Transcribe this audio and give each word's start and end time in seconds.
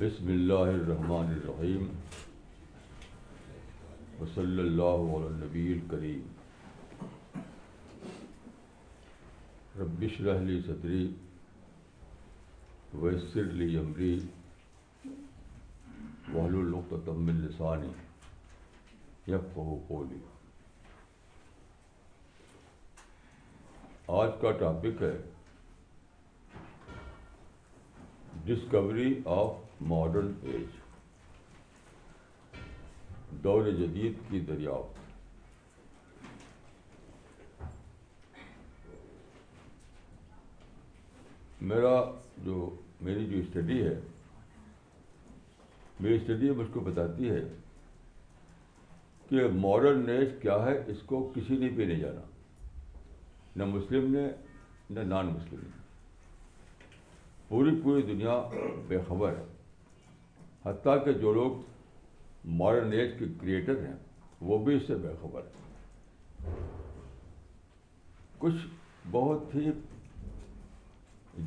بسم 0.00 0.26
اللہ 0.32 0.64
الرحمن 0.70 1.30
الرحیم 1.34 1.84
اللہ 4.18 4.34
صلی 4.34 4.66
النبی 4.70 5.30
عل 5.36 5.38
رب 5.42 5.56
الکریم 5.60 7.40
ربش 9.80 10.20
رحلی 10.26 10.58
ویسر 13.02 13.48
لی 13.62 13.68
امری 13.78 14.08
عمری 14.18 16.34
وحل 16.34 16.58
من 17.10 17.38
لسانی 17.44 17.92
یفقہ 19.32 19.68
قولی 19.88 20.18
آج 24.22 24.30
کا 24.40 24.50
ٹاپک 24.64 24.96
ہے 25.02 25.16
ڈسکوری 28.50 29.10
آف 29.40 29.50
ماڈرن 29.80 30.32
ایج 30.52 30.76
دور 33.44 33.66
جدید 33.78 34.14
کی 34.28 34.38
دریافت 34.48 35.04
میرا 41.62 41.96
جو 42.44 42.68
میری 43.00 43.26
جو 43.26 43.38
اسٹڈی 43.38 43.82
ہے 43.86 43.94
میری 46.00 46.14
اسٹڈی 46.14 46.50
مجھ 46.60 46.66
کو 46.72 46.80
بتاتی 46.88 47.30
ہے 47.30 47.40
کہ 49.28 49.46
ماڈرن 49.54 50.04
نیج 50.06 50.30
کیا 50.42 50.56
ہے 50.64 50.76
اس 50.92 51.02
کو 51.06 51.22
کسی 51.34 51.56
نے 51.58 51.68
بھی 51.76 51.84
نہیں 51.86 52.00
جانا 52.00 52.20
نہ 53.56 53.64
مسلم 53.74 54.10
نے 54.14 54.26
نہ 54.90 55.00
نان 55.14 55.26
مسلم 55.34 55.60
نے 55.62 55.74
پوری 57.48 57.74
پوری 57.82 58.02
دنیا 58.02 58.38
بے 58.88 58.98
خبر 59.08 59.36
ہے 59.36 59.44
حتیٰ 60.66 60.94
کہ 61.04 61.12
جو 61.22 61.32
لوگ 61.32 61.50
مارن 62.60 62.92
ایج 62.92 63.10
کے 63.18 63.24
کریٹر 63.40 63.84
ہیں 63.84 63.96
وہ 64.48 64.58
بھی 64.64 64.74
اس 64.76 64.82
سے 64.86 64.94
بے 65.04 65.12
خبر 65.20 65.42
ہیں 66.46 66.54
کچھ 68.38 68.66
بہت 69.10 69.54
ہی 69.54 69.70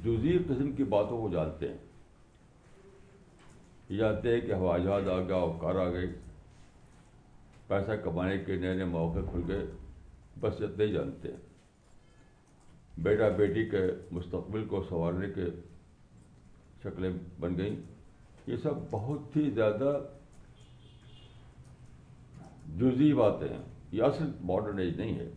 جزی 0.06 0.38
قسم 0.47 0.72
کی 0.78 0.84
باتوں 0.95 1.20
کو 1.22 1.30
جانتے 1.34 1.67
ہیں 1.70 1.78
یہ 3.90 3.97
جانتے 3.97 4.34
ہیں 4.34 4.40
کہ 4.47 4.53
ہوا 4.64 4.78
جہاز 4.78 5.09
آ 5.09 5.20
گیا 5.20 5.36
اور 5.36 5.53
کار 5.62 5.75
آ 5.86 5.90
گئی 5.94 6.08
پیسہ 7.67 8.02
کمانے 8.03 8.38
کے 8.45 8.56
نئے 8.62 8.73
نئے 8.75 8.86
مواقع 8.95 9.25
کھل 9.31 9.42
گئے 9.47 9.66
بس 10.42 10.62
اتنے 10.67 10.86
ہی 10.86 10.92
جانتے 10.94 11.31
ہیں 11.31 13.03
بیٹا 13.08 13.28
بیٹی 13.38 13.66
کے 13.70 13.84
مستقبل 14.12 14.66
کو 14.72 14.84
سنوارنے 14.90 15.30
کے 15.34 15.45
شکلیں 16.84 17.12
بن 17.40 17.58
گئیں 17.58 17.75
یہ 18.50 18.58
سب 18.61 18.78
بہت 18.92 19.36
ہی 19.36 19.50
زیادہ 19.58 19.89
جزی 22.80 23.09
باتیں 23.17 23.47
ہیں 23.47 23.61
یہ 23.97 24.03
اصل 24.03 24.31
ماڈرن 24.52 24.80
ایج 24.83 24.95
نہیں 25.02 25.19
ہے 25.19 25.28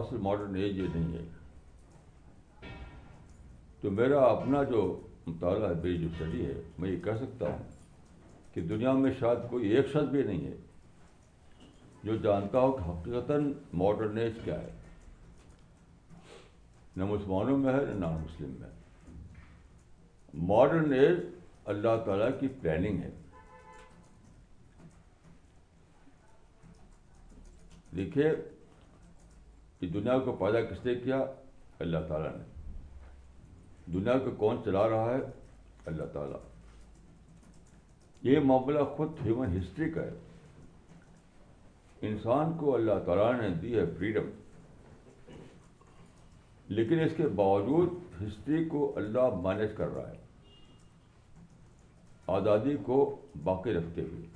اصل 0.00 0.16
ماڈرن 0.28 0.56
ایج 0.62 0.78
یہ 0.80 0.86
نہیں 0.94 1.12
ہے 1.12 2.72
تو 3.82 3.90
میرا 4.00 4.22
اپنا 4.30 4.62
جو 4.72 4.80
مطالعہ 5.26 5.68
ہے 5.68 5.74
میری 5.82 5.98
جو 6.02 6.08
اسٹڈی 6.12 6.44
ہے 6.46 6.58
میں 6.78 6.90
یہ 6.90 6.98
کہہ 7.04 7.20
سکتا 7.24 7.52
ہوں 7.52 7.62
کہ 8.54 8.60
دنیا 8.72 8.92
میں 9.04 9.12
شاید 9.20 9.48
کوئی 9.50 9.68
ایک 9.76 9.92
شخص 9.94 10.10
بھی 10.16 10.22
نہیں 10.32 10.44
ہے 10.46 10.56
جو 12.04 12.16
جانتا 12.28 12.60
ہو 12.66 12.72
کہ 12.76 12.90
حقیقت 12.90 13.30
ایج 14.24 14.38
کیا 14.44 14.60
ہے 14.62 14.76
نہ 16.98 17.04
مسلمانوں 17.08 17.54
میں 17.58 17.72
ہے 17.72 17.80
نہ 17.98 18.06
مسلم 18.20 18.50
میں 18.60 18.68
ماڈرن 20.50 20.92
ایج 20.92 21.18
اللہ 21.72 21.96
تعالیٰ 22.06 22.28
کی 22.40 22.48
پلاننگ 22.60 23.02
ہے 23.02 23.10
دیکھیے 27.96 28.30
کہ 29.80 29.88
دنیا 29.98 30.16
کو 30.24 30.32
پیدا 30.40 30.60
کس 30.70 30.80
نے 30.86 30.94
کیا 31.04 31.20
اللہ 31.86 32.06
تعالیٰ 32.08 32.32
نے 32.38 32.46
دنیا 33.98 34.16
کو 34.24 34.30
کون 34.42 34.58
چلا 34.64 34.82
رہا 34.94 35.12
ہے 35.14 35.20
اللہ 35.92 36.10
تعالیٰ 36.16 36.40
یہ 38.30 38.40
معاملہ 38.50 38.82
خود 38.96 39.22
ہیومن 39.26 39.54
ہسٹری 39.58 39.88
کا 39.98 40.08
ہے 40.10 40.16
انسان 42.12 42.56
کو 42.58 42.66
اللہ 42.74 42.98
تعالیٰ 43.06 43.24
نے 43.40 43.48
دی 43.62 43.70
ہے 43.78 43.84
فریڈم 43.98 44.26
لیکن 46.76 47.00
اس 47.00 47.12
کے 47.16 47.26
باوجود 47.36 48.22
ہسٹری 48.22 48.64
کو 48.74 48.80
اللہ 48.98 49.34
مینج 49.42 49.70
کر 49.76 49.88
رہا 49.96 50.10
ہے 50.10 50.16
آزادی 52.38 52.76
کو 52.86 52.96
باقی 53.44 53.72
رکھتے 53.74 54.02
ہوئے 54.10 54.26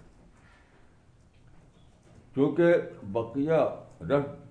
چونکہ 2.34 2.72
بقیہ 3.12 3.58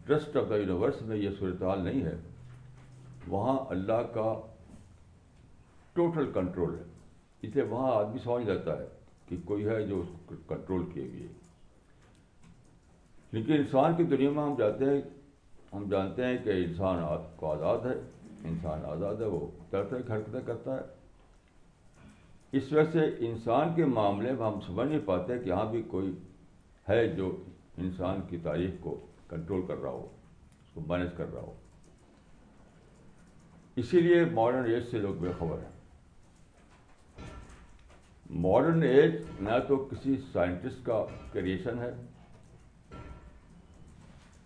رسٹ 0.09 0.37
آف 0.37 0.49
دا 0.49 0.55
یونیورس 0.57 1.01
میں 1.07 1.17
یہ 1.17 1.29
صورتحال 1.39 1.79
نہیں 1.83 2.03
ہے 2.05 2.15
وہاں 3.27 3.57
اللہ 3.75 4.01
کا 4.13 4.33
ٹوٹل 5.93 6.31
کنٹرول 6.33 6.75
ہے 6.77 6.83
اسے 7.47 7.61
وہاں 7.71 7.91
آدمی 7.95 8.19
سمجھ 8.23 8.45
جاتا 8.45 8.77
ہے 8.79 8.85
کہ 9.29 9.37
کوئی 9.45 9.65
ہے 9.67 9.81
جو 9.87 9.99
اس 10.01 10.07
کو 10.25 10.35
کنٹرول 10.47 10.85
کیے 10.93 11.09
گئے 11.13 11.27
لیکن 13.31 13.53
انسان 13.53 13.95
کی 13.97 14.03
دنیا 14.15 14.29
میں 14.35 14.43
ہم 14.43 14.53
جاتے 14.59 14.85
ہیں 14.89 15.01
ہم 15.73 15.87
جانتے 15.89 16.25
ہیں 16.25 16.37
کہ 16.43 16.51
انسان 16.63 17.03
کو 17.35 17.51
آزاد 17.51 17.85
ہے 17.91 17.99
انسان 18.49 18.83
آزاد 18.91 19.21
ہے 19.21 19.25
وہ 19.35 19.39
ترتے 19.69 19.95
حرکتیں 20.13 20.39
کرتا 20.45 20.75
ہے 20.75 20.99
اس 22.59 22.71
وجہ 22.73 22.91
سے 22.93 23.05
انسان 23.27 23.73
کے 23.75 23.85
معاملے 23.95 24.31
میں 24.31 24.45
ہم 24.45 24.59
سمجھ 24.65 24.87
نہیں 24.87 25.05
پاتے 25.05 25.37
کہ 25.43 25.49
یہاں 25.49 25.65
بھی 25.71 25.81
کوئی 25.91 26.11
ہے 26.89 27.05
جو 27.15 27.31
انسان 27.85 28.19
کی 28.29 28.37
تاریخ 28.47 28.71
کو 28.83 28.95
کنٹرول 29.29 29.65
کر 29.67 29.77
رہا 29.81 29.89
ہو 29.89 30.03
اس 30.61 30.73
کو 30.73 30.81
مینج 30.87 31.09
کر 31.17 31.33
رہا 31.33 31.41
ہو 31.41 31.53
اسی 33.81 33.99
لیے 34.01 34.23
ماڈرن 34.39 34.69
ایج 34.71 34.83
سے 34.91 34.99
لوگ 35.05 35.13
بے 35.21 35.31
خبر 35.39 35.61
ہیں 35.63 37.25
ماڈرن 38.47 38.83
ایج 38.89 39.15
نہ 39.49 39.57
تو 39.67 39.75
کسی 39.91 40.15
سائنٹسٹ 40.31 40.85
کا 40.85 41.03
کریشن 41.33 41.79
ہے 41.81 41.91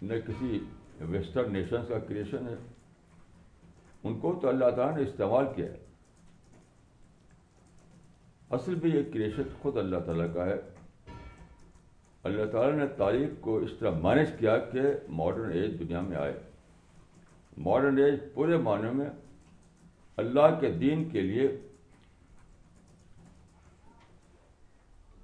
نہ 0.08 0.20
کسی 0.28 0.60
ویسٹرن 1.00 1.54
نیشنز 1.54 1.88
کا 1.88 2.00
کریشن 2.08 2.48
ہے 2.48 2.56
ان 4.08 4.20
کو 4.20 4.34
تو 4.42 4.48
اللہ 4.50 4.70
تعالیٰ 4.76 4.96
نے 4.98 5.04
استعمال 5.10 5.46
کیا 5.56 5.66
ہے 5.72 5.84
اصل 8.58 8.76
بھی 8.82 8.90
یہ 8.96 9.04
کریشن 9.14 9.48
خود 9.62 9.78
اللہ 9.78 10.00
تعالیٰ 10.06 10.34
کا 10.34 10.46
ہے 10.46 10.56
اللہ 12.30 12.46
تعالیٰ 12.52 12.78
نے 12.78 12.88
تاریخ 12.98 13.30
کو 13.42 13.58
اس 13.66 13.72
طرح 13.80 14.00
مینج 14.04 14.30
کیا 14.40 14.58
کہ 14.72 14.82
ماڈرن 15.22 15.52
ایج 15.62 15.80
دنیا 15.80 16.02
میں 16.02 16.18
آئے 16.18 16.34
ماڈرن 17.68 17.98
ایج 18.04 18.20
پورے 18.34 18.58
معنی 18.70 18.90
میں 18.98 19.10
اللہ 20.24 20.60
کے 20.60 20.72
دین 20.84 21.10
کے 21.10 21.22
لیے 21.22 21.48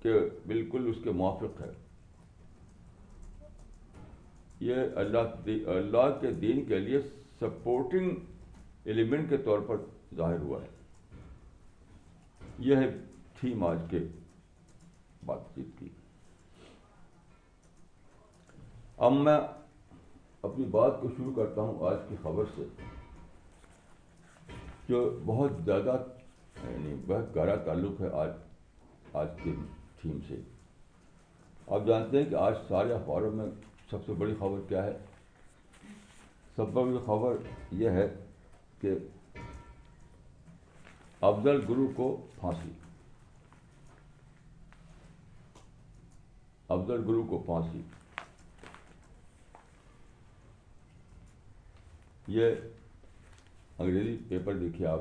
کہ 0.02 0.20
بالکل 0.48 0.88
اس 0.90 1.04
کے 1.04 1.12
موافق 1.22 1.62
ہے 1.62 1.72
یہ 4.68 4.98
اللہ 5.02 5.48
اللہ 5.76 6.10
کے 6.22 6.32
دین 6.42 6.64
کے 6.66 6.80
لیے 6.80 7.00
سپورٹنگ 7.40 8.88
ایلیمنٹ 8.94 9.30
کے 9.30 9.38
طور 9.46 9.60
پر 9.70 9.78
ظاہر 10.18 10.38
ہوا 10.50 10.60
ہے 10.64 10.68
یہ 12.66 12.76
ہے 12.84 12.90
تھیم 13.40 13.64
آج 13.70 13.80
کے 13.94 14.00
بات 15.26 15.48
چیت 15.56 15.80
کی 15.80 15.88
اب 19.10 19.14
میں 19.30 19.38
اپنی 19.40 20.66
بات 20.78 21.02
کو 21.02 21.10
شروع 21.18 21.34
کرتا 21.40 21.62
ہوں 21.70 21.84
آج 21.90 21.98
کی 22.10 22.16
خبر 22.24 22.54
سے 22.56 22.68
جو 24.90 25.02
بہت 25.32 25.58
زیادہ 25.72 25.98
یعنی 26.68 26.96
بہت 27.08 27.36
گہرا 27.36 27.56
تعلق 27.72 28.02
ہے 28.02 28.10
آج 28.26 28.30
آج 29.26 29.36
کے 29.44 29.56
تھیم 30.02 30.20
سے 30.28 30.40
آپ 31.78 31.86
جانتے 31.88 32.22
ہیں 32.22 32.30
کہ 32.30 32.36
آج 32.46 32.56
سارے 32.70 32.94
اخباروں 32.94 33.32
میں 33.42 33.46
سب 33.92 34.06
سے 34.06 34.14
بڑی 34.20 34.34
خبر 34.40 34.60
کیا 34.68 34.84
ہے 34.84 34.92
سب 36.56 36.68
سے 36.74 36.74
بڑی 36.82 36.98
خبر 37.06 37.36
یہ 37.80 37.90
ہے 38.00 38.08
کہ 38.82 38.92
افضل 41.30 41.60
گرو 41.70 41.88
کو 41.96 42.06
پھانسی 42.40 42.70
افضل 46.76 47.04
گرو 47.08 47.24
کو 47.30 47.40
پھانسی 47.46 47.82
یہ 52.38 52.56
انگریزی 53.78 54.18
پیپر 54.30 54.58
دیکھیے 54.60 54.88
آپ 54.88 55.00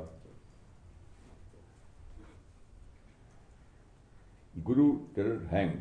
گرو 4.68 4.88
ٹیرر 5.14 5.38
ہینگ 5.52 5.78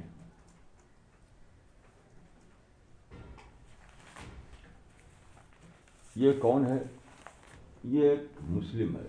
یہ 6.24 6.32
کون 6.42 6.66
ہے 6.68 6.78
یہ 7.92 8.10
ایک 8.10 8.40
مسلم 8.56 8.96
ہے 8.98 9.08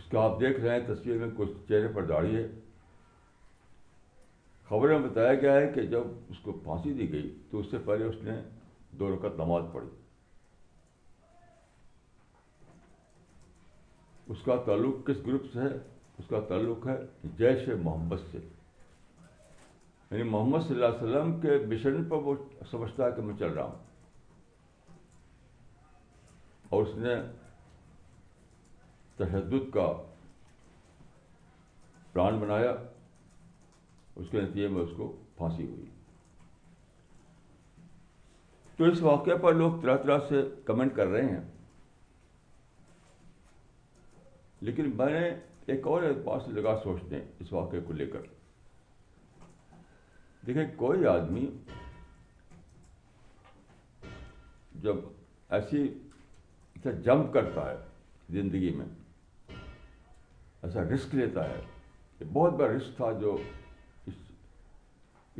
اس 0.00 0.08
کا 0.10 0.20
آپ 0.22 0.40
دیکھ 0.40 0.58
رہے 0.60 0.78
ہیں 0.80 0.86
تصویر 0.88 1.18
میں 1.20 1.28
کچھ 1.36 1.50
چہرے 1.68 1.88
پر 1.96 2.04
داڑھی 2.10 2.34
ہے 2.36 2.46
خبریں 4.68 4.98
بتایا 5.06 5.34
گیا 5.44 5.52
ہے 5.56 5.68
کہ 5.74 5.82
جب 5.94 6.08
اس 6.34 6.38
کو 6.42 6.52
پھانسی 6.66 6.92
دی 7.00 7.10
گئی 7.12 7.30
تو 7.50 7.58
اس 7.60 7.66
سے 7.70 7.78
پہلے 7.90 8.04
اس 8.10 8.16
نے 8.28 8.34
دو 8.98 9.14
رکعت 9.14 9.38
نماز 9.44 9.70
پڑھی 9.72 9.88
اس 14.34 14.42
کا 14.44 14.56
تعلق 14.66 15.06
کس 15.06 15.26
گروپ 15.26 15.46
سے 15.52 15.60
ہے 15.60 15.74
اس 16.22 16.28
کا 16.30 16.40
تعلق 16.48 16.86
ہے 16.86 16.96
جیش 17.38 17.68
محمد 17.84 18.30
سے 18.32 18.46
یعنی 20.12 20.22
محمد 20.28 20.60
صلی 20.66 20.74
اللہ 20.74 20.86
علیہ 20.96 21.06
وسلم 21.06 21.40
کے 21.40 21.58
مشن 21.68 22.04
پر 22.08 22.16
وہ 22.22 22.34
سمجھتا 22.70 23.04
ہے 23.06 23.10
کہ 23.16 23.22
میں 23.22 23.34
چل 23.38 23.52
رہا 23.58 23.64
ہوں 23.64 23.78
اور 26.70 26.86
اس 26.86 26.96
نے 27.04 27.14
تشدد 29.16 29.70
کا 29.74 29.86
پلان 32.12 32.38
بنایا 32.38 32.74
اس 34.20 34.26
کے 34.30 34.40
نتیجے 34.40 34.68
میں 34.74 34.82
اس 34.82 34.90
کو 34.96 35.12
پھانسی 35.36 35.66
ہوئی 35.66 35.86
تو 38.76 38.84
اس 38.90 39.02
واقعے 39.02 39.36
پر 39.42 39.54
لوگ 39.54 39.80
طرح 39.82 39.96
طرح 40.06 40.18
سے 40.28 40.42
کمنٹ 40.64 40.94
کر 40.96 41.06
رہے 41.06 41.28
ہیں 41.28 41.40
لیکن 44.68 44.90
میں 44.96 45.10
نے 45.20 45.28
ایک 45.72 45.86
اور 45.86 46.02
اعتبار 46.02 46.40
سے 46.46 46.52
لگا 46.60 46.76
سوچتے 46.82 47.16
ہیں 47.16 47.24
اس 47.40 47.52
واقعے 47.52 47.80
کو 47.86 47.92
لے 48.02 48.06
کر 48.10 48.24
دیکھیں 50.46 50.64
کوئی 50.76 51.06
آدمی 51.06 51.46
جب 54.82 54.96
ایسی 55.54 55.80
ایسا 55.82 56.08
اچھا 56.90 56.90
جمپ 57.04 57.32
کرتا 57.32 57.70
ہے 57.70 57.76
زندگی 58.34 58.70
میں 58.76 58.84
ایسا 60.62 60.82
رسک 60.94 61.14
لیتا 61.14 61.48
ہے 61.48 61.60
یہ 62.20 62.26
بہت 62.32 62.52
بڑا 62.58 62.68
رسک 62.76 62.96
تھا 62.96 63.10
جو 63.20 63.36
اس 64.06 64.14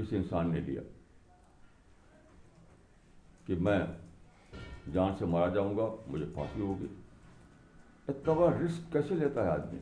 اس 0.03 0.13
انسان 0.19 0.51
نے 0.53 0.61
لیا 0.67 0.83
کہ 3.47 3.55
میں 3.69 3.79
جان 4.93 5.17
سے 5.19 5.25
مارا 5.35 5.49
جاؤں 5.55 5.77
گا 5.77 5.87
مجھے 6.07 6.27
پھانسی 6.35 6.61
ہوگی 6.61 6.87
اتنا 8.09 8.33
بڑا 8.35 8.51
رسک 8.65 8.93
کیسے 8.93 9.15
لیتا 9.23 9.45
ہے 9.45 9.51
آدمی 9.51 9.79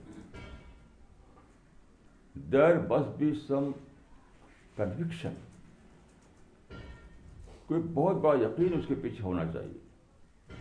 دیر 2.53 2.79
بس 2.89 3.07
بھی 3.19 3.35
سم 3.47 3.71
کنوکشن 4.79 5.35
کوئی 7.67 7.81
بہت 7.95 8.17
بڑا 8.25 8.39
یقین 8.43 8.75
اس 8.79 8.85
کے 8.89 8.95
پیچھے 9.03 9.23
ہونا 9.25 9.45
چاہیے 9.53 10.57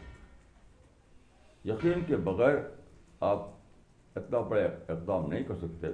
یقین 1.73 2.03
کے 2.07 2.17
بغیر 2.29 2.57
آپ 3.29 3.45
اتنا 4.19 4.39
بڑا 4.53 4.61
اقدام 4.93 5.29
نہیں 5.31 5.43
کر 5.47 5.55
سکتے 5.63 5.87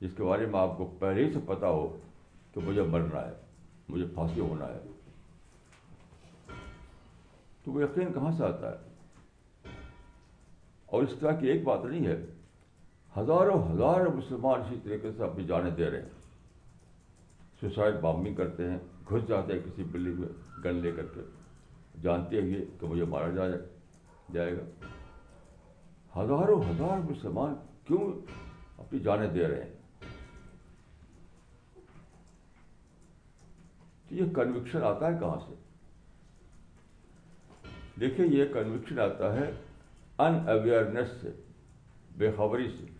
جس 0.00 0.10
کے 0.16 0.22
بارے 0.28 0.46
میں 0.54 0.58
آپ 0.60 0.76
کو 0.78 0.86
پہلے 0.98 1.24
ہی 1.24 1.32
سے 1.32 1.38
پتا 1.52 1.68
ہو 1.76 1.86
کہ 2.54 2.64
مجھے 2.66 2.82
مرنا 2.94 3.24
ہے 3.28 3.32
مجھے 3.88 4.06
پھانسی 4.14 4.40
ہونا 4.40 4.68
ہے 4.74 6.54
تو 7.64 7.72
وہ 7.76 7.82
یقین 7.82 8.12
کہاں 8.18 8.32
سے 8.40 8.44
آتا 8.48 8.70
ہے 8.72 9.72
اور 10.96 11.02
اس 11.02 11.14
طرح 11.20 11.38
کی 11.40 11.48
ایک 11.52 11.64
بات 11.70 11.84
نہیں 11.84 12.06
ہے 12.06 12.16
ہزاروں 13.16 13.56
ہزاروں 13.70 14.12
مسلمان 14.16 14.60
اسی 14.66 14.78
طریقے 14.84 15.10
سے 15.16 15.24
اپنی 15.24 15.44
جانیں 15.52 15.70
دے 15.80 15.90
رہے 15.90 16.02
ہیں 16.02 16.15
سوسائڈ 17.60 17.94
بامبنگ 18.00 18.34
کرتے 18.34 18.70
ہیں 18.70 18.78
گھس 19.10 19.28
جاتے 19.28 19.52
ہیں 19.52 19.60
کسی 19.64 19.84
بلڈنگ 19.92 20.20
میں 20.20 20.28
گن 20.64 20.80
لے 20.82 20.90
کر 20.96 21.06
کے 21.14 21.20
جانتے 22.02 22.40
ہوئے 22.40 22.64
کہ 22.80 22.86
مجھے 22.86 23.04
مارا 23.14 23.28
جا 23.36 23.46
جائے 24.34 24.56
گا 24.56 24.88
ہزاروں 26.16 26.60
ہزار 26.70 26.98
مسلمان 27.10 27.54
کیوں 27.86 28.02
اپنی 28.82 28.98
جانیں 29.06 29.28
دے 29.34 29.46
رہے 29.48 29.62
ہیں 29.62 29.74
تو 34.08 34.14
یہ 34.14 34.34
کنوکشن 34.34 34.82
آتا 34.88 35.08
ہے 35.12 35.18
کہاں 35.20 35.36
سے 35.46 35.54
دیکھیں 38.00 38.24
یہ 38.26 38.52
کنوکشن 38.54 39.00
آتا 39.00 39.34
ہے 39.34 39.50
ان 40.26 40.38
اویئرنیس 40.58 41.20
سے 41.20 41.30
بے 42.22 42.30
خبری 42.36 42.68
سے 42.78 42.94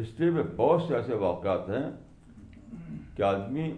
ہسٹری 0.00 0.30
میں 0.36 0.42
بہت 0.56 0.82
سے 0.88 0.94
ایسے 0.96 1.14
واقعات 1.26 1.68
ہیں 1.68 1.88
کہ 3.16 3.22
آدمی 3.22 3.70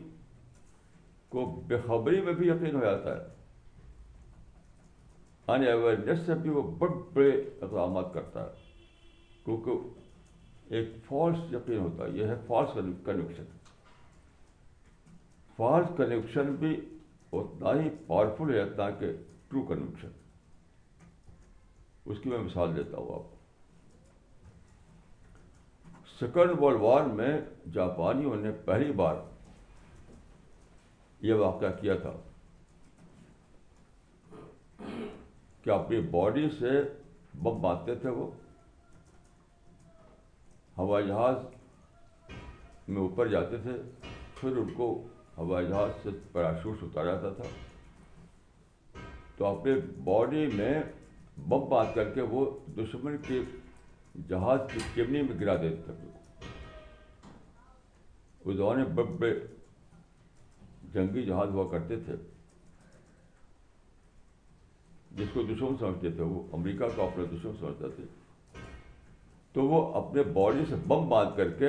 کو 1.31 1.45
بےخبری 1.69 2.21
میں 2.25 2.33
بھی 2.33 2.49
یقین 2.49 2.75
ہو 2.77 2.81
جاتا 2.85 3.17
ہے 3.17 3.35
ان 5.55 5.67
اویئرنیس 5.73 6.25
سے 6.27 6.35
بھی 6.45 6.51
وہ 6.51 6.63
بڑے 6.79 6.89
بڑے 7.15 7.31
اقدامات 7.67 8.13
کرتا 8.15 8.43
ہے 8.45 9.45
کیونکہ 9.45 10.75
ایک 10.77 10.89
فالس 11.09 11.53
یقین 11.53 11.79
ہوتا 11.79 12.05
ہے 12.05 12.11
یہ 12.19 12.27
ہے 12.29 12.35
فالس 12.47 12.77
کنیکشن 13.07 13.45
فالس 15.57 15.97
کنیکشن 15.97 16.55
بھی 16.65 16.75
اتنا 16.77 17.73
ہی 17.83 17.89
پاورفل 18.07 18.55
ہے 18.55 18.65
جتنا 18.65 18.89
کہ 19.01 19.13
ٹرو 19.51 19.63
کنیکشن 19.73 20.09
اس 22.11 22.19
کی 22.23 22.31
میں 22.31 22.39
مثال 22.49 22.77
دیتا 22.77 22.97
ہوں 22.97 23.15
آپ 23.15 23.31
کو 23.31 23.36
سیکنڈ 26.19 26.51
ورلڈ 26.61 26.81
وار 26.81 27.05
میں 27.17 27.31
جاپانیوں 27.73 28.35
نے 28.43 28.51
پہلی 28.65 28.93
بار 29.01 29.17
یہ 31.29 31.35
واقعہ 31.41 31.71
کیا 31.81 31.95
تھا 32.05 32.13
کہ 35.65 35.71
اپنی 35.71 36.01
باڈی 36.15 36.49
سے 36.59 36.71
بم 37.43 37.61
مارتے 37.63 37.95
تھے 38.03 38.09
وہ 38.19 38.31
ہوائی 40.79 41.07
جہاز 41.07 41.37
میں 42.89 43.01
اوپر 43.03 43.29
جاتے 43.37 43.57
تھے 43.63 43.77
پھر 44.41 44.57
ان 44.63 44.73
کو 44.77 44.89
ہوائی 45.37 45.67
جہاز 45.67 45.91
سے 46.03 46.11
پیراشوٹ 46.33 46.83
اتارا 46.83 47.15
جاتا 47.21 47.43
تھا 47.43 48.99
تو 49.37 49.47
اپنے 49.47 49.75
باڈی 50.05 50.47
میں 50.55 50.75
بم 51.49 51.69
مار 51.71 51.95
کر 51.95 52.13
کے 52.15 52.23
وہ 52.35 52.45
دشمن 52.79 53.17
کے 53.29 53.41
جہاز 54.29 54.61
کی 54.73 54.79
چمنی 54.95 55.21
میں 55.23 55.35
گرا 55.41 55.55
دیتے 55.63 55.93
تھے 56.01 56.07
اس 58.45 58.57
بڑے 58.95 59.05
بڑے 59.05 59.33
جنگی 60.93 61.23
جہاز 61.27 61.49
ہوا 61.55 61.67
کرتے 61.71 61.97
تھے 62.05 62.15
جس 65.19 65.27
کو 65.35 65.41
دشمن 65.51 65.75
سمجھتے 65.81 66.09
تھے 66.17 66.23
وہ 66.23 66.41
امریکہ 66.57 66.87
کو 66.97 67.01
اپنے 69.99 70.21
باڈی 70.39 70.65
سے 70.69 70.77
بم 70.89 71.01
باندھ 71.09 71.33
کر 71.37 71.49
کے 71.61 71.69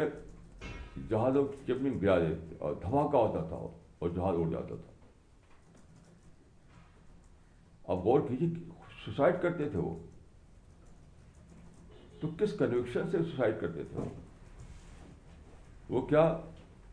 جہازوں 1.10 1.44
کی 1.48 1.58
چمنی 1.74 1.90
گرا 2.02 2.18
دیتے 2.20 2.54
اور 2.66 2.74
دھماکہ 2.82 3.18
ہوتا 3.26 3.42
تھا 3.50 3.56
اور 3.58 4.08
جہاز 4.16 4.34
اڑ 4.40 4.48
جاتا 4.52 4.76
تھا 4.76 4.92
اب 7.94 7.98
غور 8.06 8.22
کیجیے 8.28 8.50
سوسائڈ 9.06 9.36
کرتے 9.42 9.64
تھے 9.70 9.80
وہ 9.80 9.94
تو 12.20 12.28
کس 12.38 12.54
کنوکشن 12.60 13.10
سے 13.12 13.18
سوسائڈ 13.32 13.60
کرتے 13.62 13.84
تھے 13.92 14.04
وہ 15.90 16.02
کیا 16.08 16.24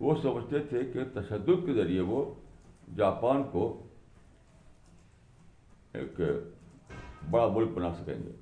وہ 0.01 0.15
سمجھتے 0.23 0.59
تھے 0.69 0.83
کہ 0.93 1.05
تشدد 1.15 1.65
کے 1.67 1.75
ذریعے 1.75 2.01
وہ 2.13 2.25
جاپان 2.97 3.43
کو 3.53 3.63
ایک 5.99 6.21
بڑا 7.31 7.47
ملک 7.55 7.71
بنا 7.77 7.93
سکیں 8.01 8.15
گے 8.23 8.33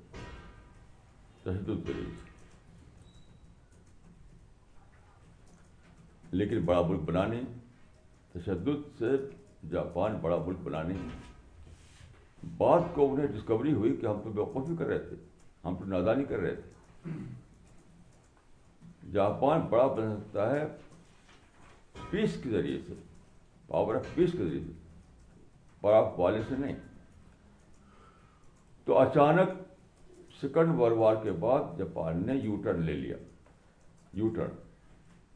تشدد 1.43 1.85
کے 1.87 1.93
ذریعے 1.93 2.11
لیکن 6.41 6.63
بڑا 6.65 6.81
ملک 6.89 7.01
بنانے 7.09 7.41
تشدد 8.33 8.87
سے 8.99 9.09
جاپان 9.71 10.17
بڑا 10.21 10.37
ملک 10.47 10.59
بنانے 10.63 10.93
بعد 12.57 12.81
کو 12.93 13.11
انہیں 13.11 13.27
ڈسکوری 13.35 13.73
ہوئی 13.73 13.95
کہ 13.97 14.05
ہم 14.05 14.21
تو 14.23 14.29
بے 14.31 14.41
وقوفی 14.41 14.75
کر 14.79 14.85
رہے 14.85 14.99
تھے 15.09 15.15
ہم 15.65 15.75
تو 15.79 15.85
نادانی 15.91 16.23
کر 16.29 16.39
رہے 16.39 16.55
تھے 16.55 16.71
جاپان 19.13 19.61
بڑا 19.69 19.85
بن 19.95 20.15
سکتا 20.19 20.49
ہے 20.51 20.63
پیس 22.09 22.37
کے 22.43 22.49
ذریعے 22.49 22.79
سے 22.87 22.93
پاور 23.67 23.95
آف 23.95 24.05
پیس 24.15 24.31
کے 24.31 24.37
ذریعے 24.37 24.59
سے 24.67 24.71
پاور 25.81 25.95
آف 26.03 26.19
والے 26.19 26.41
سے 26.49 26.55
نہیں 26.59 26.75
تو 28.85 28.97
اچانک 28.99 29.53
سیکنڈ 30.39 30.79
ورلڈ 30.79 30.97
وار 30.99 31.15
کے 31.23 31.31
بعد 31.45 31.77
جاپان 31.77 32.25
نے 32.27 32.33
یو 32.43 32.55
ٹرن 32.63 32.81
لے 32.85 32.93
لیا 33.01 33.15
یو 34.21 34.29
ٹرن 34.35 34.55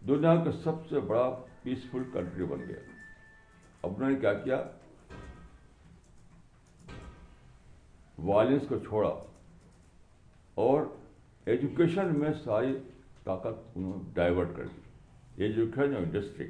دنیا 0.08 0.36
کا 0.44 0.52
سب 0.64 0.88
سے 0.90 1.00
بڑا 1.12 1.30
پیسفل 1.64 2.04
کنٹری 2.14 2.46
بن 2.46 2.68
گیا 2.68 2.80
اپنے 3.90 4.14
کیا 4.22 4.34
کیا 4.44 4.64
وائلنس 8.28 8.68
کو 8.70 8.78
چھوڑا 8.90 9.14
اور 10.64 10.84
ایجوکیشن 11.52 12.14
میں 12.20 12.30
ساری 12.44 12.74
طاقت 13.24 13.60
انہوں 13.78 13.92
نے 13.98 14.10
ڈائیورٹ 14.14 14.48
کر 14.56 14.66
دی 14.72 15.44
ایجوکیشن 15.44 15.94
اور 15.96 16.02
انڈسٹری 16.04 16.48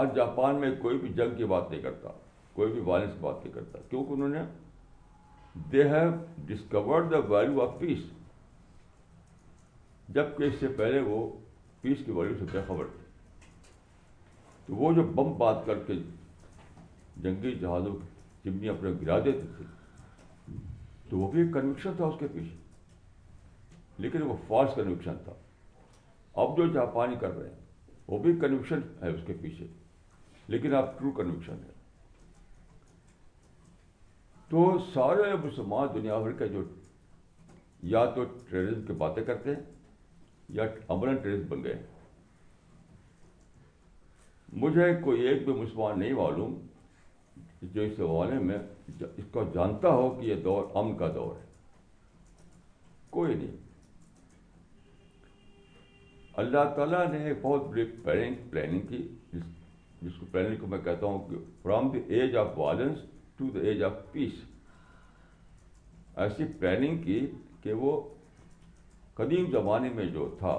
آج 0.00 0.14
جاپان 0.16 0.60
میں 0.60 0.70
کوئی 0.82 0.98
بھی 0.98 1.12
جنگ 1.20 1.34
کی 1.36 1.44
بات 1.52 1.70
نہیں 1.70 1.80
کرتا 1.82 2.08
کوئی 2.54 2.72
بھی 2.72 2.80
وائلنس 2.88 3.12
کی 3.14 3.18
بات 3.20 3.44
نہیں 3.44 3.54
کرتا 3.54 3.78
کیونکہ 3.90 4.12
انہوں 4.12 4.28
نے 4.38 4.42
they 5.72 5.88
have 5.90 6.10
discovered 6.50 7.10
the 7.12 7.18
value 7.30 7.62
of 7.62 7.78
peace 7.78 8.02
جب 10.18 10.36
کہ 10.38 10.44
اس 10.50 10.58
سے 10.60 10.68
پہلے 10.82 11.00
وہ 11.06 11.20
پیس 11.80 12.04
کی 12.06 12.12
ویلو 12.18 12.34
سے 12.38 12.44
بے 12.52 12.60
خبر 12.68 12.86
تھے 12.96 13.54
تو 14.66 14.74
وہ 14.82 14.92
جو 15.00 15.02
بم 15.14 15.32
بات 15.44 15.66
کر 15.66 15.78
کے 15.86 15.92
جنگی 17.22 17.54
جہازوں 17.64 17.94
کی 17.96 18.14
چمنی 18.46 18.68
اپنے 18.68 18.90
گرا 19.00 19.18
دیتے 19.24 19.46
تھے 19.56 19.64
تو 21.10 21.18
وہ 21.18 21.30
بھی 21.30 21.40
ایک 21.42 21.52
کنوکشن 21.54 21.94
تھا 21.96 22.04
اس 22.06 22.14
کے 22.18 22.26
پیچھے 22.34 22.46
لیکن 24.04 24.22
وہ 24.26 24.34
فالس 24.46 24.74
کنوکشن 24.76 25.16
تھا 25.24 25.32
اب 26.42 26.56
جو 26.56 26.66
جاپانی 26.72 27.16
کر 27.20 27.32
رہے 27.38 27.48
ہیں 27.48 27.96
وہ 28.08 28.18
بھی 28.22 28.34
کنوکشن 28.40 28.80
ہے 29.02 29.08
اس 29.14 29.20
کے 29.26 29.32
پیچھے 29.40 29.66
لیکن 30.54 30.74
آپ 30.80 30.98
ٹرو 30.98 31.10
کنوکشن 31.16 31.62
ہے 31.64 31.74
تو 34.48 34.62
سارے 34.92 35.32
مسلمان 35.44 35.88
دنیا 35.94 36.18
بھر 36.26 36.32
کے 36.42 36.48
جو 36.54 36.62
یا 37.94 38.04
تو 38.18 38.24
ٹیررزم 38.50 38.82
کی 38.86 38.92
باتیں 39.02 39.22
کرتے 39.32 39.54
ہیں 39.54 40.60
یا 40.60 40.92
بن 41.00 41.62
گئے 41.64 41.74
مجھے 44.64 44.86
کوئی 45.04 45.22
ایک 45.28 45.44
بھی 45.44 45.52
مسلمان 45.62 45.98
نہیں 45.98 46.12
معلوم 46.22 46.54
جو 47.74 47.82
اس 47.82 47.98
حوالے 48.00 48.38
میں 48.48 48.58
اس 49.00 49.24
کو 49.32 49.42
جانتا 49.54 49.88
ہو 49.98 50.08
کہ 50.18 50.24
یہ 50.26 50.42
دور 50.44 50.64
امن 50.80 50.96
کا 50.98 51.08
دور 51.14 51.34
ہے 51.40 51.44
کوئی 53.16 53.34
نہیں 53.34 53.56
اللہ 56.42 56.72
تعالیٰ 56.76 57.04
نے 57.12 57.24
ایک 57.28 57.38
بہت 57.42 57.66
بڑی 57.68 57.84
پلاننگ 58.04 58.48
پلاننگ 58.50 58.86
کی 58.88 59.06
جس 60.00 60.18
کو 60.20 60.26
پلاننگ 60.32 60.56
کو 60.60 60.66
میں 60.72 60.78
کہتا 60.84 61.06
ہوں 61.06 61.18
کہ 61.28 61.36
from 61.62 61.88
the 61.90 61.98
age 62.14 62.36
of 62.36 62.48
violence 62.58 62.98
to 63.36 63.48
the 63.54 63.60
age 63.68 63.82
of 63.84 63.92
peace 64.12 64.32
ایسی 66.24 66.44
پلاننگ 66.58 67.02
کی 67.02 67.18
کہ 67.62 67.72
وہ 67.84 68.00
قدیم 69.14 69.50
زمانے 69.52 69.88
میں 69.94 70.04
جو 70.18 70.28
تھا 70.38 70.54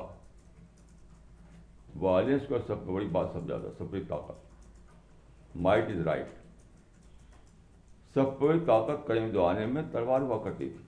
وائلنس 2.05 2.47
کو 2.47 2.57
سب 2.67 2.85
سے 2.85 2.91
بڑی 2.91 3.07
بات 3.17 3.27
سمجھا 3.33 3.57
تھا 3.57 3.69
سب 3.77 3.91
سے 3.91 4.01
طاقت 4.09 5.55
مائٹ 5.67 5.89
از 5.95 6.01
رائٹ 6.07 6.35
سب 8.17 8.29
کوئی 8.37 8.59
طاقت 8.65 9.01
قریب 9.07 9.25
دو 9.33 9.41
آنے 9.45 9.65
میں 9.73 9.81
تلوار 9.91 10.21
ہوا 10.21 10.37
کرتی 10.43 10.69
تھی 10.69 10.79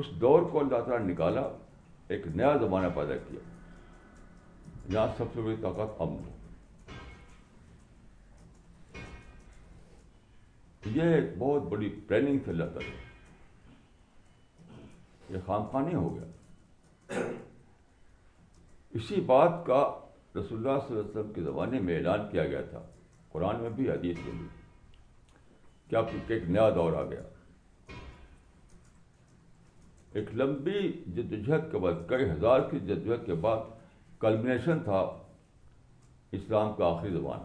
اس 0.00 0.06
دور 0.20 0.40
کو 0.52 0.58
اللہ 0.60 0.80
تعالیٰ 0.86 1.04
نکالا 1.08 1.42
ایک 2.14 2.22
نیا 2.40 2.52
زمانہ 2.62 2.86
پیدا 2.94 3.16
کیا 3.28 3.40
جہاں 4.90 5.06
سب 5.18 5.26
سے 5.34 5.38
بڑی 5.40 5.56
طاقت 5.62 5.90
امن 6.06 6.18
ہو 6.18 6.30
یہ 10.94 11.04
ایک 11.16 11.28
بہت 11.38 11.62
بڑی 11.72 11.88
پلاننگ 12.08 12.38
سے 12.44 12.48
اللہ 12.50 12.68
تعالیٰ 12.74 12.96
یہ 15.34 15.38
خام 15.46 15.64
خانی 15.72 15.94
ہو 15.94 16.08
گیا 16.16 16.28
اسی 19.00 19.16
بات 19.34 19.52
کا 19.66 19.80
رسول 19.80 20.34
اللہ 20.34 20.44
صلی 20.44 20.54
اللہ 20.56 20.74
علیہ 20.74 20.88
وسلم 21.10 21.30
کے 21.34 21.40
زمانے 21.50 21.76
میں 21.88 21.94
اعلان 21.96 22.20
کیا 22.32 22.44
گیا 22.46 22.62
تھا 22.70 22.80
قرآن 23.32 23.56
میں 23.62 23.70
بھی 23.80 23.84
حدیث 23.90 24.16
بھی 24.24 24.48
ایک 25.96 26.48
نیا 26.50 26.68
دور 26.74 26.92
آ 26.96 27.02
گیا 27.10 27.20
ایک 30.18 30.28
لمبی 30.34 30.80
جدوجہد 31.16 31.70
کے 31.72 31.78
بعد 31.78 32.06
کئی 32.08 32.28
ہزار 32.30 32.60
کی 32.70 32.78
جدوجہد 32.78 33.26
کے 33.26 33.34
بعد 33.46 33.60
کلمنیشن 34.20 34.82
تھا 34.84 34.98
اسلام 36.38 36.72
کا 36.78 36.86
آخری 36.86 37.10
زبان 37.12 37.40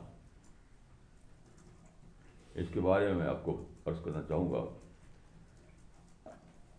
اس 2.62 2.66
کے 2.74 2.80
بارے 2.80 3.12
میں 3.14 3.28
آپ 3.28 3.44
کو 3.46 3.58
عرض 3.86 4.04
کرنا 4.06 4.22
چاہوں 4.28 4.52
گا 4.52 4.64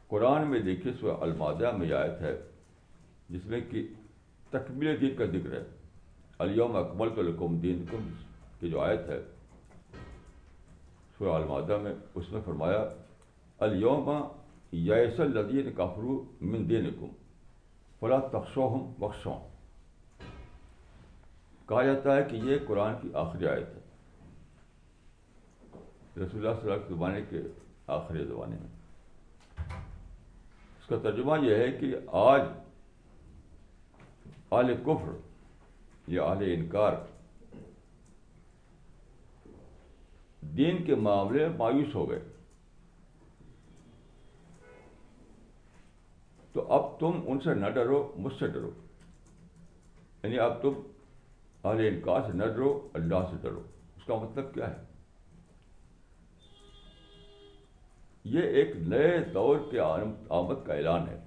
قرآن 0.09 0.47
میں 0.51 0.61
دیکھیے 0.67 0.93
سو 1.01 1.17
المادہ 1.23 1.71
میں 1.77 1.93
آیت 2.01 2.21
ہے 2.23 2.35
جس 3.31 3.47
میں 3.51 3.61
کہ 3.71 3.87
تکمیل 4.51 5.01
دین 5.01 5.17
کا 5.19 5.25
ذکر 5.33 5.53
ہے 5.59 5.63
علیم 6.45 6.77
اکمل 6.77 7.09
تو 7.15 7.23
لکم 7.23 7.59
دین 7.67 7.85
کی 8.61 8.71
جو 8.71 8.81
آیت 8.81 9.09
ہے 9.09 9.19
سورہ 11.19 11.33
المادہ 11.41 11.77
میں 11.83 11.93
اس 12.21 12.25
نے 12.33 12.39
فرمایا 12.45 12.85
الوما 13.67 14.19
یس 14.89 15.21
الدین 15.21 15.71
کافرو 15.77 16.17
مند 16.53 16.71
نکم 16.87 17.13
پڑا 18.01 18.19
تخشوہم 18.33 18.91
بخشوں 19.01 19.39
کہا 21.69 21.83
جاتا 21.83 22.17
ہے 22.17 22.23
کہ 22.31 22.41
یہ 22.49 22.59
قرآن 22.67 22.95
کی 23.03 23.09
آخری 23.25 23.47
آیت 23.55 23.69
ہے 23.75 23.85
رسول 26.21 26.47
اللہ 26.47 26.61
صلی 26.61 26.71
اللہ 26.71 26.75
علیہ 26.75 26.95
زبانے 26.95 27.23
کے 27.31 27.41
آخری 27.97 28.25
زبانے 28.25 28.57
میں 28.61 29.75
اس 30.79 30.87
کا 30.89 30.97
ترجمہ 31.09 31.39
یہ 31.45 31.55
ہے 31.63 31.71
کہ 31.81 31.95
آج 32.27 32.43
اعلی 34.59 34.75
کفر 34.85 35.17
یا 36.15 36.25
آل 36.33 36.43
انکار 36.55 36.93
دین 40.57 40.83
کے 40.85 40.95
معاملے 41.09 41.47
میں 41.49 41.57
مایوس 41.59 41.95
ہو 41.95 42.09
گئے 42.11 42.21
تو 46.53 46.67
اب 46.73 46.99
تم 47.01 47.21
ان 47.33 47.41
سے 47.45 47.55
نہ 47.55 47.69
ڈرو 47.77 48.01
مجھ 48.25 48.33
سے 48.39 48.47
ڈرو 48.55 48.71
یعنی 50.23 50.39
اب 50.49 50.61
تم 50.63 50.83
اہل 51.69 51.87
انکار 51.87 52.21
سے 52.27 52.37
نہ 52.39 52.45
ڈرو 52.55 52.73
اللہ 53.01 53.25
سے 53.31 53.37
ڈرو 53.43 53.61
اس 53.97 54.05
کا 54.07 54.15
مطلب 54.23 54.53
کیا 54.55 54.71
ہے 54.71 54.85
یہ 58.35 58.57
ایک 58.61 58.75
نئے 58.93 59.19
دور 59.35 59.57
کے 59.71 59.81
آمد 59.87 60.65
کا 60.67 60.75
اعلان 60.75 61.09
ہے 61.09 61.21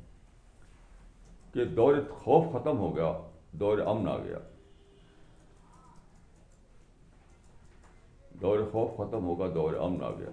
کہ 1.53 1.65
دور 1.75 1.95
خوف 2.23 2.45
ختم 2.53 2.77
ہو 2.77 2.95
گیا 2.95 3.11
دور 3.59 3.77
امن 3.91 4.07
آ 4.09 4.17
گیا 4.23 4.37
دور 8.41 8.59
خوف 8.71 8.89
ختم 8.97 9.25
ہوگا 9.27 9.47
دور 9.55 9.73
امن 9.85 10.03
آ 10.03 10.09
گیا 10.19 10.29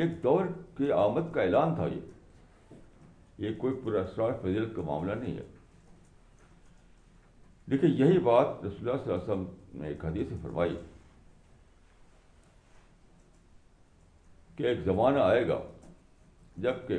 یہ 0.00 0.14
دور 0.22 0.46
کی 0.76 0.90
آمد 0.96 1.32
کا 1.34 1.42
اعلان 1.42 1.74
تھا 1.74 1.86
یہ 1.86 3.44
یہ 3.46 3.54
کوئی 3.58 3.74
پراسرار 3.84 4.32
فضل 4.40 4.72
کا 4.74 4.82
معاملہ 4.86 5.12
نہیں 5.22 5.36
ہے 5.36 5.46
دیکھیے 7.70 7.90
یہی 8.04 8.18
بات 8.30 8.46
رسول 8.64 8.88
اللہ 8.88 9.02
صلی 9.02 9.12
اللہ 9.12 9.22
علیہ 9.22 9.32
وسلم 9.32 9.78
نے 9.82 9.88
ایک 9.88 10.04
حدیث 10.04 10.32
فرمائی 10.42 10.76
کہ 14.56 14.62
ایک 14.72 14.78
زمانہ 14.84 15.18
آئے 15.32 15.46
گا 15.48 15.58
جب 16.66 16.86
کہ 16.88 16.98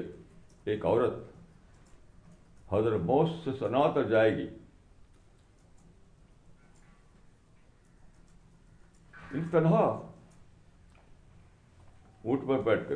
ایک 0.71 0.85
عورت 0.85 1.13
حضرت 2.71 3.01
موس 3.05 3.29
سے 3.43 3.51
سنا 3.59 3.81
تر 3.95 4.03
جائے 4.09 4.35
گی 4.37 4.47
تنہا 9.51 9.79
اونٹ 12.23 12.41
پر 12.47 12.61
بیٹھ 12.63 12.87
کر 12.89 12.95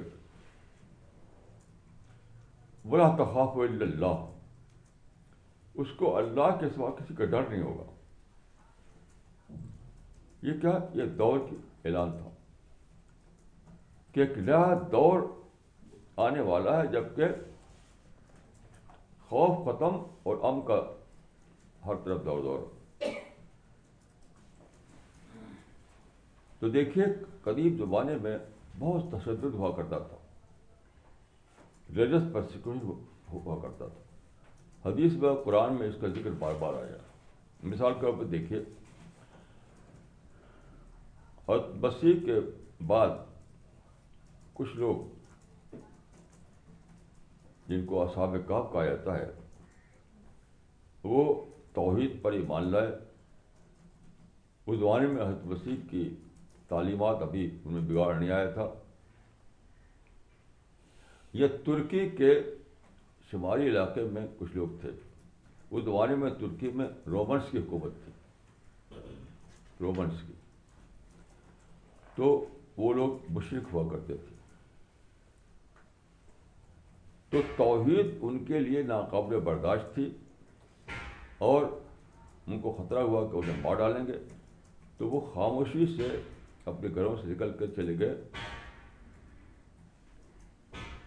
بلا 2.93 3.07
تخاف 3.17 3.55
اللہ 3.67 4.25
اس 5.83 5.89
کو 5.99 6.15
اللہ 6.17 6.49
کے 6.59 6.67
سوا 6.75 6.89
کسی 6.99 7.13
کا 7.15 7.25
ڈر 7.31 7.47
نہیں 7.49 7.61
ہوگا 7.63 7.83
یہ 10.47 10.53
کیا 10.61 10.75
یہ 11.01 11.05
دور 11.21 11.39
کی 11.49 11.55
اعلان 11.85 12.09
تھا 12.17 12.29
کہ 14.13 14.19
ایک 14.23 14.35
نیا 14.49 14.65
دور 14.91 15.17
آنے 16.27 16.41
والا 16.51 16.71
ہے 16.81 16.85
جب 16.91 17.05
کہ 17.15 17.25
خوف 19.29 19.53
ختم 19.65 19.93
اور 20.29 20.35
ام 20.51 20.57
کا 20.71 20.79
ہر 21.85 21.95
طرف 22.05 22.19
دور 22.25 22.39
دور 22.43 22.59
تو 26.65 26.69
دیکھیے 26.71 27.05
قدیم 27.43 27.75
زمانے 27.77 28.15
میں 28.21 28.37
بہت 28.79 29.03
تشدد 29.11 29.53
ہوا 29.55 29.69
کرتا 29.75 29.97
تھا 30.05 30.15
ریلیجس 31.95 32.23
پرسیکوشن 32.33 32.79
ہوا 33.33 33.57
کرتا 33.61 33.87
تھا 33.87 34.89
حدیث 34.89 35.13
میں 35.23 35.33
قرآن 35.43 35.75
میں 35.79 35.87
اس 35.89 35.95
کا 36.01 36.07
ذکر 36.15 36.29
بار 36.39 36.53
بار 36.61 36.73
آیا 36.81 36.95
مثال 37.75 37.93
کے 37.93 38.01
طور 38.05 38.17
پر 38.19 38.25
دیکھیے 38.33 38.63
اور 41.55 41.59
بسی 41.85 42.13
کے 42.25 42.39
بعد 42.93 43.15
کچھ 44.61 44.75
لوگ 44.83 45.75
جن 47.69 47.85
کو 47.89 48.01
اصحاب 48.07 48.35
کاف 48.47 48.71
کہا 48.73 48.85
جاتا 48.89 49.17
ہے 49.19 49.29
وہ 51.15 51.23
توحید 51.79 52.21
پر 52.23 52.39
ایمان 52.43 52.71
لائے 52.71 52.89
اس 54.65 54.77
زمانے 54.79 55.07
میں 55.07 55.23
حضرت 55.25 55.45
مسیح 55.57 55.89
کی 55.89 56.09
تعلیمات 56.67 57.21
ابھی 57.21 57.49
ان 57.63 57.73
میں 57.73 57.81
بگاڑ 57.89 58.13
نہیں 58.15 58.31
آیا 58.31 58.49
تھا 58.51 58.67
یہ 61.39 61.47
ترکی 61.65 62.07
کے 62.17 62.31
شمالی 63.31 63.67
علاقے 63.69 64.03
میں 64.13 64.25
کچھ 64.39 64.55
لوگ 64.57 64.79
تھے 64.81 64.89
اس 64.89 65.83
زمانے 65.83 66.15
میں 66.23 66.29
ترکی 66.39 66.69
میں 66.79 66.87
رومنس 67.11 67.51
کی 67.51 67.57
حکومت 67.57 68.03
تھی 68.03 68.99
رومنس 69.81 70.21
کی 70.27 70.33
تو 72.15 72.27
وہ 72.77 72.93
لوگ 72.93 73.31
مشرق 73.37 73.73
ہوا 73.73 73.89
کرتے 73.91 74.17
تھے 74.17 74.33
تو 77.31 77.41
توحید 77.57 78.13
ان 78.27 78.43
کے 78.45 78.59
لیے 78.59 78.81
ناقابل 78.91 79.39
برداشت 79.49 79.93
تھی 79.95 80.09
اور 81.47 81.65
ان 82.47 82.59
کو 82.61 82.71
خطرہ 82.77 83.01
ہوا 83.09 83.25
کہ 83.31 83.35
انہیں 83.37 83.61
مار 83.61 83.75
ڈالیں 83.75 84.05
گے 84.07 84.17
تو 84.97 85.09
وہ 85.09 85.19
خاموشی 85.33 85.85
سے 85.97 86.07
اپنے 86.71 86.89
گھروں 86.95 87.15
سے 87.21 87.27
نکل 87.27 87.51
کر 87.59 87.67
چلے 87.75 87.97
گئے 87.99 88.15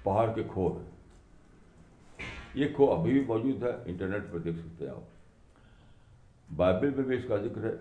پہاڑ 0.03 0.27
کے 0.35 0.43
کھو 0.53 0.69
میں 0.75 2.27
یہ 2.61 2.69
کھو 2.77 2.91
ابھی 2.95 3.13
بھی 3.13 3.25
موجود 3.27 3.63
ہے 3.63 3.71
انٹرنیٹ 3.91 4.31
پہ 4.33 4.39
دیکھ 4.45 4.57
سکتے 4.59 4.85
ہیں 4.85 4.93
آپ 4.93 6.53
بائبل 6.57 6.95
میں 6.97 7.05
بھی 7.05 7.17
اس 7.17 7.25
کا 7.29 7.37
ذکر 7.43 7.65
ہے 7.65 7.73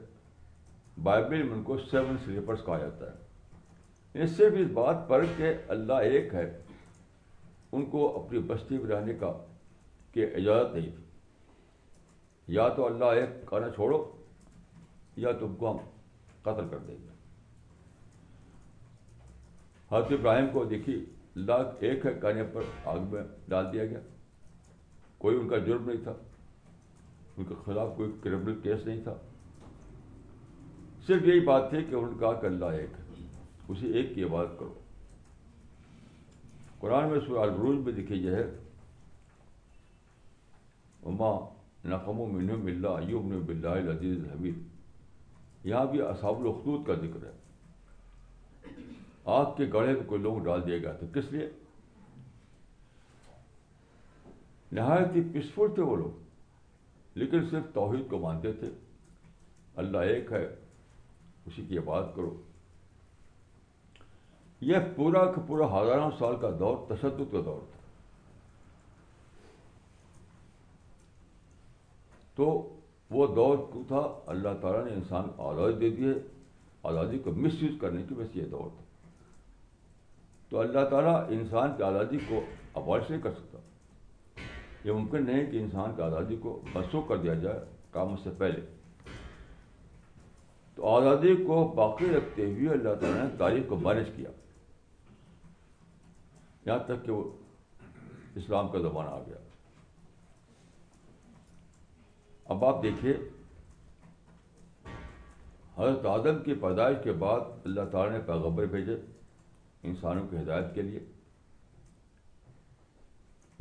بائبل 1.04 1.44
میں 1.50 1.56
ان 1.56 1.64
کو 1.64 1.78
سیون 1.92 2.18
سلیپرس 2.26 2.66
کہا 2.66 2.78
جاتا 2.78 3.12
ہے 3.12 4.22
اس 4.24 4.36
صرف 4.38 4.54
اس 4.60 4.68
بات 4.78 5.08
پر 5.08 5.26
کہ 5.38 5.54
اللہ 5.78 6.08
ایک 6.14 6.34
ہے 6.36 6.46
ان 7.72 7.86
کو 7.96 8.06
اپنی 8.24 8.40
بستی 8.52 8.78
میں 8.78 8.90
رہنے 8.96 9.14
کا 9.24 9.32
کہ 10.14 10.26
اجازت 10.40 10.74
نہیں 10.76 10.90
تھی 10.96 12.54
یا 12.56 12.68
تو 12.76 12.86
اللہ 12.86 13.20
ایک 13.22 13.42
کہنا 13.50 13.70
چھوڑو 13.76 14.00
یا 15.26 15.32
تم 15.40 15.56
کو 15.60 15.72
ہم 15.72 15.78
قتل 16.44 16.68
کر 16.72 16.78
دیں 16.88 16.96
گے 17.04 17.16
حضرت 19.92 20.12
ابراہیم 20.12 20.48
کو 20.54 20.64
دیکھی 20.72 20.96
لاکھ 21.36 21.84
ایک 21.90 22.06
ہے 22.06 22.14
کانے 22.22 22.44
پر 22.54 22.62
آگ 22.94 23.00
میں 23.12 23.22
ڈال 23.50 23.72
دیا 23.74 23.86
گیا 23.86 24.00
کوئی 25.18 25.38
ان 25.40 25.48
کا 25.50 25.58
جرم 25.68 25.90
نہیں 25.90 26.04
تھا 26.04 26.14
ان 27.38 27.46
کے 27.50 27.56
خلاف 27.66 27.90
کوئی 27.98 28.12
کرمنل 28.24 28.60
کیس 28.64 28.86
نہیں 28.86 29.02
تھا 29.04 29.14
صرف 31.08 31.26
یہی 31.28 31.40
بات 31.46 31.70
تھی 31.70 31.84
کہ 31.90 31.96
ان 31.96 32.18
کا 32.20 32.32
کہ 32.42 32.46
اللہ 32.46 32.76
ایک 32.82 32.98
ہے 33.00 33.24
اسی 33.74 33.92
ایک 33.98 34.14
کی 34.16 34.24
عبادت 34.24 34.60
کرو 34.60 34.74
قرآن 36.80 37.10
میں 37.10 37.20
سورہ 37.28 37.40
البروج 37.50 37.78
میں 37.86 37.94
دکھی 38.02 38.22
یہ 38.26 38.36
ہے 38.36 38.46
اما 41.12 41.32
نقم 41.96 42.20
و 42.22 42.26
من 42.34 42.48
ملّہ 42.64 42.96
ایمن 43.08 43.40
بلّہ 43.48 43.80
العزیز 43.82 44.24
حمید 44.34 45.66
یہاں 45.72 45.86
بھی 45.92 46.02
اصحاب 46.12 46.40
الخطوط 46.44 46.86
کا 46.88 46.96
ذکر 47.06 47.26
ہے 47.26 47.37
آگ 49.36 49.46
کے 49.56 49.66
گڑھے 49.74 49.94
میں 49.94 50.06
کوئی 50.08 50.22
لوگ 50.22 50.38
ڈال 50.44 50.66
دیے 50.66 50.82
گئے 50.82 50.94
تھے 51.00 51.08
کس 51.20 51.32
لیے 51.32 51.50
نہایت 54.78 55.16
ہی 55.16 55.22
پیسفل 55.34 55.74
تھے 55.76 55.84
وہ 55.84 55.96
لوگ 56.04 57.18
لیکن 57.20 57.50
صرف 57.50 57.74
توحید 57.74 58.10
کو 58.10 58.20
مانتے 58.20 58.52
تھے 58.60 58.68
اللہ 59.84 60.06
ایک 60.14 60.32
ہے 60.32 60.44
اسی 61.52 61.66
کی 61.70 61.78
عبادت 61.78 62.16
کرو 62.16 62.32
یہ 64.70 64.88
پورا 64.96 65.26
کا 65.34 65.42
پورا 65.48 65.66
ہزاروں 65.76 66.10
سال 66.20 66.36
کا 66.42 66.50
دور 66.60 66.78
تشدد 66.96 67.32
کا 67.32 67.42
دور 67.46 67.60
تھا 67.72 67.76
تو 72.36 72.48
وہ 73.12 73.28
دور 73.36 73.58
کیوں 73.72 73.84
تھا 73.88 74.00
اللہ 74.34 74.58
تعالیٰ 74.62 74.86
نے 74.86 74.94
انسان 74.94 75.30
کو 75.36 75.50
آزادی 75.52 75.80
دے 75.90 75.96
دی 75.96 76.08
ہے 76.08 76.14
آزادی 76.90 77.18
کو 77.28 77.32
مس 77.46 77.62
یوز 77.64 77.80
کرنے 77.82 78.04
کی 78.10 78.16
بس 78.18 78.36
یہ 78.36 78.46
دور 78.58 78.70
تھا 78.78 78.86
تو 80.50 80.60
اللہ 80.60 80.84
تعالیٰ 80.90 81.16
انسان 81.38 81.72
کی 81.78 81.84
آزادی 81.84 82.18
کو 82.28 82.42
اوائڈ 82.82 83.04
نہیں 83.10 83.22
کر 83.22 83.32
سکتا 83.38 83.58
یہ 84.88 84.92
ممکن 84.92 85.26
نہیں 85.26 85.46
کہ 85.52 85.58
انسان 85.60 85.96
کی 85.96 86.02
آزادی 86.02 86.36
کو 86.42 86.60
بسو 86.74 87.02
کر 87.10 87.18
دیا 87.24 87.34
جائے 87.46 87.60
کام 87.92 88.16
سے 88.24 88.30
پہلے 88.38 88.62
تو 90.76 90.88
آزادی 90.96 91.36
کو 91.46 91.64
باقی 91.78 92.12
رکھتے 92.16 92.46
ہوئے 92.54 92.70
اللہ 92.74 92.94
تعالیٰ 93.02 93.24
نے 93.24 93.30
تاریخ 93.38 93.64
کو 93.70 93.76
بارش 93.88 94.08
کیا 94.16 94.30
یہاں 96.66 96.78
تک 96.88 97.06
کہ 97.06 97.12
وہ 97.12 97.24
اسلام 98.42 98.68
کا 98.72 98.80
زمانہ 98.82 99.10
آ 99.10 99.20
گیا 99.28 99.36
اب 102.56 102.66
آپ 102.66 102.82
دیکھیے 102.84 103.14
حضرت 105.78 106.06
آدم 106.12 106.42
کی 106.44 106.54
پیدائش 106.62 106.98
کے 107.04 107.12
بعد 107.24 107.54
اللہ 107.66 107.90
تعالیٰ 107.92 108.12
نے 108.12 108.20
پیغمبر 108.28 108.66
بھیجے 108.76 108.96
انسانوں 109.90 110.28
کی 110.28 110.38
ہدایت 110.38 110.74
کے 110.76 110.82
لیے 110.82 111.00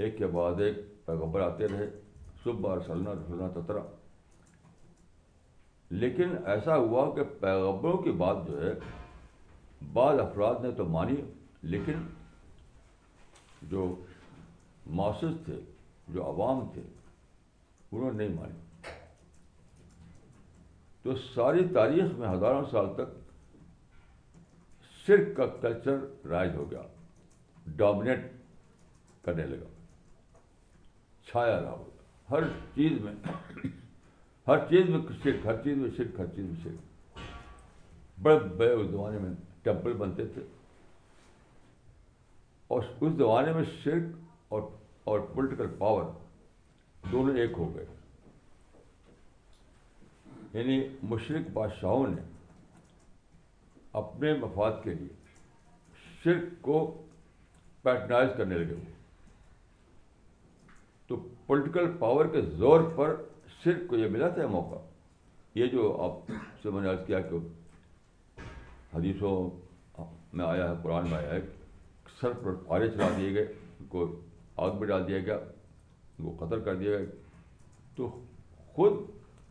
ایک 0.05 0.17
کے 0.19 0.27
بعد 0.39 0.61
ایک 0.61 0.77
پیغبر 1.07 1.41
آتے 1.41 1.69
رہے 1.69 1.89
صبح 2.45 2.71
اور 2.71 2.81
سلنا 2.87 3.49
تترا 3.55 3.83
لیکن 5.91 6.35
ایسا 6.55 6.77
ہوا 6.77 7.05
کہ 7.15 7.23
پیغبروں 7.41 7.97
کی 8.03 8.11
بات 8.23 8.47
جو 8.49 8.63
ہے 8.63 8.73
بعض 9.93 10.19
افراد 10.21 10.63
نے 10.63 10.71
تو 10.77 10.85
مانی 10.89 11.15
لیکن 11.75 12.03
جو 13.71 13.95
معصد 15.01 15.45
تھے 15.45 15.59
جو 16.15 16.25
عوام 16.27 16.69
تھے 16.73 16.83
انہوں 16.87 18.13
نے 18.13 18.27
نہیں 18.27 18.37
مانی 18.39 18.65
تو 21.03 21.15
ساری 21.35 21.65
تاریخ 21.75 22.13
میں 22.19 22.29
ہزاروں 22.29 22.65
سال 22.71 22.93
تک 22.95 23.16
شرک 25.07 25.37
کا 25.37 25.47
کلچر 25.61 25.97
رائج 26.31 26.55
ہو 26.57 26.71
گیا 26.71 26.81
ڈومنیٹ 27.83 28.25
کرنے 29.25 29.45
لگا 29.47 29.67
چھایا 31.31 31.61
رہا 31.61 31.71
ہو 31.71 31.85
ہر 32.31 32.43
چیز 32.75 33.01
میں 33.03 33.13
ہر 34.49 34.59
چیز 34.71 34.89
میں 34.89 35.01
شرک 35.23 35.47
ہر 35.47 35.63
چیز 35.63 35.77
میں 35.79 35.91
شرک 35.97 36.19
ہر 36.21 36.27
چیز 36.35 36.45
میں 36.49 36.57
شرک 36.65 37.19
بڑے 38.23 38.39
بڑے 38.59 38.71
اس 38.73 38.91
زمانے 38.91 39.19
میں 39.23 39.33
ٹیمپل 39.63 39.93
بنتے 40.05 40.27
تھے 40.35 40.43
اور 42.75 42.83
اس 42.89 43.13
زمانے 43.19 43.53
میں 43.57 43.63
شرک 43.83 44.53
اور 44.55 44.63
اور 45.11 45.21
پولیٹیکل 45.35 45.67
پاور 45.79 46.11
دونوں 47.11 47.37
ایک 47.41 47.51
ہو 47.59 47.75
گئے 47.75 47.85
یعنی 50.53 50.79
مشرق 51.15 51.51
بادشاہوں 51.59 52.07
نے 52.15 52.23
اپنے 54.01 54.33
مفاد 54.41 54.73
کے 54.83 54.95
لیے 54.95 55.15
شرک 56.25 56.49
کو 56.63 56.79
پیٹنائز 57.83 58.31
کرنے 58.39 58.57
لگے 58.59 58.75
ہوئے 58.81 58.95
تو 61.09 61.17
پولیٹیکل 61.47 61.91
پاور 61.99 62.27
کے 62.35 62.41
زور 62.63 62.81
پر 62.97 63.15
شرک 63.63 63.89
کو 63.91 63.97
یہ 64.01 64.09
ملا 64.17 64.29
تھا 64.39 64.47
موقع 64.57 64.79
یہ 65.59 65.67
جو 65.77 65.85
آپ 66.09 66.31
سے 66.63 66.71
میں 66.75 66.83
نے 66.83 66.89
عرض 66.91 67.07
کیا 67.07 67.21
کہ 67.29 67.39
حدیثوں 68.97 69.33
میں 70.39 70.47
آیا 70.47 70.69
ہے 70.71 70.75
قرآن 70.83 71.09
میں 71.11 71.17
آیا 71.19 71.33
ہے 71.35 71.41
سر 72.21 72.33
پر 72.45 72.55
پارے 72.69 72.89
چلا 72.97 73.09
دیے 73.17 73.33
گئے 73.35 73.47
ان 73.79 73.87
کو 73.95 74.05
آگ 74.67 74.79
میں 74.81 74.89
ڈال 74.89 75.07
دیا 75.09 75.19
گیا 75.31 75.37
ان 75.37 76.25
کو 76.25 76.37
قتل 76.45 76.61
کر 76.69 76.77
دیا 76.83 76.99
گیا 76.99 77.43
تو 77.97 78.11
خود 78.75 79.01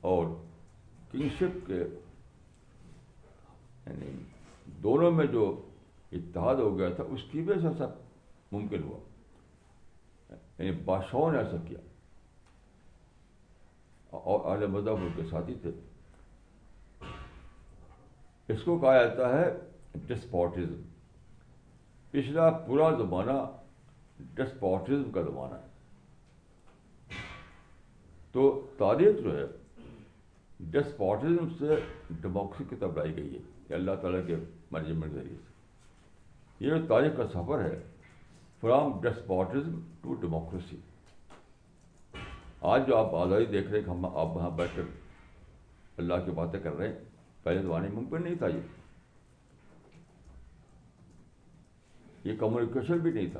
اور 0.09 0.25
کنگشپ 1.11 1.57
کے 1.67 1.75
یعنی 1.83 4.07
دونوں 4.83 5.09
میں 5.11 5.25
جو 5.37 5.43
اتحاد 6.19 6.55
ہو 6.63 6.67
گیا 6.77 6.89
تھا 6.95 7.03
اس 7.13 7.23
کی 7.31 7.39
بھی 7.41 7.51
ایسا 7.53 7.71
سب 7.77 7.91
ممکن 8.53 8.81
ہوا 8.83 8.99
یعنی 10.37 10.71
بادشاہوں 10.85 11.31
نے 11.31 11.37
ایسا 11.37 11.57
کیا 11.67 11.79
اور 14.19 14.39
اعلی 14.51 14.65
مذہب 14.71 14.97
ان 15.03 15.07
کے 15.15 15.23
ساتھی 15.29 15.53
تھے 15.61 15.71
اس 18.53 18.61
کو 18.65 18.71
کہا 18.79 18.95
جاتا 19.03 19.25
ہے 19.37 19.45
ڈسپوٹزم 20.07 20.79
پچھلا 22.11 22.45
پورا 22.65 22.87
زمانہ 22.97 23.37
ڈسپوٹزم 24.35 25.09
کا 25.11 25.21
زمانہ 25.29 25.53
ہے 25.55 25.69
تو 28.31 28.41
تاریخ 28.77 29.13
جو 29.23 29.29
ہے 29.37 29.45
ڈسپوٹزم 30.69 31.47
سے 31.60 31.76
ڈیموکریسی 32.21 32.63
کی 32.69 32.76
طرف 32.80 32.97
لائی 32.97 33.15
گئی 33.17 33.36
ہے 33.69 33.76
اللہ 33.76 33.95
تعالیٰ 34.02 34.26
کے 34.28 34.36
مینجمنٹ 34.71 35.12
کے 35.13 35.17
ذریعے 35.19 35.36
سے 35.45 36.65
یہ 36.65 36.76
جو 36.76 36.86
تاریخ 36.88 37.15
کا 37.17 37.28
سفر 37.34 37.63
ہے 37.63 37.78
فرام 38.62 39.00
ڈسپوٹزم 39.04 39.80
ٹو 40.02 40.13
ڈیموکریسی 40.21 40.78
آج 42.74 42.88
جو 42.88 42.97
آپ 42.97 43.15
آزادی 43.15 43.45
دیکھ 43.56 43.69
رہے 43.69 43.78
ہیں 43.80 43.86
کہ 43.86 43.89
ہم 43.89 44.06
آپ 44.06 44.36
وہاں 44.36 44.50
بیٹھ 44.58 44.76
کر 44.76 44.91
اللہ 46.04 46.21
کی 46.26 46.32
باتیں 46.41 46.60
کر 46.60 46.74
رہے 46.76 46.88
ہیں 46.88 46.97
پہلے 47.43 47.62
زمانے 47.62 47.88
میں 47.88 47.95
ممکن 48.02 48.24
نہیں 48.24 48.36
تھا 48.43 48.47
یہ 48.47 48.60
یہ 52.32 52.36
کمیونیکیشن 52.39 52.97
بھی 53.08 53.12
نہیں 53.12 53.28
تھا 53.32 53.39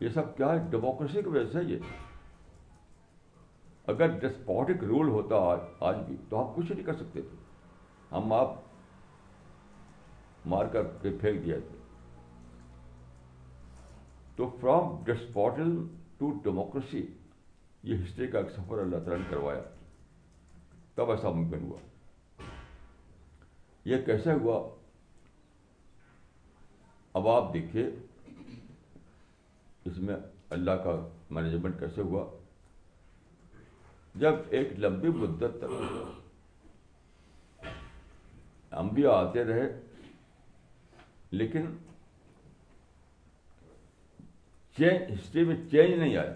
یہ 0.00 0.08
سب 0.14 0.36
کیا 0.36 0.52
ہے 0.52 0.58
ڈیموکریسی 0.70 1.22
کی 1.22 1.28
وجہ 1.28 1.50
سے 1.52 1.62
یہ 1.72 1.90
اگر 3.90 4.08
ڈسپوٹک 4.20 4.82
رول 4.88 5.08
ہوتا 5.08 5.36
آج 5.50 5.58
آج 5.88 5.96
بھی 6.08 6.16
تو 6.28 6.38
آپ 6.40 6.54
کچھ 6.56 6.70
نہیں 6.72 6.84
کر 6.84 6.94
سکتے 6.96 7.22
تھے 7.28 7.36
ہم 8.12 8.32
آپ 8.32 8.52
مار 10.52 10.66
کر 10.72 10.84
کے 11.02 11.10
پھینک 11.20 11.44
دیا 11.44 11.56
تھے 11.68 11.78
تو 14.36 14.48
فرام 14.60 14.94
ڈسپوٹل 15.04 15.74
ٹو 16.18 16.30
ڈیموکریسی 16.44 17.06
یہ 17.90 17.96
ہسٹری 18.04 18.26
کا 18.30 18.38
ایک 18.38 18.50
سفر 18.56 18.78
اللہ 18.78 18.96
تعالیٰ 19.04 19.18
نے 19.24 19.28
کروایا 19.30 19.62
تب 20.94 21.10
ایسا 21.10 21.30
ممکن 21.38 21.64
ہوا 21.68 21.78
یہ 23.90 24.04
کیسے 24.06 24.32
ہوا 24.42 24.58
اب 27.20 27.28
آپ 27.28 27.52
دیکھیے 27.54 27.88
اس 29.90 29.98
میں 30.08 30.16
اللہ 30.58 30.80
کا 30.84 30.94
مینجمنٹ 31.38 31.78
کیسے 31.80 32.00
ہوا 32.10 32.24
جب 34.20 34.34
ایک 34.56 34.72
لمبی 34.78 35.08
مدت 35.20 35.54
تک 35.60 35.70
ہم 38.72 38.88
بھی 38.94 39.04
آتے 39.12 39.44
رہے 39.44 39.62
لیکن 41.30 41.62
چینج 44.76 45.12
ہسٹری 45.12 45.42
میں 45.44 45.56
چینج 45.70 45.90
نہیں 45.98 46.16
آئے 46.16 46.34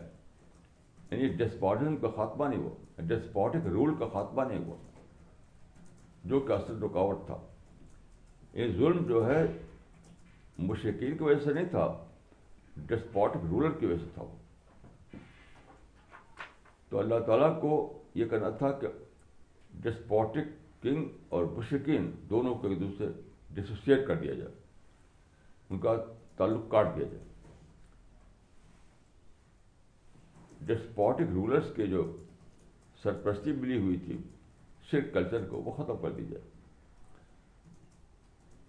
یعنی 1.11 1.29
ڈسپوٹنگ 1.37 1.97
کا 2.01 2.09
خاتمہ 2.17 2.45
نہیں 2.49 2.59
ہوا 2.63 3.03
ڈسپوٹک 3.09 3.67
رول 3.73 3.95
کا 3.99 4.07
خاتمہ 4.13 4.43
نہیں 4.49 4.65
ہوا 4.65 4.77
جو 6.31 6.37
کہ 6.47 6.53
اصل 6.53 6.83
رکاوٹ 6.83 7.19
تھا 7.27 7.37
یہ 8.61 8.73
ظلم 8.77 9.01
جو 9.09 9.19
ہے 9.29 9.41
مشقین 10.69 11.13
کی 11.19 11.25
وجہ 11.25 11.41
سے 11.45 11.51
نہیں 11.53 11.69
تھا 11.71 11.85
ڈسپوٹک 12.87 13.43
رولر 13.51 13.71
کی 13.81 13.87
وجہ 13.87 13.99
سے 14.05 14.11
تھا 14.15 14.23
وہ 14.23 14.37
اللہ 16.99 17.19
تعالیٰ 17.27 17.51
کو 17.61 17.71
یہ 18.21 18.29
کہنا 18.29 18.49
تھا 18.63 18.71
کہ 18.81 18.87
ڈسپوٹک 19.87 20.53
کنگ 20.83 21.33
اور 21.37 21.45
بشکین 21.57 22.11
دونوں 22.31 22.55
کو 22.59 22.69
ایک 22.69 22.81
دوسرے 22.81 23.09
ڈسوسیٹ 23.59 24.07
کر 24.07 24.17
دیا 24.23 24.35
جائے 24.35 24.51
ان 25.71 25.79
کا 25.87 25.95
تعلق 26.37 26.71
کاٹ 26.71 26.95
دیا 26.97 27.05
جائے 27.13 27.25
ڈسپوٹک 30.71 31.33
رولرس 31.35 31.73
کے 31.77 31.87
جو 31.87 32.05
سرپرستی 33.03 33.53
ملی 33.63 33.79
ہوئی 33.79 33.97
تھی 34.05 34.17
شرک 34.91 35.13
کلچر 35.15 35.45
کو 35.51 35.61
وہ 35.65 35.73
ختم 35.77 35.97
کر 36.03 36.11
دی 36.19 36.25
جائے 36.31 36.43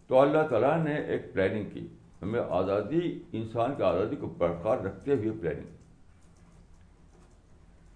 تو 0.08 0.20
اللہ 0.20 0.48
تعالیٰ 0.50 0.76
نے 0.84 0.96
ایک 1.14 1.34
پلاننگ 1.34 1.70
کی 1.74 1.88
ہمیں 2.22 2.40
آزادی 2.60 3.02
انسان 3.40 3.74
کی 3.78 3.84
آزادی 3.84 4.16
کو 4.24 4.28
برقرار 4.38 4.84
رکھتے 4.86 5.16
ہوئے 5.16 5.32
پلاننگ 5.42 5.76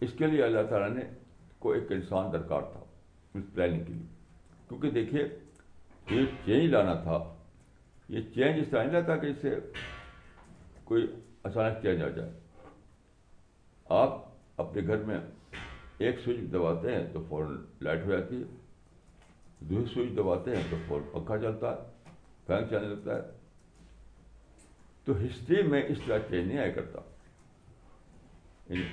اس 0.06 0.14
کے 0.18 0.28
لیے 0.28 0.44
اللہ 0.44 0.62
تعالیٰ 0.70 0.90
نے 0.96 1.02
کو 1.64 1.72
ایک 1.74 1.92
انسان 1.96 2.32
درکار 2.34 2.62
تھا 2.72 2.80
اس 3.40 3.44
پلاننگ 3.54 3.84
کے 3.86 3.94
لیے 3.94 4.08
کیونکہ 4.70 4.90
دیکھیے 4.92 5.24
یہ 6.16 6.26
چینج 6.46 6.70
لانا 6.74 6.94
تھا 7.04 7.18
یہ 8.16 8.22
چینج 8.36 8.60
اس 8.62 8.70
طرح 8.72 8.84
نہیں 8.92 9.02
تھا 9.10 9.16
کہ 9.24 9.28
اس 9.34 9.38
سے 9.42 9.54
کوئی 10.92 11.06
اچانک 11.50 11.82
چینج 11.82 12.02
آ 12.04 12.08
جائے 12.16 12.32
آپ 14.00 14.18
اپنے 14.64 14.82
گھر 14.88 15.04
میں 15.12 15.20
ایک 16.08 16.20
سوئچ 16.24 16.40
دباتے 16.54 16.96
ہیں 16.96 17.06
تو 17.14 17.24
فوراً 17.30 17.58
لائٹ 17.88 18.06
ہو 18.06 18.12
جاتی 18.12 18.36
ہے 18.36 19.68
دوسری 19.70 19.94
سوئچ 19.94 20.12
دباتے 20.18 20.56
ہیں 20.56 20.64
تو 20.72 20.78
فوراً 20.88 21.06
پکا 21.20 21.38
چلتا 21.46 21.74
ہے 21.76 22.10
فین 22.48 22.68
چلنے 22.70 22.88
لگتا 22.88 23.16
ہے 23.16 24.66
تو 25.06 25.18
ہسٹری 25.24 25.62
میں 25.74 25.82
اس 25.94 26.02
طرح 26.08 26.20
چینج 26.30 26.48
نہیں 26.48 26.60
آیا 26.66 26.72
کرتا 26.82 27.02
یعنی 28.70 28.84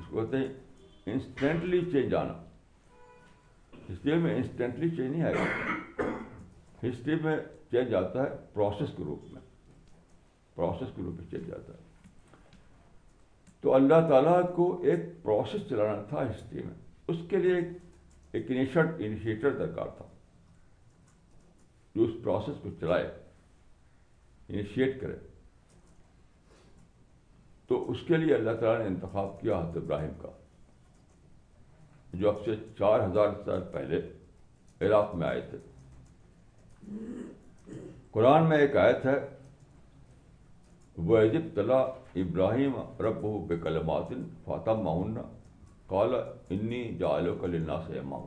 اس 0.00 0.06
کو 0.10 0.24
کہتے 0.24 0.38
ہیں 0.38 1.12
انسٹنٹلی 1.14 1.80
چینج 1.92 2.14
آنا 2.14 2.32
ہسٹری 3.90 4.18
میں 4.24 4.34
انسٹنٹلی 4.36 4.88
چینج 4.96 5.10
نہیں 5.14 5.22
آئے 5.24 5.34
گا 5.34 6.08
ہسٹری 6.82 7.14
میں 7.22 7.36
چینج 7.70 7.94
آتا 8.00 8.22
ہے 8.22 8.28
پروسیس 8.52 8.94
کے 8.96 9.04
روپ 9.06 9.30
میں 9.32 9.40
پروسیس 10.54 10.88
کے 10.96 11.02
روپ 11.06 11.14
میں 11.20 11.30
چینج 11.30 11.52
آتا 11.58 11.72
ہے 11.72 11.88
تو 13.60 13.74
اللہ 13.74 14.08
تعالیٰ 14.08 14.40
کو 14.56 14.66
ایک 14.90 15.00
پروسیس 15.22 15.68
چلانا 15.70 16.02
تھا 16.10 16.22
ہسٹری 16.30 16.62
میں 16.68 16.74
اس 17.14 17.16
کے 17.30 17.36
لیے 17.46 17.58
ایک 18.38 18.50
انیشیٹر 18.52 19.56
درکار 19.58 19.86
تھا 19.96 20.06
جو 21.94 22.04
اس 22.04 22.14
پروسیس 22.24 22.60
کو 22.62 22.70
چلائے 22.80 23.10
انیشیٹ 23.12 25.00
کرے 25.00 25.16
تو 27.70 27.76
اس 27.90 27.98
کے 28.06 28.16
لیے 28.16 28.34
اللہ 28.34 28.54
تعالیٰ 28.60 28.78
نے 28.80 28.86
انتخاب 28.90 29.28
کیا 29.40 29.58
حضرت 29.58 29.76
ابراہیم 29.82 30.12
کا 30.22 30.28
جو 32.22 32.28
اب 32.30 32.40
سے 32.44 32.54
چار 32.78 33.00
ہزار 33.04 33.28
سال 33.44 33.62
پہلے 33.72 34.00
عراق 34.86 35.14
میں 35.20 35.26
آئے 35.26 35.40
تھے 35.50 35.58
قرآن 38.16 38.48
میں 38.48 38.58
ایک 38.64 38.76
آیت 38.86 39.04
ہے 39.10 39.14
وہ 41.10 41.18
عجب 41.18 41.58
اللہ 41.64 42.18
ابراہیم 42.24 42.74
رب 43.08 43.22
بے 43.52 43.56
کلمات 43.62 44.12
فاتح 44.48 44.82
کالا 45.94 46.20
انی 46.58 46.82
ماح 46.98 47.32
کال 47.40 47.56
سے 47.88 48.04
کلّا 48.04 48.20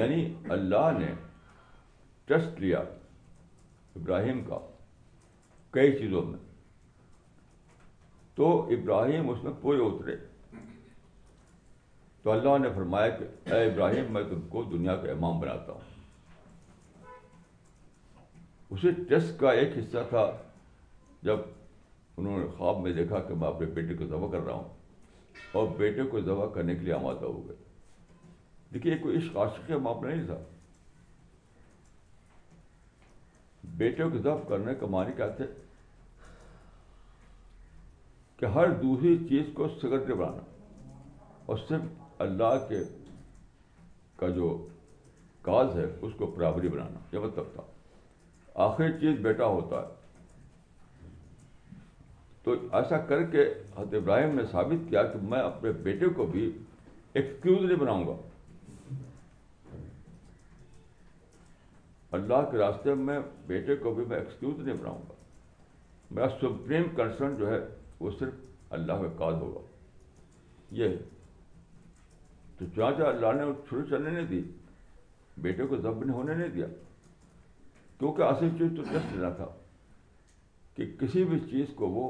یعنی 0.00 0.20
اللہ 0.58 0.90
نے 0.98 1.12
ٹرسٹ 2.28 2.60
لیا 2.60 2.78
ابراہیم 4.02 4.42
کا 4.48 4.58
کئی 5.72 5.92
چیزوں 5.98 6.22
میں 6.26 6.38
تو 8.34 8.50
ابراہیم 8.74 9.28
اس 9.30 9.42
میں 9.44 9.52
پورے 9.60 9.78
اترے 9.84 10.16
تو 12.22 12.30
اللہ 12.32 12.58
نے 12.62 12.68
فرمایا 12.74 13.08
کہ 13.18 13.24
اے 13.54 13.64
ابراہیم 13.70 14.12
میں 14.14 14.22
تم 14.28 14.40
کو 14.50 14.62
دنیا 14.72 14.96
کا 15.04 15.10
امام 15.12 15.38
بناتا 15.40 15.72
ہوں 15.72 15.90
اسے 18.74 18.92
ٹیسٹ 19.08 19.38
کا 19.40 19.50
ایک 19.60 19.76
حصہ 19.78 20.04
تھا 20.08 20.26
جب 21.28 21.38
انہوں 22.16 22.38
نے 22.38 22.46
خواب 22.58 22.78
میں 22.82 22.92
دیکھا 22.92 23.18
کہ 23.28 23.34
میں 23.40 23.48
اپنے 23.48 23.66
بیٹے 23.80 23.94
کو 23.96 24.06
ذبح 24.12 24.30
کر 24.32 24.44
رہا 24.46 24.54
ہوں 24.54 25.50
اور 25.58 25.66
بیٹے 25.76 26.02
کو 26.12 26.20
ذبح 26.28 26.48
کرنے 26.54 26.74
کے 26.74 26.84
لیے 26.84 26.92
آمادہ 26.94 27.24
ہو 27.24 27.46
گئے 27.48 27.56
دیکھیے 28.74 28.96
کوئی 29.02 29.16
عشق 29.16 29.36
عاشق 29.44 29.68
کا 29.68 29.76
معاملہ 29.88 30.14
نہیں 30.14 30.26
تھا 30.26 30.38
بیٹے 33.82 34.02
کو 34.02 34.18
ذبح 34.18 34.48
کرنے 34.48 34.74
کا 34.80 34.86
معنی 34.96 35.12
کیا 35.16 35.28
تھے 35.40 35.46
کہ 38.42 38.46
ہر 38.54 38.70
دوسری 38.80 39.10
چیز 39.28 39.50
کو 39.54 39.66
سیکرٹری 39.80 40.14
بنانا 40.18 40.96
اور 41.50 41.56
صرف 41.66 42.20
اللہ 42.22 42.54
کے 42.68 42.78
کا 44.18 44.28
جو 44.38 44.46
کاز 45.48 45.76
ہے 45.78 45.84
اس 46.06 46.12
کو 46.18 46.26
برابری 46.38 46.68
بنانا 46.68 46.98
یہ 47.12 47.24
مطلب 47.26 47.52
تھا 47.54 47.62
آخری 48.64 48.88
چیز 49.00 49.18
بیٹا 49.26 49.46
ہوتا 49.56 49.80
ہے 49.82 51.02
تو 52.44 52.54
ایسا 52.80 52.98
کر 53.12 53.22
کے 53.36 53.44
حد 53.76 53.94
ابراہیم 53.98 54.34
نے 54.40 54.44
ثابت 54.52 54.88
کیا 54.88 55.02
کہ 55.12 55.18
میں 55.34 55.40
اپنے 55.50 55.72
بیٹے 55.82 56.08
کو 56.16 56.26
بھی 56.32 56.46
ایکسکیوز 56.50 57.60
نہیں 57.64 57.78
بناؤں 57.84 58.06
گا 58.06 58.16
اللہ 62.18 62.50
کے 62.50 62.58
راستے 62.58 62.94
میں 63.04 63.18
بیٹے 63.52 63.76
کو 63.86 63.94
بھی 64.00 64.04
میں 64.14 64.18
ایکسکیوز 64.18 64.58
نہیں 64.66 64.76
بناؤں 64.80 65.02
گا 65.10 65.14
میرا 66.14 66.28
سپریم 66.40 66.90
کنسرن 66.96 67.36
جو 67.44 67.50
ہے 67.52 67.58
وہ 68.02 68.10
صرف 68.18 68.72
اللہ 68.76 69.02
کا 69.02 69.08
کال 69.18 69.34
ہوگا 69.40 69.60
یہ 70.76 70.88
ہے 70.88 71.02
تو 72.58 72.66
چانچہ 72.76 73.02
اللہ 73.10 73.32
نے 73.38 73.44
چھوڑے 73.68 73.84
چلنے 73.90 74.10
نہیں 74.14 74.26
دی 74.32 74.40
بیٹے 75.46 75.66
کو 75.72 75.76
ضب 75.84 76.02
نہیں 76.04 76.16
ہونے 76.16 76.34
نہیں 76.40 76.48
دیا 76.56 76.66
کیونکہ 77.98 78.22
اصل 78.28 78.48
چیز 78.58 78.72
تو 78.76 78.82
ٹیسٹ 78.90 79.12
لینا 79.14 79.28
تھا 79.40 79.46
کہ 80.76 80.86
کسی 81.00 81.24
بھی 81.32 81.38
چیز 81.50 81.72
کو 81.80 81.88
وہ 81.98 82.06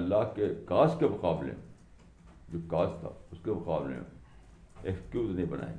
اللہ 0.00 0.24
کے 0.36 0.48
کاس 0.68 0.96
کے 1.00 1.08
مقابلے 1.14 1.54
جو 2.52 2.58
کاس 2.70 2.90
تھا 3.00 3.10
اس 3.34 3.38
کے 3.44 3.50
مقابلے 3.50 3.96
میں 3.98 4.82
ایکسکیوز 4.90 5.34
نہیں 5.36 5.50
بنائیں 5.52 5.76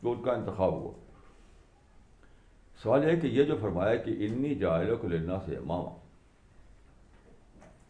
تو 0.00 0.12
ان 0.12 0.22
کا 0.28 0.32
انتخاب 0.40 0.72
ہوا 0.80 0.92
سوال 2.82 3.04
ہے 3.08 3.16
کہ 3.24 3.34
یہ 3.38 3.44
جو 3.52 3.56
فرمایا 3.60 3.94
کہ 4.06 4.14
انی 4.28 4.54
جائلوں 4.64 4.96
کو 5.02 5.08
لینا 5.16 5.38
سے 5.46 5.56
امامہ 5.58 5.92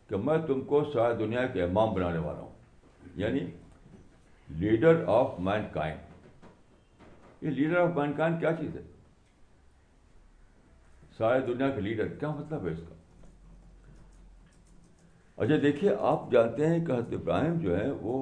کہ 0.09 0.17
میں 0.25 0.37
تم 0.47 0.61
کو 0.73 0.83
سارے 0.93 1.14
دنیا 1.25 1.47
کے 1.53 1.62
امام 1.62 1.93
بنانے 1.95 2.19
والا 2.25 2.40
ہوں 2.40 2.53
یعنی 3.23 3.40
لیڈر 4.64 5.03
آف 5.09 5.38
مین 5.49 5.62
کائن 5.73 5.97
یہ 7.43 7.51
لیڈر 7.51 7.77
آف 7.81 7.97
مین 7.97 8.12
کائن 8.17 8.38
کیا 8.40 8.53
چیز 8.61 8.77
ہے 8.77 8.83
سارے 11.19 11.40
دنیا 11.47 11.69
کے 11.75 11.81
لیڈر 11.81 12.09
کیا 12.21 12.31
مطلب 12.40 12.67
ہے 12.67 12.73
اس 12.73 12.79
کا 12.88 12.93
اچھا 15.43 15.55
دیکھیے 15.62 15.95
آپ 16.09 16.31
جانتے 16.33 16.67
ہیں 16.69 16.85
کہ 16.87 16.93
حضرت 16.93 17.12
ابراہیم 17.21 17.59
جو 17.61 17.77
ہے 17.79 17.90
وہ 18.01 18.19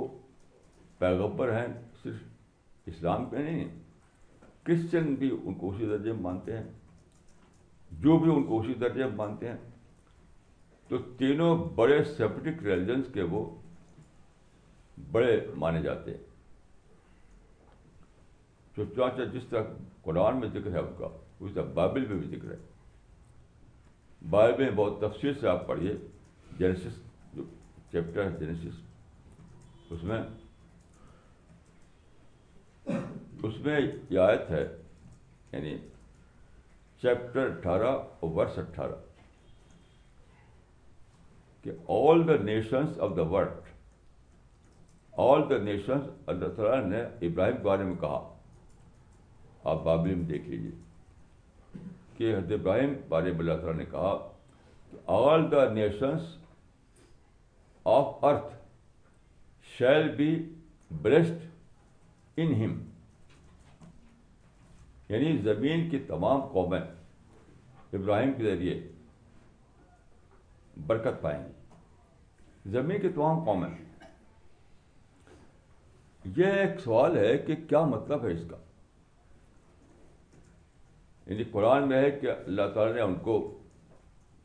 پیغبر 0.98 1.52
ہیں 1.58 1.66
صرف 2.02 2.90
اسلام 2.92 3.24
کے 3.30 3.38
نہیں 3.38 3.64
کرسچن 4.66 5.14
بھی 5.18 5.30
ان 5.42 5.54
کو 5.60 5.70
اسی 5.72 5.86
درجے 5.88 6.12
میں 6.12 6.20
مانتے 6.22 6.56
ہیں 6.56 6.64
جو 8.06 8.16
بھی 8.18 8.32
ان 8.34 8.42
کو 8.46 8.60
اسی 8.60 8.74
درجے 8.84 9.04
میں 9.04 9.16
مانتے 9.16 9.48
ہیں 9.48 9.56
تو 10.92 10.98
تینوں 11.18 11.56
بڑے 11.76 11.94
سیپٹک 12.04 12.58
ریلیجنس 12.64 13.06
کے 13.12 13.22
وہ 13.32 13.38
بڑے 15.12 15.36
مانے 15.58 15.78
جاتے 15.82 16.14
ہیں 16.16 16.24
جس 19.34 19.46
طرح 19.50 19.62
قرآن 20.02 20.34
میں 20.40 20.48
ذکر 20.54 20.72
ہے 20.74 20.78
آپ 20.78 20.90
کا 20.98 21.08
اس 21.44 21.54
طرح 21.54 21.68
بائبل 21.78 22.02
میں 22.10 22.16
بھی 22.18 22.26
ذکر 22.36 22.50
ہے 22.52 22.56
بائبل 24.30 24.54
میں 24.62 24.70
بہت 24.82 24.94
تفصیل 25.00 25.32
سے 25.40 25.46
آپ 25.48 25.62
پڑھیے 25.66 25.92
جو 26.58 26.66
چیپٹر 27.92 28.22
اس 29.88 30.00
میں 30.12 30.20
اس 33.42 33.54
میں 33.64 33.76
یہ 34.10 34.18
آیت 34.26 34.44
ہے 34.50 34.64
یعنی 35.52 35.74
چیپٹر 37.02 37.44
اٹھارہ 37.58 37.92
اور 37.96 38.28
ورس 38.36 38.56
اٹھارہ 38.64 38.98
کہ 41.64 41.70
all 41.96 42.26
the 42.28 42.36
nations 42.44 42.98
of 43.06 43.10
the 43.16 43.22
world 43.32 43.70
all 45.24 45.48
the 45.50 45.58
nations 45.64 46.06
اللہ 46.32 46.48
تعالیٰ 46.56 46.84
نے 46.88 47.00
ابراہیم 47.26 47.56
کے 47.56 47.62
بارے 47.62 47.84
میں 47.90 47.94
کہا 48.00 48.20
آپ 49.72 49.82
بابری 49.84 50.14
میں 50.20 50.24
دیکھ 50.28 50.48
لیجیے 50.48 50.70
کہ 52.16 52.34
حضرت 52.36 52.52
ابراہیم 52.60 52.92
بارے 53.08 53.32
میں 53.32 53.38
اللہ 53.40 53.58
تعالیٰ 53.60 53.76
نے 53.78 53.84
کہا 53.90 54.14
کہ 54.90 54.98
all 55.16 55.50
the 55.52 55.68
nations 55.74 56.22
of 57.96 58.24
earth 58.30 58.54
shall 59.78 60.14
be 60.16 60.30
blessed 61.02 61.46
in 62.42 62.54
ہم 62.64 62.80
یعنی 65.08 65.36
زمین 65.44 65.88
کی 65.90 65.98
تمام 66.08 66.40
قومیں 66.52 66.80
ابراہیم 66.80 68.32
کے 68.36 68.42
ذریعے 68.42 68.80
برکت 70.86 71.20
پائیں 71.22 71.38
گے 71.44 72.70
زمین 72.70 73.00
کی 73.00 73.08
تمام 73.14 73.44
قومیں 73.44 73.68
یہ 76.36 76.44
ایک 76.46 76.80
سوال 76.80 77.16
ہے 77.18 77.36
کہ 77.46 77.54
کیا 77.68 77.84
مطلب 77.94 78.24
ہے 78.24 78.32
اس 78.32 78.44
کا 78.50 78.56
یعنی 81.26 81.44
قرآن 81.52 81.88
میں 81.88 82.00
ہے 82.02 82.10
کہ 82.10 82.30
اللہ 82.30 82.68
تعالیٰ 82.74 82.94
نے 82.94 83.00
ان 83.00 83.14
کو 83.22 83.36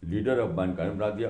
لیڈر 0.09 0.39
آف 0.41 0.49
بینکان 0.57 0.89
بنا 0.97 1.09
دیا 1.17 1.29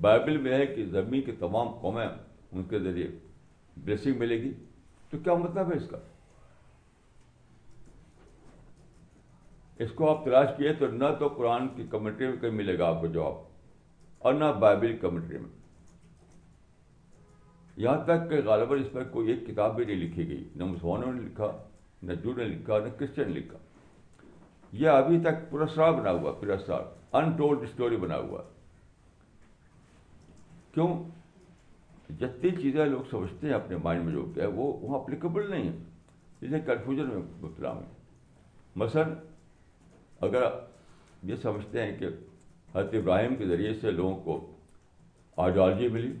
بائبل 0.00 0.36
میں 0.42 0.54
ہے 0.58 0.66
کہ 0.66 0.86
زمین 0.90 1.22
کی 1.24 1.32
تمام 1.38 1.68
قومیں 1.80 2.06
ان 2.06 2.64
کے 2.70 2.78
ذریعے 2.78 3.08
بلیسنگ 3.84 4.18
ملے 4.18 4.40
گی 4.42 4.52
تو 5.10 5.18
کیا 5.24 5.34
مطلب 5.44 5.70
ہے 5.72 5.76
اس 5.76 5.88
کا 5.90 5.98
اس 9.84 9.92
کو 9.94 10.10
آپ 10.10 10.24
تلاش 10.24 10.48
کیے 10.56 10.72
تو 10.78 10.86
نہ 10.92 11.04
تو 11.18 11.28
قرآن 11.36 11.68
کی 11.76 11.86
کمنٹری 11.90 12.26
میں 12.28 12.36
کہیں 12.40 12.50
ملے 12.58 12.78
گا 12.78 12.88
آپ 12.88 13.00
کو 13.00 13.06
جواب 13.14 13.34
اور 14.26 14.34
نہ 14.34 14.44
بائبل 14.64 14.96
کمنٹری 15.00 15.38
میں 15.38 15.48
یہاں 17.84 17.96
تک 18.06 18.28
کہ 18.30 18.40
غالباً 18.44 18.80
اس 18.80 18.92
پر 18.92 19.04
کوئی 19.14 19.28
ایک 19.32 19.46
کتاب 19.46 19.74
بھی 19.76 19.84
نہیں 19.84 19.96
لکھی 20.02 20.28
گئی 20.28 20.44
نہ 20.56 20.64
مسلمانوں 20.72 21.12
نے 21.12 21.20
لکھا 21.20 21.50
نہ 22.02 22.12
جو 22.24 22.34
نے 22.36 22.44
لکھا 22.44 22.78
نہ 22.84 22.88
کرسچن 22.98 23.30
نے 23.32 23.38
لکھا 23.38 23.58
یہ 24.82 24.88
ابھی 25.00 25.18
تک 25.24 25.54
سرا 25.74 25.90
بنا 25.98 26.10
ہوا 26.18 26.32
پرسرا 26.40 26.76
انٹولڈ 27.18 27.62
اسٹوری 27.68 27.96
بنا 28.06 28.16
ہوا 28.18 28.42
کیوں 30.74 30.88
جتنی 32.20 32.50
چیزیں 32.62 32.84
لوگ 32.86 33.02
سمجھتے 33.10 33.46
ہیں 33.46 33.54
اپنے 33.54 33.76
مائنڈ 33.84 34.04
میں 34.04 34.12
جو 34.12 34.24
کیا 34.34 34.44
ہے 34.44 34.48
وہ 34.60 34.94
اپلیکیبل 34.98 35.50
نہیں 35.50 35.68
ہے 35.68 35.76
جسے 36.40 36.60
کنفیوژن 36.66 37.08
میں 37.14 37.22
مبتلا 37.42 37.70
ہوں 37.70 37.82
مثلاً 38.82 39.14
اگر 40.30 40.48
یہ 41.30 41.36
سمجھتے 41.42 41.82
ہیں 41.84 41.96
کہ 41.98 42.08
حضرت 42.74 42.94
ابراہیم 42.94 43.34
کے 43.36 43.46
ذریعے 43.46 43.72
سے 43.80 43.90
لوگوں 43.90 44.16
کو 44.24 44.36
آئیڈیالوجی 45.44 45.88
ملی 45.96 46.12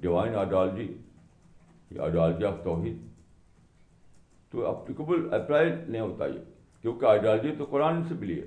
ڈیوائن 0.00 0.34
آئیڈیالوجی 0.38 0.92
یا 1.90 2.48
آف 2.48 2.62
توحید 2.64 3.00
تو 4.50 4.66
اپلیکیبل 4.66 5.32
اپلائی 5.40 5.70
نہیں 5.86 6.00
ہوتا 6.00 6.26
یہ 6.26 6.38
کیونکہ 6.82 7.06
آئیڈیالوجی 7.12 7.54
تو 7.58 7.64
قرآن 7.70 8.02
سے 8.08 8.14
ملی 8.20 8.40
ہے 8.40 8.46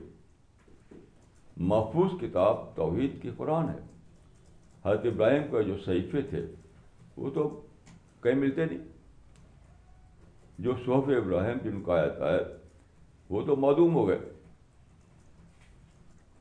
محفوظ 1.73 2.11
کتاب 2.21 2.65
توحید 2.75 3.21
کی 3.21 3.29
قرآن 3.37 3.69
ہے 3.69 3.77
حضرت 4.85 5.05
ابراہیم 5.13 5.43
کا 5.51 5.61
جو 5.69 5.75
صحیفے 5.85 6.21
تھے 6.29 6.45
وہ 7.17 7.29
تو 7.37 7.47
کہیں 8.23 8.35
ملتے 8.45 8.65
نہیں 8.65 8.85
جو 10.65 10.73
صحف 10.85 11.09
ابراہیم 11.17 11.57
جن 11.63 11.81
کو 11.87 11.91
آیا 11.93 12.07
تھا 12.17 12.31
وہ 13.29 13.41
تو 13.45 13.55
معدوم 13.65 13.95
ہو 13.95 14.07
گئے 14.07 14.19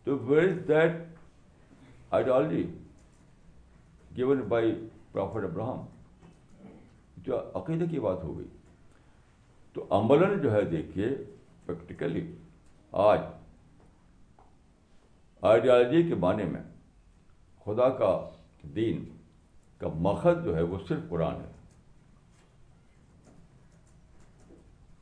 تو 0.07 0.17
where 0.27 0.49
is 0.49 0.59
that 0.67 0.93
ideology 2.17 2.63
given 4.17 4.41
by 4.49 4.71
prophet 5.13 5.45
Abraham 5.45 5.85
جو 7.27 7.39
عقیدے 7.61 7.87
کی 7.91 8.01
بات 8.01 8.23
ہو 8.25 8.37
گئی 8.37 8.47
تو 9.73 9.87
عملاً 9.99 10.37
جو 10.43 10.53
ہے 10.55 10.61
دیکھیے 10.77 11.09
پریکٹیکلی 11.67 12.21
آج 13.09 13.19
آئیڈیالوجی 15.53 16.03
کے 16.09 16.15
معنی 16.29 16.45
میں 16.53 16.63
خدا 17.65 17.89
کا 17.99 18.11
دین 18.77 19.05
کا 19.79 19.89
مخد 20.09 20.45
جو 20.45 20.57
ہے 20.57 20.63
وہ 20.75 20.79
صرف 20.89 21.09
قرآن 21.09 21.41
ہے 21.43 21.53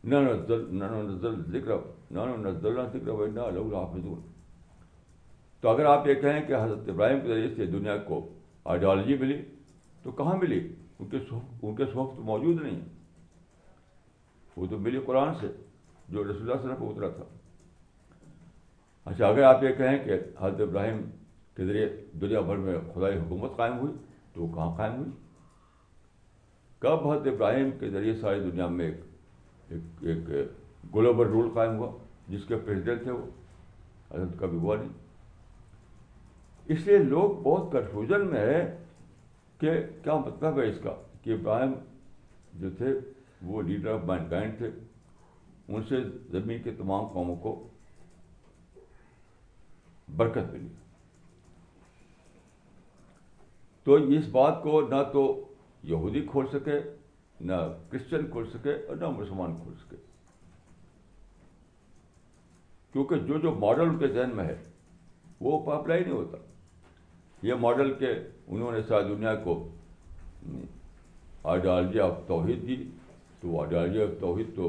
نہ 0.05 0.85
نزل 0.85 1.43
ذکر 1.59 1.77
نہ 2.19 2.25
نزل 2.37 2.77
نہ 2.77 2.95
ذکر 3.03 3.69
حافظ 3.75 4.07
تو 5.65 5.69
اگر 5.71 5.85
آپ 5.87 6.07
یہ 6.07 6.15
کہیں 6.21 6.41
کہ 6.47 6.53
حضرت 6.63 6.89
ابراہیم 6.91 7.21
کے 7.21 7.29
ذریعے 7.29 7.49
سے 7.57 7.67
دنیا 7.67 7.97
کو 8.07 8.19
آئیڈیالوجی 8.73 9.15
ملی 9.21 9.35
تو 10.03 10.11
کہاں 10.17 10.35
ملی 10.39 10.59
ان 10.99 11.09
کے 11.11 11.17
ان 11.67 11.75
کے 11.77 11.85
تو 11.93 12.03
موجود 12.31 12.61
نہیں 12.63 12.75
ہیں 12.75 13.07
وہ 14.57 14.67
تو 14.71 14.79
ملی 14.87 14.99
قرآن 15.07 15.33
سے 15.41 15.47
جو 16.09 16.25
رسول 16.25 16.51
اللہ 16.51 16.63
صرف 16.63 16.83
اترا 16.89 17.09
تھا 17.15 17.25
اچھا 19.11 19.27
اگر 19.29 19.43
آپ 19.53 19.63
یہ 19.65 19.73
کہیں 19.79 19.97
کہ 20.05 20.19
حضرت 20.41 20.61
ابراہیم 20.69 21.01
کے 21.57 21.65
ذریعے 21.67 21.87
دنیا 22.25 22.41
بھر 22.51 22.57
میں 22.67 22.75
خدائی 22.95 23.17
حکومت 23.19 23.57
قائم 23.57 23.79
ہوئی 23.79 23.93
تو 24.35 24.43
وہ 24.43 24.55
کہاں 24.55 24.75
قائم 24.79 24.99
ہوئی 24.99 25.11
کب 26.85 27.09
حضرت 27.11 27.27
ابراہیم 27.35 27.71
کے 27.81 27.91
ذریعے 27.97 28.15
ساری 28.21 28.41
دنیا 28.51 28.67
میں 28.79 28.87
ایک 28.91 29.71
ایک 30.13 30.31
ایک 30.39 30.95
گلوبل 30.95 31.29
رول 31.37 31.49
قائم 31.55 31.77
ہوا 31.79 31.91
جس 32.29 32.45
کے 32.49 32.57
پریزیڈنٹ 32.67 33.03
تھے 33.03 33.11
وہ 33.11 33.25
حضرت 34.13 34.39
کبھی 34.41 34.59
ہوا 34.67 34.77
نہیں 34.83 34.93
اس 36.73 36.87
لیے 36.87 36.99
لوگ 36.99 37.31
بہت 37.43 37.73
کنفیوژن 37.73 38.27
میں 38.29 38.41
ہے 38.41 38.61
کہ 39.61 39.71
کیا 40.05 40.17
مطلب 40.19 40.59
ہے 40.61 40.69
اس 40.69 40.79
کا 40.83 40.95
کہ 41.23 41.33
ابراہیم 41.33 41.73
جو 42.61 42.71
تھے 42.79 42.93
وہ 43.47 43.63
لیڈر 43.63 43.91
آف 43.93 44.05
مائنڈ 44.07 44.31
گائنڈ 44.31 44.57
تھے 44.59 44.71
ان 45.69 45.83
سے 45.89 45.97
زمین 46.39 46.63
کے 46.63 46.71
تمام 46.79 47.07
قوموں 47.13 47.37
کو 47.43 47.53
برکت 50.17 50.53
ملی 50.53 50.69
تو 53.85 53.95
اس 54.17 54.29
بات 54.33 54.63
کو 54.63 54.81
نہ 54.89 55.03
تو 55.13 55.25
یہودی 55.91 56.21
کھول 56.31 56.47
سکے 56.53 56.79
نہ 57.51 57.55
کرسچن 57.91 58.27
کھول 58.31 58.49
سکے 58.53 58.73
اور 58.89 58.97
نہ 59.01 59.09
مسلمان 59.19 59.57
کھول 59.63 59.75
سکے 59.85 59.97
کیونکہ 62.93 63.19
جو 63.29 63.39
جو 63.43 63.55
ماڈل 63.65 63.89
ان 63.89 63.99
کے 63.99 64.07
ذہن 64.15 64.37
میں 64.37 64.45
ہے 64.45 64.57
وہ 65.45 65.59
اپلائی 65.73 66.03
نہیں 66.05 66.13
ہوتا 66.15 66.39
یہ 67.49 67.55
ماڈل 67.63 67.93
کہ 67.99 68.11
انہوں 68.57 68.73
نے 68.73 68.79
ساری 68.89 69.09
دنیا 69.09 69.35
کو 69.45 69.53
آئیڈیالوجی 71.53 72.01
آف 72.01 72.13
توحید 72.27 72.63
دی 72.67 72.77
تو 73.41 73.59
آئیڈیالوجی 73.61 74.03
آف 74.03 74.11
توحید 74.21 74.55
تو 74.57 74.69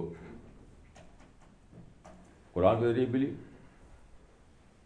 قرآن 2.54 2.80
کے 2.82 2.92
ذریعے 2.92 3.06
ملی 3.14 3.32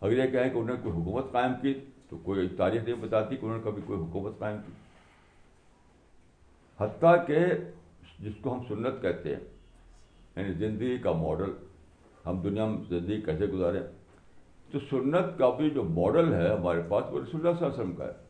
اگر 0.01 0.15
یہ 0.17 0.27
کہیں 0.31 0.49
کہ 0.49 0.57
انہوں 0.59 0.75
نے 0.75 0.81
کوئی 0.83 0.93
حکومت 0.99 1.31
قائم 1.31 1.53
کی 1.61 1.73
تو 2.09 2.17
کوئی 2.29 2.47
تاریخ 2.61 2.83
نہیں 2.83 3.01
بتاتی 3.07 3.35
کہ 3.35 3.45
انہوں 3.45 3.57
نے 3.57 3.63
کبھی 3.71 3.81
کوئی 3.85 3.99
حکومت 3.99 4.37
قائم 4.39 4.57
کی 4.65 4.71
حتیٰ 6.83 7.15
کہ 7.27 7.39
جس 8.27 8.39
کو 8.41 8.53
ہم 8.53 8.63
سنت 8.67 9.01
کہتے 9.07 9.35
ہیں 9.35 9.41
یعنی 10.35 10.53
زندگی 10.65 10.97
کا 11.07 11.11
ماڈل 11.25 11.51
ہم 12.25 12.41
دنیا 12.49 12.65
میں 12.69 12.77
زندگی 12.91 13.21
کیسے 13.29 13.45
گزارے 13.57 13.81
تو 14.71 14.79
سنت 14.89 15.37
کا 15.37 15.49
بھی 15.57 15.69
جو 15.75 15.83
ماڈل 15.89 16.33
ہے 16.33 16.47
ہمارے 16.51 16.81
پاس 16.89 17.03
وہ 17.11 17.19
رسول 17.19 17.41
اللہ 17.45 17.59
صلی 17.59 17.65
اللہ 17.65 17.73
علیہ 17.73 17.81
وسلم 17.81 17.95
کا 17.97 18.05
ہے 18.05 18.27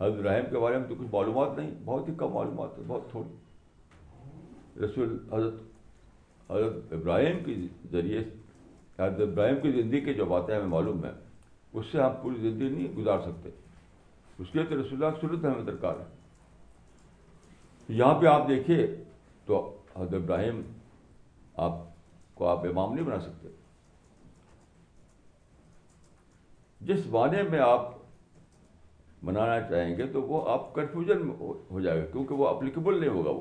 حضرت 0.00 0.18
ابراہیم 0.24 0.44
کے 0.50 0.58
بارے 0.58 0.78
میں 0.78 0.86
تو 0.88 0.94
کچھ 0.98 1.08
معلومات 1.12 1.56
نہیں 1.58 1.70
بہت 1.84 2.08
ہی 2.08 2.12
کم 2.18 2.32
معلومات 2.34 2.78
ہے 2.78 2.82
بہت 2.86 3.10
تھوڑی 3.10 4.82
رسول 4.84 5.16
حضرت 5.32 6.50
حضرت 6.52 6.92
ابراہیم 6.98 7.44
کے 7.44 7.54
ذریعے 7.92 8.20
حضرت 9.00 9.20
ابراہیم 9.28 9.60
کی 9.62 9.72
زندگی 9.80 10.00
کی 10.04 10.14
جو 10.14 10.24
باتیں 10.32 10.54
ہمیں 10.56 10.68
معلوم 10.68 11.04
ہیں 11.04 11.12
اس 11.80 11.86
سے 11.92 12.00
ہم 12.02 12.14
پوری 12.22 12.40
زندگی 12.48 12.68
نہیں 12.68 12.94
گزار 12.96 13.18
سکتے 13.26 13.50
اس 13.50 14.46
کے 14.52 14.58
لیے 14.58 14.66
تو 14.68 14.80
رسول 14.80 15.04
اللہ 15.04 15.20
سنت 15.20 15.44
ہمیں 15.44 15.64
درکار 15.64 16.00
ہے 16.00 17.94
یہاں 18.00 18.14
پہ 18.20 18.26
آپ 18.26 18.48
دیکھیے 18.48 18.86
تو 19.46 19.60
حضرت 19.96 20.14
ابراہیم 20.22 20.60
آپ 21.68 21.78
کو 22.34 22.46
آپ 22.48 22.64
امام 22.66 22.94
نہیں 22.94 23.06
بنا 23.06 23.18
سکتے 23.20 23.48
جس 26.88 27.06
معنی 27.12 27.42
میں 27.50 27.58
آپ 27.60 27.88
منانا 29.28 29.60
چاہیں 29.70 29.96
گے 29.96 30.06
تو 30.12 30.22
وہ 30.28 30.40
آپ 30.50 30.74
کنفیوژن 30.74 31.28
ہو 31.70 31.80
جائے 31.80 32.00
گا 32.00 32.04
کیونکہ 32.12 32.34
وہ 32.34 32.46
اپلیکیبل 32.48 33.00
نہیں 33.00 33.10
ہوگا 33.16 33.30
وہ 33.30 33.40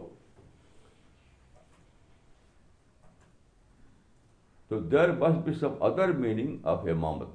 تو 4.67 4.80
there 4.93 5.12
is 5.19 5.63
other 5.80 6.12
meaning 6.23 6.65
of 6.73 6.86
امامت 6.91 7.28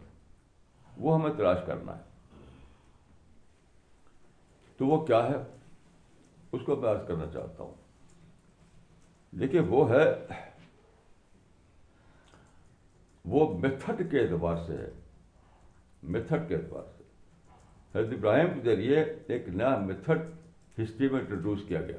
وہ 1.05 1.15
ہمیں 1.19 1.33
تلاش 1.37 1.59
کرنا 1.67 1.97
ہے 1.97 2.03
تو 4.77 4.87
وہ 4.87 5.05
کیا 5.07 5.23
ہے 5.29 5.37
اس 6.57 6.61
کو 6.67 6.77
میں 6.83 6.93
کرنا 7.07 7.27
چاہتا 7.33 7.63
ہوں 7.63 7.73
دیکھیے 9.41 9.61
وہ 9.69 9.89
ہے 9.91 10.05
وہ 13.33 13.47
میتھڈ 13.63 14.11
کے 14.11 14.21
اعتبار 14.21 14.57
سے 14.67 14.77
ہے 14.83 14.91
میتھڈ 16.13 16.49
کے 16.49 16.55
اعتبار 16.55 16.83
سے 16.97 17.99
حضرت 17.99 18.13
ابراہیم 18.15 18.49
کے 18.55 18.61
ذریعے 18.71 19.03
ایک 19.37 19.49
نیا 19.49 19.77
میتھڈ 19.87 20.23
ہسٹری 20.83 21.09
میں 21.09 21.21
انٹروڈیوس 21.21 21.61
کیا 21.69 21.81
گیا 21.83 21.99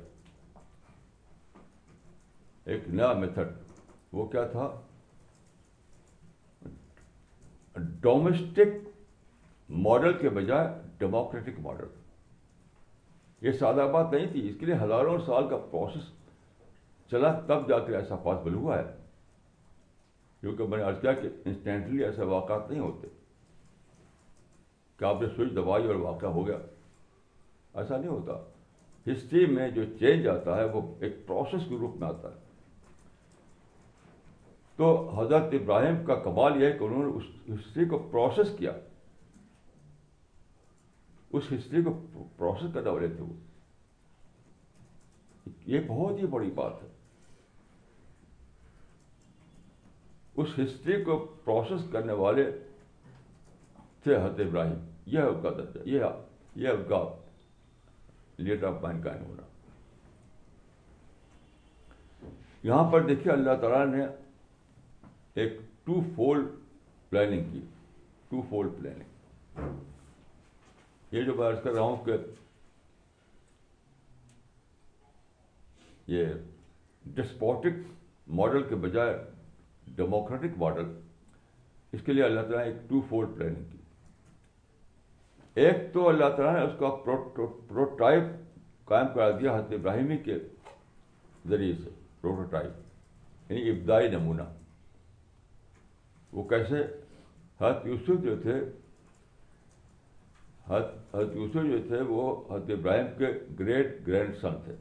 ایک 2.73 2.87
نیا 2.99 3.11
میتھڈ 3.19 3.51
وہ 4.17 4.25
کیا 4.35 4.45
تھا 4.55 4.69
ڈومسٹک 8.01 8.75
ماڈل 9.87 10.13
کے 10.17 10.29
بجائے 10.39 10.67
ڈیموکریٹک 10.99 11.59
ماڈل 11.61 13.45
یہ 13.47 13.51
سادہ 13.59 13.89
بات 13.93 14.13
نہیں 14.13 14.27
تھی 14.31 14.47
اس 14.49 14.55
کے 14.59 14.65
لیے 14.65 14.75
ہزاروں 14.81 15.17
سال 15.25 15.49
کا 15.49 15.57
پروسیس 15.71 16.03
چلا 17.11 17.31
تب 17.47 17.67
جا 17.69 17.79
کے 17.87 17.95
ایسا 17.95 18.15
پاسبل 18.23 18.53
ہوا 18.53 18.77
ہے 18.77 18.83
کیونکہ 20.41 20.67
میں 20.67 20.77
نے 20.77 20.83
عرض 20.83 20.99
کیا 21.01 21.13
کہ 21.21 21.29
انسٹینٹلی 21.45 22.03
ایسے 22.03 22.23
واقعات 22.31 22.69
نہیں 22.69 22.79
ہوتے 22.79 23.07
کہ 24.99 25.05
آپ 25.05 25.21
نے 25.21 25.27
سوئچ 25.35 25.51
دبائی 25.55 25.87
اور 25.87 25.95
واقعہ 26.09 26.27
ہو 26.37 26.45
گیا 26.47 26.57
ایسا 27.73 27.97
نہیں 27.97 28.09
ہوتا 28.09 28.37
ہسٹری 29.11 29.45
میں 29.55 29.69
جو 29.71 29.83
چینج 29.99 30.27
آتا 30.27 30.57
ہے 30.57 30.63
وہ 30.73 30.81
ایک 31.05 31.15
پروسیس 31.27 31.67
کے 31.69 31.77
روپ 31.79 31.95
میں 31.99 32.07
آتا 32.07 32.29
ہے 32.31 32.43
تو 34.77 34.87
حضرت 35.19 35.53
ابراہیم 35.61 36.03
کا 36.05 36.15
کمال 36.23 36.61
یہ 36.61 36.67
ہے 36.67 36.77
کہ 36.77 36.83
انہوں 36.83 37.03
نے 37.05 37.11
اس 37.17 37.23
ہسٹری 37.59 37.85
کو 37.89 37.97
پروسیس 38.11 38.47
کیا 38.57 38.71
اس 41.37 41.51
ہسٹری 41.51 41.83
کو 41.83 41.93
پروسیس 42.37 42.73
کرنے 42.73 42.89
والے 42.89 43.07
تھے 43.15 43.23
وہ 43.23 43.33
یہ 45.73 45.79
بہت 45.87 46.19
ہی 46.21 46.25
بڑی 46.37 46.49
بات 46.59 46.81
ہے 46.83 46.87
اس 50.43 50.57
ہسٹری 50.59 51.01
کو 51.03 51.17
پروسیس 51.43 51.87
کرنے 51.91 52.13
والے 52.23 52.45
حضرت 54.13 54.39
ابراہیم 54.39 54.79
یہ 55.11 55.85
یہ 55.85 55.99
یہ 56.55 56.67
ہے 56.67 56.75
کا 56.89 57.03
کا 58.37 58.37
درجہ 58.37 58.65
آف 58.65 58.81
کائن 59.03 59.23
یہاں 62.63 62.89
پر 62.91 63.01
دیکھیے 63.07 63.31
اللہ 63.33 63.55
تعالیٰ 63.61 63.85
نے 63.95 64.05
ایک 65.41 65.57
ٹو 65.85 65.99
فولڈ 66.15 66.47
پلاننگ 67.09 67.51
کی 67.51 67.61
ٹو 68.29 68.41
فول 68.49 68.69
پلاننگ 68.77 69.63
یہ 71.15 71.23
جو 71.23 71.33
میں 71.37 71.47
عرض 71.47 71.61
کر 71.63 71.71
رہا 71.71 71.81
ہوں 71.81 72.05
کہ 72.05 72.15
یہ 76.11 76.25
ڈسپوٹک 77.19 77.79
ماڈل 78.39 78.63
کے 78.69 78.75
بجائے 78.87 79.17
ڈیموکریٹک 79.97 80.57
ماڈل 80.63 80.91
اس 81.95 82.01
کے 82.05 82.13
لیے 82.13 82.23
اللہ 82.23 82.41
تعالیٰ 82.41 82.65
نے 82.65 82.71
ایک 82.71 82.89
ٹو 82.89 83.01
فولڈ 83.09 83.37
پلاننگ 83.37 83.63
کی 83.71 83.77
ایک 85.63 85.75
تو 85.93 86.07
اللہ 86.07 86.29
تعالیٰ 86.37 86.53
نے 86.53 86.61
اس 86.65 86.73
کا 86.79 86.89
پروٹوٹائپ 87.05 88.23
قائم 88.87 89.05
کرا 89.13 89.29
دیا 89.39 89.53
حضرت 89.57 89.71
ابراہیمی 89.73 90.17
کے 90.25 90.37
ذریعے 91.49 91.75
سے 91.83 91.89
پروٹوٹائپ 92.21 93.51
یعنی 93.51 93.69
ابدائی 93.69 94.07
نمونہ 94.15 94.41
وہ 96.31 96.43
کیسے 96.49 96.81
حضرت 97.61 97.85
یوسف 97.87 98.21
جو 98.23 98.35
تھے 98.41 98.57
حضرت 100.69 101.35
یوسف 101.35 101.67
جو 101.71 101.79
تھے 101.87 102.01
وہ 102.09 102.27
حضرت 102.53 102.77
ابراہیم 102.79 103.05
کے 103.17 103.31
گریٹ 103.59 103.99
گرینڈ 104.07 104.35
سن 104.41 104.61
تھے 104.65 104.75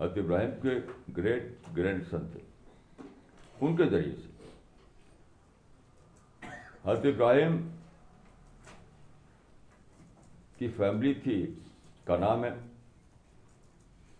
حضرت 0.00 0.18
ابراہیم 0.24 0.50
کے 0.62 0.78
گریٹ 1.16 1.76
گرینڈ 1.76 2.04
سن 2.10 2.28
تھے 2.32 2.40
ان 3.60 3.76
کے 3.76 3.84
ذریعے 3.90 4.14
سے 4.20 4.34
حضرت 6.84 7.14
ابراہیم 7.14 7.64
کی 10.58 10.68
فیملی 10.76 11.12
تھی 11.22 11.36
کنا 12.06 12.34
میں 12.42 12.50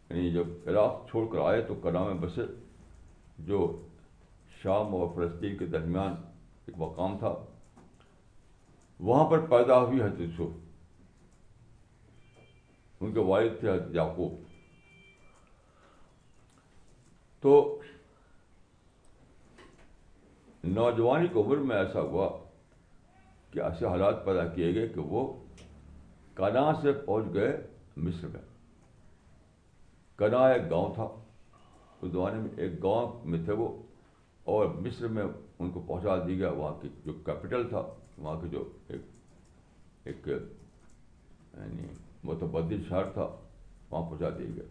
یعنی 0.09 0.31
جب 0.33 0.69
عراق 0.71 1.07
چھوڑ 1.11 1.25
کر 1.33 1.39
آئے 1.47 1.61
تو 1.69 1.75
کنا 1.83 2.03
میں 2.05 2.15
بسے 2.23 2.43
جو 3.51 3.61
شام 4.63 4.95
اور 4.95 5.07
فلسطین 5.15 5.57
کے 5.59 5.67
درمیان 5.77 6.15
ایک 6.67 6.79
مقام 6.79 7.17
تھا 7.19 7.35
وہاں 9.09 9.25
پر 9.31 9.47
پیدا 9.51 9.79
ہوئی 9.81 10.01
حضرت 10.03 10.21
یوسف 10.21 10.55
ان 13.05 13.13
کے 13.15 13.21
والد 13.31 13.59
تھے 13.61 13.69
حضرت 13.71 13.95
یعقوب 13.95 14.45
تو 17.43 17.57
نوجوانی 20.77 21.27
کی 21.33 21.39
عمر 21.41 21.57
میں 21.71 21.77
ایسا 21.77 22.01
ہوا 22.13 22.29
کہ 23.51 23.61
ایسے 23.67 23.87
حالات 23.87 24.25
پیدا 24.25 24.47
کیے 24.55 24.75
گئے 24.75 24.87
کہ 24.95 25.01
وہ 25.11 25.27
کنا 26.37 26.65
سے 26.81 26.93
پہنچ 26.93 27.33
گئے 27.35 27.53
مصر 28.07 28.27
میں 28.33 28.41
کنا 30.19 30.47
ایک 30.49 30.71
گاؤں 30.71 30.95
تھا 30.95 31.07
اس 32.01 32.11
زمانے 32.11 32.39
میں 32.41 32.51
ایک 32.63 32.83
گاؤں 32.83 33.27
میں 33.33 33.39
تھے 33.45 33.53
وہ 33.61 33.69
اور 34.57 34.67
مصر 34.87 35.09
میں 35.19 35.25
ان 35.25 35.71
کو 35.77 35.81
پہنچا 35.87 36.17
دیا 36.27 36.37
گیا 36.39 36.51
وہاں 36.59 36.73
کی 36.83 36.89
جو 37.05 37.13
کیپٹل 37.27 37.69
تھا 37.69 37.83
وہاں 38.19 38.41
کی 38.41 38.49
جو 38.49 38.65
ایک 38.95 39.01
ایک 40.11 40.27
یعنی 40.29 41.87
متبدل 42.31 42.83
شہر 42.89 43.11
تھا 43.17 43.23
وہاں 43.91 44.03
پہنچا 44.11 44.29
دیے 44.39 44.47
گیا 44.55 44.65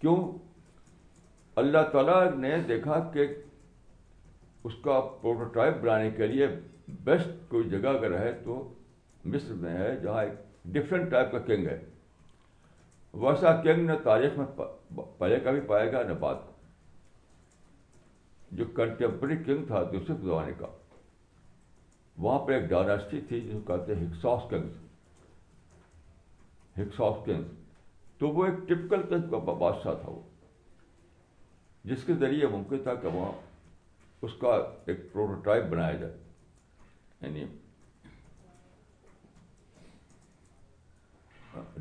کیوں 0.00 0.16
اللہ 1.64 1.88
تعالیٰ 1.92 2.20
نے 2.44 2.56
دیکھا 2.68 2.98
کہ 3.12 3.26
اس 3.28 4.72
کا 4.84 5.00
پروٹوٹائپ 5.20 5.74
بنانے 5.82 6.10
کے 6.16 6.26
لیے 6.32 6.46
بیسٹ 7.04 7.38
کوئی 7.50 7.68
جگہ 7.70 7.88
اگر 7.98 8.18
ہے 8.18 8.32
تو 8.44 8.56
مصر 9.32 9.52
میں 9.62 9.72
ہے 9.76 9.86
جہاں 10.02 10.18
ایک 10.24 10.32
ڈفرینٹ 10.74 11.08
ٹائپ 11.10 11.30
کا 11.32 11.38
کنگ 11.46 11.66
ہے 11.68 11.76
ویسا 13.22 13.50
کنگ 13.62 13.80
نہ 13.90 13.96
تاریخ 14.04 14.36
میں 14.38 14.44
پہلے 15.18 15.38
کا 15.44 15.50
بھی 15.56 15.60
پائے 15.72 15.88
گا 15.92 15.98
نہ 16.08 16.14
کا 16.24 16.30
جو 18.58 18.64
کنٹمپری 18.76 19.36
کنگ 19.46 19.62
تھا 19.66 19.80
دوسرے 19.92 20.14
زمانے 20.22 20.52
کا 20.58 20.66
وہاں 22.26 22.42
پہ 22.46 22.52
ایک 22.58 22.66
ڈائناسٹی 22.68 23.20
تھی 23.28 23.38
جس 23.40 23.52
کو 23.52 23.60
کہتے 23.72 23.88
ہیں 23.94 24.00
ہکساس 24.06 24.42
کنگز 24.50 24.74
ہکساس 26.78 27.16
کنگز 27.26 27.50
تو 28.18 28.24
وہ 28.36 28.42
ایک 28.46 28.58
ٹپکل 28.68 29.00
کا 29.30 29.38
بادشاہ 29.52 29.94
تھا 30.02 30.10
وہ 30.10 30.22
جس 31.90 32.00
کے 32.06 32.14
ذریعے 32.20 32.44
ممکن 32.54 32.78
تھا 32.88 32.94
کہ 33.02 33.08
وہاں 33.16 33.32
اس 34.26 34.32
کا 34.40 34.52
ایک 34.92 35.00
پروٹوٹائپ 35.12 35.64
بنایا 35.72 35.96
جائے 36.04 36.16
یعنی 37.20 37.42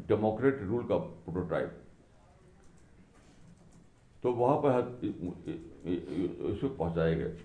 ڈیموکریٹ 0.07 0.61
رول 0.67 0.87
کا 0.87 0.97
پروٹوٹائپ 1.25 1.83
تو 4.21 4.33
وہاں 4.35 4.73
حضرت 4.77 5.03
یوسف 5.85 6.77
پہنچائے 6.77 7.17
گئے 7.17 7.35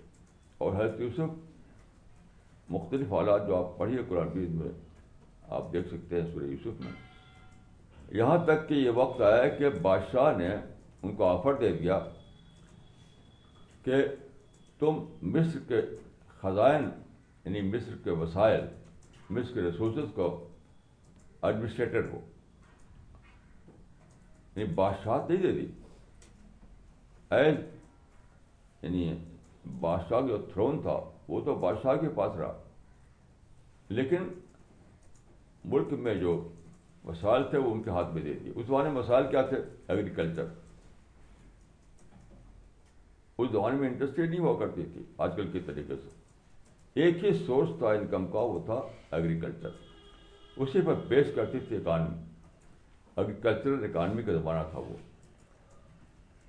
اور 0.57 0.73
حضرت 0.75 0.99
یوسف 1.01 2.69
مختلف 2.73 3.11
حالات 3.13 3.47
جو 3.47 3.55
آپ 3.55 3.77
پڑھیے 3.77 4.01
قرآن 4.09 4.27
بیز 4.33 4.49
میں 4.55 4.69
آپ 5.57 5.71
دیکھ 5.73 5.87
سکتے 5.87 6.21
ہیں 6.21 6.27
سورہ 6.33 6.45
یوسف 6.51 6.81
میں 6.85 6.91
یہاں 8.17 8.37
تک 8.45 8.67
کہ 8.69 8.73
یہ 8.73 8.89
وقت 8.95 9.21
آیا 9.29 9.47
کہ 9.57 9.69
بادشاہ 9.81 10.35
نے 10.37 10.47
ان 11.03 11.15
کو 11.15 11.25
آفر 11.25 11.53
دے 11.61 11.71
دیا 11.77 11.99
کہ 13.83 14.03
تم 14.79 15.03
مصر 15.35 15.59
کے 15.67 15.81
خزائن 16.41 16.89
یعنی 17.45 17.61
مصر 17.69 17.95
کے 18.03 18.11
وسائل 18.23 18.61
مصر 19.37 19.53
کے 19.53 19.61
ریسورسز 19.61 20.13
کو 20.15 20.25
ایڈمنسٹریٹر 21.41 22.09
ہو 22.11 22.19
یعنی 24.55 24.73
بادشاہت 24.75 25.29
نہیں 25.29 25.41
دے 25.41 25.51
دی 25.51 25.65
دیج 27.29 27.59
یعنی 28.83 29.13
بادشاہ 29.79 30.21
جو 30.27 30.37
تھرون 30.53 30.81
تھا 30.81 30.99
وہ 31.27 31.41
تو 31.45 31.55
بادشاہ 31.65 31.95
کے 32.01 32.09
پاس 32.15 32.35
رہا 32.37 32.57
لیکن 33.99 34.27
ملک 35.73 35.93
میں 36.07 36.13
جو 36.21 36.39
وسائل 37.05 37.43
تھے 37.49 37.57
وہ 37.57 37.71
ان 37.73 37.81
کے 37.83 37.89
ہاتھ 37.89 38.13
میں 38.13 38.21
دے 38.23 38.33
دیے 38.43 38.51
اس 38.55 38.65
زمانے 38.65 38.89
میں 38.89 39.01
مسائل 39.01 39.27
کیا 39.31 39.41
تھے 39.49 39.57
ایگریکلچر 39.93 40.45
اس 43.37 43.51
زمانے 43.51 43.79
میں 43.79 43.87
انڈسٹری 43.89 44.27
نہیں 44.27 44.39
ہوا 44.39 44.57
کرتی 44.59 44.83
تھی 44.93 45.03
آج 45.25 45.31
کل 45.35 45.47
کے 45.51 45.59
طریقے 45.65 45.95
سے 46.03 46.99
ایک 47.01 47.23
ہی 47.23 47.31
سورس 47.45 47.69
تھا 47.77 47.89
انکم 47.99 48.27
کا 48.31 48.39
وہ 48.49 48.59
تھا 48.65 48.79
ایگریکلچر 49.17 50.59
اسی 50.63 50.81
پر 50.85 50.93
بیس 51.09 51.27
کرتی 51.35 51.59
تھی 51.67 51.75
اکانمی 51.77 52.29
ایگریکلچرل 53.15 53.73
اکانومی 53.73 53.89
اکانمی 53.89 54.23
کا 54.23 54.33
زمانہ 54.33 54.59
تھا 54.71 54.79
وہ 54.79 54.95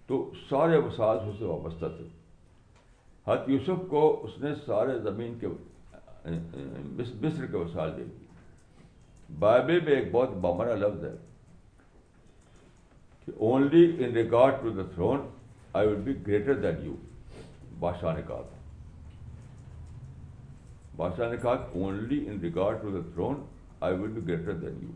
تو 0.07 0.19
سارے 0.49 0.77
وسائل 0.87 1.19
اس 1.29 1.37
سے 1.39 1.45
وابستہ 1.45 1.87
تھے 1.97 2.05
حضرت 3.27 3.49
یوسف 3.49 3.85
کو 3.91 4.03
اس 4.25 4.41
نے 4.43 4.53
سارے 4.67 4.99
زمین 5.03 5.39
کے 5.41 5.49
مصر 6.97 7.47
کے 7.47 7.57
وسائل 7.57 7.91
دے 7.97 8.05
دیے 8.05 8.27
بائبل 9.39 9.81
میں 9.85 9.93
ایک 9.97 10.11
بہت 10.13 10.35
بامنا 10.47 10.75
لفظ 10.87 11.05
ہے 11.05 11.15
کہ 13.25 13.33
only 13.51 13.85
in 14.05 14.13
regard 14.15 14.55
to 14.63 14.71
the 14.77 14.83
throne 14.95 15.27
I 15.81 15.89
will 15.89 16.01
be 16.09 16.13
greater 16.27 16.55
than 16.63 16.83
you 16.87 16.95
بادشاہ 17.81 18.15
نے 18.17 18.23
کہا 18.29 18.41
تھا 18.49 18.61
بادشاہ 20.97 21.31
نے 21.31 21.37
کہا 21.43 21.53
only 21.85 22.25
in 22.29 22.41
regard 22.43 22.81
to 22.83 22.91
the 22.99 23.07
throne 23.13 23.43
I 23.89 23.97
will 24.01 24.13
be 24.19 24.27
greater 24.33 24.57
than 24.67 24.79
you 24.83 24.91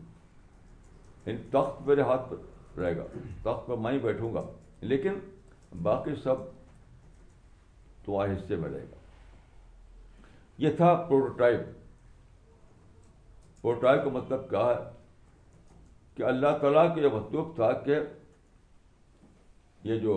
یعنی 1.27 1.41
تخت 1.53 1.81
میرے 1.87 2.01
ہاتھ 2.09 2.29
پر 2.29 2.79
رہے 2.81 2.95
گا 2.97 3.03
تخت 3.43 3.65
پر 3.67 3.77
میں 3.85 3.91
ہی 3.91 3.97
بیٹھوں 4.03 4.33
گا 4.33 4.41
لیکن 4.91 5.15
باقی 5.87 6.11
سب 6.23 6.43
تمہارے 8.05 8.33
حصے 8.33 8.55
میں 8.61 8.69
رہے 8.69 8.85
گا 8.91 8.95
یہ 10.65 10.75
تھا 10.77 10.93
پروٹوٹائپ 11.09 11.65
پروٹوٹائپ 13.61 14.03
کا 14.03 14.09
مطلب 14.19 14.49
کیا 14.49 14.63
ہے 14.65 14.77
کہ 16.15 16.23
اللہ 16.29 16.57
تعالیٰ 16.61 16.85
کا 16.95 17.01
یہ 17.01 17.13
مطلب 17.15 17.53
تھا 17.55 17.71
کہ 17.87 17.99
یہ 19.89 19.99
جو 20.05 20.13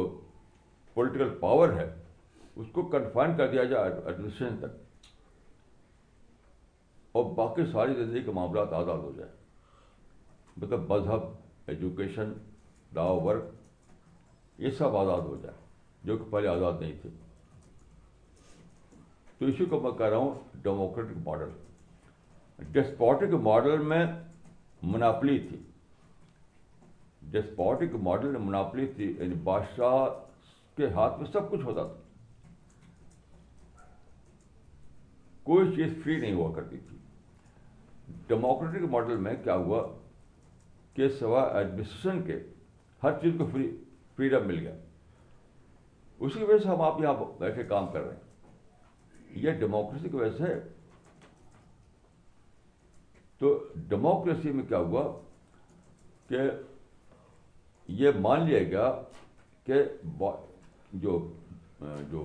پولیٹیکل 0.95 1.35
پاور 1.41 1.73
ہے 1.81 1.89
اس 2.63 2.67
کو 2.79 2.83
کنفائن 2.95 3.37
کر 3.37 3.49
دیا 3.51 3.65
جائے 3.75 3.91
ایڈمنسٹریشن 4.05 4.57
تک 4.61 5.09
اور 7.19 7.31
باقی 7.43 7.63
ساری 7.73 7.95
زندگی 8.05 8.23
کے 8.25 8.31
معاملات 8.41 8.73
آزاد 8.85 9.05
ہو 9.09 9.13
جائے 9.19 9.29
مطلب 10.61 10.87
مذہب 10.93 11.23
ایجوکیشن 11.71 12.31
داو 12.95 13.19
ورک 13.27 13.51
یہ 14.63 14.71
سب 14.79 14.97
آزاد 14.97 15.21
ہو 15.29 15.37
جائے 15.43 15.53
جو 16.05 16.13
کہ 16.17 16.25
پہلے 16.33 16.49
آزاد 16.49 16.75
نہیں 16.81 16.93
تھے 17.03 17.11
تو 19.39 19.43
اسی 19.53 19.65
کو 19.71 19.75
میں 19.81 19.91
کہہ 19.99 20.07
رہا 20.13 20.17
ہوں 20.25 20.35
ڈیموکریٹک 20.63 21.19
ماڈل 21.29 21.51
ڈسپوٹک 22.73 23.33
ماڈل 23.43 23.79
میں 23.93 24.05
مناپلی 24.95 25.37
تھی 25.49 25.59
ڈسپوٹک 27.37 27.95
ماڈل 28.09 28.29
میں 28.33 28.41
مناپلی 28.49 28.87
تھی 28.97 29.07
یعنی 29.19 29.35
بادشاہ 29.45 29.97
کے 30.77 30.85
ہاتھ 30.97 31.15
میں 31.21 31.29
سب 31.33 31.43
کچھ 31.51 31.65
ہوتا 31.65 31.83
تھا 31.87 31.97
کوئی 35.43 35.65
چیز 35.77 35.89
فری 36.05 36.15
نہیں 36.21 36.35
ہوا 36.41 36.51
کرتی 36.57 36.79
تھی 36.89 36.97
ڈیموکریٹک 38.29 38.85
ماڈل 38.91 39.17
میں 39.27 39.35
کیا 39.45 39.55
ہوا 39.65 39.81
کے 40.95 41.09
سوائے 41.19 41.53
ایڈمنسٹریشن 41.59 42.23
کے 42.27 42.39
ہر 43.03 43.13
چیز 43.23 43.35
کو 43.39 43.47
فری 43.53 43.71
فریڈم 44.17 44.47
مل 44.47 44.59
گیا 44.59 44.75
اسی 46.19 46.43
وجہ 46.43 46.59
سے 46.63 46.69
ہم 46.69 46.81
آپ 46.83 47.01
یہاں 47.03 47.25
بیٹھے 47.39 47.63
کام 47.69 47.87
کر 47.93 48.01
رہے 48.01 48.15
ہیں 48.15 49.39
یہ 49.45 49.59
ڈیموکریسی 49.61 50.09
کی 50.09 50.17
وجہ 50.17 50.37
سے 50.39 50.59
تو 53.39 53.57
ڈیموکریسی 53.89 54.53
میں 54.53 54.65
کیا 54.69 54.79
ہوا 54.89 55.03
کہ 56.29 56.39
یہ 58.01 58.19
مان 58.27 58.45
لیا 58.49 58.63
گیا 58.73 58.93
کہ 59.67 59.83
جو 61.03 61.17
جو 62.11 62.23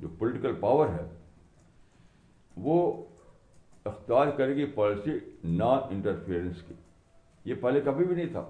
جو 0.00 0.08
پولیٹیکل 0.18 0.54
پاور 0.60 0.88
ہے 0.92 1.06
وہ 2.66 2.80
اختیار 3.90 4.26
کرے 4.36 4.54
گی 4.56 4.64
پالیسی 4.74 5.18
نان 5.56 5.94
انٹرفیئرنس 5.96 6.62
کی 6.68 6.74
یہ 7.48 7.54
پہلے 7.60 7.80
کبھی 7.84 8.04
بھی 8.04 8.14
نہیں 8.14 8.28
تھا 8.32 8.44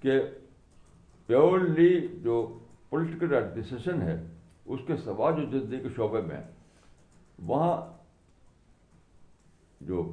کہ 0.00 0.20
پیورلی 1.26 1.92
جو 2.22 2.36
پولیٹیکل 2.88 3.34
ڈسیشن 3.54 4.02
ہے 4.02 4.16
اس 4.74 4.80
کے 4.86 4.96
سوا 5.04 5.30
جو 5.38 5.44
جدید 5.52 5.82
کے 5.82 5.88
شعبے 5.96 6.20
میں 6.26 6.40
وہاں 7.46 7.74
جو 9.88 10.10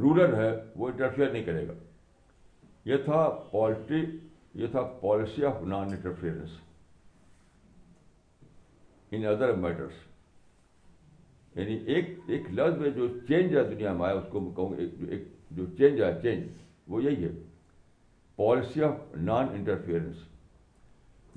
رولر 0.00 0.36
ہے 0.38 0.50
وہ 0.76 0.88
انٹرفیئر 0.88 1.30
نہیں 1.32 1.44
کرے 1.44 1.66
گا 1.68 1.72
یہ 2.90 2.96
تھا 3.04 3.28
پالٹی 3.52 4.02
یہ 4.62 4.66
تھا 4.72 4.82
policy 5.00 5.44
of 5.46 5.62
non 5.72 5.88
interference 5.96 6.56
in 9.16 9.24
other 9.26 9.52
matters 9.64 10.06
یعنی 11.58 11.74
ایک 11.94 12.08
ایک 12.34 12.50
لفظ 12.58 12.78
میں 12.80 12.90
جو 13.00 13.08
چینج 13.28 13.56
ہے 13.56 13.62
دنیا 13.74 13.92
میں 14.00 14.06
آیا 14.06 14.14
اس 14.18 14.26
کو 14.32 14.40
میں 14.40 14.54
کہوں 14.56 14.70
گا 14.70 15.10
ایک 15.14 15.26
جو 15.56 15.66
چینج 15.78 16.00
آیا 16.02 16.18
چینج 16.22 16.46
وہ 16.90 17.02
یہی 17.02 17.24
ہے 17.24 17.30
پالیسی 18.36 18.82
آف 18.84 18.96
نان 19.30 19.46
انٹرفیئرنس 19.54 20.16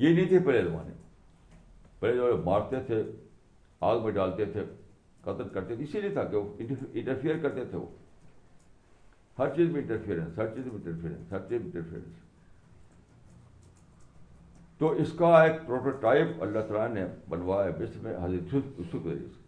یہ 0.01 0.13
نہیں 0.13 0.27
تھے 0.27 0.39
پہلے 0.45 0.63
زمانے 0.63 0.93
پہلے 1.99 2.15
زمانے 2.17 2.43
مارتے 2.45 2.83
تھے 2.87 3.01
آگ 3.91 4.03
میں 4.03 4.11
ڈالتے 4.19 4.45
تھے 4.51 4.63
قتل 5.23 5.49
کرتے 5.53 5.75
تھے 5.75 5.83
اسی 5.83 6.01
لیے 6.01 6.09
تھا 6.13 6.23
کہ 6.23 6.35
وہ 6.37 6.53
انٹرفیئر 6.59 7.37
کرتے 7.41 7.65
تھے 7.69 7.77
وہ 7.77 7.85
ہر 9.39 9.49
چیز 9.55 9.69
میں 9.71 9.81
انٹرفیئرنس 9.81 10.37
ہر 10.37 10.47
چیز 10.55 10.65
میں 10.65 10.73
انٹرفیئرنس 10.75 11.31
ہر 11.31 11.39
چیز 11.49 11.57
میں 11.61 11.65
انٹرفیئرنس 11.73 12.29
تو 14.77 14.89
اس 15.01 15.11
کا 15.17 15.27
ایک 15.43 15.65
پروٹوٹائپ 15.65 16.41
اللہ 16.43 16.59
تعالیٰ 16.67 16.87
نے 16.93 17.05
بنوایا 17.29 17.65
ہے 17.71 17.85
جس 17.85 18.01
میں 18.03 18.15
حضرت 18.23 18.53
یوسف 18.53 18.91
کے 18.91 19.09
ذریعے 19.09 19.27
سے 19.27 19.40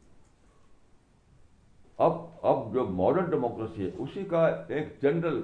اب 2.05 2.13
اب 2.49 2.73
جو 2.73 2.83
ماڈرن 2.99 3.29
ڈیموکریسی 3.29 3.85
ہے 3.85 3.89
اسی 4.03 4.23
کا 4.29 4.45
ایک 4.47 5.01
جنرل 5.01 5.41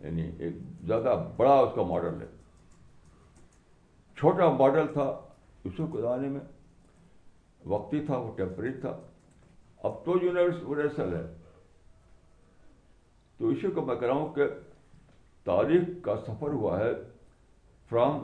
یعنی 0.00 0.30
ایک 0.38 0.54
زیادہ 0.86 1.14
بڑا 1.36 1.54
اس 1.60 1.70
کا 1.74 1.82
ماڈل 1.86 2.20
ہے 2.20 2.26
چھوٹا 4.18 4.48
ماڈل 4.58 4.86
تھا 4.92 5.04
اسی 5.64 5.82
کو 5.92 6.00
زمانے 6.00 6.28
میں 6.28 6.40
وقتی 7.72 8.00
تھا 8.06 8.16
وہ 8.16 8.32
ٹیمپری 8.36 8.72
تھا 8.80 8.96
اب 9.88 10.04
تو 10.04 10.16
یونیورس 10.22 10.98
ہے 10.98 11.26
تو 13.38 13.48
اسی 13.48 13.70
کو 13.74 13.84
میں 13.86 13.94
کہہ 14.00 14.06
رہا 14.08 14.14
ہوں 14.14 14.32
کہ 14.34 14.42
تاریخ 15.44 15.82
کا 16.04 16.16
سفر 16.26 16.48
ہوا 16.60 16.78
ہے 16.80 16.90
from 17.88 18.22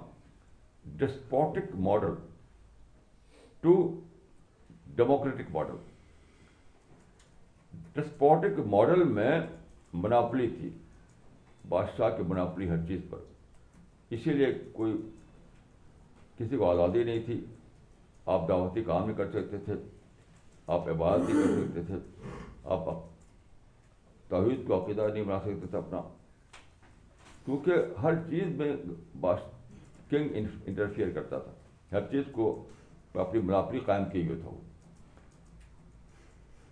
despotic 1.02 1.74
model 1.88 2.14
to 3.60 3.72
democratic 4.96 5.50
model 5.54 5.76
despotic 7.96 8.58
model 8.74 9.02
میں 9.18 9.30
مناپلی 10.04 10.46
تھی 10.56 10.68
بادشاہ 11.68 12.10
کی 12.16 12.22
مناپلی 12.28 12.68
ہر 12.70 12.84
چیز 12.88 13.00
پر 13.10 13.18
اسی 14.16 14.32
لیے 14.38 14.52
کوئی 14.72 14.92
کسی 16.38 16.56
کو 16.56 16.70
آزادی 16.70 17.04
نہیں 17.10 17.22
تھی 17.26 17.40
آپ 18.34 18.46
دعوتی 18.48 18.82
کام 18.90 19.06
نہیں 19.06 19.16
کر 19.16 19.30
سکتے 19.36 19.58
تھے 19.64 19.74
آپ 20.76 20.88
عبادت 20.94 21.30
نہیں 21.30 21.42
کر 21.42 21.54
سکتے 21.66 21.82
تھے 21.86 22.30
آپ 22.76 22.92
توحید 24.28 24.66
کو 24.66 24.82
عقیدہ 24.82 25.06
نہیں 25.12 25.24
بنا 25.24 25.38
سکتے 25.44 25.66
تھے 25.70 25.78
اپنا 25.78 26.00
کیونکہ 27.44 27.98
ہر 28.02 28.22
چیز 28.30 28.54
میں 28.60 28.72
کنگ 30.10 30.36
انٹرفیئر 30.42 31.10
کرتا 31.18 31.38
تھا 31.46 31.52
ہر 31.96 32.06
چیز 32.10 32.24
کو 32.38 32.48
اپنی 33.26 33.40
مناپلی 33.50 33.80
قائم 33.86 34.04
کی 34.12 34.26
ہوئی 34.26 34.40
تھا 34.42 34.48
وہ 34.48 34.60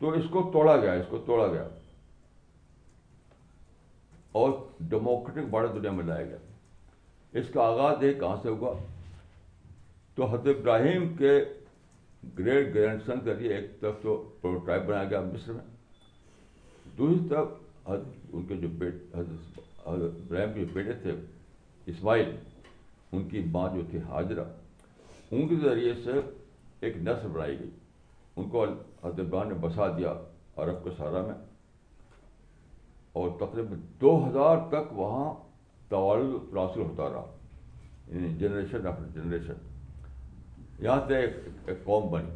تو 0.05 0.11
اس 0.13 0.25
کو 0.31 0.41
توڑا 0.53 0.75
گیا 0.77 0.93
اس 1.01 1.05
کو 1.11 1.19
توڑا 1.27 1.47
گیا 1.53 1.63
اور 4.41 4.51
ڈیموکریٹک 4.95 5.49
بڑے 5.51 5.69
دنیا 5.77 5.91
میں 5.99 6.05
لایا 6.05 6.25
گیا 6.27 7.39
اس 7.41 7.47
کا 7.53 7.63
آغاز 7.67 8.03
یہ 8.05 8.13
کہاں 8.21 8.37
سے 8.43 8.49
ہوا 8.49 8.73
تو 10.15 10.27
حضرت 10.33 10.57
ابراہیم 10.59 11.09
کے 11.19 11.31
گریٹ 12.39 12.75
گرینڈ 12.75 13.01
سن 13.07 13.21
کے 13.25 13.35
لیے 13.39 13.55
ایک 13.57 13.71
طرف 13.81 14.03
تو 14.03 14.17
بنایا 14.43 15.05
گیا 15.11 15.21
مصر 15.33 15.53
میں 15.53 15.65
دوسری 16.99 17.29
طرف 17.29 17.89
ان 18.33 18.45
کے 18.49 18.57
جو 18.65 18.69
بیٹ 18.83 19.17
حضرت 19.17 19.59
ابراہیم 19.87 20.53
کے 20.55 20.61
جو 20.65 20.73
بیٹے 20.73 20.93
تھے 21.03 21.15
اسماعیل 21.95 22.37
ان 23.13 23.29
کی 23.29 23.43
ماں 23.57 23.69
جو 23.77 23.83
تھی 23.91 23.99
حاجرہ 24.09 24.45
ان 25.31 25.49
کے 25.49 25.57
ذریعے 25.69 25.95
سے 26.05 26.21
ایک 26.87 26.97
نثر 27.07 27.29
بنائی 27.37 27.59
گئی 27.61 27.71
ان 28.37 28.49
کو 28.51 28.67
حضرت 29.05 29.21
عمران 29.21 29.49
نے 29.49 29.55
بسا 29.61 29.87
دیا 29.97 30.13
عرب 30.65 30.83
کے 30.85 30.91
سارا 30.97 31.21
میں 31.27 31.35
اور 33.21 33.29
تقریباً 33.41 33.81
دو 34.01 34.13
ہزار 34.27 34.57
تک 34.69 34.93
وہاں 34.99 35.33
طوال 35.89 36.29
ہوتا 36.55 37.09
رہا 37.13 37.25
یعنی 38.07 38.29
جنریشن 38.39 38.87
آفٹر 38.87 39.21
جنریشن 39.21 40.85
یہاں 40.85 41.01
سے 41.09 41.75
قوم 41.85 42.09
بنی 42.13 42.31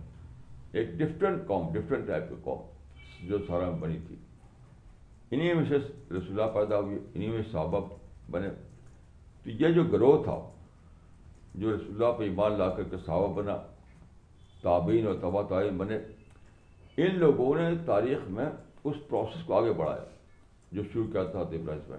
ایک 0.78 0.90
ڈفرینٹ 0.98 1.46
قوم 1.46 1.72
ڈفرینٹ 1.74 2.06
ٹائپ 2.06 2.28
کی 2.28 2.34
قوم 2.44 3.26
جو 3.28 3.38
سارا 3.46 3.70
میں 3.70 3.78
بنی 3.80 3.98
تھی 4.06 4.16
انہیں 5.36 5.54
میں 5.54 5.64
سے 5.68 5.78
رسول 6.16 6.40
پیدا 6.54 6.78
ہوئی 6.80 6.98
انہیں 7.14 7.32
میں 7.32 7.42
صحابہ 7.50 7.80
بنے 8.32 8.48
تو 9.42 9.50
یہ 9.62 9.72
جو 9.78 9.82
گروہ 9.96 10.22
تھا 10.24 10.38
جو 11.60 11.74
رسول 11.74 12.04
پہ 12.18 12.24
ایمان 12.24 12.58
لا 12.58 12.68
کر 12.76 12.84
کے 12.90 12.96
صحابہ 13.06 13.32
بنا 13.42 13.56
تابعین 14.62 15.06
اور 15.06 15.42
تعین 15.48 15.76
بنے 15.78 15.98
ان 17.04 17.18
لوگوں 17.18 17.54
نے 17.54 17.64
تاریخ 17.86 18.18
میں 18.36 18.44
اس 18.90 18.94
پروسیس 19.08 19.42
کو 19.46 19.54
آگے 19.58 19.72
بڑھایا 19.80 20.04
جو 20.78 20.82
شروع 20.92 21.04
کیا 21.12 21.22
تھا 21.34 21.42
فرانس 21.50 21.88
میں 21.88 21.98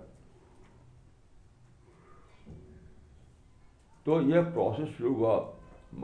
تو 4.05 4.19
یہ 4.31 4.49
پروسیس 4.53 4.87
شروع 4.97 5.13
ہوا 5.15 5.37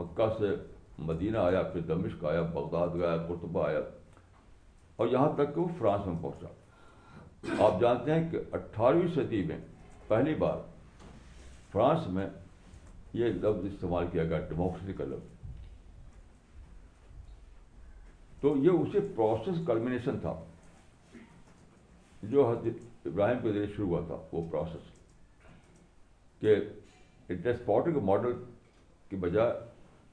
مکہ 0.00 0.28
سے 0.38 0.54
مدینہ 1.12 1.38
آیا 1.38 1.62
پھر 1.72 1.80
دمشق 1.92 2.24
آیا 2.32 2.42
بغداد 2.56 2.94
گیا 2.94 3.16
قرطبہ 3.28 3.66
آیا 3.66 3.80
اور 5.02 5.08
یہاں 5.18 5.28
تک 5.36 5.54
کہ 5.54 5.60
وہ 5.60 5.66
فرانس 5.78 6.06
میں 6.06 6.16
پہنچا 6.22 7.64
آپ 7.66 7.80
جانتے 7.80 8.12
ہیں 8.14 8.28
کہ 8.30 8.40
اٹھارہویں 8.60 9.08
صدی 9.14 9.42
میں 9.50 9.58
پہلی 10.08 10.34
بار 10.44 10.58
فرانس 11.72 12.06
میں 12.18 12.26
یہ 13.20 13.32
لفظ 13.44 13.64
استعمال 13.72 14.06
کیا 14.12 14.24
گیا 14.32 14.40
ڈیموکریسی 14.50 14.92
کا 14.98 15.04
لفظ 15.14 15.35
تو 18.46 18.52
یہ 18.64 18.70
اسی 18.80 18.98
پروسیس 19.14 19.54
کلمنیشن 19.66 20.18
تھا 20.24 20.32
جو 22.34 22.44
حضرت 22.48 23.06
ابراہیم 23.06 23.38
کے 23.42 23.52
ذریعے 23.52 23.66
شروع 23.76 23.86
ہوا 23.86 24.00
تھا 24.06 24.18
وہ 24.32 24.42
پروسیس 24.50 26.40
کہ 26.40 26.54
ڈیسپوٹک 27.42 27.96
ماڈل 28.10 28.32
کی 29.08 29.16
بجائے 29.24 29.52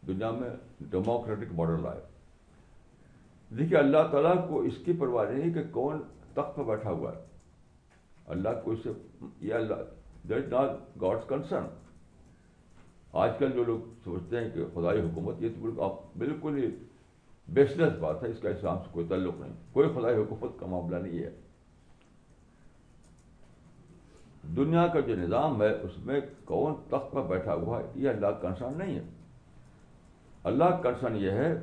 دنیا 0.07 0.31
میں 0.39 0.49
ڈیموکریٹک 0.95 1.51
ماڈل 1.59 1.85
آئے 1.87 1.99
دیکھیے 3.57 3.77
اللہ 3.79 4.07
تعالیٰ 4.11 4.33
کو 4.47 4.61
اس 4.69 4.77
کی 4.85 4.93
پرواہ 4.99 5.29
نہیں 5.31 5.53
کہ 5.53 5.63
کون 5.71 6.01
تخت 6.35 6.55
پر 6.57 6.63
بیٹھا 6.73 6.91
ہوا 6.91 7.11
ہے 7.15 7.99
اللہ 8.37 8.57
کو 8.63 8.71
اسے 8.71 9.51
اللہ 9.59 10.31
از 10.35 10.51
ناٹ 10.53 10.81
گاڈ 11.01 11.29
کنسرن 11.29 11.67
آج 13.25 13.31
کل 13.39 13.51
جو 13.59 13.63
لوگ 13.69 13.87
سوچتے 14.03 14.41
ہیں 14.43 14.49
کہ 14.53 14.65
خدائی 14.73 14.99
حکومت 15.01 15.41
یہ 15.43 15.59
بالکل 16.23 16.57
ہی 16.63 16.67
بیسلس 17.55 17.97
بات 17.99 18.23
ہے 18.23 18.27
اس 18.31 18.39
کا 18.41 18.49
اسلام 18.49 18.77
سے 18.83 18.89
کوئی 18.91 19.05
تعلق 19.07 19.39
نہیں 19.39 19.53
کوئی 19.73 19.89
خدائی 19.95 20.15
حکومت 20.15 20.59
کا 20.59 20.65
معاملہ 20.73 20.95
نہیں 21.07 21.23
ہے 21.23 21.29
دنیا 24.55 24.85
کا 24.93 24.99
جو 25.07 25.15
نظام 25.15 25.61
ہے 25.61 25.69
اس 25.85 25.97
میں 26.05 26.19
کون 26.45 26.73
تخت 26.89 27.11
پر 27.13 27.23
بیٹھا 27.27 27.53
ہوا 27.53 27.79
ہے 27.79 27.85
یہ 27.95 28.09
اللہ 28.09 28.27
کا 28.39 28.47
کنسرن 28.49 28.77
نہیں 28.77 28.95
ہے 28.95 29.03
اللہ 30.51 30.69
کا 30.83 30.89
کنسرن 30.91 31.15
یہ 31.23 31.31
ہے 31.41 31.53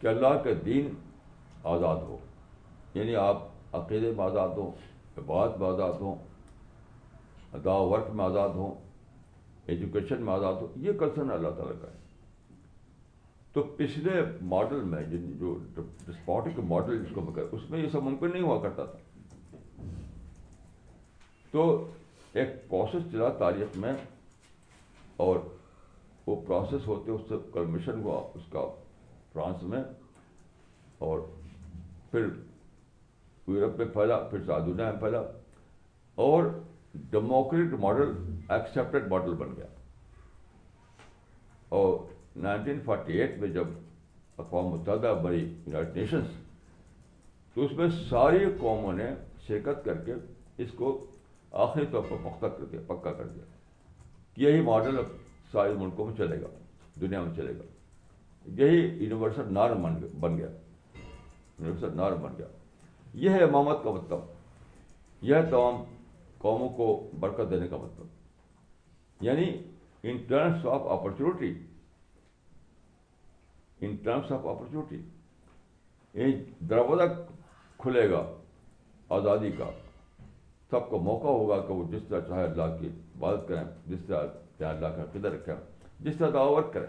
کہ 0.00 0.06
اللہ 0.08 0.42
کے 0.44 0.54
دین 0.64 0.94
آزاد 1.72 1.96
ہو 2.08 2.16
یعنی 2.94 3.16
آپ 3.24 3.42
عقیدے 3.76 4.12
میں 4.16 4.24
آزاد 4.24 4.56
ہوں 4.56 4.70
عبادت 5.18 5.58
میں 5.58 5.68
آزاد 5.68 6.00
ہوں 6.00 6.14
ادا 7.56 7.72
ورک 7.88 8.10
میں 8.16 8.24
آزاد 8.24 8.48
ہوں 8.60 8.74
ایجوکیشن 9.72 10.22
میں 10.26 10.32
آزاد 10.32 10.52
ہوں 10.60 10.78
یہ 10.86 10.92
کنسرن 11.00 11.30
اللہ 11.30 11.48
تعالیٰ 11.56 11.80
کا 11.80 11.88
ہے 11.90 12.00
تو 13.54 13.62
پچھلے 13.76 14.20
ماڈل 14.50 14.80
میں 14.90 15.02
جن 15.08 15.30
جو 15.38 15.56
ڈسپوٹک 15.74 16.58
ماڈل 16.68 17.04
جس 17.04 17.14
کو 17.14 17.20
میں 17.20 17.32
کہ 17.34 17.40
اس 17.56 17.68
میں 17.70 17.78
یہ 17.78 17.88
سب 17.92 18.02
ممکن 18.02 18.30
نہیں 18.32 18.42
ہوا 18.42 18.60
کرتا 18.62 18.84
تھا 18.92 18.98
تو 21.50 21.64
ایک 22.40 22.54
پروسیس 22.68 23.02
چلا 23.12 23.28
تاریخ 23.42 23.76
میں 23.78 23.92
اور 25.24 25.38
وہ 26.26 26.36
پروسیس 26.46 26.86
ہوتے 26.88 27.12
اس 27.12 27.20
سے 27.28 27.34
کرمیشن 27.54 28.00
ہوا 28.02 28.20
اس 28.34 28.42
کا 28.52 28.64
فرانس 29.32 29.62
میں 29.74 29.82
اور 31.08 31.18
پھر 32.10 32.26
یورپ 33.48 33.76
میں 33.78 33.86
پھیلا 33.94 34.18
پھر 34.30 34.44
سعدہ 34.46 34.70
میں 34.82 34.90
پھیلا 35.00 35.22
اور 36.28 36.44
ڈیموکریٹ 37.10 37.72
ماڈل 37.80 38.12
ایکسیپٹڈ 38.54 39.08
ماڈل 39.10 39.34
بن 39.44 39.54
گیا 39.56 39.66
اور 41.76 41.98
نائنٹین 42.40 42.78
فورٹی 42.84 43.18
ایٹ 43.20 43.38
میں 43.38 43.48
جب 43.56 43.66
اقوام 44.40 44.66
متحدہ 44.66 45.12
بڑی 45.22 45.38
یونائٹڈ 45.40 45.96
نیشنس 45.96 46.28
تو 47.54 47.64
اس 47.64 47.72
میں 47.76 47.88
ساری 48.08 48.44
قوموں 48.60 48.92
نے 48.92 49.08
شرکت 49.46 49.84
کر 49.84 49.98
کے 50.04 50.14
اس 50.62 50.70
کو 50.76 50.96
آخری 51.66 51.84
طور 51.92 52.02
پر 52.08 52.16
پختہ 52.24 52.46
کر 52.58 52.64
دیا 52.72 52.80
پکا 52.86 53.12
کر 53.12 53.26
دیا 53.26 53.44
کہ 54.34 54.40
یہی 54.42 54.60
ماڈل 54.68 54.98
اب 54.98 55.10
سارے 55.52 55.72
ملکوں 55.78 56.06
میں 56.06 56.14
چلے 56.18 56.40
گا 56.42 56.46
دنیا 57.00 57.20
میں 57.22 57.34
چلے 57.36 57.52
گا 57.58 57.62
یہی 58.60 58.78
یونیورسل 58.78 59.52
نارم 59.54 59.82
بن 59.82 59.94
گیا 60.00 60.08
بن 60.20 60.36
گیا 60.38 60.48
یونیورسل 61.58 61.96
نارم 61.96 62.20
بن 62.22 62.32
گیا 62.38 62.46
یہ 63.24 63.30
ہے 63.30 63.42
امامت 63.44 63.82
کا 63.84 63.90
مطلب 63.94 65.24
یہ 65.28 65.34
ہے 65.34 65.42
تمام 65.50 65.82
قوموں 66.44 66.68
کو 66.78 66.86
برکت 67.20 67.50
دینے 67.50 67.68
کا 67.68 67.76
مطلب 67.82 69.24
یعنی 69.24 69.44
in 70.02 70.16
terms 70.28 70.64
of 70.72 70.86
opportunity 70.94 71.52
in 73.86 73.94
terms 74.02 74.32
of 74.32 74.92
یہ 76.14 76.34
دروازہ 76.70 77.02
کھلے 77.82 78.08
گا 78.10 78.22
آزادی 79.16 79.50
کا 79.58 79.68
سب 80.70 80.88
کو 80.90 80.98
موقع 81.06 81.26
ہوگا 81.26 81.58
کہ 81.66 81.72
وہ 81.72 81.84
جس 81.92 82.02
طرح 82.08 82.20
چاہے 82.28 82.44
اللہ 82.44 82.76
کی 82.80 82.88
عبادت 82.88 83.48
کریں 83.48 83.62
جس 83.86 84.04
طرح 84.08 84.26
چاہے 84.58 84.70
اللہ 84.74 84.94
کا 84.96 85.04
قدر 85.12 85.32
رکھیں 85.32 85.54
جس 86.08 86.16
طرح 86.18 86.44
ورک 86.56 86.72
کریں 86.74 86.86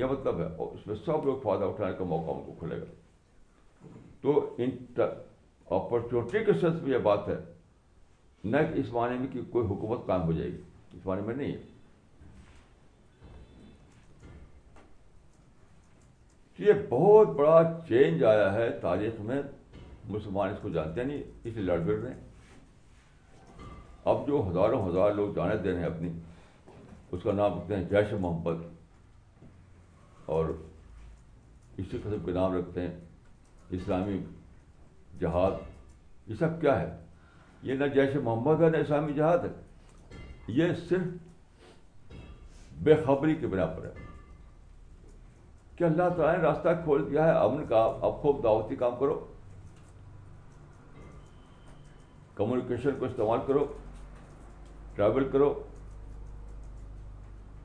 یہ 0.00 0.04
مطلب 0.12 0.38
ہے 0.40 0.48
اور 0.56 0.74
اس 0.76 0.86
میں 0.86 0.96
سب 1.04 1.26
لوگ 1.26 1.36
فائدہ 1.42 1.64
اٹھانے 1.72 1.92
کا 1.98 2.04
موقع 2.14 2.30
ان 2.36 2.42
کو 2.46 2.54
کھلے 2.58 2.80
گا 2.80 3.92
تو 4.22 4.34
ان 4.66 4.70
اپرچونیٹی 4.98 6.44
کے 6.44 6.52
سینس 6.60 6.82
میں 6.82 6.92
یہ 6.92 6.98
بات 7.10 7.28
ہے 7.28 7.36
نہ 8.44 8.56
کہ 8.72 8.80
اس 8.80 8.92
معنی 8.92 9.18
میں 9.18 9.26
کہ 9.32 9.40
کوئی 9.52 9.66
حکومت 9.68 10.06
قائم 10.06 10.22
ہو 10.22 10.32
جائے 10.40 10.50
گی 10.52 10.60
اس 10.98 11.06
معنی 11.06 11.22
میں 11.28 11.34
نہیں 11.36 11.52
ہے 11.52 11.62
یہ 16.58 16.72
بہت 16.88 17.28
بڑا 17.36 17.62
چینج 17.88 18.22
آیا 18.24 18.52
ہے 18.54 18.68
تاریخ 18.82 19.20
میں 19.30 19.40
مسلمان 20.08 20.50
اس 20.50 20.58
کو 20.62 20.68
جانتے 20.74 21.04
نہیں 21.04 21.22
اس 21.46 21.56
لیے 21.56 21.76
پھر 21.84 21.94
رہے 22.02 22.12
ہیں 22.12 22.22
اب 24.12 24.26
جو 24.26 24.42
ہزاروں 24.50 24.86
ہزار 24.88 25.12
لوگ 25.14 25.32
جانے 25.34 25.56
دے 25.62 25.72
رہے 25.72 25.80
ہیں 25.80 25.86
اپنی 25.86 26.12
اس 27.12 27.22
کا 27.22 27.32
نام 27.32 27.56
رکھتے 27.58 27.76
ہیں 27.76 27.84
جیش 27.90 28.12
محمد 28.18 28.62
اور 30.36 30.46
اسی 31.76 31.98
قسم 32.04 32.24
کے 32.24 32.32
نام 32.32 32.54
رکھتے 32.56 32.80
ہیں 32.86 32.94
اسلامی 33.80 34.18
جہاد 35.20 36.30
یہ 36.30 36.34
سب 36.38 36.60
کیا 36.60 36.80
ہے 36.80 36.88
یہ 37.62 37.74
نہ 37.82 37.86
جیش 37.94 38.16
محمد 38.22 38.62
ہے 38.62 38.68
نہ 38.70 38.76
اسلامی 38.86 39.12
جہاد 39.12 39.44
ہے 39.44 39.52
یہ 40.60 40.72
صرف 40.88 42.16
بے 42.84 42.94
خبری 43.04 43.34
کے 43.40 43.46
بنا 43.46 43.66
پر 43.76 43.84
ہے 43.88 44.03
کہ 45.76 45.84
اللہ 45.84 46.08
تعالیٰ 46.16 46.34
نے 46.36 46.42
راستہ 46.46 46.68
کھول 46.82 47.08
دیا 47.10 47.24
ہے 47.26 47.30
اب 47.44 47.52
ان 47.56 47.64
کا 47.68 47.80
اب 48.08 48.20
خوب 48.22 48.42
دعوتی 48.42 48.76
کام 48.82 48.96
کرو 48.98 49.18
کمیونیکیشن 52.34 52.98
کو 52.98 53.04
استعمال 53.04 53.38
کرو 53.46 53.64
ٹریول 54.94 55.28
کرو 55.32 55.52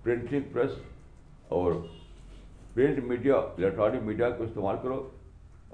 پرنٹنگ 0.04 0.52
پریس 0.54 0.72
اور 1.58 1.72
پرنٹ 2.74 3.04
میڈیا 3.12 3.36
الیکٹرانک 3.36 4.04
میڈیا 4.06 4.30
کو 4.38 4.44
استعمال 4.44 4.76
کرو 4.84 5.02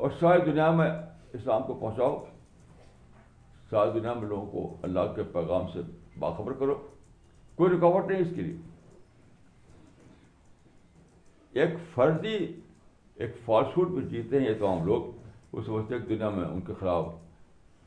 اور 0.03 0.09
ساری 0.19 0.41
دنیا 0.51 0.69
میں 0.81 0.89
اسلام 1.39 1.63
کو 1.67 1.73
پہنچاؤ 1.79 2.15
ساری 3.69 3.99
دنیا 3.99 4.13
میں 4.19 4.29
لوگوں 4.29 4.45
کو 4.51 4.75
اللہ 4.87 5.11
کے 5.15 5.23
پیغام 5.33 5.67
سے 5.73 5.81
باخبر 6.19 6.53
کرو 6.59 6.75
کوئی 7.57 7.75
رکاوٹ 7.75 8.11
نہیں 8.11 8.21
اس 8.21 8.33
کے 8.35 8.41
لیے 8.41 8.57
ایک 11.61 11.69
فرضی 11.93 12.33
ایک 13.15 13.35
فالسوڈ 13.43 13.91
میں 13.91 14.01
پہ 14.03 14.09
جیتے 14.09 14.39
ہیں 14.41 14.53
تو 14.59 14.71
ہم 14.71 14.85
لوگ 14.85 15.55
اس 15.57 15.69
ہیں 15.69 15.87
کہ 15.89 15.97
دنیا 16.09 16.29
میں 16.37 16.45
ان 16.45 16.59
کے 16.67 16.73
خلاف 16.79 17.05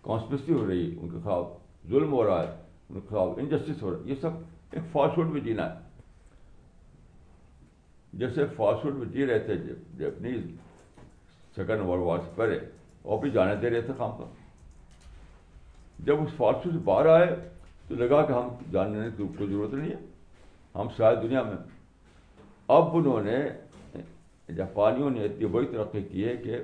کانسپریسی 0.02 0.52
ہو 0.52 0.66
رہی 0.68 0.84
ہے 0.90 0.96
ان 1.00 1.08
کے 1.08 1.18
خلاف 1.24 1.46
ظلم 1.90 2.12
ہو 2.12 2.22
رہا 2.26 2.40
ہے 2.42 2.54
ان 2.88 3.00
کے 3.00 3.06
خلاف 3.08 3.38
انجسٹس 3.38 3.82
ہو 3.82 3.90
رہا 3.90 3.98
ہے 3.98 4.10
یہ 4.10 4.14
سب 4.20 4.38
ایک 4.72 4.84
فالسوڈ 4.92 5.26
میں 5.30 5.40
پہ 5.40 5.44
جینا 5.48 5.66
ہے 5.74 5.86
جیسے 8.22 8.46
فالسوڈ 8.56 8.94
میں 8.96 9.06
پہ 9.06 9.12
جی 9.16 9.26
رہے 9.26 9.38
تھے 9.46 9.54
جیپنیز 9.98 10.42
سیکنڈ 11.56 11.88
ورلڈ 11.88 12.02
وار 12.02 12.18
سے 12.24 12.30
پہلے 12.36 12.58
اور 13.08 13.20
بھی 13.22 13.30
جانے 13.30 13.54
دے 13.62 13.70
رہے 13.70 13.80
تھے 13.86 13.94
کام 13.98 14.16
کا 14.18 14.24
جب 16.06 16.22
اس 16.22 16.34
فالسوڈ 16.36 16.72
سے 16.72 16.78
باہر 16.84 17.06
آئے 17.20 17.34
تو 17.88 17.94
لگا 18.04 18.22
کہ 18.26 18.32
ہم 18.32 18.48
جاننے 18.72 19.08
کی 19.16 19.24
کوئی 19.38 19.48
ضرورت 19.48 19.74
نہیں 19.74 19.90
ہے 19.90 19.98
ہم 20.80 20.86
شاید 20.96 21.22
دنیا 21.22 21.42
میں 21.42 21.56
اب 22.76 22.96
انہوں 22.96 23.22
نے 23.22 23.36
جاپانیوں 24.56 25.10
نے 25.10 25.24
اتنی 25.24 25.46
بڑی 25.52 25.66
ترقی 25.66 26.02
کی 26.02 26.24
ہے 26.28 26.36
کہ 26.42 26.56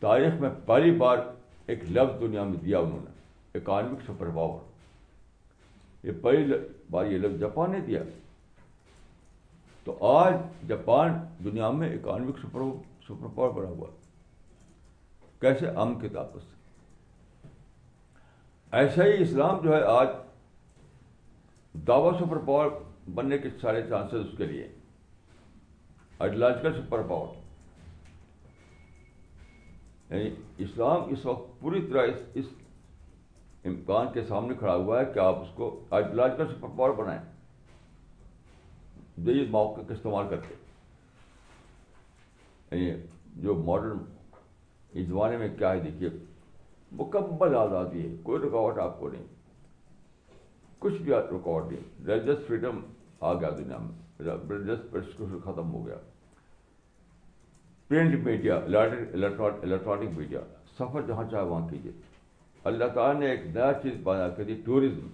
تاریخ 0.00 0.40
میں 0.40 0.48
پہلی 0.66 0.90
بار 1.02 1.18
ایک 1.66 1.84
لفظ 1.90 2.20
دنیا 2.20 2.42
میں 2.44 2.56
دیا 2.64 2.78
انہوں 2.78 3.00
نے 3.04 3.58
اکانمک 3.58 4.02
سپر 4.06 4.30
پاور 4.34 6.06
یہ 6.06 6.12
پہلی 6.22 6.54
بار 6.90 7.06
یہ 7.06 7.18
لفظ 7.18 7.40
جاپان 7.40 7.70
نے 7.72 7.80
دیا 7.86 8.02
تو 9.84 9.96
آج 10.12 10.34
جاپان 10.68 11.12
دنیا 11.44 11.70
میں 11.80 11.92
اکانمک 11.96 12.38
سپر 12.38 12.60
سپر 13.08 13.28
پاور 13.34 13.52
بنا 13.60 13.68
ہوا 13.68 13.90
کیسے 15.40 15.68
ام 15.84 15.94
کے 16.00 16.08
طاقت 16.14 16.42
سے 16.48 16.56
ایسا 18.78 19.04
ہی 19.04 19.22
اسلام 19.22 19.60
جو 19.64 19.74
ہے 19.76 19.82
آج 19.98 20.08
دعوی 21.88 22.10
سپر 22.20 22.38
پاور 22.46 22.70
بننے 23.14 23.38
کے 23.44 23.48
سارے 23.60 23.82
چانسز 23.88 24.26
اس 24.26 24.36
کے 24.38 24.46
لیے 24.46 24.62
ہیں 24.64 24.76
آئیڈیالوجیکل 26.24 26.72
سپر 26.80 27.02
پاور 27.08 27.28
یعنی 30.14 30.30
اسلام 30.64 31.02
اس 31.12 31.20
وقت 31.26 31.44
پوری 31.60 31.80
طرح 31.90 32.02
اس 32.12 32.20
اس 32.40 32.46
امکان 33.70 34.06
کے 34.12 34.22
سامنے 34.28 34.54
کھڑا 34.58 34.74
ہوا 34.76 34.94
ہے 35.00 35.04
کہ 35.14 35.18
آپ 35.24 35.40
اس 35.42 35.48
کو 35.56 35.64
آئیڈیالوجیکل 35.98 36.46
سپر 36.54 36.68
پاور 36.76 36.90
بنائیں 37.02 37.24
موقع 39.50 39.80
کا 39.88 39.92
استعمال 39.94 40.24
کر 40.30 40.40
کے 40.48 40.54
جو 43.42 43.50
ماڈرن 43.68 43.98
اس 45.00 45.04
زمانے 45.06 45.36
میں 45.36 45.48
کیا 45.58 45.70
ہے 45.72 45.78
دیکھیے 45.86 46.08
مکمل 47.00 47.52
آزادی 47.62 48.00
ہے 48.06 48.10
کوئی 48.22 48.38
رکاوٹ 48.46 48.78
آپ 48.88 48.94
کو 49.00 49.04
نہیں 49.12 49.26
کچھ 50.78 50.98
بھی 51.02 51.10
رکاوٹ 51.14 51.64
نہیں 51.72 51.84
ریلیجس 52.06 52.38
فریڈم 52.46 52.74
آ 53.20 53.32
گیا 53.40 53.50
دنیا 53.58 53.76
میں 53.86 53.94
پرسیکیوشن 54.24 55.38
ختم 55.44 55.72
ہو 55.74 55.84
گیا 55.86 55.96
پرنٹ 57.88 58.14
میڈیا 58.24 58.54
الیکٹرانک 58.64 60.16
میڈیا 60.16 60.40
سفر 60.78 61.02
جہاں 61.08 61.22
چاہے 61.30 61.44
وہاں 61.44 61.68
کیجیے 61.68 61.92
اللہ 62.70 62.88
تعالیٰ 62.94 63.20
نے 63.20 63.28
ایک 63.30 63.46
نیا 63.54 63.72
چیز 63.82 63.92
پیدا 64.04 64.28
کر 64.36 64.44
دی 64.44 64.54
ٹوریزم 64.64 65.06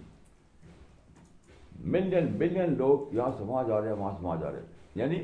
ملین 1.91 2.27
ملین 2.39 2.75
لوگ 2.77 3.13
یہاں 3.15 3.29
سے 3.37 3.43
وہاں 3.43 3.63
جا 3.67 3.79
رہے 3.81 3.87
ہیں 3.89 3.95
وہاں 3.95 4.11
سے 4.17 4.25
وہاں 4.25 4.35
جا 4.41 4.51
رہے 4.51 4.59
ہیں 4.59 5.01
یعنی 5.01 5.19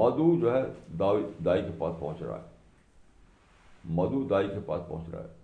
مدو 0.00 0.34
جو 0.40 0.54
ہے 0.54 0.62
دائی 0.98 1.62
کے 1.62 1.70
پاس 1.78 1.98
پہنچ 2.00 2.22
رہا 2.22 2.36
ہے 2.36 3.94
مدو 4.00 4.22
دائی 4.30 4.48
کے 4.48 4.60
پاس 4.66 4.80
پہنچ 4.88 5.14
رہا 5.14 5.20
ہے 5.22 5.38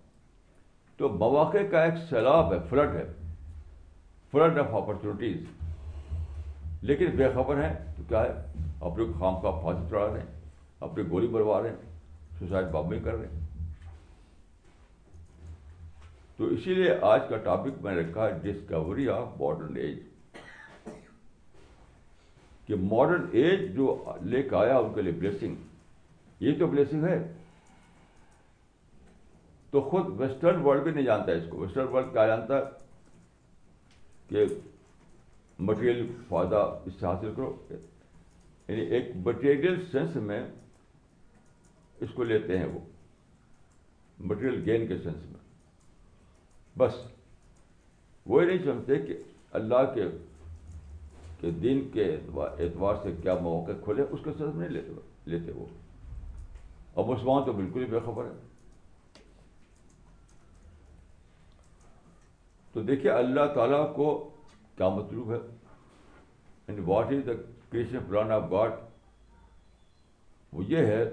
تو 0.97 1.09
مواقع 1.23 1.65
کا 1.71 1.83
ایک 1.83 1.93
سیلاب 2.09 2.53
ہے 2.53 2.59
فلڈ 2.69 2.95
ہے 2.95 3.03
فلڈ 4.31 4.59
آف 4.59 4.73
اپرچونیٹیز 4.81 5.45
لیکن 6.89 7.15
بے 7.17 7.27
خبر 7.33 7.63
ہیں 7.63 7.73
تو 7.97 8.03
کیا 8.09 8.21
ہے 8.23 8.41
اپنے 8.89 9.03
خام 9.19 9.39
کا 9.41 9.51
پھانسی 9.61 9.89
چڑھا 9.89 10.05
رہے 10.13 10.19
ہیں 10.19 10.35
اپنی 10.87 11.03
گولی 11.11 11.27
بھروا 11.35 11.61
رہے 11.61 11.69
ہیں 11.69 12.39
سوسائڈ 12.39 12.67
بامبنگ 12.71 13.03
کر 13.03 13.13
رہے 13.15 13.27
ہیں 13.27 13.45
تو 16.37 16.45
اسی 16.53 16.73
لیے 16.75 16.91
آج 17.11 17.21
کا 17.29 17.37
ٹاپک 17.45 17.81
میں 17.83 17.93
نے 17.95 18.01
رکھا 18.01 18.29
ڈسکوری 18.41 19.07
آف 19.09 19.27
ماڈرن 19.39 19.77
ایج 19.85 19.97
کہ 22.67 22.75
ماڈرن 22.79 23.25
ایج 23.39 23.61
جو 23.75 23.95
لے 24.31 24.41
کے 24.49 24.55
آیا 24.55 24.77
ان 24.77 24.93
کے 24.95 25.01
لیے 25.01 25.11
بلیسنگ 25.19 25.55
یہ 26.43 26.59
تو 26.59 26.67
بلیسنگ 26.67 27.03
ہے 27.05 27.17
تو 29.71 29.81
خود 29.89 30.19
ویسٹرن 30.19 30.61
ورلڈ 30.65 30.83
بھی 30.83 30.91
نہیں 30.91 31.05
جانتا 31.05 31.31
اس 31.37 31.43
کو 31.49 31.57
ویسٹرن 31.59 31.87
ورلڈ 31.93 32.11
کیا 32.13 32.25
جانتا 32.27 32.57
ہے 32.57 32.61
کہ 34.29 34.45
مٹیریل 35.65 36.05
فائدہ 36.29 36.55
اس 36.85 36.93
سے 36.99 37.05
حاصل 37.05 37.31
کرو 37.35 37.55
یعنی 37.69 38.81
ایک 38.95 39.09
مٹیریل 39.25 39.81
سینس 39.91 40.15
میں 40.29 40.43
اس 42.05 42.09
کو 42.15 42.23
لیتے 42.23 42.57
ہیں 42.57 42.65
وہ 42.73 42.79
مٹیریل 44.29 44.61
گین 44.69 44.87
کے 44.87 44.97
سینس 45.03 45.25
میں 45.31 45.45
بس 46.79 46.93
وہی 48.25 48.45
نہیں 48.45 48.63
سمجھتے 48.65 48.99
کہ 49.05 49.17
اللہ 49.59 49.93
کے 49.93 51.49
دن 51.63 51.87
کے 51.93 52.05
اعتبار 52.37 52.95
سے 53.03 53.11
کیا 53.21 53.33
مواقع 53.41 53.71
کھولے 53.83 54.01
اس 54.09 54.19
کے 54.23 54.29
میں 54.39 54.53
نہیں 54.53 54.69
لیتے 54.77 54.99
لیتے 55.31 55.51
وہ 55.55 55.65
اب 56.95 57.05
مسلمان 57.09 57.43
تو 57.45 57.53
بالکل 57.53 57.81
ہی 57.83 57.89
بے 57.89 57.99
خبر 58.05 58.25
ہے 58.25 59.23
تو 62.73 62.81
دیکھیے 62.83 63.11
اللہ 63.11 63.53
تعالیٰ 63.55 63.85
کو 63.95 64.07
کیا 64.77 64.87
مطلوب 64.95 65.31
ہے 65.31 65.35
اینڈ 65.37 66.69
یعنی 66.79 66.91
what 66.91 67.11
is 67.13 67.25
the 67.27 67.33
creation 67.71 67.99
plan 68.07 68.31
of 68.31 68.43
God 68.51 68.71
وہ 70.53 70.63
یہ 70.67 70.85
ہے 70.95 71.03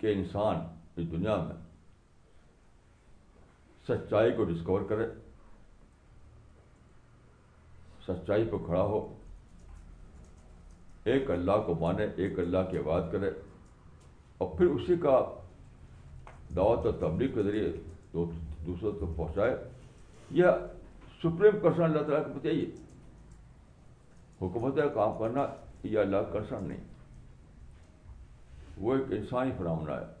کہ 0.00 0.12
انسان 0.12 0.58
اس 1.00 1.10
دنیا 1.12 1.36
میں 1.44 1.54
سچائی 3.86 4.32
کو 4.36 4.44
ڈسکور 4.50 4.80
کرے 4.88 5.06
سچائی 8.06 8.44
کو 8.50 8.58
کھڑا 8.66 8.82
ہو 8.92 8.98
ایک 11.12 11.30
اللہ 11.30 11.62
کو 11.66 11.74
مانے 11.80 12.06
ایک 12.22 12.38
اللہ 12.38 12.70
کی 12.70 12.78
آباد 12.78 13.10
کرے 13.12 13.30
اور 14.40 14.56
پھر 14.56 14.66
اسی 14.74 14.96
کا 15.02 15.16
دعوت 16.56 16.86
اور 16.86 16.92
تبلیغ 17.00 17.32
کے 17.34 17.42
ذریعے 17.48 17.72
دوسروں 18.12 18.92
تک 19.00 19.16
پہنچائے 19.16 19.54
یا 20.42 20.56
سپریم 21.22 21.58
کرسن 21.62 21.82
اللہ 21.82 22.02
تعالیٰ 22.08 22.22
کو 22.26 22.32
بتائیے 22.38 22.64
حکومت 24.40 24.74
کا 24.76 24.86
کام 24.94 25.18
کرنا 25.18 25.44
یا 25.94 26.00
اللہ 26.00 26.30
کا 26.32 26.40
سر 26.48 26.60
نہیں 26.60 26.84
وہ 28.84 28.94
ایک 28.96 29.12
انسانی 29.18 29.50
فرامنا 29.56 29.96
ہے 30.00 30.18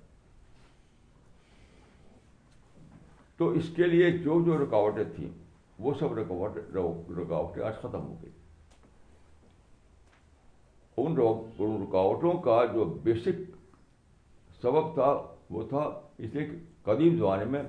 تو 3.36 3.48
اس 3.60 3.68
کے 3.76 3.86
لیے 3.86 4.10
جو 4.24 4.40
جو 4.46 4.56
رکاوٹیں 4.62 5.04
تھیں 5.14 5.28
وہ 5.84 5.92
سب 5.98 6.12
رکاوٹ 6.18 6.56
رکاوٹیں 7.18 7.62
آج 7.66 7.74
ختم 7.82 8.00
ہو 8.06 8.14
گئی 8.22 8.30
ان 11.04 11.16
رکاوٹوں 11.82 12.32
کا 12.48 12.64
جو 12.74 12.84
بیسک 13.04 13.38
سبب 14.62 14.92
تھا 14.94 15.10
وہ 15.54 15.62
تھا 15.68 15.82
اس 16.18 16.34
لیے 16.34 16.46
قدیم 16.88 17.16
زمانے 17.18 17.44
میں 17.54 17.62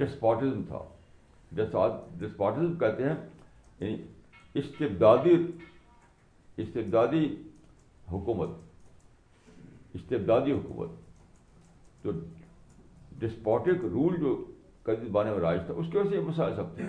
ڈسپاٹزم 0.00 0.62
تھا 0.68 0.78
ڈسپاٹزم 2.20 2.74
کہتے 2.78 3.04
ہیں 3.08 3.14
یعنی 3.80 3.96
استبدادی 4.60 5.32
استبدادی 6.62 7.24
حکومت 8.10 8.48
استبدادی 9.98 10.52
حکومت 10.52 10.88
تو 12.02 12.10
ڈسپوٹک 13.18 13.84
رول 13.92 14.18
جو 14.20 14.34
قدیم 14.84 15.12
بانے 15.12 15.30
میں 15.30 15.38
رائج 15.40 15.60
تھا 15.66 15.74
اس 15.78 15.86
کی 15.92 15.98
وجہ 15.98 16.08
سے 16.10 16.20
مسائل 16.26 16.54
سب 16.56 16.74
تھے 16.76 16.84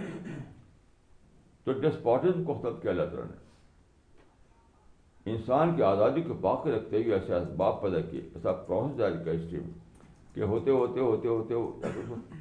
تو 1.64 1.74
ڈسپوٹزم 1.82 2.44
کو 2.44 2.54
ختم 2.54 2.80
کیا 2.82 2.92
اللہ 2.92 3.06
تعالیٰ 3.14 3.26
نے 3.30 3.42
انسان 5.32 5.76
کی 5.76 5.84
آزادی 5.94 6.22
کو 6.22 6.34
باقی 6.48 6.72
رکھتے 6.72 7.04
ہوئے 7.04 7.14
ایسے 7.20 7.34
اسباب 7.36 7.82
پیدا 7.82 8.00
کیے 8.10 8.22
ایسا 8.36 8.52
پروسیس 8.66 8.98
جاری 8.98 9.24
کیا 9.24 9.34
اسٹریم 9.34 9.72
کہ 10.34 10.42
ہوتے 10.54 10.72
ہوتے 10.80 11.00
ہوتے 11.00 11.28
ہوتے 11.28 11.92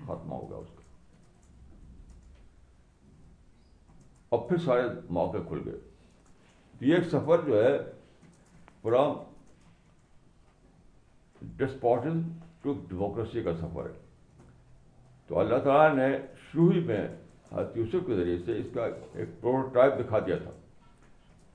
خاتمہ 0.06 0.34
ہوگا 0.34 0.56
اس 0.56 0.68
کا 0.76 0.82
اور 4.33 4.41
پھر 4.49 4.57
سارے 4.64 4.83
موقع 5.14 5.39
کھل 5.49 5.59
گئے 5.64 5.78
تو 6.78 6.85
یہ 6.85 6.95
ایک 6.95 7.09
سفر 7.12 7.41
جو 7.47 7.62
ہے 7.62 9.01
ڈسپوٹن 11.57 12.20
ٹو 12.62 12.72
ڈیموکریسی 12.89 13.43
کا 13.49 13.53
سفر 13.61 13.87
ہے 13.91 14.43
تو 15.26 15.39
اللہ 15.39 15.59
تعالیٰ 15.64 15.93
نے 15.99 16.07
شروع 16.47 16.70
ہی 16.72 16.80
میں 16.93 17.03
حضرت 17.53 17.76
یوسف 17.76 18.07
کے 18.07 18.16
ذریعے 18.22 18.37
سے 18.47 18.57
اس 18.61 18.66
کا 18.74 18.87
ایک 18.87 19.41
پروٹوٹائپ 19.41 19.99
دکھا 20.01 20.18
دیا 20.30 20.37
تھا 20.45 20.51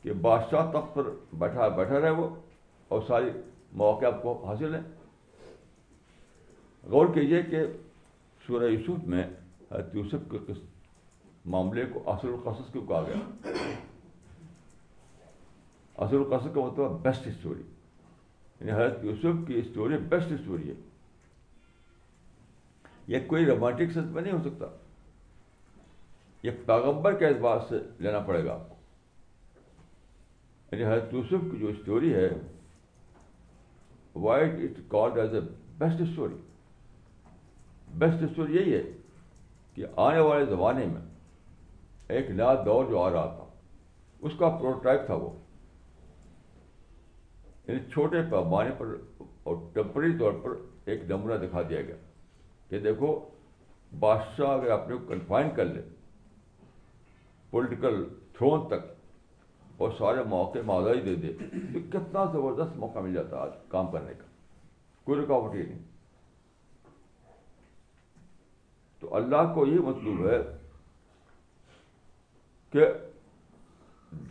کہ 0.04 0.14
بادشاہ 0.30 0.72
تخت 0.72 0.94
پر 0.96 1.10
بیٹھا 1.46 1.68
بیٹھا 1.82 2.00
رہے 2.02 2.10
وہ 2.24 2.30
اور 2.96 3.02
ساری 3.08 3.30
مواقع 3.82 4.06
آپ 4.14 4.22
کو 4.24 4.38
حاصل 4.48 4.76
ہیں 4.76 4.84
غور 6.94 7.14
کیجیے 7.14 7.42
کہ 7.52 7.64
سورہ 8.48 8.70
یوسف 8.74 9.08
میں 9.16 9.24
حضرت 9.72 9.96
یوسف 9.96 10.32
کے 10.32 10.54
معاملے 11.54 11.86
کو 11.93 12.02
اصل 12.12 12.28
القصص 12.28 12.72
کیوں 12.72 12.86
کہا 12.88 13.02
گیا 13.08 13.52
اصل 16.06 16.16
القصص 16.16 16.54
کا 16.56 16.66
مطلب 16.66 17.00
بیسٹ 17.04 17.28
اسٹوری 17.28 17.62
یعنی 18.60 18.72
حضرت 18.72 19.04
یوسف 19.06 19.48
کی 19.48 19.58
اسٹوری 19.60 19.98
بیسٹ 20.14 20.32
اسٹوری 20.32 20.70
ہے 20.70 20.74
یہ 23.14 23.20
کوئی 23.28 23.45
رومانٹک 23.45 23.91
سچ 23.95 24.12
میں 24.16 24.22
نہیں 24.22 24.34
ہو 24.34 24.38
سکتا 24.50 24.66
یہ 26.43 26.58
پیغمبر 26.66 27.14
کے 27.20 27.28
اعتبار 27.28 27.60
سے 27.70 27.80
لینا 28.06 28.20
پڑے 28.30 28.43
گا 28.45 28.54
آپ 28.54 28.70
کو 28.70 28.76
یعنی 30.76 30.86
حضرت 30.86 31.14
یوسف 31.14 31.52
کی 31.52 31.58
جو 31.60 31.68
اسٹوری 31.68 32.14
ہے 32.14 32.28
white 34.26 34.60
it 34.66 34.80
called 34.91 35.18
as 35.20 35.34
a 35.36 35.39
best 35.84 36.02
story 36.02 36.38
best 38.04 38.24
story 38.24 38.56
یہی 38.56 38.74
ہے 38.74 38.82
کہ 39.76 39.86
آنے 40.10 40.20
والے 40.20 40.45
زمانے 40.56 40.86
میں 40.93 41.07
ایک 42.16 42.30
نیا 42.32 42.53
دور 42.66 42.86
جو 42.89 42.99
آ 43.01 43.10
رہا 43.14 43.34
تھا 43.36 43.45
اس 44.28 44.34
کا 44.39 44.49
پروٹوٹائپ 44.58 45.05
تھا 45.05 45.14
وہ 45.24 45.30
یعنی 47.68 47.80
چھوٹے 47.93 48.22
پیمانے 48.32 48.70
پر 48.78 48.95
اور 49.47 49.55
ٹمپری 49.74 50.12
طور 50.20 50.34
پر 50.43 50.55
ایک 50.91 51.03
نمونہ 51.12 51.34
دکھا 51.45 51.62
دیا 51.70 51.82
گیا 51.88 51.95
کہ 52.70 52.80
دیکھو 52.86 53.12
بادشاہ 53.99 54.51
اگر 54.53 54.70
اپنے 54.72 54.95
کو 54.97 55.08
کنفائن 55.12 55.49
کر 55.55 55.66
لے 55.66 55.82
پولیٹیکل 57.49 58.03
تھرون 58.38 58.68
تک 58.70 58.86
اور 59.82 59.89
سارے 59.97 60.24
مواقع 60.30 60.60
معذاہی 60.66 61.01
دے 61.01 61.16
دے 61.26 61.34
تو 61.38 61.80
کتنا 61.97 62.24
زبردست 62.32 62.78
موقع 62.78 62.99
مل 62.99 63.14
جاتا 63.14 63.38
آج 63.41 63.49
کام 63.76 63.91
کرنے 63.91 64.14
کا 64.18 64.24
کوئی 65.03 65.22
رکاوٹ 65.22 65.53
ہی 65.55 65.64
نہیں 65.64 65.84
تو 68.99 69.14
اللہ 69.16 69.51
کو 69.55 69.66
یہ 69.68 69.80
مطلوب 69.89 70.26
ہے 70.28 70.38
کہ 72.72 72.86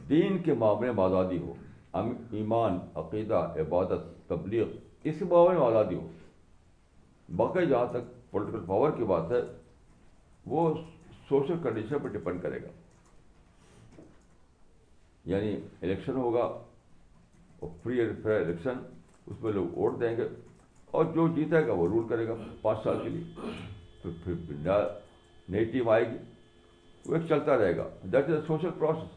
دین 0.09 0.39
کے 0.43 0.55
معاملے 0.64 0.91
میں 0.93 1.05
آزادی 1.05 1.39
ہو 1.39 1.53
ایمان 2.39 2.78
عقیدہ 3.03 3.39
عبادت 3.61 4.09
تبلیغ 4.28 4.66
اس 5.09 5.14
کے 5.18 5.24
معاملے 5.24 5.59
میں 5.59 5.66
آزادی 5.66 5.95
ہو 5.95 6.07
باقی 7.37 7.66
جہاں 7.66 7.87
تک 7.93 8.11
پولیٹیکل 8.30 8.64
پاور 8.66 8.91
کی 8.97 9.05
بات 9.12 9.30
ہے 9.32 9.41
وہ 10.55 10.72
سوشل 11.28 11.59
کنڈیشن 11.62 11.99
پر 12.03 12.09
ڈپینڈ 12.18 12.43
کرے 12.43 12.62
گا 12.62 12.68
یعنی 15.34 15.55
الیکشن 15.82 16.16
ہوگا 16.24 16.43
اور 17.59 17.70
فری 17.82 17.99
اینڈ 18.01 18.22
فیئر 18.22 18.41
الیکشن 18.45 18.78
اس 19.30 19.43
میں 19.43 19.53
لوگ 19.53 19.78
ووٹ 19.78 20.01
دیں 20.01 20.16
گے 20.16 20.26
اور 20.99 21.05
جو 21.14 21.26
جیتے 21.37 21.66
گا 21.66 21.72
وہ 21.78 21.87
رول 21.95 22.07
کرے 22.09 22.26
گا 22.28 22.34
پانچ 22.62 22.78
سال 22.84 22.99
کے 23.03 23.09
لیے 23.09 23.51
تو 24.03 24.11
پھر 24.24 24.76
نئی 25.55 25.64
ٹیم 25.72 25.89
آئے 25.89 26.05
گی 26.11 26.16
وہ 27.09 27.15
ایک 27.17 27.27
چلتا 27.29 27.57
رہے 27.59 27.77
گا 27.77 27.89
that 28.13 28.29
is 28.29 28.35
a 28.35 28.41
social 28.47 28.71
process 28.79 29.15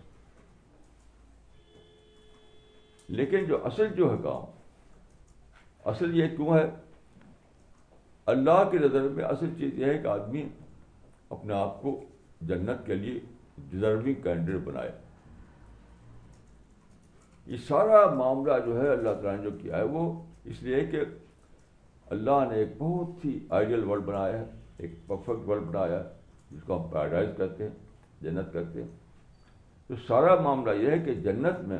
لیکن 3.19 3.45
جو 3.47 3.65
اصل 3.65 3.93
جو 3.97 4.11
ہے 4.11 4.17
کام 4.23 4.51
اصل 5.91 6.17
یہ 6.19 6.35
کیوں 6.35 6.53
ہے 6.53 6.65
اللہ 8.33 8.63
کے 8.71 8.77
نظر 8.79 9.07
میں 9.19 9.23
اصل 9.25 9.53
چیز 9.59 9.79
یہ 9.79 9.85
ہے 9.91 9.97
کہ 10.01 10.07
آدمی 10.07 10.43
اپنے 11.37 11.53
آپ 11.59 11.81
کو 11.81 11.99
جنت 12.51 12.85
کے 12.85 12.95
لیے 13.03 13.19
ڈیزرونگ 13.71 14.21
کینڈیڈیٹ 14.23 14.61
بنائے 14.67 14.91
یہ 17.53 17.57
سارا 17.67 18.05
معاملہ 18.19 18.57
جو 18.65 18.79
ہے 18.81 18.87
اللہ 18.89 19.13
تعالیٰ 19.21 19.35
نے 19.37 19.43
جو 19.49 19.57
کیا 19.61 19.77
ہے 19.77 19.83
وہ 19.95 20.03
اس 20.51 20.61
لیے 20.67 20.85
کہ 20.91 20.99
اللہ 22.15 22.45
نے 22.51 22.57
ایک 22.59 22.69
بہت 22.77 23.25
ہی 23.25 23.33
آئیڈیل 23.57 23.83
ورلڈ 23.89 24.03
بنایا 24.11 24.39
ہے 24.39 24.45
ایک 24.85 24.91
پرفیکٹ 25.07 25.47
ورلڈ 25.49 25.67
بنایا 25.71 25.99
ہے 25.99 26.07
جس 26.51 26.61
کو 26.65 26.77
ہم 26.81 26.87
پیراڈائز 26.91 27.29
کہتے 27.37 27.63
ہیں 27.63 27.73
جنت 28.23 28.51
کہتے 28.53 28.83
ہیں 28.83 28.89
تو 29.87 29.95
سارا 30.07 30.35
معاملہ 30.41 30.75
یہ 30.81 30.89
ہے 30.91 30.97
کہ 31.05 31.13
جنت 31.27 31.59
میں 31.67 31.77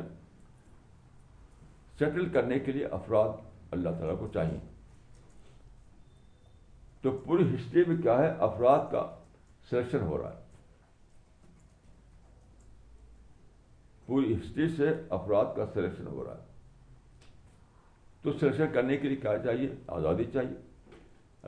سیٹل 1.98 2.28
کرنے 2.32 2.58
کے 2.66 2.72
لیے 2.72 2.84
افراد 2.98 3.40
اللہ 3.76 3.88
تعالیٰ 3.98 4.18
کو 4.18 4.28
چاہیے 4.34 4.58
تو 7.02 7.10
پوری 7.26 7.44
ہسٹری 7.54 7.82
میں 7.86 7.96
کیا 8.02 8.18
ہے 8.18 8.30
افراد 8.46 8.90
کا 8.92 9.06
سلیکشن 9.70 10.02
ہو 10.06 10.18
رہا 10.22 10.30
ہے 10.34 10.38
پوری 14.06 14.34
ہسٹری 14.34 14.68
سے 14.76 14.88
افراد 15.18 15.54
کا 15.56 15.66
سلیکشن 15.74 16.06
ہو 16.06 16.24
رہا 16.24 16.34
ہے 16.34 16.48
تو 18.22 18.32
سلیکشن 18.38 18.72
کرنے 18.72 18.96
کے 19.02 19.08
لیے 19.08 19.16
کیا 19.20 19.36
چاہیے 19.44 19.68
آزادی 19.98 20.24
چاہیے 20.32 20.58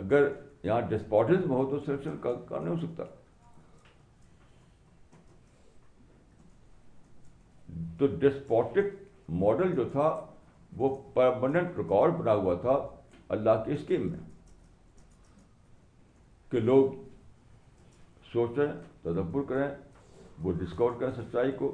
اگر 0.04 0.28
یہاں 0.68 0.80
ہو 1.10 1.26
بہت 1.48 1.82
سلیکشن 1.84 2.16
کا 2.22 2.32
کام 2.48 2.66
ہو 2.68 2.76
سکتا 2.86 3.04
تو 7.98 8.06
ڈسپوٹک 8.20 8.94
ماڈل 9.42 9.74
جو 9.76 9.88
تھا 9.92 10.08
وہ 10.78 10.88
پرماننٹ 11.14 11.76
ریکارڈ 11.78 12.14
بنا 12.18 12.34
ہوا 12.34 12.54
تھا 12.60 12.76
اللہ 13.36 13.62
کی 13.66 13.72
اسکیم 13.72 14.08
میں 14.10 14.18
کہ 16.50 16.60
لوگ 16.60 16.92
سوچیں 18.32 18.66
تدبر 19.02 19.42
کریں 19.48 19.68
وہ 20.42 20.52
ڈسکور 20.60 20.92
کریں 21.00 21.12
سچائی 21.16 21.52
کو 21.58 21.70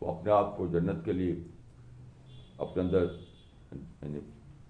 وہ 0.00 0.10
اپنے 0.16 0.32
آپ 0.32 0.56
کو 0.56 0.66
جنت 0.72 1.04
کے 1.04 1.12
لیے 1.20 1.34
اپنے 2.66 2.82
اندر 2.82 3.06
یعنی 3.72 4.20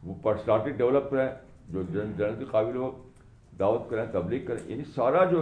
وہ 0.03 0.15
پرسنالٹی 0.23 0.71
ڈیولپ 0.83 1.11
کریں 1.11 1.29
جو 1.73 1.83
جنت 1.93 2.23
کے 2.39 2.45
قابل 2.51 2.77
ہو 2.77 2.91
دعوت 3.59 3.83
کریں 3.91 4.05
تبلیغ 4.13 4.47
کریں 4.47 4.63
یعنی 4.71 4.85
سارا 4.95 5.21
جو 5.31 5.41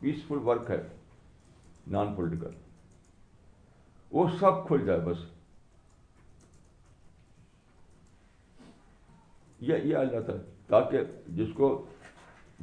پیسفل 0.00 0.38
ورک 0.48 0.66
ہے 0.70 0.78
نان 1.90 2.08
پولیٹیکل 2.14 2.50
وہ 4.12 4.26
سب 4.40 4.66
کھل 4.66 4.84
جائے 4.86 4.98
بس 5.04 5.18
یہ 9.68 9.76
یہ 9.92 9.96
تاکہ 10.68 10.98
جس 11.36 11.48
کو 11.56 11.76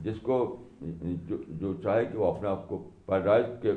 جس 0.03 0.17
کو 0.23 0.35
جو 0.81 1.73
چاہے 1.83 2.05
کہ 2.05 2.17
وہ 2.17 2.33
اپنے 2.33 2.47
آپ 2.49 2.67
کو 2.69 2.77
پیرائز 3.05 3.45
کے 3.61 3.71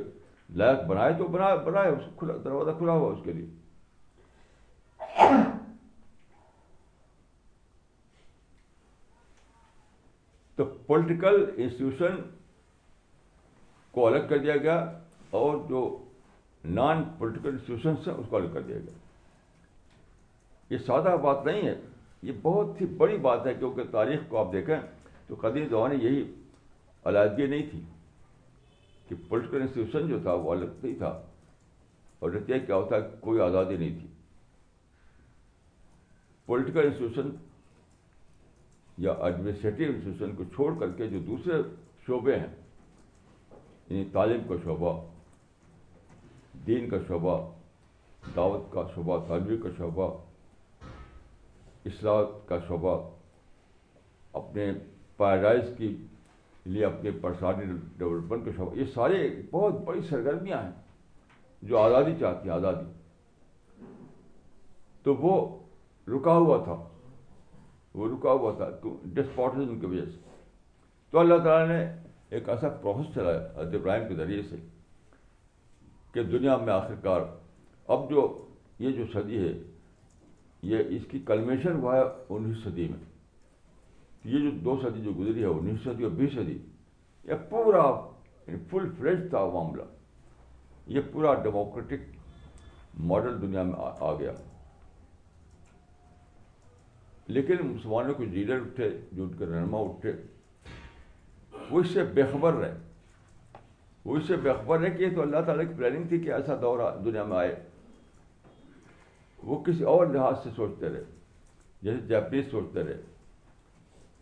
لائق 0.63 0.81
بنائے 0.89 1.13
تو 1.19 1.27
بنائے 1.37 1.57
بنائے 1.65 1.91
اس 1.93 2.03
کھلا 2.19 2.35
دروازہ 2.45 2.77
کھلا 2.79 2.93
ہوا 2.93 3.09
اس 3.13 3.23
کے 3.25 3.33
لیے 3.33 3.49
پولیٹیکل 10.93 11.35
انسٹیٹیوشن 11.63 12.17
کو 13.93 14.07
الگ 14.07 14.27
کر 14.29 14.39
دیا 14.39 14.57
گیا 14.65 14.75
اور 15.39 15.57
جو 15.69 15.81
نان 16.79 17.03
پولیٹیکل 17.19 17.49
انسٹیٹیوشنس 17.51 18.07
ہیں 18.09 18.15
اس 18.15 18.27
کو 18.31 18.37
الگ 18.37 18.53
کر 18.55 18.63
دیا 18.63 18.79
گیا 18.87 20.73
یہ 20.75 20.79
سادہ 20.87 21.17
بات 21.23 21.47
نہیں 21.47 21.67
ہے 21.69 21.75
یہ 22.29 22.33
بہت 22.43 22.81
ہی 22.81 22.87
بڑی 23.03 23.17
بات 23.29 23.47
ہے 23.47 23.55
کیونکہ 23.59 23.91
تاریخ 23.93 24.29
کو 24.29 24.39
آپ 24.39 24.53
دیکھیں 24.53 24.77
تو 25.29 25.35
قدیم 25.41 25.67
دوران 25.71 25.95
یہی 26.03 26.23
علیحدگی 27.11 27.47
نہیں 27.55 27.71
تھی 27.71 27.81
کہ 29.09 29.15
پولیٹیکل 29.29 29.61
انسٹیٹیوشن 29.61 30.09
جو 30.09 30.19
تھا 30.27 30.33
وہ 30.45 30.53
الگ 30.57 30.75
نہیں 30.83 30.95
تھا 30.99 31.19
اور 32.21 32.31
نتیجہ 32.39 32.59
کیا 32.67 32.77
ہوتا 32.83 32.97
ہے 32.97 33.01
کوئی 33.21 33.41
آزادی 33.49 33.77
نہیں 33.77 33.99
تھی 34.01 34.07
پولیٹیکل 36.53 36.85
انسٹیٹیوشن 36.87 37.31
یا 38.99 39.13
ایڈمنسٹریٹو 39.27 39.85
انسٹیٹیوشن 39.93 40.35
کو 40.37 40.45
چھوڑ 40.55 40.73
کر 40.81 40.91
کے 40.97 41.07
جو 41.09 41.19
دوسرے 41.27 41.61
شعبے 42.07 42.37
ہیں 42.39 42.53
یعنی 43.89 44.05
تعلیم 44.13 44.41
کا 44.49 44.55
شعبہ 44.65 44.93
دین 46.67 46.89
کا 46.91 46.97
شعبہ 47.09 47.37
دعوت 48.37 48.73
کا 48.73 48.83
شعبہ 48.95 49.19
تعلیم 49.29 49.61
کا 49.63 49.69
شعبہ 49.79 50.11
اصلاح 51.91 52.23
کا 52.49 52.59
شعبہ 52.69 52.97
اپنے 54.43 54.71
پیراڈائز 55.17 55.73
کی 55.79 55.97
لیے 56.73 56.85
اپنے 56.85 57.11
پرسانی 57.21 57.73
ڈیولپمنٹ 57.99 58.45
کا 58.45 58.51
شعبہ 58.57 58.77
یہ 58.79 58.85
سارے 58.95 59.19
بہت 59.51 59.81
بڑی 59.85 60.01
سرگرمیاں 60.09 60.63
ہیں 60.63 60.71
جو 61.71 61.79
آزادی 61.79 62.13
چاہتی 62.21 62.49
ہیں 62.49 62.55
آزادی 62.57 63.85
تو 65.03 65.15
وہ 65.23 65.35
رکا 66.13 66.33
ہوا 66.37 66.57
تھا 66.65 66.81
وہ 68.01 68.09
رکا 68.09 68.33
ہوا 68.33 68.53
تھا 68.57 68.69
ڈسپوٹزم 69.15 69.79
کی 69.81 69.87
وجہ 69.87 70.05
سے 70.11 70.19
تو 71.11 71.19
اللہ 71.19 71.43
تعالیٰ 71.45 71.69
نے 71.77 71.83
ایک 72.37 72.49
ایسا 72.49 72.69
پروسیس 72.83 73.15
چلایا 73.15 73.41
حضرت 73.57 73.75
ابراہیم 73.75 74.07
کے 74.09 74.15
ذریعے 74.21 74.43
سے 74.51 74.57
کہ 76.13 76.23
دنیا 76.37 76.57
میں 76.65 76.73
آخرکار 76.73 77.21
اب 77.97 78.09
جو 78.11 78.25
یہ 78.85 78.93
جو 78.99 79.05
صدی 79.13 79.39
ہے 79.45 79.53
یہ 80.71 80.97
اس 80.97 81.03
کی 81.11 81.19
کلمیشن 81.27 81.77
ہوا 81.81 81.97
ہے 81.97 82.03
انیس 82.37 82.63
صدی 82.65 82.87
میں 82.91 82.99
یہ 84.33 84.39
جو 84.39 84.51
دو 84.65 84.77
صدی 84.83 85.01
جو 85.05 85.13
گزری 85.19 85.41
ہے 85.43 85.49
انیس 85.59 85.83
صدی 85.85 86.05
اور 86.05 86.13
بیس 86.23 86.33
صدی 86.35 86.59
یہ 87.29 87.45
پورا 87.51 87.83
فل 87.93 88.53
یعنی 88.53 88.63
فریش 88.99 89.19
تھا 89.31 89.45
معاملہ 89.53 89.83
یہ 90.97 91.01
پورا 91.13 91.35
ڈیموکریٹک 91.43 92.09
ماڈل 93.13 93.41
دنیا 93.43 93.63
میں 93.63 93.75
آ 94.09 94.13
گیا 94.19 94.33
لیکن 97.35 97.67
مسلمانوں 97.67 98.15
کے 98.15 98.25
لیڈر 98.31 98.61
اٹھے 98.61 98.89
جو 99.13 99.23
ان 99.25 99.33
کے 99.39 99.47
رہنما 99.53 99.79
اٹھے 99.91 100.13
وہ 101.71 101.81
اس 101.81 101.91
سے 101.95 102.05
بےخبر 102.15 102.53
رہے 102.55 102.73
وہ 104.05 104.17
اس 104.17 104.27
سے 104.29 104.37
بےخبر 104.43 104.79
رہے 104.81 104.91
کہ 104.91 105.03
یہ 105.03 105.15
تو 105.15 105.23
اللہ 105.23 105.41
تعالیٰ 105.47 105.67
کی 105.67 105.75
پلاننگ 105.79 106.09
تھی 106.09 106.19
کہ 106.21 106.31
ایسا 106.33 106.55
دور 106.63 106.79
دنیا 107.05 107.25
میں 107.25 107.37
آئے 107.37 107.55
وہ 109.43 109.63
کسی 109.65 109.85
اور 109.93 110.07
لحاظ 110.07 110.43
سے 110.45 110.51
سوچتے 110.57 110.89
رہے 110.89 111.05
جیسے 111.83 112.07
جاپنیز 112.09 112.45
سوچتے 112.51 112.83
رہے 112.83 113.01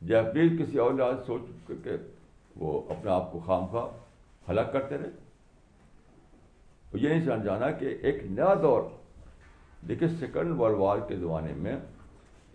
جاپنیز 0.08 0.52
کسی 0.58 0.78
اور 0.78 0.92
لحاظ 0.94 1.14
سے 1.16 1.22
سوچ 1.26 1.42
کر 1.66 1.74
کے 1.84 1.96
وہ 2.58 2.80
اپنے 2.90 3.10
آپ 3.10 3.30
کو 3.32 3.38
خام 3.46 3.66
خواہ 3.70 4.50
ہلاک 4.50 4.72
کرتے 4.72 4.98
رہے 4.98 5.18
یہ 7.00 7.08
نہیں 7.08 7.24
سمجھانا 7.26 7.70
کہ 7.80 7.96
ایک 8.08 8.22
نیا 8.30 8.54
دور 8.62 8.82
دیکھیے 9.88 10.08
سیکنڈ 10.18 10.58
ورلڈ 10.60 10.76
وار 10.78 10.98
کے 11.08 11.16
زمانے 11.16 11.52
میں 11.66 11.76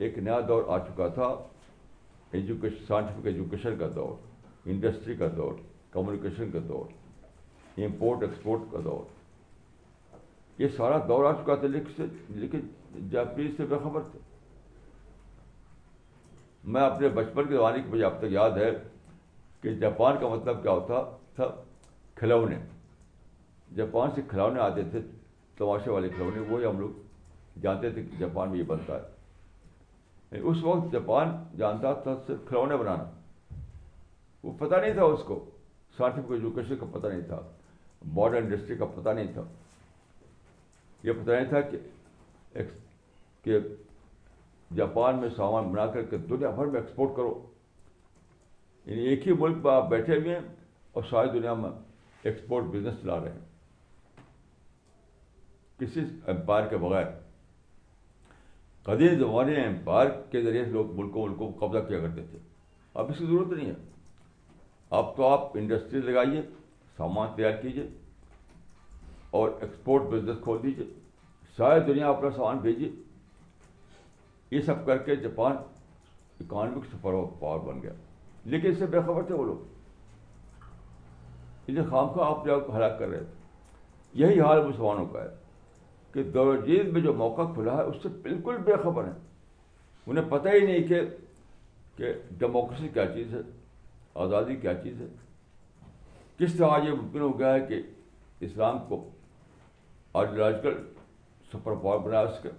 ایک 0.03 0.17
نیا 0.17 0.39
دور 0.47 0.63
آ 0.67 0.77
چکا 0.87 1.07
تھا 1.13 1.25
ایجوکیشن 2.37 2.85
سائنٹیفک 2.87 3.25
ایجوکیشن 3.27 3.75
کا 3.79 3.87
دور 3.95 4.13
انڈسٹری 4.69 5.15
کا 5.15 5.27
دور 5.37 5.53
کمیونیکیشن 5.91 6.51
کا 6.51 6.59
دور 6.67 7.81
امپورٹ 7.85 8.23
ایکسپورٹ 8.23 8.61
کا 8.71 8.79
دور 8.83 9.13
یہ 10.61 10.67
سارا 10.77 10.97
دور 11.07 11.25
آ 11.31 11.31
چکا 11.41 11.55
تھا 11.61 11.67
لیکن 11.67 13.07
جاپنیز 13.11 13.51
سے 13.57 13.65
بے 13.69 13.75
خبر 13.83 14.01
تھے 14.11 14.19
میں 16.73 16.81
اپنے 16.81 17.09
بچپن 17.15 17.47
کے 17.47 17.55
زمانے 17.55 17.81
کی 17.81 17.89
مجھے 17.89 18.05
اب 18.05 18.19
تک 18.19 18.31
یاد 18.31 18.57
ہے 18.57 18.69
کہ 19.61 19.73
جاپان 19.79 20.17
کا 20.21 20.27
مطلب 20.35 20.61
کیا 20.63 20.71
ہوتا 20.71 21.01
تھا 21.35 21.47
کھلونے 22.19 22.55
جاپان 23.75 24.09
سے 24.15 24.21
کھلونے 24.29 24.59
آتے 24.61 24.83
تھے 24.91 24.99
تماشے 25.57 25.91
والے 25.91 26.09
کھلونے 26.15 26.39
وہی 26.49 26.65
ہم 26.65 26.79
لوگ 26.79 27.59
جانتے 27.61 27.89
تھے 27.91 28.03
کہ 28.03 28.17
جاپان 28.19 28.49
میں 28.51 28.57
یہ 28.59 28.63
بنتا 28.67 28.95
ہے 28.95 29.13
یعنی 30.31 30.47
اس 30.49 30.63
وقت 30.63 30.91
جاپان 30.93 31.35
جانتا 31.57 31.93
تھا 32.03 32.15
صرف 32.27 32.47
کھلونے 32.47 32.77
بنانا 32.77 33.03
وہ 34.43 34.53
پتہ 34.57 34.75
نہیں 34.75 34.93
تھا 34.93 35.03
اس 35.13 35.23
کو 35.27 35.43
سائنٹیفک 35.97 36.31
ایجوکیشن 36.31 36.75
کا 36.79 36.85
پتہ 36.99 37.07
نہیں 37.07 37.21
تھا 37.27 37.41
ماڈرن 38.15 38.43
انڈسٹری 38.43 38.75
کا 38.77 38.85
پتہ 38.95 39.09
نہیں 39.09 39.31
تھا 39.33 39.43
یہ 41.03 41.11
پتہ 41.21 41.31
نہیں 41.31 41.49
تھا 41.49 41.61
کہ 41.69 41.77
کہ 43.43 43.59
جاپان 44.75 45.19
میں 45.21 45.29
سامان 45.35 45.67
بنا 45.71 45.85
کر 45.93 46.03
کے 46.09 46.17
دنیا 46.29 46.49
بھر 46.57 46.65
میں 46.75 46.79
ایکسپورٹ 46.79 47.15
کرو 47.15 47.41
یعنی 48.85 49.03
ایک 49.09 49.27
ہی 49.27 49.33
ملک 49.39 49.57
میں 49.65 49.71
آپ 49.73 49.89
بیٹھے 49.89 50.17
ہوئے 50.17 50.35
ہیں 50.37 50.45
اور 50.93 51.03
ساری 51.09 51.29
دنیا 51.39 51.53
میں 51.63 51.69
ایکسپورٹ 52.23 52.65
بزنس 52.75 53.01
چلا 53.01 53.19
رہے 53.23 53.31
ہیں 53.31 53.43
کسی 55.79 56.01
امپائر 56.33 56.67
کے 56.69 56.77
بغیر 56.83 57.05
قدیم 58.85 59.21
میں 59.47 59.55
امپائر 59.67 60.09
کے 60.31 60.41
ذریعے 60.41 60.63
سے 60.65 60.71
لوگ 60.71 60.91
ملکوں 60.99 61.27
ملکوں 61.27 61.51
کو 61.51 61.65
قبضہ 61.67 61.79
کیا 61.87 61.99
کرتے 61.99 62.23
تھے 62.31 62.39
اب 63.03 63.09
اس 63.11 63.17
کی 63.17 63.25
ضرورت 63.25 63.53
نہیں 63.57 63.69
ہے 63.69 63.73
اب 64.97 65.15
تو 65.15 65.27
آپ 65.27 65.55
انڈسٹری 65.57 66.01
لگائیے 66.01 66.41
سامان 66.97 67.29
تیار 67.35 67.51
کیجیے 67.61 67.87
اور 69.39 69.49
ایکسپورٹ 69.59 70.03
بزنس 70.11 70.37
کھول 70.43 70.61
دیجیے 70.63 70.85
شاید 71.57 71.87
دنیا 71.87 72.09
اپنا 72.09 72.29
سامان 72.35 72.57
بھیجیے 72.67 72.89
یہ 74.51 74.61
سب 74.65 74.85
کر 74.85 74.97
کے 75.07 75.15
جاپان 75.25 75.55
اکانومک 76.45 76.85
سفر 76.91 77.13
پاور 77.39 77.59
بن 77.71 77.81
گیا 77.83 77.93
لیکن 78.53 78.69
اس 78.69 78.77
سے 78.79 78.85
بے 78.97 79.01
خبر 79.07 79.23
تھے 79.27 79.35
وہ 79.35 79.45
لوگ 79.45 80.61
اسے 81.67 81.83
خام 81.89 82.09
خواہ 82.13 82.27
آپ 82.29 82.45
جو 82.45 82.59
ہلاک 82.75 82.97
کر 82.99 83.07
رہے 83.07 83.23
تھے 83.23 84.23
یہی 84.23 84.39
حال 84.41 84.63
مسلمانوں 84.67 85.05
کا 85.13 85.23
ہے 85.23 85.27
کہ 86.15 86.23
دور 86.33 86.47
و 86.47 86.53
میں 86.93 87.01
جو 87.01 87.13
موقع 87.21 87.41
کھلا 87.53 87.75
ہے 87.77 87.81
اس 87.83 87.95
سے 88.01 88.09
بالکل 88.23 88.57
بے 88.65 88.73
خبر 88.83 89.05
ہیں 89.05 89.19
انہیں 90.05 90.29
پتہ 90.29 90.49
ہی 90.53 90.59
نہیں 90.65 90.87
کہ 90.87 90.99
کہ 91.97 92.11
ڈیموکریسی 92.43 92.87
کیا 92.93 93.05
چیز 93.13 93.33
ہے 93.33 93.39
آزادی 94.25 94.55
کیا 94.61 94.73
چیز 94.83 95.01
ہے 95.01 95.05
کس 96.37 96.53
طرح 96.57 96.77
یہ 96.85 96.91
ممکن 96.91 97.21
ہو 97.21 97.37
گیا 97.39 97.53
ہے 97.53 97.59
کہ 97.69 97.81
اسلام 98.49 98.77
کو 98.87 99.01
آئیڈیولوجیکل 100.21 100.77
سپر 101.51 101.75
پاور 101.83 101.99
بنا 102.09 102.19
اس 102.29 102.39
کے 102.43 102.49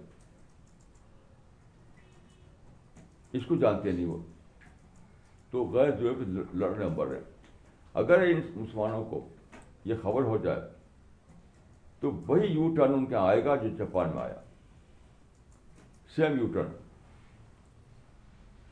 اس 3.37 3.45
کو 3.47 3.55
جانتے 3.65 3.91
نہیں 3.91 4.05
وہ 4.11 4.17
تو 5.51 5.65
غیر 5.73 5.91
جیب 5.99 6.21
لڑنے 6.61 6.87
بڑھ 6.95 7.09
رہے 7.09 7.19
اگر 8.03 8.21
ان 8.31 8.39
مسلمانوں 8.55 9.03
کو 9.11 9.27
یہ 9.89 9.95
خبر 10.03 10.23
ہو 10.33 10.37
جائے 10.45 10.75
تو 12.01 12.11
وہی 12.27 12.47
یو 12.53 12.67
ٹرن 12.77 12.93
ان 12.93 13.05
کے 13.11 13.15
آئے 13.15 13.43
گا 13.45 13.55
جو 13.61 13.67
جاپان 13.77 14.07
میں 14.15 14.21
آیا 14.23 14.35
سیم 16.15 16.31
یو 16.39 16.47
ٹرن 16.53 16.69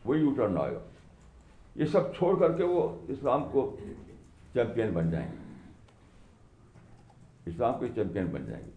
وہی 0.05 0.19
یو 0.21 0.31
ٹرن 0.37 0.55
آئے 0.61 0.71
گا 0.73 0.79
یہ 1.79 1.85
سب 1.91 2.03
چھوڑ 2.17 2.31
کر 2.39 2.51
کے 2.57 2.63
وہ 2.73 2.81
اسلام 3.15 3.41
کو 3.51 3.59
چیمپئن 4.53 4.89
بن 4.93 5.05
جائیں 5.11 5.27
گے 5.31 5.39
اسلام 7.51 7.73
کے 7.79 7.87
چیمپئن 7.95 8.25
بن 8.33 8.41
جائیں 8.49 8.63
گے 8.65 8.71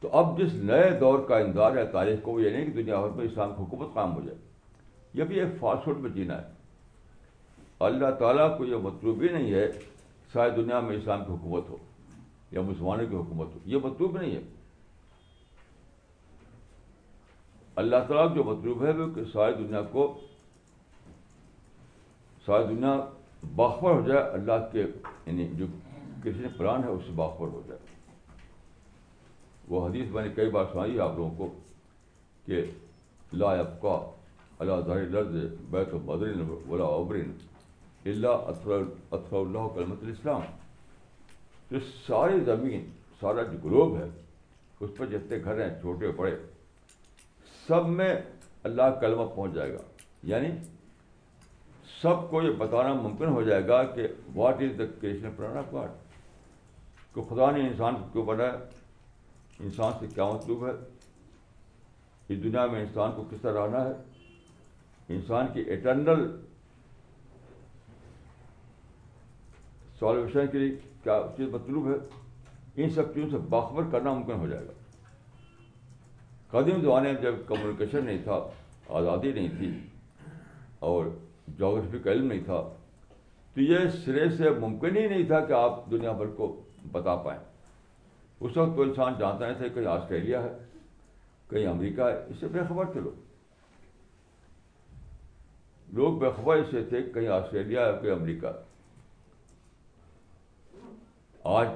تو 0.00 0.06
اب 0.18 0.26
جس 0.38 0.52
نئے 0.70 0.86
دور 1.00 1.18
کا 1.28 1.34
انتظار 1.38 1.72
ہے 1.76 1.84
تاریخ 1.92 2.18
کو 2.22 2.28
وہ 2.32 2.42
یہ 2.42 2.50
نہیں 2.56 2.64
کہ 2.70 2.78
دنیا 2.82 2.96
بھر 3.00 3.10
میں 3.16 3.24
اسلام 3.26 3.50
کی 3.54 3.58
حکومت 3.62 3.88
قائم 3.94 4.12
ہو 4.14 4.20
جائے 4.24 4.36
یہ 5.20 5.24
بھی 5.32 5.36
ایک 5.40 5.52
فوڈ 5.60 5.96
میں 6.02 6.10
جینا 6.14 6.36
ہے 6.42 6.46
اللہ 7.86 8.10
تعالیٰ 8.18 8.46
کو 8.58 8.62
یہ 8.64 8.76
مطلوب 8.82 9.22
ہی 9.22 9.28
نہیں 9.32 9.50
ہے 9.52 9.66
ساری 10.32 10.50
دنیا 10.62 10.78
میں 10.80 10.96
اسلام 10.96 11.24
کی 11.24 11.32
حکومت 11.32 11.68
ہو 11.70 11.76
یا 12.50 12.60
مسلمانوں 12.66 13.06
کی 13.06 13.16
حکومت 13.16 13.54
ہو 13.54 13.58
یہ 13.72 13.78
مطلوب 13.84 14.16
نہیں 14.20 14.34
ہے 14.34 14.40
اللہ 17.82 18.04
تعالیٰ 18.08 18.34
جو 18.34 18.44
مطلوب 18.44 18.84
ہے 18.84 18.90
وہ 19.00 19.08
کہ 19.14 19.22
ساری 19.32 19.54
دنیا 19.64 19.80
کو 19.92 20.04
ساری 22.46 22.66
دنیا 22.74 22.94
باخبر 23.60 23.90
ہو 23.94 24.00
جائے 24.08 24.20
اللہ 24.38 24.66
کے 24.72 24.80
یعنی 25.26 25.46
جو 25.58 25.66
کسی 26.24 26.48
پران 26.56 26.84
ہے 26.84 26.88
اس 26.96 27.02
سے 27.06 27.12
باخبر 27.22 27.48
ہو 27.54 27.62
جائے 27.68 27.90
وہ 29.68 29.86
حدیث 29.86 30.10
میں 30.12 30.22
نے 30.22 30.28
کئی 30.36 30.50
بار 30.58 30.64
سنائی 30.72 30.98
آپ 31.00 31.16
لوگوں 31.18 31.34
کو 31.36 31.54
کہ 32.46 32.64
اب 33.44 33.80
کا 33.82 33.98
اللہ 34.64 34.80
درز 35.12 35.34
بیت 35.70 35.94
و 35.94 35.98
بدرین 36.06 36.42
ولا 36.68 36.88
عبرین 36.98 37.32
اللہ 38.10 38.48
اللہ 39.12 39.66
کلمت 39.74 40.02
الاسلام 40.04 40.40
جو 41.70 41.78
ساری 42.06 42.38
زمین 42.44 42.88
سارا 43.20 43.42
جو 43.50 43.58
گلوب 43.64 43.96
ہے 43.98 44.08
اس 44.84 44.90
پر 44.96 45.06
جتنے 45.12 45.38
گھر 45.44 45.60
ہیں 45.62 45.68
چھوٹے 45.80 46.10
بڑے 46.16 46.34
سب 47.66 47.88
میں 47.88 48.12
اللہ 48.70 48.96
کلمہ 49.00 49.26
پہنچ 49.34 49.54
جائے 49.54 49.72
گا 49.72 49.78
یعنی 50.30 50.48
سب 52.00 52.28
کو 52.30 52.42
یہ 52.42 52.50
بتانا 52.58 52.92
ممکن 53.02 53.28
ہو 53.34 53.42
جائے 53.48 53.66
گا 53.68 53.82
کہ 53.94 54.06
واٹ 54.34 54.62
از 54.62 54.78
دا 54.78 54.84
کریشن 55.00 55.30
پرانا 55.36 55.62
پارٹ 55.70 57.14
کہ 57.14 57.22
خدا 57.28 57.50
نے 57.56 57.66
انسان 57.68 57.94
کو 58.02 58.08
کیوں 58.12 58.24
بنایا 58.26 58.56
انسان 59.64 59.92
سے 60.00 60.06
کیا 60.14 60.24
مطلوب 60.32 60.66
ہے 60.66 60.72
اس 62.28 62.42
دنیا 62.42 62.66
میں 62.72 62.80
انسان 62.82 63.12
کو 63.16 63.24
کس 63.30 63.40
طرح 63.42 63.66
رہنا 63.66 63.84
ہے 63.88 65.12
انسان 65.16 65.46
کی 65.54 65.70
اٹرنل 65.72 66.26
سالویشن 70.02 70.46
کے 70.52 70.58
لیے 70.58 70.68
کیا 71.02 71.16
چیز 71.36 71.48
مطلوب 71.54 71.84
ہے 71.88 71.96
ان 72.82 72.88
سب 72.94 73.12
چیزوں 73.14 73.28
سے 73.30 73.38
باخبر 73.50 73.82
کرنا 73.90 74.12
ممکن 74.12 74.34
ہو 74.40 74.46
جائے 74.52 74.64
گا 74.66 74.72
قدیم 76.50 76.80
زمانے 76.82 77.12
میں 77.12 77.20
جب 77.22 77.34
کمیونیکیشن 77.48 78.04
نہیں 78.06 78.22
تھا 78.24 78.36
آزادی 79.00 79.32
نہیں 79.36 79.48
تھی 79.58 79.68
اور 80.88 81.02
کا 81.58 82.10
علم 82.12 82.26
نہیں 82.32 82.42
تھا 82.46 82.60
تو 83.54 83.58
یہ 83.60 83.78
سرے 84.04 84.26
سے 84.40 84.46
ممکن 84.64 84.92
ہی 84.96 85.04
نہیں 85.14 85.26
تھا 85.34 85.40
کہ 85.46 85.52
آپ 85.60 85.72
دنیا 85.90 86.12
بھر 86.22 86.28
کو 86.40 86.46
بتا 86.92 87.14
پائیں 87.28 87.40
اس 87.40 88.52
وقت 88.56 88.72
تو 88.76 88.80
انسان 88.82 89.10
جانتا 89.18 89.42
نہیں 89.46 89.58
تھا 89.58 89.66
کہیں 89.74 89.86
آسٹریلیا 89.94 90.38
ہے 90.42 90.52
کہیں 91.50 91.66
امریکہ 91.76 92.02
ہے 92.10 92.16
اس 92.32 92.36
سے 92.40 92.46
بے 92.58 92.62
خبر 92.68 92.84
تھے 92.92 93.00
لوگ 93.06 93.16
لوگ 96.00 96.18
بے 96.24 96.28
خبر 96.36 96.54
اس 96.62 96.66
سے 96.70 96.80
تھے 96.92 96.98
کہیں 97.14 97.28
آسٹریلیا 97.40 97.80
ہے 97.86 97.92
کہیں 98.02 98.12
امریکہ 98.20 98.46
ہے 98.56 98.62
آج 101.50 101.68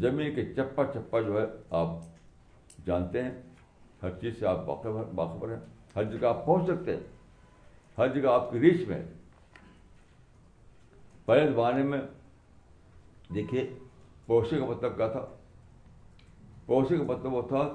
زمین 0.00 0.34
کے 0.34 0.44
چپا 0.54 0.84
چپا 0.94 1.20
جو 1.20 1.40
ہے 1.40 1.46
آپ 1.78 1.88
جانتے 2.86 3.22
ہیں 3.22 3.30
ہر 4.02 4.10
چیز 4.20 4.38
سے 4.38 4.46
آپ 4.46 4.64
باخبر 5.14 5.50
ہیں 5.54 5.58
ہر 5.96 6.04
جگہ 6.12 6.26
آپ 6.26 6.44
پہنچ 6.46 6.66
سکتے 6.66 6.94
ہیں 6.96 7.00
ہر 7.98 8.08
جگہ 8.14 8.28
آپ 8.32 8.50
کی 8.50 8.60
ریچ 8.60 8.86
میں 8.88 8.96
ہے 8.98 9.06
پہلے 11.24 11.46
زمانے 11.52 11.82
میں 11.90 11.98
دیکھیے 13.34 13.68
پڑوسی 14.26 14.58
کا 14.58 14.64
مطلب 14.70 14.96
کیا 14.96 15.06
تھا 15.12 15.24
پڑوسی 16.66 16.96
کا 16.96 17.02
مطلب 17.12 17.32
وہ 17.34 17.42
تھا 17.48 17.68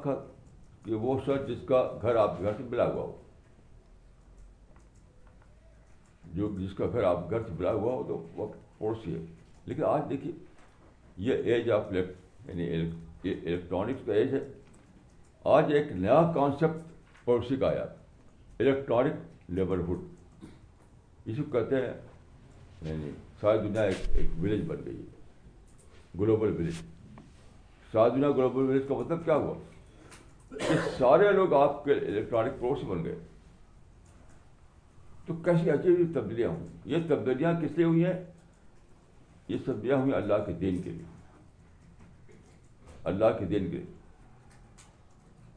کہ 0.85 0.95
وہ 1.03 1.17
شخص 1.25 1.47
جس 1.49 1.65
کا 1.67 1.83
گھر 2.01 2.15
آپ 2.23 2.37
کے 2.37 2.43
گھر 2.43 2.53
سے 2.57 2.63
بلا 2.69 2.85
ہوا 2.91 3.03
ہو 3.03 3.15
جو 6.35 6.49
جس 6.59 6.73
کا 6.77 6.85
گھر 6.91 7.03
آپ 7.11 7.29
گھر 7.31 7.43
سے 7.47 7.53
بلا 7.57 7.71
ہوا 7.73 7.93
ہو 7.93 8.03
تو 8.07 8.17
وہ 8.35 8.47
پڑوسی 8.77 9.15
ہے 9.15 9.25
لیکن 9.65 9.83
آج 9.87 10.01
دیکھیے 10.09 10.31
یہ 11.23 11.53
ایج 11.53 11.69
آف 11.71 11.91
یعنی 11.93 12.65
الیکٹرانکس 13.23 14.05
کا 14.05 14.13
ایج 14.13 14.33
ہے 14.33 14.39
آج 15.55 15.71
ایک 15.73 15.91
نیا 15.91 16.21
کانسیپٹ 16.35 17.23
پڑوسی 17.25 17.55
کا 17.59 17.67
آیا 17.69 17.83
الیکٹرانک 18.59 19.49
لیبرہڈ 19.57 19.85
کو 19.87 21.43
کہتے 21.51 21.75
ہیں 21.75 21.93
یعنی 22.89 23.11
ساری 23.41 23.59
دنیا 23.67 23.81
ایک 23.83 24.17
ایک 24.19 24.27
ولیج 24.43 24.61
بن 24.67 24.81
گئی 24.85 24.95
ہے 24.97 26.19
گلوبل 26.19 26.55
ولیج 26.57 26.81
ساری 27.91 28.15
دنیا 28.15 28.29
گلوبل 28.37 28.69
ولیج 28.69 28.83
کا 28.87 28.95
مطلب 28.99 29.23
کیا 29.25 29.35
ہوا 29.35 29.53
کہ 30.67 30.77
سارے 30.97 31.31
لوگ 31.31 31.53
آپ 31.61 31.83
کے 31.85 31.93
الیکٹرانک 31.93 32.59
پڑوسی 32.59 32.85
بن 32.89 33.03
گئے 33.05 33.15
تو 35.25 35.33
کیسی 35.45 35.71
اچھی 35.71 35.95
تبدیلیاں 36.15 36.49
ہوں 36.49 36.67
یہ 36.93 37.07
تبدیلیاں 37.09 37.53
کس 37.61 37.77
لیے 37.77 37.85
ہوئی 37.85 38.05
ہیں 38.05 38.13
یہ 39.47 39.57
سب 39.65 39.81
دیا 39.83 39.95
ہوئے 40.01 40.13
اللہ 40.15 40.43
کے 40.45 40.51
دین 40.61 40.81
کے 40.81 40.89
لیے 40.91 41.13
اللہ 43.11 43.37
کے 43.39 43.45
دین 43.45 43.69
کے 43.71 43.77
لیے 43.77 43.93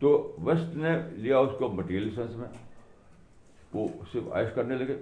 تو 0.00 0.10
ویسٹ 0.44 0.74
نے 0.76 0.90
لیا 1.22 1.38
اس 1.44 1.52
کو 1.58 1.68
مٹیریل 1.74 2.10
میں 2.40 2.48
وہ 3.72 3.86
صرف 4.12 4.28
عائش 4.32 4.48
کرنے 4.54 4.76
لگے 4.78 4.96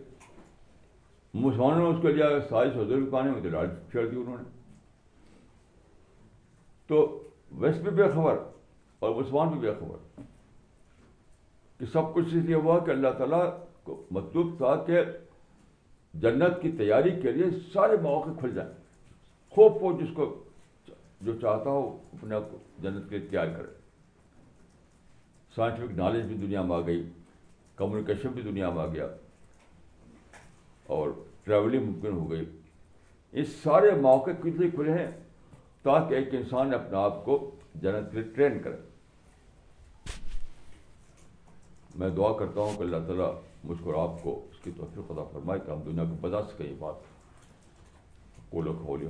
مسلمانوں 1.43 1.79
نے 1.81 1.97
اس 1.97 2.03
کو 2.03 2.09
لیا 2.09 2.29
ساری 2.49 3.07
میں 3.11 3.41
بھی 3.41 3.51
لال 3.51 3.67
چھیڑ 3.91 4.07
دی 4.11 4.17
انہوں 4.17 4.37
نے 4.39 4.45
تو 6.89 7.01
ویسٹ 7.63 7.81
بھی 7.83 7.91
بے 8.03 8.09
خبر 8.15 8.37
اور 9.01 9.15
مسلمان 9.15 9.49
بھی 9.53 9.59
بے 9.69 9.75
خبر 9.81 10.23
کہ 11.79 11.87
سب 11.93 12.13
کچھ 12.15 12.27
اس 12.27 12.45
لیے 12.45 12.55
ہوا 12.65 12.79
کہ 12.85 12.91
اللہ 12.91 13.17
تعالیٰ 13.19 13.45
کو 13.85 14.03
مطلوب 14.19 14.57
تھا 14.59 14.75
کہ 14.87 15.01
جنت 16.23 16.61
کی 16.63 16.71
تیاری 16.79 17.11
کے 17.23 17.33
لیے 17.33 17.45
سارے 17.73 17.97
مواقع 18.03 18.31
کھل 18.41 18.55
جائیں 18.55 18.71
خوب 19.55 19.79
خوب 19.81 20.01
جس 20.03 20.09
کو 20.17 20.29
جو 21.27 21.33
چاہتا 21.41 21.71
ہو 21.71 21.85
اپنے 22.13 22.35
آپ 22.35 22.51
کو 22.51 22.59
جنت 22.83 23.09
کے 23.11 23.19
لیے 23.19 23.29
تیار 23.29 23.47
کرے 23.57 23.75
سائنٹیفک 25.57 25.93
نالج 25.99 26.27
بھی 26.27 26.35
دنیا 26.47 26.63
میں 26.71 26.77
آ 26.77 26.81
گئی 26.87 27.03
کمیونیکیشن 27.77 28.29
بھی 28.35 28.43
دنیا 28.43 28.71
میں 28.71 28.83
آ 28.83 28.87
گیا 28.95 29.07
اور 30.97 31.11
ٹریولنگ 31.45 31.87
ممکن 31.87 32.13
ہو 32.19 32.31
گئی 32.31 32.45
اس 33.43 33.49
سارے 33.63 33.91
مواقع 34.01 34.31
کتنے 34.43 34.57
لیے 34.59 34.71
کھلے 34.75 34.93
ہیں 34.99 35.11
تاکہ 35.83 36.15
ایک 36.15 36.35
انسان 36.35 36.75
اپنے 36.75 36.99
آپ 36.99 37.25
کو 37.25 37.39
جنت 37.83 38.13
کے 38.13 38.21
لیے 38.21 38.33
ٹرین 38.37 38.59
کرے 38.63 38.77
میں 42.03 42.09
دعا 42.17 42.33
کرتا 42.39 42.61
ہوں 42.61 42.77
کہ 42.79 42.83
اللہ 42.83 43.05
تعالیٰ 43.07 43.33
مجھ 43.69 43.79
کو 43.83 43.91
کو 43.93 43.93
کو 44.23 44.33
آپ 44.33 44.49
اس 44.51 44.59
کی 44.65 44.71
توفیق 44.77 45.07
خدا 45.09 45.23
فرمائے 45.33 45.61
کہ 45.67 45.71
ہم 45.71 45.81
دنیا 45.87 46.41
سکیں 46.51 46.67
یہ 46.67 46.77
بات 46.81 46.99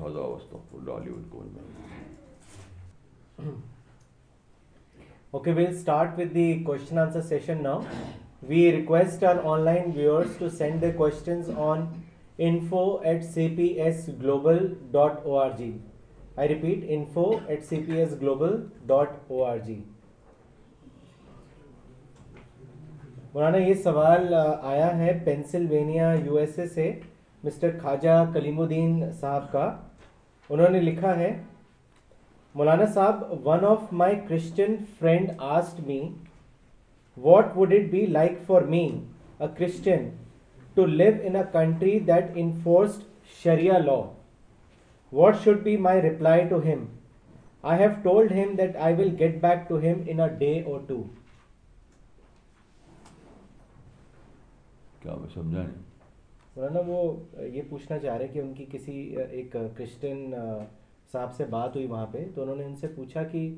حضا 0.02 0.24
مولانا 23.36 23.58
یہ 23.58 23.74
سوال 23.84 24.32
آیا 24.34 24.86
ہے 24.98 25.12
پینسلوینیا 25.24 26.12
یو 26.24 26.36
ایس 26.42 26.58
اے 26.58 26.66
سے 26.66 26.84
مسٹر 27.44 27.70
خواجہ 27.80 28.14
کلیم 28.34 28.60
الدین 28.60 28.92
صاحب 29.20 29.50
کا 29.52 29.64
انہوں 30.50 30.70
نے 30.76 30.80
لکھا 30.80 31.14
ہے 31.18 31.28
مولانا 32.60 32.86
صاحب 32.94 33.46
one 33.48 33.64
of 33.70 33.82
my 34.02 34.14
Christian 34.28 34.76
friend 35.00 35.30
asked 35.56 35.80
me 35.88 35.98
what 37.26 37.50
would 37.56 37.72
it 37.78 37.90
be 37.90 38.04
like 38.14 38.38
for 38.46 38.62
me 38.76 38.80
a 39.40 39.46
Christian 39.58 40.08
to 40.74 40.86
live 41.02 41.10
in 41.26 41.36
a 41.36 41.42
country 41.58 41.98
that 42.12 42.30
enforced 42.44 43.02
Sharia 43.42 43.78
law 43.84 43.98
what 45.20 45.42
should 45.44 45.62
be 45.68 45.76
my 45.90 46.02
reply 46.08 46.46
to 46.54 46.62
him 46.70 46.86
I 47.72 47.82
have 47.82 47.90
told 48.02 48.32
him 48.42 48.56
that 48.64 48.76
I 48.86 48.94
will 49.02 49.14
get 49.20 49.40
back 49.42 49.68
to 49.68 49.78
him 49.86 50.02
in 50.12 50.20
day 50.38 50.54
اور 50.70 50.80
two 50.88 51.02
کیا 55.02 55.14
وہ 55.20 55.26
سمجھائیں 55.34 55.68
مولانا 56.56 56.80
وہ 56.86 56.98
یہ 57.54 57.62
پوچھنا 57.70 57.98
چاہ 57.98 58.16
رہے 58.16 58.28
کہ 58.32 58.38
ان 58.38 58.52
کی 58.54 58.64
کسی 58.72 58.92
ایک 59.30 59.52
کرسچن 59.52 60.30
صاحب 61.12 61.34
سے 61.36 61.44
بات 61.50 61.74
ہوئی 61.76 61.86
وہاں 61.86 62.06
پہ 62.12 62.24
تو 62.34 62.42
انہوں 62.42 62.56
نے 62.56 62.64
ان 62.64 62.76
سے 62.76 62.88
پوچھا 62.94 63.22
کہ 63.32 63.48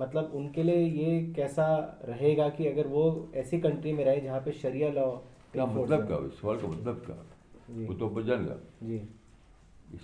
مطلب 0.00 0.36
ان 0.36 0.48
کے 0.52 0.62
لیے 0.62 0.78
یہ 0.80 1.32
کیسا 1.34 1.64
رہے 2.08 2.36
گا 2.36 2.48
کہ 2.56 2.68
اگر 2.72 2.86
وہ 2.90 3.04
ایسی 3.42 3.60
کنٹری 3.60 3.92
میں 3.92 4.04
رہے 4.04 4.20
جہاں 4.20 4.40
پہ 4.44 4.50
شریعہ 4.60 4.90
لا 4.94 5.04
کیا 5.52 5.64
مطلب 5.74 6.06
کیا 6.08 6.16
اس 6.26 6.32
سوال 6.40 6.56
کا 6.62 6.68
مطلب 6.68 7.04
کیا 7.06 7.14
جی۔ 7.68 7.86
وہ 7.88 7.94
تو 7.98 8.08
بجن 8.18 8.46
گا 8.48 8.56
جی 8.80 8.98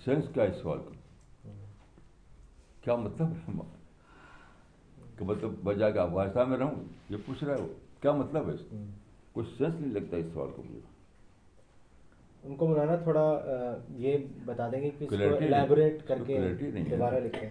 سینس 0.05 0.25
کیا 0.33 0.43
اس 0.43 0.61
سوال 0.61 0.79
کا 0.85 1.55
کیا 2.83 2.95
مطلب 2.95 3.31
ہے 3.47 3.57
کہ 5.17 5.25
مطلب 5.25 5.53
بجا 5.63 5.89
کے 5.89 5.99
افغانستان 5.99 6.49
میں 6.49 6.57
رہوں 6.57 6.83
یہ 7.09 7.17
پوچھ 7.25 7.43
رہا 7.43 7.53
ہے 7.55 7.61
وہ 7.61 7.73
کیا 8.01 8.11
مطلب 8.17 8.47
ہے 8.49 8.53
اس 8.53 8.61
کا 8.69 8.75
کچھ 9.37 9.47
سینس 9.57 9.73
نہیں 9.79 9.91
لگتا 9.93 10.17
اس 10.17 10.25
سوال 10.33 10.49
کو 10.55 10.61
مجھے 10.67 10.79
ان 12.47 12.55
کو 12.55 12.67
مولانا 12.67 12.95
تھوڑا 13.05 13.23
یہ 14.03 14.17
بتا 14.45 14.67
دیں 14.71 14.81
گے 14.81 14.89
کہ 14.99 15.05
کلیرٹی 15.09 15.45
الیبوریٹ 15.45 16.01
کر 16.07 16.23
کے 16.27 16.35
کلیرٹی 16.37 16.69
نہیں 16.71 16.89
دوبارہ 16.89 17.19
لکھیں 17.25 17.43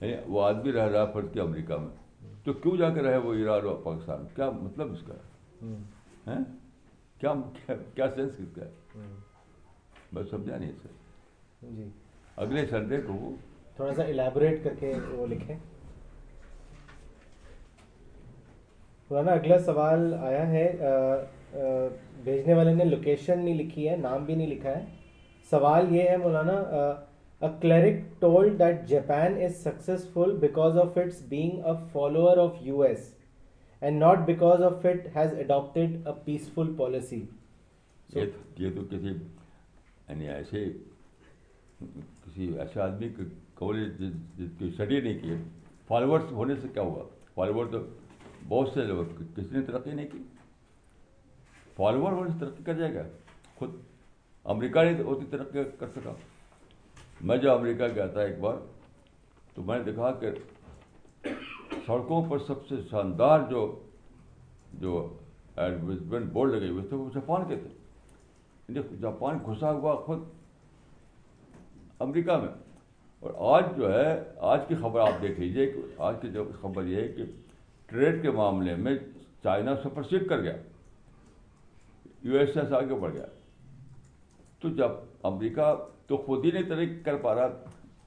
یعنی 0.00 0.12
وہ 0.34 0.42
آدمی 0.44 0.72
رہ 0.72 0.88
رہا 0.92 1.04
فرض 1.12 1.32
کیا 1.32 1.42
امریکہ 1.42 1.76
میں 1.86 2.32
تو 2.44 2.52
کیوں 2.64 2.76
جا 2.76 2.90
کے 2.94 3.02
رہے 3.02 3.16
وہ 3.26 3.34
ایران 3.34 3.66
اور 3.72 3.76
پاکستان 3.88 4.24
کیا 4.36 4.50
مطلب 4.60 4.92
اس 4.92 5.02
کا 5.08 5.14
ہے 6.34 6.38
کیا 7.20 7.34
کیا 7.68 8.08
سینس 8.16 8.36
کس 8.38 8.54
کا 8.56 8.64
ہے 8.64 9.06
میں 10.12 10.22
سمجھا 10.30 10.56
نہیں 10.56 10.70
اسے 10.72 11.72
جی 11.76 11.88
اگلے 12.46 12.66
سنڈے 12.70 13.00
کو 13.06 13.34
تھوڑا 13.76 13.94
سا 13.94 14.02
الیبوریٹ 14.02 14.62
کر 14.64 14.74
کے 14.80 14.92
وہ 15.12 15.26
لکھیں 15.26 15.54
مولانا 19.10 19.32
اگلا 19.38 19.58
سوال 19.64 20.12
آیا 20.26 20.46
ہے 20.50 20.66
بھیجنے 22.24 22.54
والے 22.54 22.72
نے 22.74 22.84
لوکیشن 22.84 23.44
نہیں 23.44 23.54
لکھی 23.54 23.88
ہے 23.88 23.96
نام 24.02 24.24
بھی 24.24 24.34
نہیں 24.34 24.46
لکھا 24.46 24.70
ہے 24.76 24.84
سوال 25.50 25.94
یہ 25.94 26.08
ہے 26.08 26.16
مولانا 26.16 26.62
clerk 27.60 27.96
told 28.20 28.58
that 28.58 28.86
Japan 28.88 29.34
is 29.44 29.56
successful 29.62 30.32
because 30.40 30.78
of 30.80 30.96
its 30.98 31.20
being 31.28 31.64
a 31.64 31.72
follower 31.92 32.36
of 32.44 32.54
U 32.66 32.80
S 32.82 33.10
and 33.80 34.00
not 34.02 34.18
because 34.26 34.62
of 34.64 34.86
it 34.90 35.06
has 35.16 35.34
adopted 35.40 36.06
a 36.06 36.12
peaceful 36.24 36.72
policy 36.78 37.24
یہ 38.16 38.70
تو 38.76 38.84
کسی 38.90 39.08
یعنی 39.08 40.28
ایسے 40.28 40.64
کسی 41.82 42.50
ایسے 42.58 42.80
آدمی 42.80 43.08
کے 43.16 43.22
قول 43.58 43.84
جس 44.38 44.50
کی 44.58 44.68
اسٹڈی 44.68 45.00
نہیں 45.00 45.18
کی 45.22 45.34
فالوورس 45.88 46.32
ہونے 46.40 46.54
سے 46.62 46.68
کیا 46.74 46.82
ہوا 46.82 47.04
فالوور 47.34 47.66
تو 47.72 47.78
بہت 48.48 48.68
سے 48.74 48.82
لوگ 48.84 49.04
کسی 49.36 49.56
نے 49.56 49.62
ترقی 49.66 49.90
نہیں 49.92 50.06
کی 50.12 50.18
فالوور 51.76 52.12
ہونے 52.12 52.30
سے 52.32 52.38
ترقی 52.38 52.62
کر 52.64 52.74
جائے 52.78 52.94
گا 52.94 53.02
خود 53.58 53.70
امریکہ 54.54 54.80
نہیں 54.84 55.02
ہوتی 55.04 55.26
ترقی 55.30 55.62
کر 55.78 55.86
سکا 55.94 56.12
میں 57.30 57.36
جب 57.36 57.50
امریکہ 57.58 57.84
گیا 57.94 58.06
تھا 58.16 58.20
ایک 58.20 58.38
بار 58.40 58.56
تو 59.54 59.62
میں 59.62 59.78
نے 59.78 59.84
دیکھا 59.84 60.10
کہ 60.20 60.30
سڑکوں 61.86 62.22
پر 62.30 62.38
سب 62.46 62.66
سے 62.68 62.76
شاندار 62.90 63.40
جو 63.50 63.62
جو 64.80 64.96
ایڈورٹیزمنٹ 65.64 66.30
بورڈ 66.32 66.54
لگے 66.54 66.68
ہوئے 66.68 66.86
تھے 66.88 66.96
وہ 66.96 67.08
جاپان 67.14 67.48
کے 67.48 67.56
تھے 67.62 67.68
یعنی 68.68 68.96
جاپان 69.00 69.38
گھسا 69.50 69.70
ہوا 69.72 69.94
خود 70.06 70.22
امریکہ 72.08 72.36
میں 72.42 72.48
اور 73.28 73.56
آج 73.58 73.70
جو 73.76 73.92
ہے 73.92 74.14
آج 74.52 74.60
کی 74.68 74.74
خبر 74.80 75.00
آپ 75.00 75.22
دیکھ 75.22 75.38
لیجیے 75.40 75.70
آج 76.08 76.16
کی 76.22 76.28
جو 76.32 76.44
خبر 76.62 76.86
یہ 76.86 76.96
ہے 77.00 77.08
کہ 77.16 77.24
ٹریڈ 77.94 78.20
کے 78.22 78.30
معاملے 78.38 78.74
میں 78.84 78.92
چائنا 79.42 79.74
سپرسیڈ 79.82 80.28
کر 80.28 80.40
گیا 80.42 80.52
یو 82.28 82.38
ایس 82.38 82.56
ایس 82.56 82.72
آگے 82.78 82.94
بڑھ 83.00 83.12
گیا 83.14 83.26
تو 84.60 84.68
جب 84.80 85.26
امریکہ 85.30 85.70
تو 86.06 86.16
خود 86.24 86.44
ہی 86.44 86.50
نہیں 86.50 86.68
طریقے 86.68 86.98
کر 87.04 87.16
پا 87.26 87.34
رہا 87.34 87.62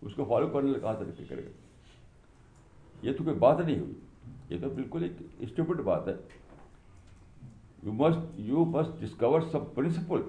اس 0.07 0.15
کو 0.15 0.25
فالو 0.29 0.47
کرنے 0.55 0.73
کہاں 0.81 0.93
ترقی 1.03 1.25
کرے 1.29 1.45
گا 1.45 3.05
یہ 3.05 3.13
تو 3.17 3.23
کوئی 3.23 3.35
بات 3.45 3.59
نہیں 3.59 3.79
ہوئی 3.79 4.55
یہ 4.55 4.61
تو 4.63 4.69
بالکل 4.81 5.03
ایک 5.07 5.21
اسٹوپٹ 5.47 5.79
بات 5.93 6.07
ہے 6.07 6.15
you 7.83 7.93
must 8.03 8.39
you 8.51 8.65
must 8.77 9.01
discover 9.05 9.41
sub 9.51 9.73
principal 9.75 10.21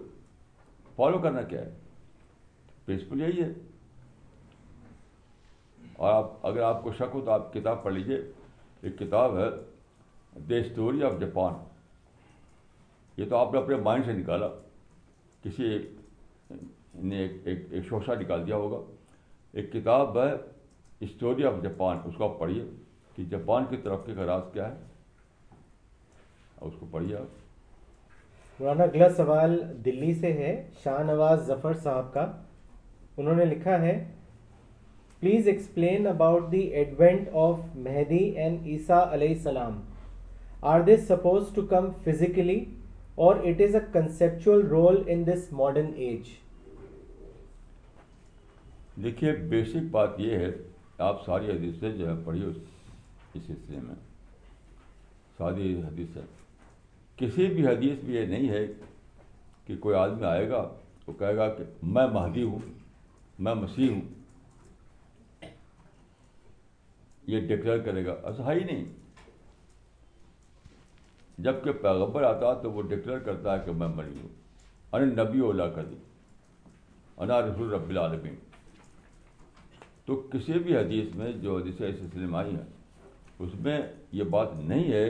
follow 0.97 1.19
کرنا 1.29 1.43
کیا 1.53 1.65
ہے 1.65 1.73
پرنسپل 2.87 3.21
یہی 3.23 3.43
ہے 3.43 3.53
اور 5.97 6.13
آپ 6.13 6.47
اگر 6.53 6.63
آپ 6.73 6.83
کو 6.85 6.93
شک 6.99 7.15
ہو 7.15 7.25
تو 7.25 7.31
آپ 7.37 7.53
کتاب 7.55 7.83
پڑھ 7.85 7.95
لیجیے 7.95 8.21
ایک 8.83 8.99
کتاب 8.99 9.37
ہے 9.39 9.49
دا 10.49 10.57
اسٹوری 10.57 11.03
آف 11.05 11.13
جاپان 11.21 11.55
یہ 13.21 13.29
تو 13.31 13.37
آپ 13.37 13.53
نے 13.53 13.59
اپنے 13.61 13.77
مائنڈ 13.87 14.05
سے 14.07 14.13
نکالا 14.13 14.49
کسی 15.43 15.63
ایک 15.65 16.55
نے 16.95 17.27
ایک 17.45 17.67
ایک, 17.71 17.85
شوشہ 17.89 18.13
نکال 18.21 18.47
دیا 18.47 18.57
ہوگا 18.57 18.81
ایک 19.59 19.73
کتاب 19.73 20.19
ہے 20.19 20.31
اسٹوری 21.07 21.45
آف 21.47 21.63
جاپان 21.63 21.99
اس 22.05 22.15
کو 22.19 22.25
آپ 22.25 22.39
پڑھیے 22.39 22.65
کہ 23.17 23.25
جاپان 23.31 23.65
کی 23.71 23.77
ترقی 23.83 24.15
کا 24.15 24.27
راز 24.27 24.43
کیا 24.53 24.69
ہے 24.69 24.77
اور 26.59 26.69
اس 26.71 26.75
کو 26.81 26.87
پڑھیے 26.91 27.17
آپ 27.17 28.61
مولانا 28.61 28.85
اگلا 28.85 29.09
سوال 29.17 29.61
دلی 29.85 30.13
سے 30.21 30.33
ہے 30.33 30.53
شاہ 30.85 31.03
نواز 31.13 31.47
ظفر 31.47 31.75
صاحب 31.83 32.13
کا 32.15 32.27
انہوں 33.17 33.35
نے 33.35 33.45
لکھا 33.45 33.81
ہے 33.83 33.93
please 35.21 35.47
explain 35.49 36.07
about 36.07 36.43
the 36.51 36.59
advent 36.81 37.29
of 37.45 37.59
Mahdi 37.87 38.19
and 38.41 38.67
Isa 38.73 39.01
علیہ 39.13 39.29
السلام 39.37 39.81
are 40.73 40.81
this 40.87 41.07
suppose 41.07 41.45
to 41.55 41.63
come 41.71 41.89
physically 42.05 42.59
or 43.27 43.37
it 43.49 43.61
is 43.63 43.75
a 43.75 43.81
conceptual 43.93 44.61
role 44.71 45.03
in 45.15 45.25
this 45.27 45.49
modern 45.61 45.91
age 46.05 46.29
دیکھیے 49.05 49.33
بیسک 49.55 49.91
بات 49.91 50.21
یہ 50.21 50.37
ہے 50.47 50.51
آپ 51.07 51.25
ساری 51.25 51.51
حدیثیں 51.51 51.91
جو 51.99 52.09
ہے 52.11 52.15
پڑھی 52.25 52.45
اس 52.45 52.57
سلسلے 53.47 53.79
میں 53.87 53.95
ساری 55.39 55.73
حدیث 55.87 56.17
کسی 57.17 57.47
بھی 57.55 57.67
حدیث 57.67 58.05
میں 58.05 58.15
یہ 58.21 58.27
نہیں 58.37 58.49
ہے 58.49 58.65
کہ 59.67 59.77
کوئی 59.81 59.95
آدمی 60.05 60.27
آئے 60.27 60.49
گا 60.51 60.61
وہ 61.07 61.13
کہے 61.19 61.37
گا 61.37 61.49
کہ 61.55 61.65
میں 61.97 62.07
مہدی 62.13 62.43
ہوں 62.43 62.59
میں 63.47 63.55
مسیح 63.55 63.91
ہوں 63.93 64.01
یہ 67.33 67.41
ڈکلیئر 67.49 67.79
کرے 67.87 68.05
گا 68.05 68.13
ایسا 68.29 68.53
ہی 68.53 68.61
نہیں 68.65 68.85
جب 71.47 71.63
کہ 71.65 71.73
پیغبر 71.83 72.23
آتا 72.29 72.53
تو 72.63 72.71
وہ 72.73 72.83
ڈکلیئر 72.93 73.19
کرتا 73.27 73.53
ہے 73.55 73.59
کہ 73.65 73.73
میں 73.81 73.89
مری 73.97 74.15
ہوں 74.21 74.29
ان 75.01 75.11
نبی 75.19 75.41
اولا 75.49 75.67
کر 75.75 75.85
دی 75.91 75.97
انا 77.27 77.41
رب 77.51 77.89
العالمین 77.91 78.35
تو 80.07 80.17
کسی 80.33 80.59
بھی 80.69 80.77
حدیث 80.77 81.15
میں 81.21 81.31
جو 81.45 81.57
حدیث 81.59 81.77
سلسلے 81.79 82.27
میں 82.33 82.39
آئی 82.39 82.55
ہیں 82.57 83.47
اس 83.47 83.55
میں 83.65 83.79
یہ 84.21 84.25
بات 84.37 84.59
نہیں 84.73 84.93
ہے 84.93 85.05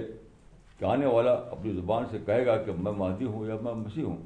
کہ 0.79 0.85
آنے 0.95 1.07
والا 1.17 1.33
اپنی 1.57 1.73
زبان 1.81 2.05
سے 2.11 2.19
کہے 2.27 2.47
گا 2.47 2.57
کہ 2.63 2.73
میں 2.87 2.93
مہدی 3.03 3.25
ہوں 3.35 3.47
یا 3.49 3.57
میں 3.69 3.75
مسیح 3.87 4.05
ہوں 4.11 4.17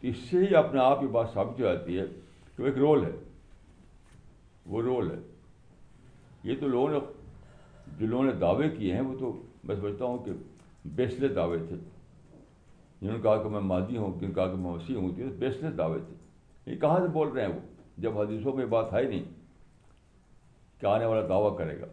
تو 0.00 0.06
اس 0.08 0.18
سے 0.30 0.46
ہی 0.46 0.54
اپنے 0.66 0.80
آپ 0.90 1.02
یہ 1.02 1.08
بات 1.20 1.32
ثابت 1.34 1.60
ہو 1.60 1.64
جاتی 1.64 1.98
ہے 2.00 2.04
کہ 2.56 2.62
ایک 2.74 2.78
رول 2.88 3.04
ہے 3.04 3.10
وہ 4.74 4.82
رول 4.88 5.10
ہے 5.10 5.16
یہ 6.44 6.54
تو 6.60 6.68
لوگوں 6.68 6.88
نے 6.90 6.98
جو 7.98 8.06
لوگوں 8.06 8.24
نے 8.24 8.32
دعوے 8.40 8.68
کیے 8.70 8.94
ہیں 8.94 9.00
وہ 9.00 9.16
تو 9.18 9.32
میں 9.68 9.76
سمجھتا 9.76 10.04
ہوں 10.04 10.18
کہ 10.24 10.32
بیسلے 10.96 11.28
دعوے 11.38 11.58
تھے 11.68 11.76
جنہوں 13.00 13.16
نے 13.16 13.22
کہا 13.22 13.42
کہ 13.42 13.48
میں 13.54 13.60
مادی 13.68 13.96
ہوں 13.96 14.12
جنہوں 14.18 14.28
نے 14.28 14.34
کہا 14.34 14.46
کہ 14.50 14.56
میں 14.62 14.70
وسیع 14.72 14.96
ہوں 14.96 15.14
تو 15.16 15.28
بیسلے 15.38 15.70
دعوے 15.78 15.98
تھے 16.06 16.72
یہ 16.72 16.78
کہاں 16.80 16.98
سے 17.00 17.06
بول 17.16 17.28
رہے 17.28 17.46
ہیں 17.46 17.52
وہ 17.54 17.60
جب 18.04 18.18
حدیثوں 18.18 18.56
میں 18.56 18.66
بات 18.76 18.92
آئی 18.94 19.06
نہیں 19.08 19.24
کہ 20.80 20.86
آنے 20.92 21.04
والا 21.04 21.26
دعویٰ 21.28 21.56
کرے 21.58 21.80
گا 21.80 21.86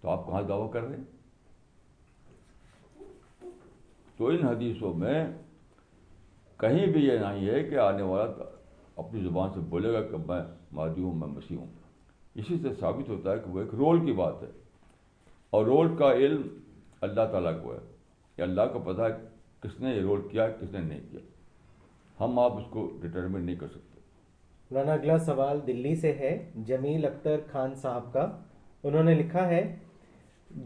تو 0.00 0.10
آپ 0.10 0.26
کہاں 0.26 0.42
دعویٰ 0.48 0.70
کر 0.72 0.82
رہے 0.88 0.96
ہیں 0.96 1.14
تو 4.16 4.26
ان 4.26 4.44
حدیثوں 4.46 4.92
میں 5.04 5.24
کہیں 6.60 6.86
بھی 6.92 7.04
یہ 7.06 7.18
نہیں 7.28 7.48
ہے 7.48 7.62
کہ 7.70 7.78
آنے 7.88 8.02
والا 8.10 8.44
اپنی 9.02 9.20
زبان 9.22 9.50
سے 9.54 9.60
بولے 9.74 9.92
گا 9.92 10.02
کہ 10.10 10.16
میں 10.28 10.40
مادی 10.78 11.02
ہوں 11.02 11.14
میں 11.22 11.28
مسیح 11.34 11.56
ہوں 11.56 11.66
اسی 12.40 12.56
سے 12.62 12.68
ثابت 12.80 13.08
ہوتا 13.08 13.32
ہے 13.32 13.36
کہ 13.44 13.50
وہ 13.50 13.60
ایک 13.60 13.74
رول 13.82 14.04
کی 14.06 14.12
بات 14.22 14.42
ہے 14.42 14.48
اور 15.56 15.64
رول 15.66 15.94
کا 15.98 16.12
علم 16.24 16.40
اللہ 17.06 17.26
تعالیٰ 17.32 17.52
کو 17.62 17.72
ہے 17.74 17.78
کہ 18.36 18.42
اللہ 18.42 18.68
کو 18.72 18.78
پتا 18.92 19.04
ہے 19.06 19.10
کس 19.62 19.80
نے 19.80 19.94
یہ 19.94 20.00
رول 20.08 20.26
کیا 20.30 20.48
کس 20.60 20.72
نے 20.72 20.80
نہیں 20.88 21.00
کیا 21.10 21.20
ہم 22.24 22.38
آپ 22.38 22.56
اس 22.58 22.64
کو 22.70 22.88
ڈٹرمن 23.00 23.44
نہیں 23.44 23.56
کر 23.60 23.68
سکتے 23.68 23.94
مولانا 24.70 24.92
اگلا 24.92 25.18
سوال 25.26 25.58
دلی 25.66 25.94
سے 26.02 26.12
ہے 26.20 26.30
جمیل 26.66 27.04
اختر 27.06 27.40
خان 27.52 27.74
صاحب 27.82 28.12
کا 28.12 28.28
انہوں 28.90 29.04
نے 29.10 29.14
لکھا 29.14 29.46
ہے 29.48 29.62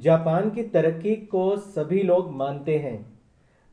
جاپان 0.02 0.50
کی 0.54 0.62
ترقی 0.76 1.14
کو 1.36 1.44
سبھی 1.74 2.02
لوگ 2.12 2.28
مانتے 2.42 2.78
ہیں 2.88 2.96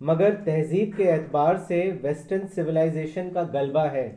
مگر 0.09 0.35
تہذیب 0.45 0.95
کے 0.97 1.11
اعتبار 1.11 1.55
سے 1.67 1.83
ویسٹرن 2.01 2.47
سویلائزیشن 2.55 3.29
کا 3.33 3.43
غلبہ 3.53 3.85
ہے 3.93 4.09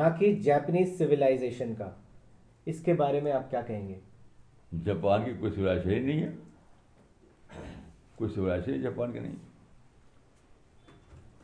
نہ 0.00 0.14
کہ 0.18 0.34
جاپنیز 0.44 0.96
سویلائزیشن 0.98 1.74
کا 1.78 1.90
اس 2.70 2.80
کے 2.84 2.92
بارے 3.00 3.20
میں 3.20 3.32
آپ 3.32 3.50
کیا 3.50 3.60
کہیں 3.66 3.88
گے 3.88 3.98
جاپان 4.84 5.24
کی 5.24 5.32
کوئی 5.40 5.52
سولا 5.54 5.72
ہی 5.84 5.98
نہیں 5.98 6.22
ہے 6.22 6.32
کوئی 8.16 8.30
سوا 8.34 8.56
شہری 8.64 8.80
جاپان 8.80 9.12
کا 9.12 9.20
نہیں 9.20 9.34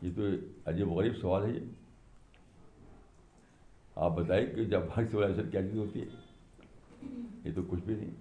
یہ 0.01 0.11
تو 0.15 0.25
عجیب 0.69 0.89
غریب 0.97 1.17
سوال 1.21 1.43
ہے 1.45 1.51
یہ 1.51 2.35
آپ 4.07 4.11
بتائیے 4.17 4.45
کہ 4.55 4.63
جاپان 4.73 5.05
کی 5.05 5.11
سیوائزیشن 5.11 5.49
کیا 5.51 5.61
چیز 5.67 5.77
ہوتی 5.79 6.01
ہے 6.01 7.09
یہ 7.45 7.53
تو 7.55 7.61
کچھ 7.69 7.81
بھی 7.85 7.95
نہیں 7.95 8.11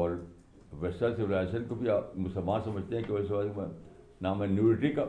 اور 0.00 0.10
ویسٹرن 0.80 1.16
سولاشن 1.16 1.64
کو 1.68 1.74
بھی 1.82 1.88
آپ 1.96 2.16
مسلمان 2.26 2.60
سمجھتے 2.64 2.96
ہیں 2.96 3.02
کہ 3.08 3.66
نام 4.26 4.42
ہے 4.42 4.46
نیورٹی 4.48 4.92
کا 4.98 5.04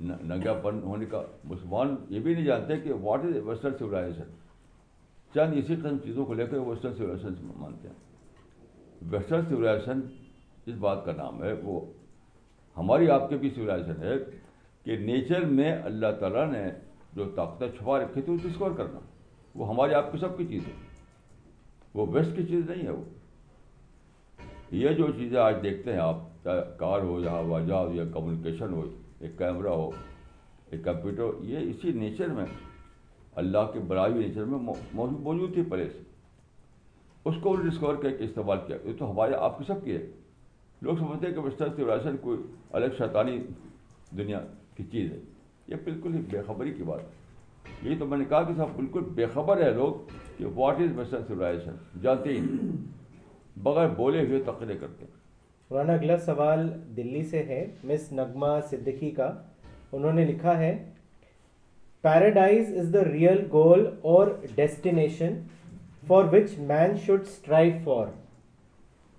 ننگا 0.00 0.52
پن 0.62 0.78
ہونے 0.84 1.04
کا 1.10 1.22
مسلمان 1.48 1.94
یہ 2.10 2.20
بھی 2.20 2.34
نہیں 2.34 2.44
جانتے 2.44 2.76
کہ 2.80 2.92
واٹ 3.02 3.24
از 3.24 3.36
ویسٹرن 3.46 3.76
سولیزیشن 3.78 4.30
چند 5.34 5.56
اسی 5.58 5.74
قسم 5.74 5.96
چیزوں 6.04 6.24
کو 6.26 6.34
لے 6.34 6.46
کر 6.46 6.58
ویسٹرن 6.66 6.94
سولیشن 6.96 7.34
مانتے 7.60 7.88
ہیں 7.88 9.06
ویسٹرن 9.12 9.44
سولیزیشن 9.48 10.00
اس 10.70 10.74
بات 10.80 11.04
کا 11.04 11.12
نام 11.16 11.42
ہے 11.44 11.52
وہ 11.62 11.80
ہماری 12.76 13.10
آپ 13.10 13.28
کے 13.30 13.36
بھی 13.44 13.50
سویلائزیشن 13.54 14.02
ہے 14.02 14.14
کہ 14.84 14.96
نیچر 15.06 15.44
میں 15.60 15.72
اللہ 15.84 16.12
تعالیٰ 16.20 16.46
نے 16.52 16.64
جو 17.16 17.24
طاقتیں 17.36 17.66
چھپا 17.78 17.98
رکھی 18.00 18.22
تھی 18.22 18.34
اس 18.34 18.42
ڈسکور 18.42 18.70
کرنا 18.76 18.98
وہ 19.58 19.68
ہماری 19.68 19.94
آپ 20.00 20.12
کی 20.12 20.18
سب 20.20 20.36
کی 20.38 20.46
چیز 20.48 20.66
ہے 20.68 20.72
وہ 21.94 22.06
ویسٹ 22.12 22.36
کی 22.36 22.44
چیز 22.46 22.68
نہیں 22.70 22.82
ہے 22.86 22.90
وہ 22.90 23.04
یہ 24.82 24.92
جو 24.98 25.06
چیزیں 25.18 25.38
آج 25.40 25.54
دیکھتے 25.62 25.92
ہیں 25.92 25.98
آپ 26.00 26.18
چاہے 26.44 26.60
کار 26.78 27.00
ہو 27.08 27.18
یا 27.22 27.32
ہوا 27.38 27.60
جہاز 27.66 27.88
ہو 27.88 27.94
یا 27.94 28.04
کمیونیکیشن 28.14 28.72
ہو 28.72 28.82
ایک 29.20 29.36
کیمرہ 29.38 29.68
ہو 29.70 29.90
ایک 30.70 30.84
کمپیوٹر 30.84 31.22
ہو 31.22 31.32
یہ 31.50 31.70
اسی 31.70 31.92
نیچر 31.98 32.28
میں 32.38 32.44
اللہ 33.42 33.70
کے 33.72 33.80
برائی 33.88 34.12
نیچر 34.14 34.44
میں 34.54 34.58
موجود 34.94 35.54
تھی 35.54 35.62
پہلے 35.70 35.88
سے 35.92 36.02
اس 37.28 37.34
کو 37.42 37.54
ڈسکور 37.62 37.94
کر 38.02 38.10
کے 38.18 38.24
استعمال 38.24 38.58
کیا 38.66 38.76
یہ 38.84 38.92
تو 38.98 39.10
ہمارے 39.10 39.34
آپ 39.46 39.58
کے 39.58 39.64
سب 39.66 39.84
کی 39.84 39.96
ہے 39.96 40.06
لوگ 40.82 40.96
سمجھتے 40.98 41.26
ہیں 41.26 41.34
کہ 41.34 41.40
مسٹر 41.40 41.68
سیوراشن 41.76 42.16
کوئی 42.22 42.38
الگ 42.80 42.98
شیطانی 42.98 43.38
دنیا 44.18 44.40
کی 44.76 44.84
چیز 44.92 45.10
ہے 45.12 45.18
یہ 45.68 45.76
بالکل 45.84 46.14
ہی 46.14 46.20
بے 46.30 46.42
خبری 46.46 46.72
کی 46.74 46.82
بات 46.88 47.00
ہے 47.00 47.74
یہ 47.88 47.98
تو 47.98 48.06
میں 48.06 48.18
نے 48.18 48.24
کہا 48.28 48.42
کہ 48.42 48.52
صاحب 48.56 48.76
بالکل 48.76 49.04
بے 49.14 49.26
خبر 49.34 49.62
ہے 49.62 49.72
لوگ 49.74 50.12
کہ 50.36 50.46
واٹ 50.54 50.80
از 50.80 50.96
مسٹر 50.96 51.42
ہی 51.50 52.38
نہیں 52.38 52.76
بغیر 53.62 53.88
بولے 53.96 54.26
ہوئے 54.26 54.42
تقریر 54.46 54.76
کرتے 54.80 55.04
ہیں 55.04 55.24
مولانا 55.70 55.92
اگلا 55.98 56.16
سوال 56.24 56.60
دلی 56.96 57.22
سے 57.30 57.42
ہے 57.46 57.64
مس 57.90 58.02
نغمہ 58.12 58.46
صدقی 58.70 59.10
کا 59.14 59.26
انہوں 59.98 60.12
نے 60.18 60.24
لکھا 60.24 60.56
ہے 60.58 60.70
paradise 62.06 62.74
is 62.80 62.92
the 62.94 63.02
real 63.04 63.42
goal 63.52 63.84
or 64.10 64.28
destination 64.54 65.34
for 66.06 66.24
which 66.32 66.52
man 66.68 66.96
should 67.06 67.20
strive 67.26 67.72
for 67.84 68.08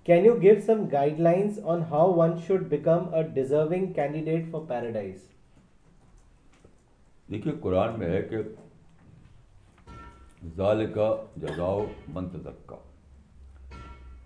can 0.06 0.24
you 0.26 0.34
give 0.42 0.54
some 0.66 0.84
guidelines 1.26 1.58
on 1.74 1.82
how 1.90 2.12
one 2.18 2.32
should 2.46 2.62
become 2.68 3.14
a 3.14 3.22
deserving 3.34 3.92
candidate 3.98 4.46
for 4.50 4.60
paradise 4.68 5.20
دیکھیے 7.30 7.52
قرآن 7.62 7.98
میں 7.98 8.08
ہے 8.14 8.22
کہ 8.30 8.40
ظال 10.56 10.86
کا 10.94 11.14
جزاؤ 11.44 11.84
منتظک 12.14 12.68
کا 12.68 12.76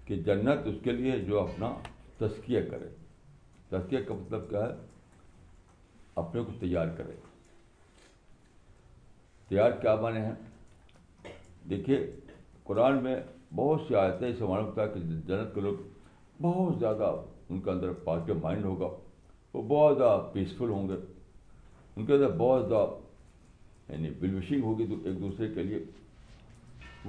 کہ 0.07 0.21
جنت 0.29 0.67
اس 0.67 0.77
کے 0.85 0.93
لیے 1.01 1.19
جو 1.27 1.41
اپنا 1.41 1.73
تسکیہ 2.19 2.61
کرے 2.71 2.89
تسکیہ 3.69 3.99
کا 4.09 4.15
مطلب 4.15 4.49
کیا 4.51 4.61
ہے 4.65 4.75
اپنے 6.23 6.43
کو 6.45 6.53
تیار 6.61 6.89
کرے 6.97 7.13
تیار 9.49 9.71
کیا 9.81 9.95
معنی 10.01 10.21
ہیں 10.21 11.31
دیکھیے 11.71 11.97
قرآن 12.65 13.03
میں 13.03 13.17
بہت 13.57 13.81
سے 13.89 13.97
آیتیں 14.01 14.29
اسے 14.29 14.45
معلوم 14.45 14.67
ہوتا 14.67 14.83
ہے 14.83 14.89
کہ 14.95 15.01
جنت 15.01 15.55
کے 15.55 15.61
لوگ 15.61 15.75
بہت 16.43 16.79
زیادہ 16.79 17.15
ان 17.49 17.61
کا 17.61 17.71
اندر 17.73 17.93
پازیٹیو 18.05 18.35
مائنڈ 18.43 18.65
ہوگا 18.65 18.89
وہ 19.55 19.63
بہت 19.69 19.97
زیادہ 19.99 20.23
پیسفل 20.33 20.69
ہوں 20.71 20.89
گے 20.89 20.95
ان 21.97 22.07
کے 22.07 22.13
اندر 22.13 22.31
بہت 22.37 22.69
زیادہ 22.69 23.93
یعنی 23.93 24.11
بلوشنگ 24.21 24.63
ہوگی 24.65 24.85
ایک 25.05 25.21
دوسرے 25.21 25.49
کے 25.55 25.63
لیے 25.63 25.83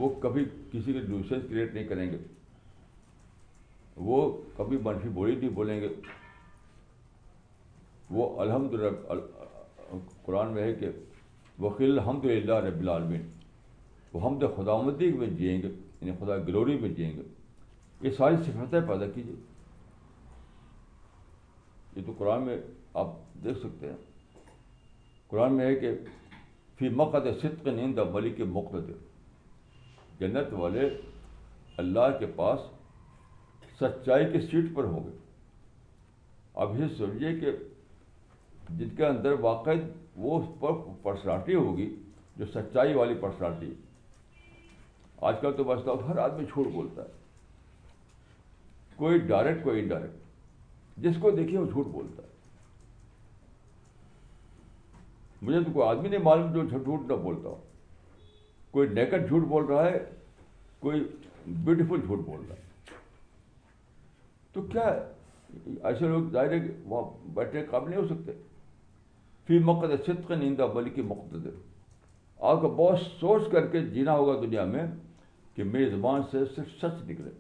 وہ 0.02 0.10
کبھی 0.22 0.44
کسی 0.72 0.94
کے 0.94 1.00
ڈوشنس 1.08 1.44
کریٹ 1.50 1.74
نہیں 1.74 1.88
کریں 1.88 2.12
گے 2.12 2.18
وہ 4.08 4.20
کبھی 4.58 4.78
منفی 4.84 5.10
بولی 5.14 5.36
نہیں 5.36 5.50
بولیں 5.56 5.80
گے 5.82 5.88
وہ 8.16 8.28
الحمد 8.42 8.74
رب 8.80 9.98
قرآن 10.26 10.54
میں 10.54 10.64
ہے 10.64 10.74
کہ 10.76 10.90
وکیل 11.64 12.00
الحمد 12.00 12.26
للہ 12.26 12.54
رب 12.68 12.80
العالمین 12.82 13.30
وہ 14.14 14.28
حمد 14.28 14.44
خدا 14.56 14.76
مدی 14.82 15.12
میں 15.18 15.28
جئیں 15.38 15.62
گے 15.62 15.68
یعنی 15.68 16.12
خدا 16.20 16.38
گلوری 16.48 16.78
میں 16.82 16.90
جئیں 16.96 17.12
گے 17.18 17.22
یہ 18.08 18.12
ساری 18.18 18.36
صفتیں 18.46 18.80
پیدا 18.88 19.08
کیجیے 19.14 19.36
یہ 21.96 22.02
تو 22.06 22.14
قرآن 22.18 22.44
میں 22.46 22.58
آپ 23.02 23.08
دیکھ 23.44 23.58
سکتے 23.60 23.90
ہیں 23.90 24.52
قرآن 25.30 25.54
میں 25.58 25.66
ہے 25.66 25.76
کہ 25.82 25.92
فی 26.78 26.90
مقد 27.02 27.28
صدق 27.42 27.68
نیند 27.68 28.00
ملک 28.14 28.38
کے 28.38 28.44
مقبت 28.58 28.92
جنت 30.20 30.54
والے 30.54 30.90
اللہ 31.84 32.18
کے 32.20 32.26
پاس 32.36 32.70
سچائی 33.80 34.26
کے 34.32 34.42
سیٹ 34.42 34.74
پر 34.76 34.84
ہوں 34.84 35.04
گے 35.04 35.12
اب 36.64 36.80
یہ 36.80 36.88
سمجھیے 36.98 37.34
کہ 37.40 37.52
جن 38.80 38.90
کے 38.98 39.06
اندر 39.06 39.40
واقع 39.46 39.72
وہ 40.26 40.40
پرسنالٹی 41.04 41.56
ہوگی 41.56 41.90
جو 42.38 42.46
سچائی 42.54 42.94
والی 42.94 43.14
پرسنالٹی 43.22 43.70
ہے 43.70 43.82
آج 45.30 45.36
کل 45.42 45.54
تو 45.58 45.66
واسطہ 45.66 45.90
ہر 46.08 46.18
آدمی 46.28 46.46
چھوڑ 46.52 46.68
بولتا 46.72 47.02
ہے 47.04 47.22
کوئی 48.96 49.20
ڈائریکٹ 49.28 49.64
کوئی 49.64 49.82
انڈائریکٹ 49.82 51.02
جس 51.04 51.16
کو 51.22 51.30
دیکھیے 51.36 51.58
وہ 51.60 51.66
جھوٹ 51.66 51.86
بولتا 51.92 52.24
ہے 52.24 52.32
مجھے 55.42 55.60
تو 55.64 55.72
کوئی 55.74 55.88
آدمی 55.88 56.10
نہیں 56.10 56.24
معلوم 56.24 56.52
جو 56.54 56.78
جھوٹ 56.80 57.10
نہ 57.12 57.16
بولتا 57.24 57.50
ہو 57.50 57.58
کوئی 58.72 58.88
نیکٹ 59.00 59.28
جھوٹ 59.30 59.48
بول 59.48 59.66
رہا 59.70 59.86
ہے 59.86 59.98
کوئی 60.80 61.04
بیوٹیفل 61.48 62.02
جھوٹ 62.08 62.20
بول 62.26 62.46
رہا 62.50 62.56
ہے 62.56 62.63
تو 64.54 64.62
کیا 64.72 64.88
ایسے 65.90 66.08
لوگ 66.08 66.30
ظاہر 66.32 66.52
ہے 66.52 66.58
وہاں 66.90 67.30
بیٹھے 67.36 67.66
قابل 67.70 67.90
نہیں 67.90 68.02
ہو 68.02 68.08
سکتے 68.08 68.32
مقد 69.68 69.92
صدق 70.06 70.20
صطۂ 70.26 70.34
نیندہ 70.42 70.66
بلکہ 70.74 71.02
مقدد 71.06 71.48
آپ 72.52 72.62
کو 72.62 72.70
بہت 72.76 73.00
سوچ 73.20 73.42
کر 73.52 73.66
کے 73.72 73.80
جینا 73.96 74.14
ہوگا 74.18 74.34
دنیا 74.42 74.64
میں 74.66 74.84
کہ 75.56 75.64
میری 75.72 75.90
زبان 75.90 76.22
سے 76.32 76.44
صرف 76.56 76.70
سچ 76.82 77.02
نکلے 77.10 77.32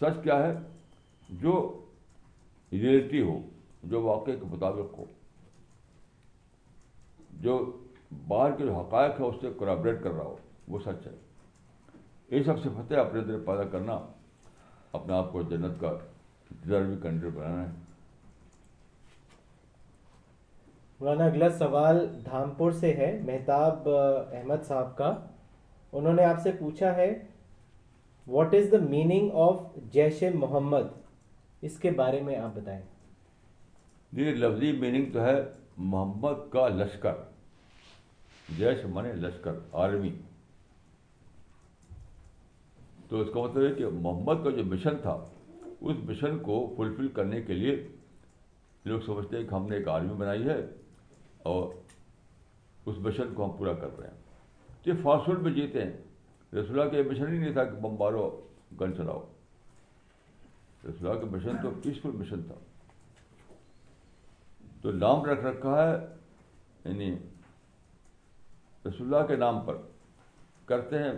سچ 0.00 0.22
کیا 0.22 0.38
ہے 0.46 0.52
جو 1.42 1.52
ریئلٹی 2.72 3.20
ہو 3.28 3.38
جو 3.92 4.00
واقع 4.02 4.30
کے 4.40 4.46
مطابق 4.54 4.98
ہو 4.98 5.04
جو 7.46 7.56
باہر 8.28 8.56
کے 8.56 8.64
جو 8.64 8.74
حقائق 8.78 9.20
ہے 9.20 9.26
اس 9.26 9.34
سے 9.40 9.50
کرابریٹ 9.58 10.02
کر 10.02 10.12
رہا 10.16 10.24
ہو 10.24 10.36
وہ 10.74 10.78
سچ 10.84 11.06
ہے 11.06 11.12
یہ 12.36 12.42
سب 12.46 12.58
سے 12.62 12.68
فتح 12.76 13.00
اپنے 13.06 13.20
اندر 13.20 13.38
پیدا 13.46 13.64
کرنا 13.76 13.98
اپنے 14.98 15.14
آپ 15.14 15.30
کو 15.32 15.42
جنت 15.50 15.80
کا 15.80 15.92
بنانا 16.64 17.62
ہے 17.62 17.70
مولانا 21.00 21.24
اگلا 21.24 21.48
سوال 21.58 22.04
دھامپور 22.24 22.72
سے 22.80 22.92
ہے 22.94 23.06
مہتاب 23.26 23.88
احمد 23.88 24.66
صاحب 24.68 24.96
کا 24.96 25.08
انہوں 26.00 26.12
نے 26.14 26.24
آپ 26.24 26.40
سے 26.42 26.50
پوچھا 26.58 26.94
ہے 26.96 27.08
what 28.26 28.54
is 28.54 28.70
the 28.72 28.78
meaning 28.90 29.30
of 29.46 29.60
Jaish 29.92 30.22
Mohammed 30.34 30.90
اس 31.68 31.78
کے 31.84 31.90
بارے 32.02 32.20
میں 32.26 32.36
آپ 32.38 32.50
بتائیں 32.54 32.80
یہ 32.82 34.24
جی، 34.24 34.34
لفظی 34.44 34.72
میننگ 34.80 35.10
تو 35.12 35.24
ہے 35.24 35.34
محمد 35.92 36.48
کا 36.52 36.68
لشکر 36.68 37.20
جیش 38.58 38.84
منے 38.94 39.12
لشکر 39.26 39.58
آرمی 39.84 40.10
تو 43.12 43.20
اس 43.20 43.28
کا 43.32 43.40
مطلب 43.42 43.64
ہے 43.68 43.72
کہ 43.78 43.86
محمد 43.92 44.44
کا 44.44 44.50
جو 44.56 44.62
مشن 44.64 44.96
تھا 45.00 45.12
اس 45.88 45.96
مشن 46.08 46.38
کو 46.42 46.54
فلفل 46.76 47.08
کرنے 47.16 47.40
کے 47.46 47.54
لیے 47.54 47.74
لوگ 48.92 49.00
سمجھتے 49.06 49.36
ہیں 49.36 49.44
کہ 49.48 49.54
ہم 49.54 49.66
نے 49.68 49.76
ایک 49.76 49.88
آرمی 49.94 50.14
بنائی 50.20 50.44
ہے 50.48 50.56
اور 51.50 51.68
اس 52.90 52.98
مشن 53.06 53.34
کو 53.34 53.44
ہم 53.44 53.50
پورا 53.56 53.72
کر 53.80 53.98
رہے 53.98 54.06
ہیں 54.06 54.80
تو 54.82 54.90
یہ 54.90 55.02
فاسٹ 55.02 55.26
فوڈ 55.26 55.42
میں 55.46 55.52
جیتے 55.58 55.82
ہیں 55.84 56.56
رسول 56.58 56.76
کا 56.88 56.96
یہ 56.96 57.10
مشن 57.10 57.32
ہی 57.32 57.38
نہیں 57.38 57.52
تھا 57.58 57.64
کہ 57.64 57.76
بم 57.80 57.96
مارو 57.98 58.24
گن 58.80 58.94
چلاؤ 58.96 59.22
رسول 60.86 61.06
اللہ 61.08 61.20
کا 61.24 61.36
مشن 61.36 61.62
تو 61.62 61.70
پیسفل 61.82 62.16
مشن 62.20 62.42
تھا 62.46 62.54
تو 64.82 64.92
نام 65.02 65.24
رکھ 65.24 65.44
رکھا 65.46 65.76
ہے 65.82 65.92
یعنی 65.94 67.12
رسول 68.86 69.14
اللہ 69.14 69.26
کے 69.32 69.36
نام 69.46 69.60
پر 69.66 69.80
کرتے 70.72 71.02
ہیں 71.02 71.12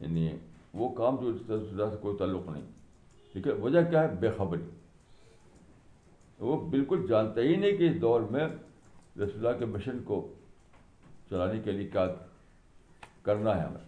یعنی 0.00 0.28
وہ 0.80 0.88
کام 0.94 1.16
جو 1.20 1.32
سے 1.38 1.96
کوئی 2.00 2.16
تعلق 2.18 2.48
نہیں 2.48 2.62
ٹھیک 3.32 3.46
ہے 3.46 3.52
وجہ 3.62 3.80
کیا 3.90 4.02
ہے 4.02 4.14
بے 4.20 4.30
خبری 4.36 4.62
وہ 6.38 6.56
بالکل 6.70 7.06
جانتا 7.08 7.40
ہی 7.40 7.54
نہیں 7.56 7.76
کہ 7.76 7.88
اس 7.90 8.00
دور 8.00 8.20
میں 8.30 8.46
رسول 8.46 9.46
اللہ 9.46 9.58
کے 9.58 9.64
مشن 9.72 9.98
کو 10.10 10.20
چلانے 11.30 11.58
کے 11.64 11.72
لیے 11.78 11.88
کیا 11.92 12.06
کرنا 13.22 13.56
ہے 13.56 13.62
ہمیں 13.64 13.86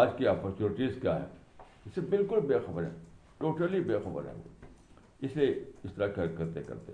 آج 0.00 0.08
کی 0.18 0.28
اپرچونیٹیز 0.28 0.96
کیا 1.02 1.16
ہیں 1.18 1.64
اسے 1.86 2.00
بالکل 2.14 2.40
بے 2.46 2.58
خبر 2.66 2.82
ہیں 2.84 2.94
ٹوٹلی 3.38 3.80
بے 3.90 3.98
خبر 4.04 4.24
ہے 4.28 4.32
وہ 4.36 5.28
لیے 5.34 5.46
اس 5.84 5.92
طرح 5.96 6.06
کرتے 6.16 6.62
کرتے 6.66 6.92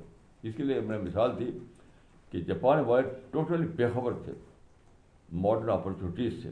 اس 0.48 0.54
کے 0.56 0.62
لیے 0.62 0.80
میں 0.80 0.96
نے 0.96 1.02
مثال 1.04 1.38
دی 1.38 1.50
کہ 2.30 2.40
جاپان 2.48 2.84
والے 2.86 3.08
ٹوٹلی 3.30 3.66
بے 3.76 3.86
خبر 3.94 4.12
تھے 4.24 4.32
ماڈرن 5.46 5.70
اپرچونیٹیز 5.70 6.42
سے 6.42 6.50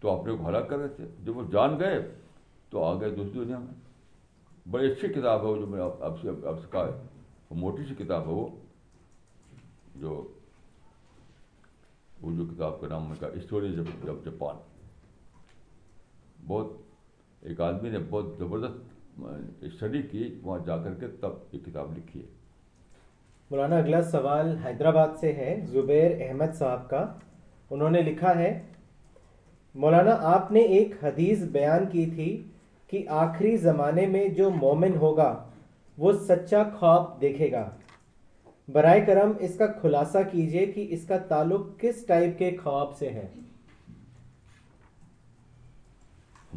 تو 0.00 0.10
اپنے 0.10 0.36
کو 0.36 0.48
ہلاک 0.48 0.68
کر 0.68 0.78
رہے 0.78 0.88
تھے 0.96 1.04
جب 1.24 1.36
وہ 1.36 1.42
جان 1.52 1.78
گئے 1.80 2.00
تو 2.70 2.84
آ 2.84 2.92
گئے 3.00 3.10
دوسری 3.14 3.38
دنیا 3.44 3.58
میں 3.58 3.74
بڑی 4.70 4.90
اچھی 4.90 5.08
کتاب 5.08 5.44
ہے 5.44 5.46
وہ 5.50 5.56
جو 5.56 5.66
میں 5.66 5.80
آپ 5.84 6.02
آپ 6.10 6.20
سے 6.20 6.30
سے 6.42 6.66
کہا 6.72 6.84
ہے 6.86 7.54
موٹی 7.60 7.84
سی 7.88 7.94
کتاب 8.04 8.26
ہے 8.28 8.32
وہ 8.32 8.46
جو 10.00 10.16
وہ 12.22 12.32
جو 12.36 12.44
کتاب 12.54 12.80
کا 12.80 12.88
نام 12.88 13.08
میں 13.08 13.16
کہا 13.20 13.28
اسٹوریز 13.40 13.76
جاپان 14.06 14.56
بہت 16.46 16.72
ایک 17.48 17.60
آدمی 17.68 17.90
نے 17.90 17.98
بہت 18.10 18.34
زبردست 18.38 19.64
اسٹڈی 19.70 20.02
کی 20.10 20.34
وہاں 20.42 20.58
جا 20.66 20.76
کر 20.82 20.94
کے 21.00 21.06
تب 21.20 21.54
یہ 21.54 21.58
کتاب 21.64 21.96
لکھی 21.96 22.20
ہے 22.22 22.26
مولانا 23.50 23.76
اگلا 23.78 24.02
سوال 24.10 24.56
حیدرآباد 24.64 25.16
سے 25.20 25.32
ہے 25.34 25.54
زبیر 25.70 26.20
احمد 26.28 26.54
صاحب 26.58 26.88
کا 26.90 27.06
انہوں 27.70 27.90
نے 27.96 28.00
لکھا 28.10 28.34
ہے 28.38 28.50
مولانا 29.82 30.16
آپ 30.34 30.50
نے 30.52 30.60
ایک 30.76 30.92
حدیث 31.02 31.42
بیان 31.56 31.84
کی 31.90 32.04
تھی 32.14 32.30
کہ 32.90 33.04
آخری 33.24 33.56
زمانے 33.66 34.06
میں 34.14 34.26
جو 34.38 34.50
مومن 34.50 34.96
ہوگا 35.00 35.32
وہ 35.98 36.12
سچا 36.28 36.62
خواب 36.78 37.20
دیکھے 37.20 37.50
گا 37.52 37.68
برائے 38.74 39.00
کرم 39.06 39.32
اس 39.46 39.56
کا 39.58 39.64
خلاصہ 39.82 40.18
کیجئے 40.32 40.64
کہ 40.72 40.86
اس 40.94 41.06
کا 41.06 41.18
تعلق 41.28 41.66
کس 41.80 42.04
ٹائپ 42.06 42.38
کے 42.38 42.56
خواب 42.62 42.96
سے 42.98 43.10
ہے 43.12 43.26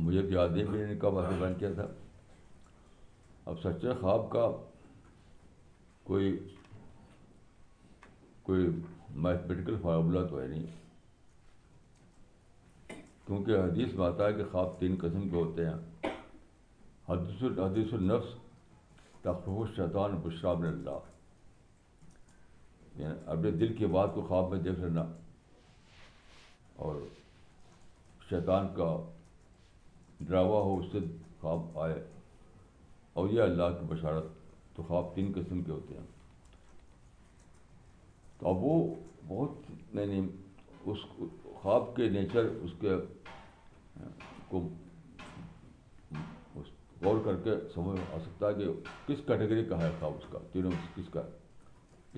مجھے 0.06 0.22
یاد 0.30 1.64
سچے 3.64 3.94
خواب 4.00 4.30
کا 4.32 4.48
کوئی 6.04 6.30
کوئی 8.44 8.66
میتھمیٹیکل 9.24 9.76
فارمولہ 9.82 10.20
تو 10.30 10.40
ہے 10.42 10.48
نہیں 10.48 10.66
کیونکہ 13.26 13.58
حدیث 13.64 13.94
میں 13.96 14.06
آتا 14.06 14.28
ہے 14.28 14.34
کہ 14.34 14.44
خواب 14.52 14.80
تین 14.80 14.96
قسم 15.02 15.28
کے 15.30 15.36
ہوتے 15.36 15.66
ہیں 15.68 16.10
حدیث 17.58 17.94
النفس 17.94 18.34
تخوص 19.22 19.70
شیطان 19.76 20.16
بشراب 20.24 20.62
اللہ 20.68 21.12
یعنی 23.02 23.14
اپنے 23.36 23.52
دل 23.62 23.74
کی 23.78 23.86
بات 23.94 24.14
کو 24.16 24.22
خواب 24.28 24.50
میں 24.52 24.60
دیکھ 24.64 24.80
لینا 24.80 25.04
اور 26.88 26.96
شیطان 28.30 28.68
کا 28.78 28.96
ڈراوا 30.20 30.60
ہو 30.66 30.78
اس 30.80 30.92
سے 30.92 31.00
خواب 31.42 31.80
آئے 31.86 32.02
اور 33.22 33.30
یہ 33.30 33.42
اللہ 33.42 33.78
کی 33.80 33.86
بشارت 33.94 34.26
تو 34.76 34.84
خواب 34.88 35.14
تین 35.16 35.32
قسم 35.36 35.62
کے 35.64 35.72
ہوتے 35.72 35.98
ہیں 35.98 36.06
تو 38.40 38.50
اب 38.50 38.64
وہ 38.64 38.74
بہت 39.28 39.96
یعنی 39.98 40.22
اس 40.92 41.06
خواب 41.64 41.84
کے 41.96 42.08
نیچر 42.14 42.48
اس 42.64 42.72
کے 42.80 42.94
کو 44.48 44.60
غور 47.04 47.20
کر 47.26 47.36
کے 47.44 47.52
سمجھ 47.74 48.00
آ 48.00 48.18
سکتا 48.24 48.48
ہے 48.48 48.54
کہ 48.54 48.66
کس 49.08 49.22
کیٹیگری 49.28 49.64
کا 49.70 49.80
ہے 49.82 49.90
خواب 50.00 50.14
اس 50.18 50.26
کا 50.32 50.40
تینوں 50.54 50.72
کس 50.96 51.06
کا 51.14 51.22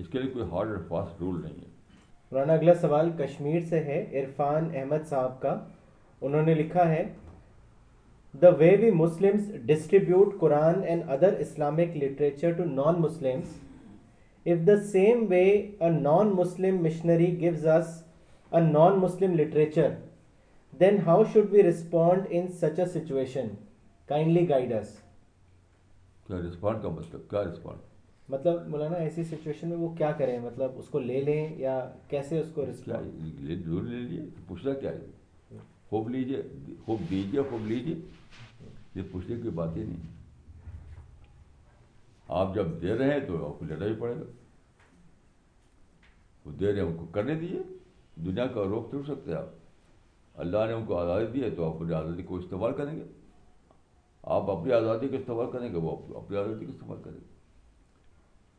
اس 0.02 0.08
کے 0.12 0.18
لیے 0.18 0.30
کوئی 0.32 0.44
ہارڈ 0.52 0.70
اینڈ 0.70 0.88
فاسٹ 0.88 1.20
رول 1.22 1.40
نہیں 1.42 1.60
ہے 1.60 1.74
مولانا 2.32 2.52
اگلا 2.52 2.74
سوال 2.80 3.10
کشمیر 3.20 3.60
سے 3.68 3.80
ہے 3.84 3.98
عرفان 4.20 4.68
احمد 4.80 5.06
صاحب 5.10 5.40
کا 5.42 5.54
انہوں 6.28 6.46
نے 6.50 6.54
لکھا 6.62 6.88
ہے 6.94 7.04
the 8.42 8.48
way 8.62 8.70
we 8.80 8.90
Muslims 9.04 9.50
distribute 9.72 10.34
Quran 10.40 10.82
and 10.92 11.10
other 11.18 11.38
Islamic 11.46 11.96
literature 12.02 12.52
to 12.58 12.64
non 12.72 13.00
Muslims 13.02 13.54
is 14.52 14.66
the 14.66 14.76
same 14.94 15.24
way 15.30 15.44
a 15.44 15.90
non 16.00 16.34
Muslim 16.42 16.82
missionary 16.88 17.30
goes 17.44 17.66
us 17.76 17.94
a 18.52 18.60
non 18.60 18.98
Muslim 19.00 19.34
literature, 19.36 19.96
then 20.78 20.98
how 20.98 21.24
should 21.24 21.50
we 21.50 21.62
respond 21.62 22.26
in 22.26 22.52
such 22.52 22.78
a 22.78 22.86
situation? 22.88 23.56
Kindly 24.14 24.46
guide 24.46 24.70
us. 24.80 24.94
کیا 26.28 26.36
guidance 26.38 26.56
کا 26.82 26.88
مطلب 26.98 27.20
کیا 27.30 27.40
respond 27.44 27.78
مطلب 28.30 28.66
مولانا 28.68 28.96
ایسی 29.02 29.24
situation 29.24 29.68
میں 29.68 29.76
وہ 29.78 29.88
کیا 29.98 30.10
کریں 30.18 30.38
مطلب 30.42 30.70
اس 30.78 30.88
کو 30.90 30.98
لے 31.00 31.20
لیں 31.24 31.58
یا 31.58 31.78
کیسے 32.08 32.42
پوچھنا 34.48 34.72
کیا 34.80 34.90
ہے 34.90 35.00
یہ 38.94 39.02
پوچھنے 39.12 39.36
کی 39.42 39.50
بات 39.54 39.76
ہی 39.76 39.82
نہیں 39.82 39.96
آپ 42.40 42.54
جب 42.54 42.66
دے 42.82 42.92
رہے 42.98 43.10
ہیں 43.12 43.20
تو 43.26 43.32
آپ 43.46 43.54
کو 43.58 43.64
لینا 43.68 43.84
بھی 43.86 43.94
پڑے 44.00 44.14
گا 44.20 44.24
دے 46.60 46.66
رہے 46.72 46.80
ہیں 46.80 46.88
ان 46.88 46.96
کو 46.96 47.04
کرنے 47.14 47.34
دیجیے 47.40 47.62
دنیا 48.24 48.46
کا 48.54 48.62
روک 48.68 48.90
ٹوٹ 48.90 49.06
سکتے 49.06 49.34
آپ 49.34 50.40
اللہ 50.44 50.64
نے 50.66 50.72
ان 50.72 50.84
کو 50.86 50.96
آزادی 50.98 51.26
دی 51.32 51.42
ہے 51.42 51.50
تو 51.56 51.68
آپ 51.70 51.74
اپنی 51.76 51.94
آزادی 51.94 52.22
کو 52.28 52.36
استعمال 52.36 52.72
کریں 52.76 52.94
گے 52.96 53.04
آپ 54.36 54.50
اپنی 54.50 54.72
آزادی 54.72 55.08
کا 55.08 55.16
استعمال 55.16 55.50
کریں 55.52 55.68
گے 55.72 55.78
وہ 55.82 55.96
اپنی 56.20 56.36
آزادی 56.36 56.64
کا 56.64 56.72
استعمال 56.72 57.02
کریں 57.04 57.16
گے 57.16 57.34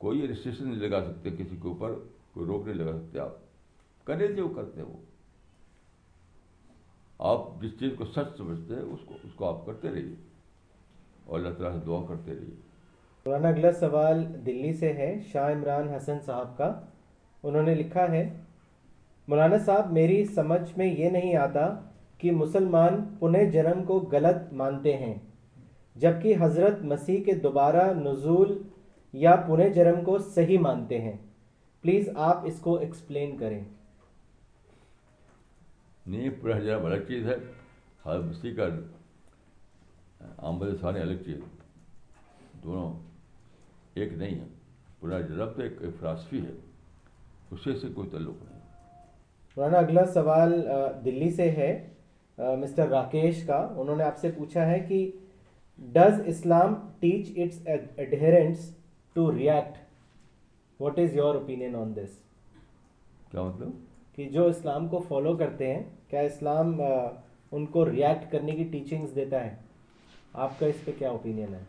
کوئی 0.03 0.27
رجسٹریشن 0.27 0.67
نہیں 0.69 0.79
لگا 0.87 1.03
سکتے 1.07 1.29
کسی 1.37 1.55
کے 1.61 1.67
اوپر 1.67 1.93
کوئی 2.33 2.45
روک 2.47 2.67
نہیں 2.67 2.77
لگا 2.77 2.97
سکتے 2.99 3.19
آپ 3.19 4.05
کریں 4.07 4.27
جو 4.37 4.47
کرتے 4.55 4.81
وہ 4.81 4.97
آپ 7.31 7.45
جس 7.61 7.79
چیز 7.79 7.91
کو 7.97 8.05
سچ 8.15 8.35
سمجھتے 8.37 8.75
ہیں 8.75 8.81
اس 8.95 8.99
کو 9.05 9.13
اس 9.23 9.31
کو 9.35 9.45
آپ 9.49 9.65
کرتے 9.65 9.91
رہیے 9.93 10.15
اور 11.25 11.39
اللہ 11.39 11.53
تعالیٰ 11.57 11.73
سے 11.79 11.85
دعا 11.85 12.01
کرتے 12.07 12.31
رہیے 12.39 12.55
مولانا 13.25 13.47
اگلا 13.49 13.71
سوال 13.79 14.23
دلی 14.45 14.73
سے 14.81 14.91
ہے 14.97 15.13
شاہ 15.31 15.51
عمران 15.53 15.87
حسن 15.95 16.19
صاحب 16.25 16.57
کا 16.57 16.71
انہوں 17.49 17.63
نے 17.63 17.73
لکھا 17.75 18.11
ہے 18.11 18.23
مولانا 19.31 19.57
صاحب 19.65 19.89
میری 19.93 20.17
سمجھ 20.25 20.73
میں 20.77 20.85
یہ 20.97 21.09
نہیں 21.15 21.33
آتا 21.37 21.63
کہ 22.17 22.31
مسلمان 22.31 22.93
پنے 23.19 23.43
جنم 23.51 23.83
کو 23.87 23.99
غلط 24.11 24.53
مانتے 24.61 24.93
ہیں 24.97 25.13
جبکہ 26.03 26.35
حضرت 26.41 26.81
مسیح 26.91 27.23
کے 27.23 27.33
دوبارہ 27.47 27.83
نزول 28.05 28.51
یا 29.23 29.33
پنے 29.47 29.67
جرم 29.79 29.97
کو 30.09 30.13
صحیح 30.35 30.59
مانتے 30.67 30.99
ہیں 31.01 31.15
پلیز 31.81 32.03
آپ 32.29 32.37
اس 32.51 32.59
کو 32.67 32.75
ایکسپلین 32.87 33.33
کریں 33.43 33.59
نہیں 33.61 36.29
پنہ 36.41 36.57
جرم 36.63 36.85
الگ 36.85 37.03
چیز 37.07 37.27
ہے 37.29 37.35
حضرت 38.05 38.23
مسیح 38.31 38.51
کا 38.57 38.65
ثانی 40.81 40.99
الگ 41.01 41.17
چیز 41.25 41.39
دونوں 42.63 42.89
ایک 44.01 44.11
نہیں 44.23 44.39
ہے 44.39 44.47
جنم 45.27 45.51
تو 45.55 45.61
ایک 45.63 45.75
فلاسفی 45.99 46.39
ہے 46.45 46.53
اس 47.51 47.63
سے 47.81 47.87
کوئی 47.95 48.09
تعلق 48.13 48.39
نہیں 48.43 48.55
مولانا 49.57 49.77
اگلا 49.77 50.05
سوال 50.13 50.51
دلی 51.05 51.29
سے 51.35 51.49
ہے 51.51 51.69
مسٹر 52.37 52.87
راکیش 52.87 53.41
کا 53.45 53.57
انہوں 53.77 53.95
نے 53.95 54.03
آپ 54.03 54.17
سے 54.19 54.29
پوچھا 54.37 54.65
ہے 54.69 54.79
کہ 54.89 54.99
ڈز 55.93 56.19
اسلام 56.33 56.75
ٹیچ 56.99 57.29
اٹس 57.37 57.67
اڈہ 58.01 58.35
to 59.13 59.31
react 59.35 59.77
what 60.81 60.99
is 60.99 61.15
your 61.15 61.35
opinion 61.35 61.75
on 61.75 61.95
this 61.95 62.17
کیا 63.31 63.43
مطلب 63.43 63.69
کہ 64.15 64.29
جو 64.37 64.45
اسلام 64.47 64.87
کو 64.87 64.99
فالو 65.07 65.35
کرتے 65.37 65.73
ہیں 65.73 65.81
کیا 66.09 66.19
اسلام 66.29 66.75
ان 66.85 67.65
کو 67.75 67.89
ریاکٹ 67.89 68.31
کرنے 68.31 68.51
کی 68.55 68.63
ٹیچنگس 68.71 69.15
دیتا 69.15 69.43
ہے 69.45 69.55
آپ 70.45 70.59
کا 70.59 70.65
اس 70.65 70.85
پہ 70.85 70.91
کیا 70.99 71.09
اوپینین 71.15 71.53
ہے 71.53 71.63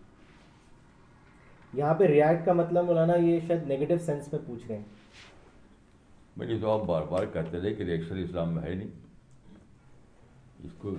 یہاں 1.81 1.95
پہ 1.95 2.05
ریاکٹ 2.15 2.45
کا 2.47 2.53
مطلب 2.63 2.85
مولانا 2.93 3.15
یہ 3.29 3.39
شاید 3.49 3.71
نگیٹو 3.71 3.99
سینس 4.07 4.33
میں 4.33 4.41
پوچھ 4.47 4.67
رہے 4.69 4.77
ہیں 4.77 4.97
میں 6.39 6.47
جیسے 6.47 6.67
آپ 6.71 6.85
بار 6.87 7.03
بار 7.11 7.25
کہتے 7.33 7.61
رہے 7.61 7.73
کہ 7.75 7.83
ریئیکشن 7.85 8.19
اسلام 8.23 8.53
میں 8.55 8.63
ہے 8.63 8.75
نہیں 8.75 8.89
اس 10.67 10.73
کو 10.79 10.91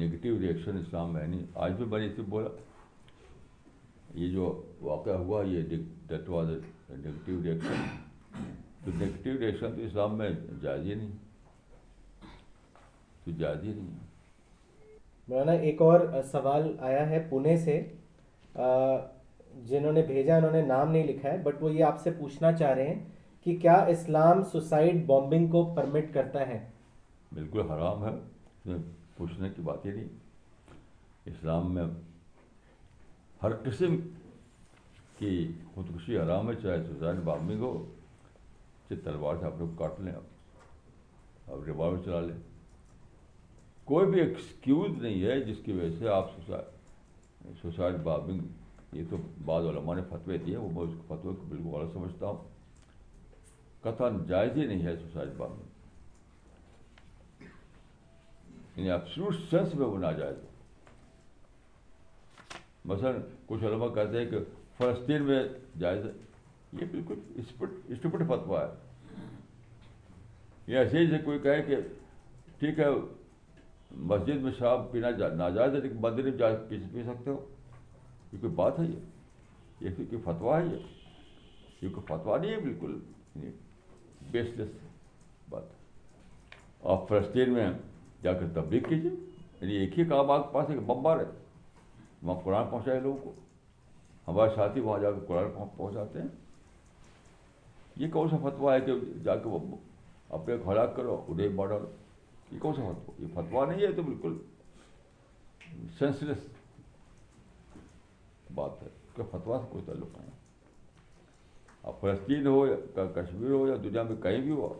نگیٹو 0.00 0.28
ریئیکشن 0.40 0.78
اسلام 0.78 1.12
میں 1.12 1.20
ہے 1.22 1.26
نہیں 1.26 1.42
آج 1.64 1.72
بھی 1.78 1.84
بڑی 1.94 2.08
بولا 2.34 2.48
یہ 4.20 4.30
جو 4.32 4.44
واقعہ 4.82 5.16
ہوا 5.26 5.42
یہ 5.46 5.66
that 6.10 6.28
was 6.28 6.48
a 6.50 6.56
reaction 6.56 7.42
reaction 7.46 7.76
تو 8.84 9.70
تو 9.74 9.82
اسلام 9.84 10.16
میں 10.18 10.30
جائز 10.62 10.86
ہی 10.86 10.94
نہیں 10.94 11.10
تو 13.24 13.30
جائز 13.38 13.62
ہی 13.64 13.72
نہیں 13.72 13.98
مولانا 15.28 15.52
ایک 15.68 15.82
اور 15.88 16.00
سوال 16.32 16.72
آیا 16.92 17.08
ہے 17.10 17.24
پونے 17.30 17.56
سے 17.68 17.78
جنہوں 19.66 19.92
نے 19.92 20.02
بھیجا 20.12 20.36
انہوں 20.36 20.52
نے 20.60 20.66
نام 20.74 20.90
نہیں 20.90 21.06
لکھا 21.14 21.30
ہے 21.32 21.38
بٹ 21.44 21.62
وہ 21.62 21.72
یہ 21.72 21.84
آپ 21.84 22.00
سے 22.02 22.10
پوچھنا 22.20 22.52
چاہ 22.56 22.74
رہے 22.74 22.94
ہیں 22.94 23.00
کہ 23.44 23.54
کیا 23.60 23.74
اسلام 23.92 24.42
سوسائڈ 24.52 25.04
بامبنگ 25.06 25.46
کو 25.50 25.64
پرمٹ 25.76 26.12
کرتا 26.14 26.46
ہے 26.48 26.58
بالکل 27.34 27.70
حرام 27.70 28.04
ہے 28.04 28.10
اس 28.14 28.66
میں 28.66 28.76
پوچھنے 29.16 29.48
کی 29.56 29.62
بات 29.64 29.84
ہی 29.86 29.90
نہیں 29.90 30.08
اسلام 31.32 31.72
میں 31.74 31.84
ہر 33.42 33.54
قسم 33.64 33.96
کی 35.18 35.30
خودکشی 35.74 36.18
حرام 36.18 36.48
ہے 36.50 36.54
چاہے 36.62 36.82
سوسائڈ 36.88 37.20
بامبنگ 37.30 37.60
ہو 37.68 37.72
تلوار 39.04 39.36
سے 39.40 39.44
آپ 39.46 39.58
لوگ 39.58 39.68
کاٹ 39.78 40.00
لیں 40.04 40.12
آپ 40.14 41.50
آپ 41.52 41.58
ریوالو 41.66 41.96
چلا 42.04 42.20
لیں 42.20 42.36
کوئی 43.90 44.06
بھی 44.10 44.20
ایکسکیوز 44.20 45.02
نہیں 45.02 45.22
ہے 45.24 45.38
جس 45.44 45.56
کی 45.64 45.72
وجہ 45.72 45.98
سے 45.98 46.08
آپ 46.14 46.30
سوسائڈ 47.60 47.96
بامبنگ 48.08 48.96
یہ 48.98 49.04
تو 49.10 49.16
بعض 49.44 49.66
علماء 49.66 49.94
نے 49.94 50.02
فتوی 50.08 50.38
دیے 50.46 50.56
وہ 50.56 50.68
میں 50.74 50.82
اس 50.82 50.98
فتوے 51.08 51.32
کو 51.34 51.44
بالکل 51.48 51.68
غلط 51.76 51.92
سمجھتا 51.92 52.26
ہوں 52.26 52.48
قطن 53.84 54.16
جائز 54.28 54.56
ہی 54.56 54.66
نہیں 54.66 54.82
ہے 54.86 54.94
سوسائڈ 54.96 55.40
یعنی 58.76 58.90
ہےفسوسٹ 58.90 59.50
سینس 59.50 59.74
میں 59.74 59.86
وہ 59.86 59.98
ناجائز 59.98 60.36
مثلاً 62.90 63.18
کچھ 63.46 63.64
علماء 63.70 63.88
کہتے 63.94 64.18
ہیں 64.18 64.26
کہ 64.30 64.38
فلسطین 64.78 65.22
میں 65.30 65.42
جائز 65.78 66.04
ہے 66.06 66.10
یہ 66.80 66.84
بالکل 66.92 67.18
اسٹپٹ 67.94 68.22
فتویٰ 68.28 68.60
ہے 68.62 69.20
یہ 70.72 70.78
ایسے 70.78 70.98
ہی 71.06 71.18
کوئی 71.24 71.38
کہے 71.42 71.62
کہ 71.68 71.76
ٹھیک 72.58 72.78
ہے 72.78 72.86
مسجد 74.12 74.42
میں 74.42 74.52
شراب 74.58 74.90
پینا 74.92 75.10
ناجائز 75.36 75.74
ہے 75.74 75.80
لیکن 75.80 75.96
مندر 76.00 76.22
میں 76.22 76.32
جائز 76.42 76.56
پی 76.68 76.78
سکتے 77.06 77.30
ہو 77.30 77.38
یہ 78.32 78.40
کوئی 78.40 78.52
بات 78.60 78.78
ہے 78.78 78.84
یہ 78.90 79.86
یہ 79.88 79.94
کوئی 79.96 80.20
فتوا 80.24 80.60
ہے 80.60 80.66
یہ 80.66 80.86
یہ 81.82 81.88
کوئی 81.94 82.06
فتوا 82.08 82.38
نہیں 82.38 82.50
ہے 82.52 82.60
بالکل 82.68 82.98
یعنی 83.34 83.50
بیس 84.32 84.48
بات 85.50 85.62
ہے 85.70 86.88
آپ 86.92 87.08
فلسطین 87.08 87.52
میں 87.52 87.70
جا 88.22 88.32
کے 88.38 88.46
تبلیغ 88.54 88.88
کیجیے 88.88 89.10
یعنی 89.60 89.74
ایک 89.76 89.98
ہی 89.98 90.04
کہا 90.08 90.34
آپ 90.34 90.44
کے 90.44 90.52
پاس 90.54 90.68
ہے 90.70 90.74
کہ 90.74 90.80
بمبار 90.92 91.18
ہے 91.18 91.24
وہاں 92.22 92.38
قرآن 92.44 92.64
پہنچائے 92.70 93.00
لوگوں 93.00 93.18
کو 93.24 93.32
ہمارے 94.28 94.50
ساتھی 94.54 94.80
وہاں 94.80 94.98
جا 95.02 95.10
کے 95.10 95.26
قرآن 95.26 95.48
پہنچاتے 95.76 96.20
ہیں 96.22 96.28
یہ 98.02 98.10
کون 98.12 98.28
سا 98.30 98.36
فتوا 98.48 98.74
ہے 98.74 98.80
کہ 98.86 98.92
جا 99.24 99.36
کے 99.46 99.56
اپنے 100.38 100.54
ہلاک 100.66 100.96
کرو 100.96 101.20
ادے 101.32 101.48
ڈالو 101.56 101.80
یہ 102.50 102.58
کون 102.62 102.74
سا 102.76 102.82
فتوا 102.88 103.14
یہ 103.18 103.34
فتوا 103.34 103.64
نہیں 103.72 103.86
ہے 103.86 103.92
تو 103.96 104.02
بالکل 104.10 104.36
سینسلیس 105.98 106.46
بات 108.54 108.82
ہے 108.82 108.88
کہ 109.16 109.22
فتوا 109.30 109.58
سے 109.62 109.66
کوئی 109.72 109.84
تعلق 109.86 110.16
نہیں 110.18 110.28
ہے 110.29 110.29
آپ 111.86 112.00
فلسطین 112.00 112.46
ہو 112.46 112.66
یا 112.66 113.04
کشمیر 113.14 113.50
ہو 113.50 113.66
یا 113.68 113.74
دنیا 113.84 114.02
میں 114.08 114.16
کہیں 114.22 114.40
بھی 114.42 114.50
ہو 114.50 114.72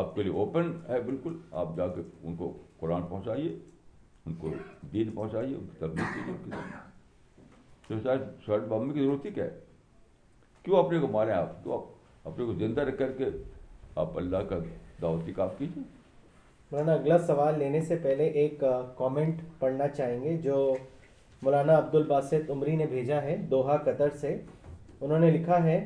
آپ 0.00 0.14
کے 0.14 0.22
لیے 0.22 0.32
اوپن 0.38 0.70
ہے 0.88 1.00
بالکل 1.00 1.36
آپ 1.60 1.76
جا 1.76 1.86
کے 1.94 2.00
ان 2.22 2.34
کو 2.36 2.52
قرآن 2.80 3.06
پہنچائیے 3.10 3.54
ان 4.26 4.34
کو 4.40 4.48
دین 4.92 5.10
پہنچائیے 5.14 5.54
ان 5.56 5.66
کی 5.72 5.78
تبدیل 5.80 6.04
کیجیے 6.14 6.58
تو 8.02 8.14
شرٹ 8.46 8.62
بابے 8.68 8.92
کی 8.92 9.00
ضرورت 9.00 9.24
ہی 9.24 9.30
کیا 9.30 9.44
ہے 9.44 9.58
کیوں 10.64 10.76
اپنے 10.78 10.98
کو 11.00 11.06
ماریں 11.12 11.32
آپ 11.34 11.62
تو 11.64 11.76
آپ 11.76 12.28
اپنے 12.32 12.44
کو 12.46 12.52
زندہ 12.58 12.80
رکھ 12.88 12.98
کر 12.98 13.12
کے 13.18 13.24
آپ 14.04 14.16
اللہ 14.18 14.46
کا 14.48 14.58
دعوتی 15.02 15.32
کام 15.36 15.48
کیجیے 15.58 15.82
مولانا 16.70 16.92
اگلا 16.92 17.18
سوال 17.26 17.58
لینے 17.58 17.80
سے 17.88 17.96
پہلے 18.02 18.26
ایک 18.42 18.62
کامنٹ 18.98 19.40
پڑھنا 19.58 19.88
چاہیں 19.88 20.22
گے 20.22 20.36
جو 20.42 20.54
مولانا 21.42 21.76
عبد 21.78 21.94
الباسط 21.94 22.50
عمری 22.50 22.76
نے 22.76 22.86
بھیجا 22.92 23.20
ہے 23.22 23.36
دوحہ 23.50 23.76
قطر 23.84 24.16
سے 24.20 24.36
انہوں 25.00 25.18
نے 25.18 25.30
لکھا 25.30 25.62
ہے 25.64 25.76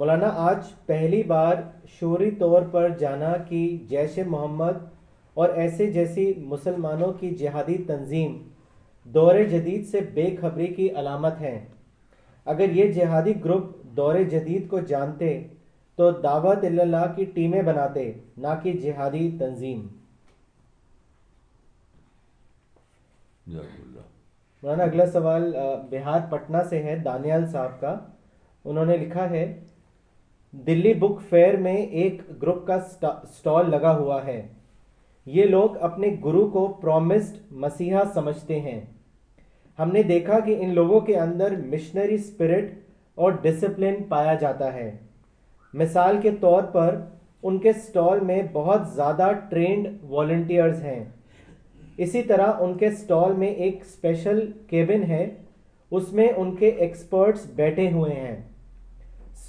مولانا 0.00 0.28
آج 0.42 0.70
پہلی 0.86 1.22
بار 1.32 1.56
شوری 1.98 2.30
طور 2.38 2.62
پر 2.70 2.88
جانا 2.98 3.32
کہ 3.48 3.58
جیش 3.88 4.18
محمد 4.26 4.78
اور 5.42 5.48
ایسے 5.62 5.86
جیسی 5.92 6.32
مسلمانوں 6.52 7.12
کی 7.20 7.30
جہادی 7.42 7.76
تنظیم 7.88 8.36
دور 9.16 9.36
جدید 9.50 9.86
سے 9.90 10.00
بے 10.14 10.24
خبری 10.40 10.66
کی 10.74 10.88
علامت 11.00 11.40
ہیں 11.40 11.58
اگر 12.54 12.70
یہ 12.78 12.92
جہادی 12.92 13.32
گروپ 13.44 13.72
دور 13.96 14.14
جدید 14.30 14.68
کو 14.70 14.80
جانتے 14.92 15.26
تو 15.96 16.10
دعوت 16.24 16.64
اللہ 16.70 17.06
کی 17.16 17.24
ٹیمیں 17.34 17.60
بناتے 17.68 18.10
نہ 18.46 18.54
کہ 18.62 18.72
جہادی 18.84 19.28
تنظیم 19.40 19.86
مولانا 23.54 24.84
اگلا 24.84 25.06
سوال 25.18 25.52
بہار 25.90 26.20
پٹنہ 26.30 26.62
سے 26.70 26.82
ہے 26.82 26.96
دانیال 27.04 27.46
صاحب 27.52 27.80
کا 27.80 27.94
انہوں 28.72 28.84
نے 28.92 28.96
لکھا 29.04 29.28
ہے 29.30 29.44
دلی 30.66 30.92
بک 31.00 31.18
فیئر 31.30 31.54
میں 31.60 31.76
ایک 32.00 32.20
گروپ 32.42 32.66
کا 32.66 32.78
سٹال 32.90 33.70
لگا 33.70 33.92
ہوا 33.96 34.24
ہے 34.26 34.40
یہ 35.36 35.44
لوگ 35.46 35.76
اپنے 35.90 36.08
گرو 36.24 36.46
کو 36.50 36.66
پرومسڈ 36.82 37.36
مسیحا 37.64 38.02
سمجھتے 38.14 38.60
ہیں 38.60 38.80
ہم 39.78 39.90
نے 39.92 40.02
دیکھا 40.10 40.38
کہ 40.46 40.56
ان 40.60 40.74
لوگوں 40.74 41.00
کے 41.08 41.16
اندر 41.20 41.56
مشنری 41.72 42.14
اسپرٹ 42.14 42.70
اور 43.22 43.32
ڈسپلن 43.42 44.02
پایا 44.08 44.34
جاتا 44.42 44.72
ہے 44.74 44.90
مثال 45.82 46.20
کے 46.22 46.30
طور 46.40 46.62
پر 46.76 47.00
ان 47.46 47.58
کے 47.66 47.72
سٹال 47.86 48.20
میں 48.30 48.40
بہت 48.52 48.88
زیادہ 48.94 49.30
ٹرینڈ 49.50 49.88
والنٹیئرز 50.10 50.82
ہیں 50.84 51.04
اسی 52.06 52.22
طرح 52.32 52.60
ان 52.62 52.76
کے 52.78 52.90
سٹال 53.02 53.32
میں 53.42 53.48
ایک 53.66 53.82
اسپیشل 53.86 54.44
کیبن 54.70 55.02
ہے 55.10 55.26
اس 55.98 56.12
میں 56.12 56.28
ان 56.36 56.54
کے 56.56 56.68
ایکسپرٹس 56.86 57.46
بیٹھے 57.56 57.90
ہوئے 57.92 58.14
ہیں 58.14 58.36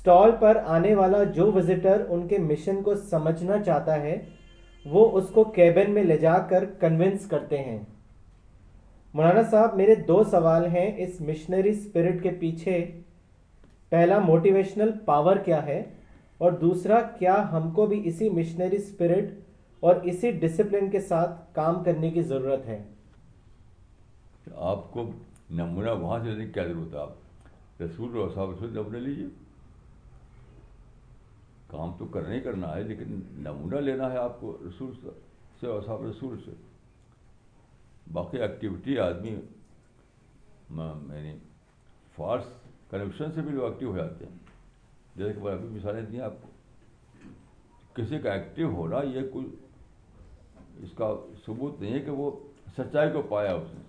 سٹال 0.06 0.32
پر 0.40 0.58
آنے 0.72 0.94
والا 0.96 1.24
جو 1.36 1.46
وزٹر 1.52 2.02
ان 2.16 2.28
کے 2.28 2.38
مشن 2.40 2.82
کو 2.84 2.94
سمجھنا 3.12 3.58
چاہتا 3.66 3.94
ہے 4.02 4.16
وہ 4.96 5.06
اس 5.18 5.30
کو 5.34 5.44
کیبن 5.56 5.90
میں 5.94 6.04
لے 6.04 6.18
جا 6.24 6.38
کر 6.50 6.66
کنونس 6.80 7.26
کرتے 7.30 7.58
ہیں 7.64 7.78
مولانا 9.14 9.42
صاحب 9.52 9.76
میرے 9.78 9.96
دو 10.10 10.22
سوال 10.32 10.66
ہیں 10.76 10.86
اس 11.06 11.16
مشنری 11.30 11.70
اسپرٹ 11.70 12.22
کے 12.24 12.30
پیچھے 12.40 12.76
پہلا 13.96 14.20
موٹیویشنل 14.26 14.92
پاور 15.06 15.38
کیا 15.46 15.66
ہے 15.66 15.82
اور 16.46 16.52
دوسرا 16.66 17.02
کیا 17.20 17.38
ہم 17.52 17.70
کو 17.80 17.86
بھی 17.94 18.02
اسی 18.10 18.30
مشنری 18.38 18.76
اسپرٹ 18.82 19.32
اور 19.88 20.06
اسی 20.14 20.32
ڈسپلن 20.46 20.90
کے 20.98 21.00
ساتھ 21.08 21.32
کام 21.56 21.84
کرنے 21.88 22.12
کی 22.20 22.22
ضرورت 22.34 22.68
ہے 22.68 22.78
آپ 24.74 24.92
کو 24.94 25.10
نمونہ 25.62 25.98
وہاں 26.04 26.20
سے 26.24 26.46
کیا 26.54 26.64
ضرورت 26.68 26.94
ہے 26.94 27.00
آپ 27.08 27.82
رسول 27.82 28.18
اور 28.18 28.30
صاحب 28.36 28.52
رسول 28.52 28.72
نمونہ 28.78 28.98
لیجیے 29.08 29.26
کام 31.76 31.92
تو 31.98 32.06
کرنا 32.14 32.34
ہی 32.34 32.40
کرنا 32.48 32.76
ہے 32.76 32.84
لیکن 32.92 33.20
نمونہ 33.48 33.80
لینا 33.90 34.12
ہے 34.12 34.18
آپ 34.18 34.40
کو 34.42 34.58
رسول 34.68 34.92
سے 35.62 35.68
اور 35.68 35.82
صاحب 35.86 36.04
رسول 36.06 36.38
سے 36.46 36.52
باقی 38.14 38.42
ایکٹیویٹی 38.48 38.98
آدمی 39.06 39.36
یعنی 40.80 41.36
فالس 42.16 42.50
کنیکشن 42.92 43.32
سے 43.36 43.42
بھی 43.48 43.52
لوگ 43.52 43.70
ایکٹیو 43.70 43.90
ہو 43.92 43.98
جاتے 43.98 44.26
ہیں 44.26 44.38
جیسے 45.16 45.34
کہ 45.34 45.42
میں 45.44 45.52
ابھی 45.52 45.68
مثالیں 45.78 46.02
دیں 46.02 46.18
ہیں 46.20 46.26
آپ 46.26 46.42
کو 46.42 46.50
کسی 48.02 48.20
کا 48.26 48.34
ایکٹیو 48.34 48.70
ہونا 48.76 49.02
یہ 49.14 49.30
کوئی 49.34 49.46
اس 50.86 50.96
کا 50.98 51.14
ثبوت 51.46 51.82
نہیں 51.82 51.94
ہے 51.94 52.00
کہ 52.08 52.12
وہ 52.22 52.30
سچائی 52.78 53.12
کو 53.14 53.22
پایا 53.34 53.54
اس 53.60 53.74
نے 53.74 53.84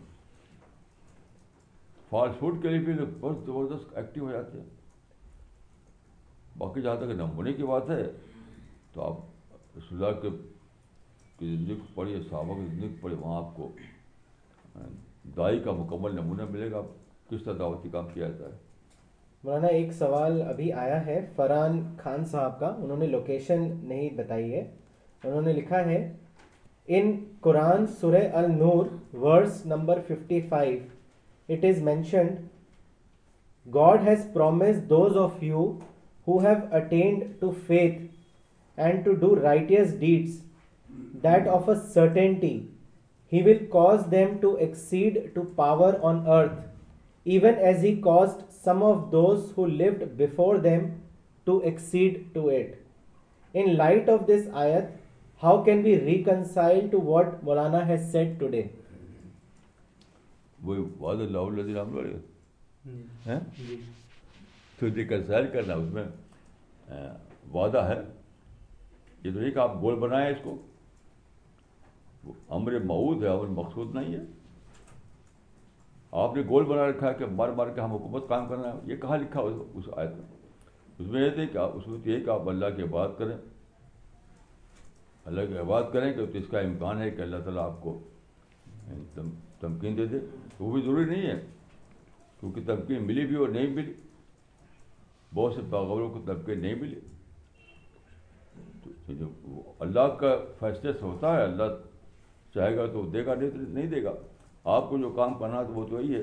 فالس 2.11 2.39
فوڈ 2.41 2.63
کے 2.63 2.69
لیے 2.75 2.81
بھی 2.89 2.93
لوگ 3.01 3.15
بہت 3.21 3.45
زبردست 3.47 3.97
ایکٹیو 4.03 4.27
ہو 4.27 4.33
جاتے 4.33 4.61
ہیں 4.61 4.76
باقی 6.59 6.83
جہاں 6.83 6.97
تک 6.97 7.11
نمونے 7.17 7.53
کی 7.53 7.63
بات 7.71 7.91
ہے 7.91 8.03
تو 8.93 9.03
آپ 9.05 9.77
رسول 9.79 10.05
اللہ 10.05 10.21
کے 10.21 10.29
زندگی 11.41 11.75
کو 11.77 11.87
پڑھیے 11.95 12.21
صحابہ 12.29 12.55
کی 12.59 12.67
زندگی 12.67 12.89
کو 12.89 12.97
پڑھیے 13.01 13.19
وہاں 13.23 13.39
آپ 13.45 13.55
کو 13.57 13.71
دائی 15.37 15.59
کا 15.65 15.73
مکمل 15.81 16.15
نمونہ 16.21 16.43
ملے 16.51 16.71
گا 16.71 16.81
کس 17.31 17.43
طرح 17.45 17.55
دعوتی 17.59 17.89
کام 17.93 18.09
کیا 18.15 18.29
جاتا 18.29 18.51
ہے 18.53 18.65
مولانا 19.45 19.67
ایک 19.81 19.93
سوال 19.93 20.41
ابھی 20.49 20.73
آیا 20.85 21.05
ہے 21.07 21.19
فرحان 21.37 21.79
خان 22.03 22.25
صاحب 22.31 22.59
کا 22.61 22.67
انہوں 22.83 22.97
نے 23.01 23.07
لوکیشن 23.07 23.67
نہیں 23.89 24.09
بتائی 24.21 24.53
ہے 24.53 24.61
انہوں 24.61 25.43
نے 25.49 25.53
لکھا 25.53 25.85
ہے 25.91 25.97
ان 26.97 27.13
قرآن 27.47 27.87
سورہ 28.01 28.21
النور 28.41 28.87
verse 29.23 29.65
number 29.75 30.01
fifty 30.09 30.41
five 30.49 30.79
it 31.55 31.65
is 31.65 31.83
mentioned 31.91 32.41
God 33.75 34.09
has 34.09 34.27
promised 34.33 34.83
those 34.91 35.17
of 35.25 35.43
you 35.43 35.65
ہوٹنٹیزور 36.29 37.65
them 44.15 44.39
to 44.41 44.51
exceed 51.63 52.19
to 52.35 52.43
eight 52.49 52.75
in 53.59 53.75
light 53.77 54.09
of 54.11 54.27
this 54.29 54.49
آیت 54.63 54.85
ہاؤ 55.43 55.63
کین 55.65 55.81
بی 55.83 55.99
ریکنسائل 56.01 56.89
سر 64.81 64.89
کا 65.11 65.21
سیر 65.27 65.47
کرنا 65.53 65.75
اس 65.75 65.91
میں 65.93 66.05
وعدہ 67.53 67.83
ہے 67.89 68.01
یہ 69.25 69.33
تو 69.35 69.39
ایک 69.49 69.59
آپ 69.59 69.75
گول 69.83 69.95
بنائیں 69.99 70.29
اس 70.31 70.37
کو 70.43 70.57
امر 72.57 72.79
معود 72.87 73.23
ہے 73.25 73.29
امر 73.29 73.47
مقصود 73.63 73.95
نہیں 73.95 74.15
ہے 74.15 74.23
آپ 76.23 76.35
نے 76.37 76.43
گول 76.49 76.65
بنا 76.65 76.87
رکھا 76.89 77.09
ہے 77.09 77.15
کہ 77.19 77.27
مر 77.35 77.71
کے 77.75 77.81
ہم 77.81 77.93
حکومت 77.93 78.29
کام 78.29 78.49
کرنا 78.49 78.73
ہے 78.73 78.79
یہ 78.93 78.97
کہاں 79.01 79.19
لکھا 79.19 79.41
ہو 79.41 79.65
اس 79.83 79.87
میں 79.97 80.07
اس 80.99 81.07
میں 81.07 81.25
یہ 81.25 81.31
تھے 81.35 81.47
کہ 81.53 81.59
اس 81.59 81.89
وقت 81.89 82.07
یہ 82.09 82.25
کہ 82.25 82.31
آپ 82.31 82.49
اللہ 82.49 82.75
کی 82.77 82.83
بات 82.97 83.19
کریں 83.19 83.37
اللہ 85.31 85.47
کی 85.49 85.63
بات 85.69 85.93
کریں 85.93 86.13
کہ 86.19 86.27
اس 86.39 86.49
کا 86.51 86.59
امکان 86.59 87.01
ہے 87.03 87.11
کہ 87.11 87.23
اللہ 87.23 87.43
تعالیٰ 87.45 87.65
آپ 87.71 87.81
کو 87.83 87.99
تمکین 89.61 89.97
دے 89.99 90.07
دے 90.13 90.19
وہ 90.59 90.73
بھی 90.73 90.81
ضروری 90.83 91.05
نہیں 91.11 91.27
ہے 91.27 91.41
کیونکہ 92.41 92.65
تمکین 92.67 93.07
ملی 93.07 93.27
بھی 93.27 93.37
اور 93.45 93.49
نہیں 93.59 93.75
ملی 93.77 93.93
بہت 95.37 95.55
سے 95.55 95.61
باغوروں 95.71 96.09
کو 96.11 96.19
طبقے 96.27 96.55
نہیں 96.63 96.75
ملے 96.81 96.99
جب 99.19 99.49
اللہ 99.87 100.13
کا 100.21 100.29
فیصلہ 100.59 100.93
سے 100.93 101.03
ہوتا 101.05 101.33
ہے 101.37 101.41
اللہ 101.43 101.73
چاہے 102.55 102.77
گا 102.77 102.85
تو 102.93 103.01
دے 103.13 103.21
گا 103.27 103.33
نہیں 103.43 103.87
دے 103.95 104.01
گا 104.05 104.13
آپ 104.77 104.85
کو 104.91 104.95
جو 104.99 105.09
کام 105.17 105.33
کرنا 105.39 105.59
تو 105.63 105.73
وہ 105.73 105.85
تو 105.89 105.95
یہی 106.01 106.11
ہے 106.15 106.23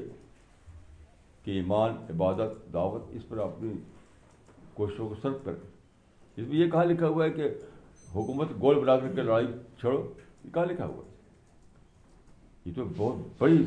کہ 1.44 1.52
ایمان 1.60 1.90
عبادت 2.14 2.52
دعوت 2.74 3.04
اس 3.20 3.24
پر 3.30 3.38
اپنی 3.46 3.72
کوششوں 4.74 5.08
کو 5.10 5.16
سرف 5.22 5.38
کریں 5.46 5.62
اس 5.64 6.46
میں 6.48 6.58
یہ 6.58 6.68
کہا 6.72 6.84
لکھا 6.92 7.08
ہوا 7.16 7.24
ہے 7.26 7.30
کہ 7.38 7.46
حکومت 8.16 8.48
گول 8.62 8.76
بنا 8.84 8.96
کر 9.00 9.10
کے 9.16 9.22
لڑائی 9.30 9.48
چھڑو 9.82 10.00
یہ 10.44 10.50
کہا 10.54 10.64
لکھا 10.72 10.86
ہوا 10.86 11.02
ہے 11.06 11.10
یہ 12.66 12.72
تو 12.76 12.82
بہت 12.98 13.18
بڑی 13.42 13.58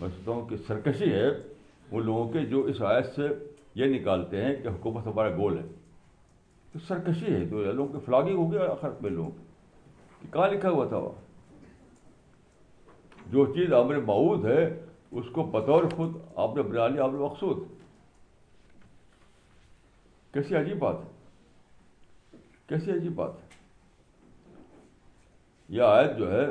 مسجدوں 0.00 0.40
کی 0.48 0.56
سرکشی 0.66 1.10
ہے 1.12 1.28
وہ 1.90 1.98
لوگوں 2.02 2.26
کے 2.32 2.40
جو 2.54 2.58
اس 2.72 2.78
آیت 2.94 3.08
سے 3.16 3.26
یہ 3.80 3.86
نکالتے 3.98 4.44
ہیں 4.44 4.54
کہ 4.62 4.68
حکومت 4.68 5.06
ہمارا 5.06 5.30
گول 5.36 5.56
ہے 5.58 5.66
تو 6.72 6.78
سرکشی 6.86 7.34
ہے 7.34 7.44
تو 7.50 7.62
لوگوں 7.72 7.92
کی 7.98 8.04
فلاگنگ 8.06 8.56
میں 9.02 9.10
لوگوں 9.10 9.30
کی 10.20 10.28
کہاں 10.32 10.48
لکھا 10.48 10.70
ہوا 10.70 10.86
تھا 10.88 10.96
وہاں 10.96 11.20
جو 13.32 13.44
چیز 13.54 13.72
امر 13.72 13.96
معود 14.08 14.44
ہے 14.46 14.62
اس 15.20 15.24
کو 15.34 15.42
بطور 15.52 15.84
خود 15.96 16.14
آپ 16.44 16.54
نے 16.56 16.62
بنا 16.62 16.86
لیا 16.88 17.04
آپ 17.04 17.12
نے 17.12 17.18
مقصود 17.18 17.58
کیسی 20.34 20.56
عجیب 20.56 20.78
بات 20.80 20.96
ہے 21.04 22.38
کیسی 22.68 22.90
عجیب 22.92 23.14
بات 23.16 23.34
ہے 23.42 23.50
یہ 25.76 25.82
آیت 25.82 26.16
جو 26.18 26.30
ہے 26.32 26.44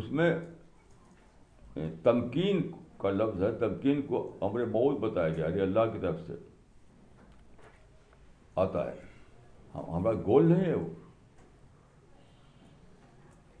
اس 0.00 0.10
میں 0.18 0.34
تمکین 2.02 2.60
کا 3.04 3.10
لفظ 3.20 3.42
ہے 3.42 3.50
تمکین 3.60 4.00
کو 4.10 4.20
امر 4.46 4.64
موت 4.74 4.98
بتایا 5.00 5.32
گیا 5.38 5.46
یعنی 5.46 5.60
اللہ 5.62 5.88
کی 5.92 5.98
طرف 6.04 6.20
سے 6.26 6.36
آتا 8.64 8.84
ہے 8.90 9.00
ہمارا 9.74 10.12
گول 10.28 10.48
نہیں 10.52 10.64
ہے 10.66 10.74
وہ 10.82 10.88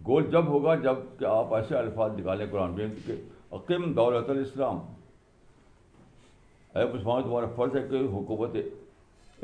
گول 0.06 0.30
جب 0.36 0.48
ہوگا 0.52 0.74
جب 0.86 1.02
کہ 1.18 1.24
آپ 1.32 1.52
ایسے 1.58 1.76
الفاظ 1.76 2.16
نکالیں 2.20 2.46
قرآن 2.52 2.76
جینتی 2.76 3.02
کے 3.06 3.18
عقیم 3.58 3.92
دولت 4.00 4.30
الاسلام 4.34 4.78
تمہارا 6.74 7.46
فرض 7.56 7.76
ہے 7.76 7.82
کہ 7.90 8.00
حکومت 8.16 8.56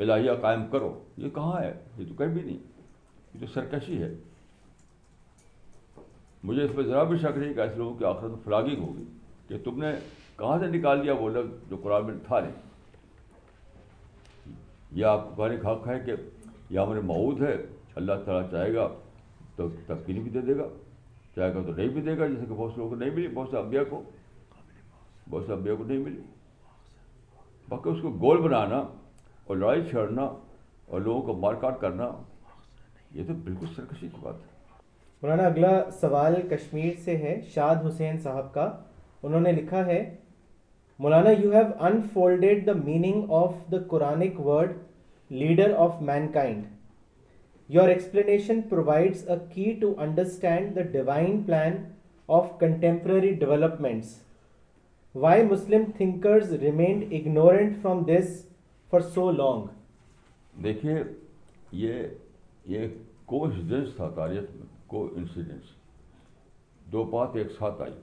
الہیہ 0.01 0.31
قائم 0.41 0.65
کرو 0.71 0.91
یہ 1.25 1.29
کہاں 1.37 1.61
ہے 1.61 1.71
یہ 1.97 2.05
تو 2.07 2.13
کہیں 2.21 2.33
بھی 2.33 2.41
نہیں 2.49 2.59
یہ 3.33 3.45
تو 3.45 3.51
سرکشی 3.53 4.01
ہے 4.01 4.13
مجھے 6.49 6.63
اس 6.65 6.71
پہ 6.77 6.83
ذرا 6.89 7.03
بھی 7.13 7.17
شک 7.25 7.37
نہیں 7.41 7.53
کہ 7.57 7.67
ایسے 7.67 7.75
لوگوں 7.81 7.95
کی 7.97 8.05
آخرت 8.15 8.43
فلاگنگ 8.45 8.83
ہوگی 8.87 9.05
کہ 9.51 9.57
تم 9.63 9.79
نے 9.83 9.89
کہاں 10.37 10.53
سے 10.59 10.67
نکال 10.77 10.99
لیا 11.03 11.13
وہ 11.19 11.27
لفظ 11.29 11.51
جو 11.69 11.75
قرآن 11.83 12.01
میں 12.05 12.13
تھا 12.27 12.37
نہیں 12.43 12.57
یہ 14.99 15.05
آپ 15.05 15.23
کو 15.35 15.45
ہے 15.87 15.97
کہ 16.05 16.13
یہ 16.15 16.79
ہمارے 16.79 17.01
معود 17.07 17.37
ہے 17.41 17.55
اللہ 18.01 18.15
تعالیٰ 18.25 18.45
چاہے 18.51 18.71
گا 18.73 18.85
تو 19.55 19.61
تسکین 19.87 20.17
بھی 20.27 20.31
دے 20.35 20.41
دے 20.49 20.53
گا 20.59 20.67
چاہے 21.35 21.51
گا 21.55 21.59
تو 21.65 21.71
نہیں 21.75 21.89
بھی 21.97 22.01
دے 22.01 22.13
گا 22.17 22.23
جیسے 22.27 22.45
کہ 22.45 22.51
بہت 22.53 22.71
سے 22.73 22.77
لوگوں 22.81 22.89
کو 22.93 22.97
نہیں 23.01 23.13
ملی 23.15 23.27
بہت 23.39 23.47
سے 23.51 23.55
ابیا 23.57 23.83
کو 23.89 23.97
بہت 25.29 25.45
سے 25.47 25.51
ابیا 25.53 25.73
کو 25.79 25.83
نہیں 25.89 26.03
ملی 26.05 26.21
باقی 27.73 27.89
اس 27.89 28.01
کو 28.01 28.09
گول 28.21 28.37
بنانا 28.45 28.77
اور 29.45 29.53
لڑائی 29.63 29.81
چھڑنا 29.89 30.23
اور 30.31 31.01
لوگوں 31.09 31.21
کو 31.27 31.33
مار 31.47 31.53
کاٹ 31.65 31.79
کرنا 31.81 32.07
یہ 33.17 33.27
تو 33.27 33.33
بالکل 33.49 33.67
سرکشی 33.75 34.07
کی 34.15 34.21
بات 34.21 34.35
ہے 34.45 34.49
مولانا 35.21 35.43
اگلا 35.49 35.73
سوال 35.99 36.37
کشمیر 36.55 36.93
سے 37.03 37.17
ہے 37.25 37.35
شاد 37.55 37.85
حسین 37.87 38.17
صاحب 38.27 38.49
کا 38.53 38.65
انہوں 39.29 39.41
نے 39.41 39.51
لکھا 39.61 39.85
ہے 39.85 39.97
مولانا 41.05 41.29
you 41.31 41.51
have 41.53 41.65
unfolded 41.89 42.65
the 42.67 42.73
meaning 42.83 43.31
of 43.43 43.53
the 43.71 43.77
Quranic 43.89 44.39
word 44.45 44.71
leader 45.41 45.73
of 45.85 46.01
mankind 46.31 46.63
your 47.75 47.89
explanation 47.89 48.61
provides 48.69 49.27
a 49.29 49.35
key 49.53 49.71
to 49.81 49.93
understand 50.05 50.75
the 50.75 50.81
divine 50.97 51.41
plan 51.43 51.75
of 52.39 52.49
contemporary 52.59 53.33
developments 53.43 54.17
why 55.25 55.43
Muslim 55.45 55.83
thinkers 55.97 56.53
remained 56.61 57.13
ignorant 57.13 57.77
from 57.81 58.03
this 58.09 58.29
for 58.91 59.01
so 59.15 59.29
long 59.31 60.63
دیکھیے 60.63 60.95
یہ 61.85 62.03
یہ 62.75 62.87
تھا 63.97 64.09
تاریخ 64.15 64.45
کو 64.93 65.07
incidence 65.17 65.69
دو 66.91 67.03
بات 67.11 67.35
ایک 67.41 67.51
ساتھ 67.59 67.81
آئی 67.81 67.93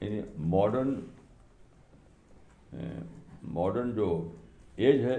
یعنی 0.00 0.20
ماڈرن 0.52 0.92
ماڈرن 3.56 3.90
جو 3.94 4.06
ایج 4.76 5.04
ہے 5.04 5.16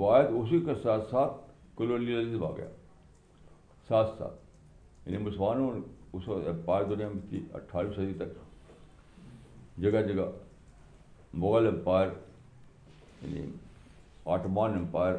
وہ 0.00 0.12
آئے 0.14 0.26
اسی 0.26 0.60
کے 0.66 0.74
ساتھ 0.82 1.10
ساتھ 1.10 1.32
کلونیلزم 1.76 2.44
آ 2.44 2.50
گیا 2.56 2.68
ساتھ 3.88 4.16
ساتھ 4.18 4.40
یعنی 5.08 5.22
مسلمانوں 5.24 5.70
اس 6.12 6.28
وقت 6.28 6.46
امپائر 6.48 6.84
دنیا 6.84 7.08
میں 7.08 7.20
تھی 7.28 7.44
اٹھارہویں 7.54 7.94
صدی 7.96 8.12
تک 8.24 9.80
جگہ 9.82 10.02
جگہ 10.08 10.30
مغل 11.44 11.66
امپائر 11.66 12.08
یعنی 13.22 13.44
آٹمان 14.34 14.74
امپائر 14.78 15.14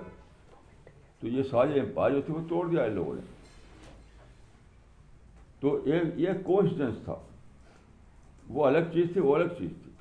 تو 1.20 1.28
یہ 1.28 1.44
سارے 1.52 1.80
امپائر 1.80 2.12
جو 2.14 2.22
تھے 2.26 2.34
وہ 2.34 2.48
توڑ 2.50 2.68
دیا 2.72 2.84
ان 2.84 2.94
لوگوں 2.96 3.16
نے 3.16 3.22
تو 5.60 5.78
یہ 6.22 6.42
کوئنسیڈنس 6.46 7.04
تھا 7.04 7.16
وہ 8.50 8.66
الگ 8.66 8.92
چیز 8.94 9.06
تھی 9.14 9.22
وہ 9.22 9.36
الگ 9.36 9.54
چیز 9.58 9.70
تھی 9.84 9.92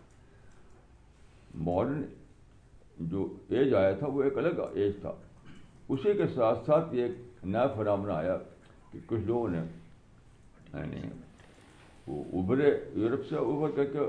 ماڈرن 1.64 2.02
جو 3.10 3.26
ایج 3.48 3.74
آیا 3.74 3.92
تھا 3.98 4.06
وہ 4.12 4.22
ایک 4.22 4.38
الگ 4.38 4.60
ایج 4.74 4.92
تھا 5.00 5.12
اسی 5.94 6.16
کے 6.16 6.26
ساتھ 6.34 6.66
ساتھ 6.66 6.94
یہ 6.94 7.02
ایک 7.02 7.44
نیا 7.44 7.66
فرامنا 7.76 8.14
آیا 8.14 8.36
کہ 8.90 8.98
کچھ 9.06 9.20
لوگوں 9.26 9.48
نے 9.50 9.60
یعنی 10.72 11.00
وہ 12.06 12.22
ابھرے 12.42 12.70
یورپ 13.00 13.26
سے 13.28 13.36
ابھر 13.36 13.70
کر 13.76 13.84
کے 13.92 14.08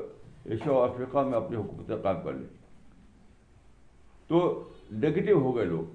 ایشیا 0.51 0.71
اور 0.71 0.87
افریقہ 0.89 1.19
میں 1.29 1.37
اپنی 1.37 1.57
حکومتیں 1.57 1.95
قائم 2.03 2.21
کر 2.23 2.33
لیں 2.33 2.47
تو 4.27 4.41
نگیٹو 5.03 5.39
ہو 5.41 5.55
گئے 5.55 5.65
لوگ 5.65 5.93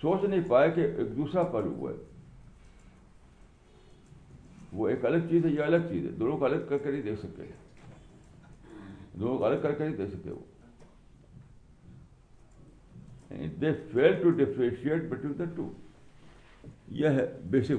سوچ 0.00 0.24
نہیں 0.24 0.48
پائے 0.48 0.70
کہ 0.74 0.80
ایک 0.80 1.16
دوسرا 1.16 1.42
پہلو 1.52 1.74
ہوا 1.74 1.90
ہے 1.90 2.13
وہ 4.76 4.88
ایک 4.88 5.04
الگ 5.06 5.26
چیز 5.30 5.44
ہے 5.46 5.50
یا 5.50 5.64
الگ 5.64 5.86
چیز 5.90 6.04
ہے 6.06 6.10
دونوں 6.20 6.36
کو 6.38 6.44
الگ 6.44 6.66
کر 6.68 6.78
کے 6.78 6.90
نہیں 6.90 7.02
دیکھ 7.02 7.20
سکتے 7.20 7.42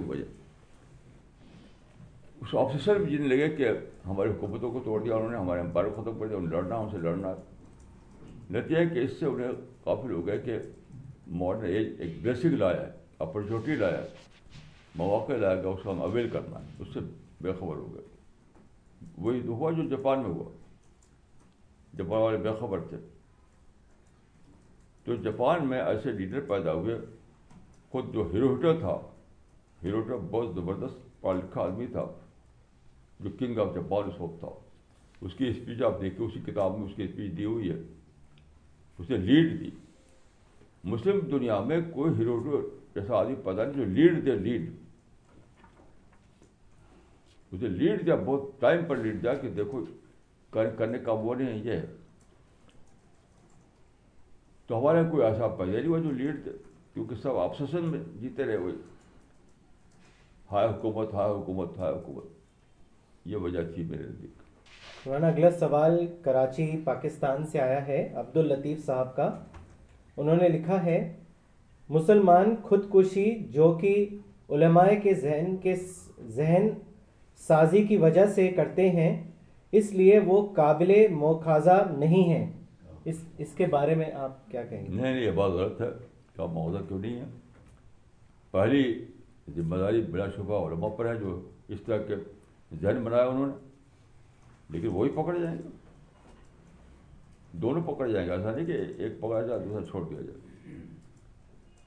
وجہ 0.07 0.23
اس 2.41 2.53
آفیسر 2.61 2.97
میں 2.99 3.09
جن 3.11 3.27
لگے 3.30 3.49
کہ 3.55 3.69
ہماری 4.05 4.30
حکومتوں 4.30 4.72
کو 4.72 4.80
توڑ 4.85 5.01
دیا 5.03 5.15
انہوں 5.15 5.30
نے 5.31 5.38
ہمارے 5.38 5.59
امپائر 5.61 5.88
کو 5.89 6.01
ختم 6.01 6.19
کر 6.19 6.27
دیا 6.27 6.38
انہیں 6.38 6.51
لڑنا 6.51 6.76
ان 6.76 6.89
سے 6.91 6.97
لڑنا 7.03 7.34
نتیجہ 8.57 8.93
کہ 8.93 9.03
اس 9.03 9.19
سے 9.19 9.26
انہیں 9.26 9.51
کافی 9.85 10.07
لوگ 10.07 10.30
ہے 10.30 10.38
کہ 10.45 10.57
ماڈرن 11.43 11.65
ایج 11.76 11.93
ایک 12.05 12.17
بیسک 12.23 12.53
لایا 12.61 12.81
ہے 12.81 12.91
اپرچونیٹی 13.26 13.76
لایا 13.76 14.01
ہے 14.01 14.23
مواقع 14.97 15.34
لائے 15.39 15.61
گا 15.63 15.69
اس 15.69 15.80
کو 15.84 15.91
ہم 15.91 16.01
اویل 16.01 16.30
کرنا 16.34 16.59
ہے 16.63 16.72
اس 16.84 16.88
سے 16.93 16.99
بے 17.41 17.53
خبر 17.59 17.76
ہو 17.76 17.93
گئے 17.95 18.03
وہی 19.23 19.41
تو 19.45 19.53
ہوا 19.55 19.72
جو 19.77 19.84
جاپان 19.89 20.22
میں 20.23 20.30
ہوا 20.30 20.49
جاپان 21.97 22.22
والے 22.22 22.38
بے 22.45 22.49
خبر 22.59 22.80
تھے 22.89 22.97
تو 25.05 25.15
جاپان 25.23 25.67
میں 25.69 25.80
ایسے 25.81 26.11
لیڈر 26.19 26.39
پیدا 26.49 26.73
ہوئے 26.73 26.97
خود 27.91 28.13
جو 28.13 28.30
ہیروہٹر 28.34 28.80
تھا 28.80 28.97
ہیروہٹر 29.84 30.17
بہت 30.31 30.53
زبردست 30.55 31.03
پڑھا 31.22 31.39
لکھا 31.39 31.61
آدمی 31.61 31.88
تھا 31.97 32.05
جو 33.23 33.30
کنگ 33.39 33.57
آف 33.63 33.76
جاپان 33.76 34.09
اس 34.09 34.19
وقت 34.22 34.39
تھا 34.39 34.49
اس 35.26 35.34
کی 35.38 35.47
اسپیچ 35.47 35.81
آپ 35.89 36.01
دیکھیے 36.01 36.27
اسی 36.27 36.39
کتاب 36.45 36.77
میں 36.77 36.85
اس 36.88 36.95
کی 36.95 37.03
اسپیچ 37.03 37.38
دی 37.38 37.45
ہوئی 37.45 37.69
ہے 37.72 37.76
اس 38.99 39.09
نے 39.09 39.17
لیڈ 39.27 39.59
دی 39.59 39.69
مسلم 40.93 41.19
دنیا 41.38 41.59
میں 41.69 41.80
کوئی 41.93 42.13
ہیروہٹر 42.17 42.67
جیسا 42.99 43.17
آدمی 43.19 43.35
پیدا 43.45 43.63
نہیں 43.65 43.77
جو 43.77 43.85
لیڈ 43.99 44.26
دے 44.26 44.35
لیڈ 44.49 44.73
مجھے 47.51 47.67
لیڈ 47.67 48.05
دیا 48.05 48.15
بہت 48.26 48.59
ٹائم 48.61 48.85
پر 48.88 48.97
لیڈ 49.03 49.22
دیا 49.23 49.34
کہ 49.41 49.49
دیکھو 49.61 49.84
کرنے 50.77 50.99
کا 51.05 51.11
وہ 51.23 51.35
نہیں 51.35 51.61
یہ 51.63 51.80
تو 54.67 54.80
ہمارے 54.80 54.99
کوئی 55.11 55.23
ایسا 55.23 55.47
پیدا 55.47 55.72
نہیں 55.72 55.88
ہوا 55.88 55.99
جو 56.03 56.11
لیڈ 56.11 56.45
دے 56.45 56.51
کیونکہ 56.93 57.15
سب 57.22 57.38
آپسن 57.38 57.84
میں 57.91 57.99
جیتے 58.19 58.45
رہے 58.45 58.57
وہی 58.57 58.73
ہائے 60.51 60.67
ہائے 60.67 60.67
ہائے 60.67 60.76
حکومت 60.77 61.13
حکومت 61.15 61.80
حکومت 61.80 63.27
یہ 63.31 63.38
وجہ 63.43 63.61
تھی 63.73 63.84
میرے 63.89 64.03
نزدیک 64.03 64.43
مولانا 65.05 65.27
اگلا 65.27 65.49
سوال 65.59 65.97
کراچی 66.23 66.65
پاکستان 66.85 67.45
سے 67.51 67.59
آیا 67.59 67.85
ہے 67.88 67.99
عبد 68.19 68.38
اللطیف 68.38 68.85
صاحب 68.85 69.15
کا 69.15 69.30
انہوں 70.23 70.35
نے 70.41 70.47
لکھا 70.49 70.84
ہے 70.85 70.97
مسلمان 71.97 72.55
خود 72.67 72.89
کشی 72.93 73.27
جو 73.57 73.72
کہ 73.81 73.93
علماء 74.57 74.88
کے 75.03 75.13
ذہن 75.22 75.55
کے 75.63 75.76
ذہن 76.39 76.69
سازی 77.47 77.83
کی 77.87 77.97
وجہ 77.97 78.25
سے 78.35 78.47
کرتے 78.57 78.89
ہیں 78.91 79.09
اس 79.77 79.91
لیے 79.93 80.19
وہ 80.25 80.45
قابل 80.55 80.93
موخاضا 81.13 81.79
نہیں 81.99 82.29
ہیں 82.33 82.45
اس 83.11 83.15
اس 83.45 83.53
کے 83.57 83.65
بارے 83.71 83.95
میں 83.95 84.11
آپ 84.25 84.49
کیا 84.51 84.63
کہیں 84.65 84.81
نہیں 84.81 85.01
نہیں 85.01 85.19
یہ 85.21 85.31
بات 85.41 85.51
غلط 85.51 85.81
ہے 85.81 85.87
آپ 86.43 86.49
موضوع 86.53 86.79
کیوں 86.87 86.99
نہیں 86.99 87.15
ہیں 87.19 87.25
پہلی 88.51 88.83
ذمہ 89.55 89.75
داری 89.77 90.01
بلا 90.11 90.25
شبہ 90.35 90.65
علماء 90.67 90.87
پر 90.97 91.05
ہے 91.09 91.15
جو 91.19 91.39
اس 91.73 91.81
طرح 91.85 91.97
کے 92.07 92.15
ذہن 92.81 93.03
بنایا 93.03 93.25
انہوں 93.25 93.47
نے 93.47 93.53
لیکن 94.73 94.87
وہی 94.95 95.09
پکڑ 95.15 95.37
جائیں 95.37 95.57
گے 95.57 95.69
دونوں 97.63 97.81
پکڑ 97.93 98.07
جائیں 98.11 98.25
گے 98.27 98.31
ایسا 98.33 98.51
نہیں 98.55 98.65
کہ 98.65 98.77
ایک 99.03 99.19
پکڑا 99.21 99.41
جائے 99.41 99.59
دوسرا 99.65 99.85
چھوڑ 99.91 100.03
دیا 100.09 100.21
جائے 100.21 100.44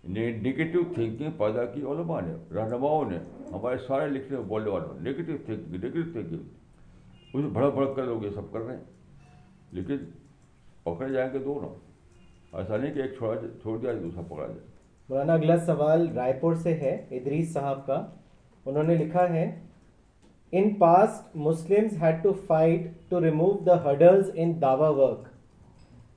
نگیٹو 0.07 0.79
تھنکنگ 0.95 1.31
پیدا 1.39 1.65
کی 1.73 1.83
علماء 1.93 2.21
نے 2.27 2.35
رہنماؤں 2.55 3.11
نے 3.11 3.19
ہمارے 3.53 3.77
سارے 3.87 4.09
لکھنے 4.11 4.39
بولنے 4.49 4.71
والوں 4.71 5.01
نے 5.03 5.13
تھنکنگ 5.47 5.81
تھنکنگ 6.13 6.37
میں 7.41 7.49
بھڑک 7.51 7.75
بھڑک 7.75 7.95
کر 7.97 8.05
لوگ 8.07 8.25
یہ 8.25 8.31
سب 8.35 8.53
کر 8.53 8.61
رہے 8.67 8.77
ہیں 8.77 8.85
لیکن 9.79 10.05
پکڑے 10.83 11.13
جائیں 11.13 11.33
گے 11.33 11.39
دونوں 11.45 11.69
ایسا 12.59 12.77
نہیں 12.77 12.93
کہ 12.95 13.01
ایک 13.03 13.17
چھوڑا 13.19 13.41
چھوڑ 13.63 13.79
دیا 13.79 13.93
دوسرا 14.03 14.23
پکڑا 14.29 14.47
جائے 14.47 14.67
مولانا 15.09 15.33
اگلا 15.35 15.57
سوال 15.67 16.09
رائے 16.17 16.33
پور 16.41 16.55
سے 16.63 16.75
ہے 16.81 16.95
ادریس 17.17 17.53
صاحب 17.53 17.87
کا 17.87 18.05
انہوں 18.67 18.83
نے 18.85 18.95
لکھا 19.05 19.29
ہے 19.33 19.45
in 20.59 20.75
past 20.79 21.37
Muslims 21.47 22.03
had 22.03 22.23
to 22.23 22.33
fight 22.47 22.89
to 23.09 23.21
remove 23.25 23.53
the 23.67 23.83
hurdles 23.85 24.31
in 24.35 24.61
Dawa 24.63 24.89
work 25.01 25.27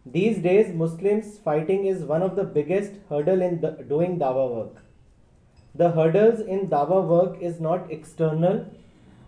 These 0.05 0.39
days, 0.39 0.73
Muslims 0.73 1.37
fighting 1.37 1.85
is 1.85 2.03
one 2.03 2.23
of 2.23 2.35
the 2.35 2.43
biggest 2.43 2.93
hurdle 3.07 3.41
in 3.43 3.61
doing 3.87 4.17
dawah 4.17 4.49
work. 4.55 4.83
The 5.75 5.91
hurdles 5.91 6.39
in 6.39 6.69
dawah 6.69 7.05
work 7.07 7.39
is 7.39 7.59
not 7.59 7.91
external 7.91 8.65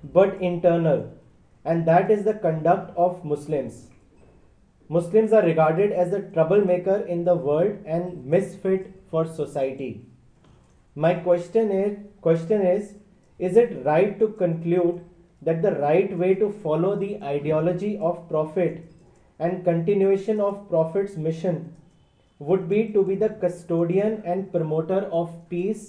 but 0.03 0.41
internal, 0.41 1.11
and 1.63 1.85
that 1.87 2.09
is 2.09 2.23
the 2.23 2.33
conduct 2.33 2.97
of 2.97 3.23
Muslims. 3.23 3.91
Muslims 4.89 5.31
are 5.31 5.43
regarded 5.43 5.91
as 5.91 6.11
a 6.11 6.23
troublemaker 6.31 7.01
in 7.01 7.23
the 7.23 7.35
world 7.35 7.77
and 7.85 8.25
misfit 8.25 8.91
for 9.11 9.25
society. 9.25 10.07
My 10.95 11.13
question 11.13 11.71
is 11.71 13.57
it 13.57 13.85
right 13.85 14.19
to 14.19 14.27
conclude 14.29 15.05
that 15.43 15.61
the 15.61 15.73
right 15.73 16.17
way 16.17 16.33
to 16.33 16.49
follow 16.49 16.95
the 16.95 17.23
ideology 17.23 17.99
of 17.99 18.27
Prophet 18.27 18.81
and 19.43 19.63
continuation 19.65 20.39
of 20.41 20.57
prophet 20.69 21.17
mission 21.27 21.55
would 22.49 22.61
be 22.67 22.81
to 22.93 23.03
be 23.03 23.15
the 23.23 23.27
custodian 23.41 24.13
and 24.31 24.45
promoter 24.51 25.03
of 25.21 25.29
peace 25.49 25.81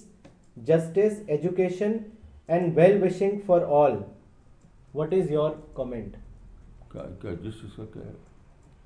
justice 0.71 1.21
education 1.35 1.93
and 2.55 2.73
well 2.79 3.03
wishing 3.03 3.39
for 3.47 3.61
all 3.83 3.97
what 4.95 5.13
is 5.19 5.31
your 5.33 5.51
comment 5.75 6.17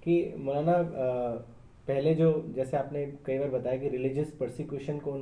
کہ 0.04 0.18
مولانا 0.36 0.76
پہلے 1.86 2.14
جو 2.14 2.30
جیسے 2.54 2.76
آپ 2.76 2.92
نے 2.92 3.04
کئی 3.22 3.38
بار 3.38 3.48
بتایا 3.58 3.76
کہ 3.80 3.88
ریلیجیس 3.92 4.36
پرسیکیوشن 4.38 4.98
کو 5.04 5.16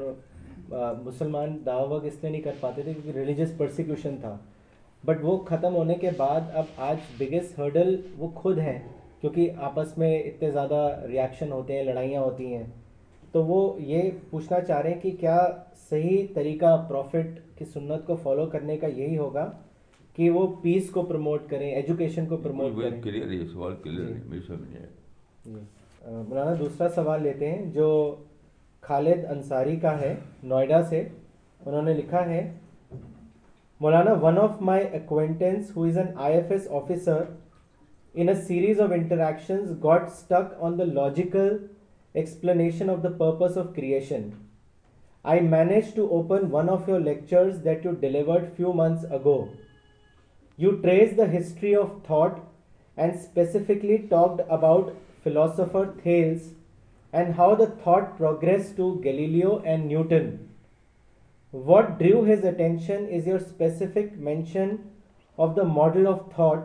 مسلمان 1.04 1.56
دعوت 1.66 2.04
اس 2.04 2.22
لیے 2.22 2.30
نہیں 2.30 2.42
کر 2.42 2.54
پاتے 2.60 2.82
تھے 2.82 2.92
کیونکہ 2.92 3.18
ریلیجیس 3.18 3.56
پرسیکیوشن 3.58 4.16
تھا 4.20 4.36
بٹ 5.06 5.24
وہ 5.24 5.38
ختم 5.48 5.74
ہونے 5.74 5.94
کے 6.04 6.10
بعد 6.16 6.54
اب 6.62 6.78
آج 6.90 6.96
بگیسٹ 7.20 7.58
ہرڈل 7.58 7.96
وہ 8.18 8.28
خود 8.42 8.58
ہیں 8.68 8.78
کیونکہ 9.28 9.60
آپس 9.64 9.96
میں 9.98 10.18
اتنے 10.22 10.50
زیادہ 10.50 10.80
ریاکشن 11.08 11.52
ہوتے 11.52 11.76
ہیں 11.76 11.84
لڑائیاں 11.84 12.20
ہوتی 12.20 12.52
ہیں 12.54 12.64
تو 13.32 13.42
وہ 13.44 13.60
یہ 13.82 14.10
پوچھنا 14.30 14.60
چاہ 14.66 14.80
رہے 14.80 14.92
ہیں 14.92 15.00
کہ 15.00 15.10
کیا 15.20 15.38
صحیح 15.88 16.26
طریقہ 16.34 16.66
پروفٹ 16.88 17.38
کی 17.58 17.64
سنت 17.72 18.04
کو 18.06 18.16
فالو 18.22 18.44
کرنے 18.52 18.76
کا 18.80 18.86
یہی 18.96 19.16
ہوگا 19.18 19.46
کہ 20.16 20.28
وہ 20.30 20.46
پیس 20.62 20.90
کو 20.90 21.02
پروموٹ 21.08 21.48
کریں 21.50 21.68
ایجوکیشن 21.70 22.26
کو 22.26 22.36
کریں 22.36 22.98
جی۔ 23.06 24.78
جی۔ 25.44 25.60
مولانا 26.06 26.54
دوسرا 26.58 26.88
سوال 26.94 27.22
لیتے 27.22 27.50
ہیں 27.50 27.64
جو 27.72 27.88
خالد 28.82 29.24
انصاری 29.32 29.76
کا 29.80 29.98
ہے 30.00 30.14
نوئیڈا 30.52 30.80
سے 30.90 31.02
انہوں 31.64 31.82
نے 31.82 31.94
لکھا 31.94 32.24
ہے 32.28 32.40
مولانا 33.80 34.12
one 34.26 34.38
of 34.42 34.62
my 34.70 34.84
who 35.10 35.18
an 35.18 35.34
I 36.14 36.36
F 36.36 36.50
S 36.52 36.68
officer 36.80 37.22
in 38.22 38.30
a 38.30 38.42
series 38.44 38.78
of 38.80 38.92
interactions 38.92 39.72
got 39.86 40.10
stuck 40.10 40.52
on 40.58 40.78
the 40.78 40.86
logical 40.86 41.58
explanation 42.14 42.88
of 42.88 43.02
the 43.02 43.10
purpose 43.10 43.56
of 43.56 43.74
creation. 43.74 44.24
I 45.22 45.40
managed 45.40 45.94
to 45.96 46.10
open 46.10 46.50
one 46.50 46.70
of 46.70 46.88
your 46.88 46.98
lectures 46.98 47.60
that 47.60 47.84
you 47.84 47.92
delivered 47.92 48.52
few 48.56 48.72
months 48.72 49.04
ago. 49.04 49.50
You 50.56 50.80
traced 50.80 51.18
the 51.18 51.26
history 51.26 51.76
of 51.76 52.02
thought 52.04 52.40
and 52.96 53.20
specifically 53.20 53.98
talked 53.98 54.40
about 54.48 54.96
philosopher 55.22 55.94
Thales 56.02 56.54
and 57.12 57.34
how 57.34 57.54
the 57.54 57.66
thought 57.66 58.16
progressed 58.16 58.76
to 58.76 58.98
Galileo 59.04 59.58
and 59.58 59.88
Newton. 59.88 60.48
What 61.50 61.98
drew 61.98 62.24
his 62.24 62.44
attention 62.44 63.08
is 63.08 63.26
your 63.26 63.38
specific 63.38 64.16
mention 64.16 64.90
of 65.38 65.54
the 65.54 65.66
model 65.66 66.08
of 66.08 66.32
thought 66.32 66.64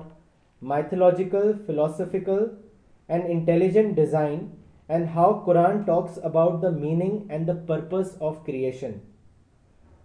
mythological, 0.62 1.54
philosophical, 1.66 2.50
and 3.10 3.26
intelligent 3.26 3.96
design, 3.96 4.58
and 4.88 5.10
how 5.10 5.44
Quran 5.48 5.86
talks 5.86 6.20
about 6.22 6.62
the 6.62 6.72
meaning 6.72 7.28
and 7.30 7.48
the 7.48 7.56
purpose 7.56 8.18
of 8.22 8.44
creation. 8.44 9.02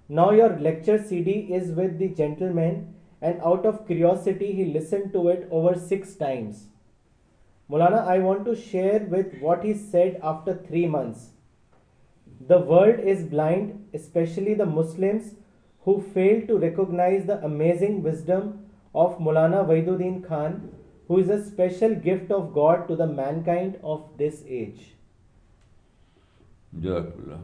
Now 0.08 0.30
your 0.30 0.56
lecture 0.58 0.98
CD 1.02 1.32
is 1.60 1.72
with 1.72 1.98
the 1.98 2.08
gentleman, 2.08 2.94
and 3.20 3.40
out 3.40 3.66
of 3.66 3.86
curiosity 3.86 4.52
he 4.52 4.66
listened 4.66 5.12
to 5.12 5.28
it 5.28 5.46
over 5.50 5.78
6 5.78 6.14
times. 6.16 6.66
Maulana, 7.70 8.06
I 8.08 8.18
want 8.20 8.44
to 8.46 8.54
share 8.54 9.00
with 9.00 9.38
what 9.40 9.64
he 9.64 9.72
said 9.74 10.20
after 10.22 10.54
3 10.68 10.86
months. 10.86 11.30
The 12.48 12.60
world 12.60 13.00
is 13.00 13.24
blind, 13.24 13.72
especially 13.92 14.54
the 14.54 14.66
Muslims, 14.66 15.34
who 15.88 16.00
fail 16.18 16.46
to 16.46 16.58
recognize 16.60 17.26
the 17.26 17.42
amazing 17.44 18.02
wisdom 18.10 18.54
of 19.04 19.18
Maulana 19.28 19.62
Waiduddin 19.70 20.20
Khan, 20.26 20.60
who 21.08 21.18
is 21.24 21.32
a 21.36 21.38
special 21.46 21.96
gift 22.08 22.30
of 22.40 22.52
God 22.54 22.88
to 22.88 22.96
the 23.04 23.06
mankind 23.06 23.80
of 23.94 24.04
this 24.24 24.42
age. 24.58 24.92
Uh, 26.90 27.40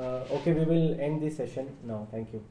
okay, 0.00 0.52
we 0.52 0.64
will 0.74 1.00
end 1.00 1.22
the 1.22 1.30
session 1.30 1.72
now. 1.94 2.06
Thank 2.10 2.32
you. 2.32 2.44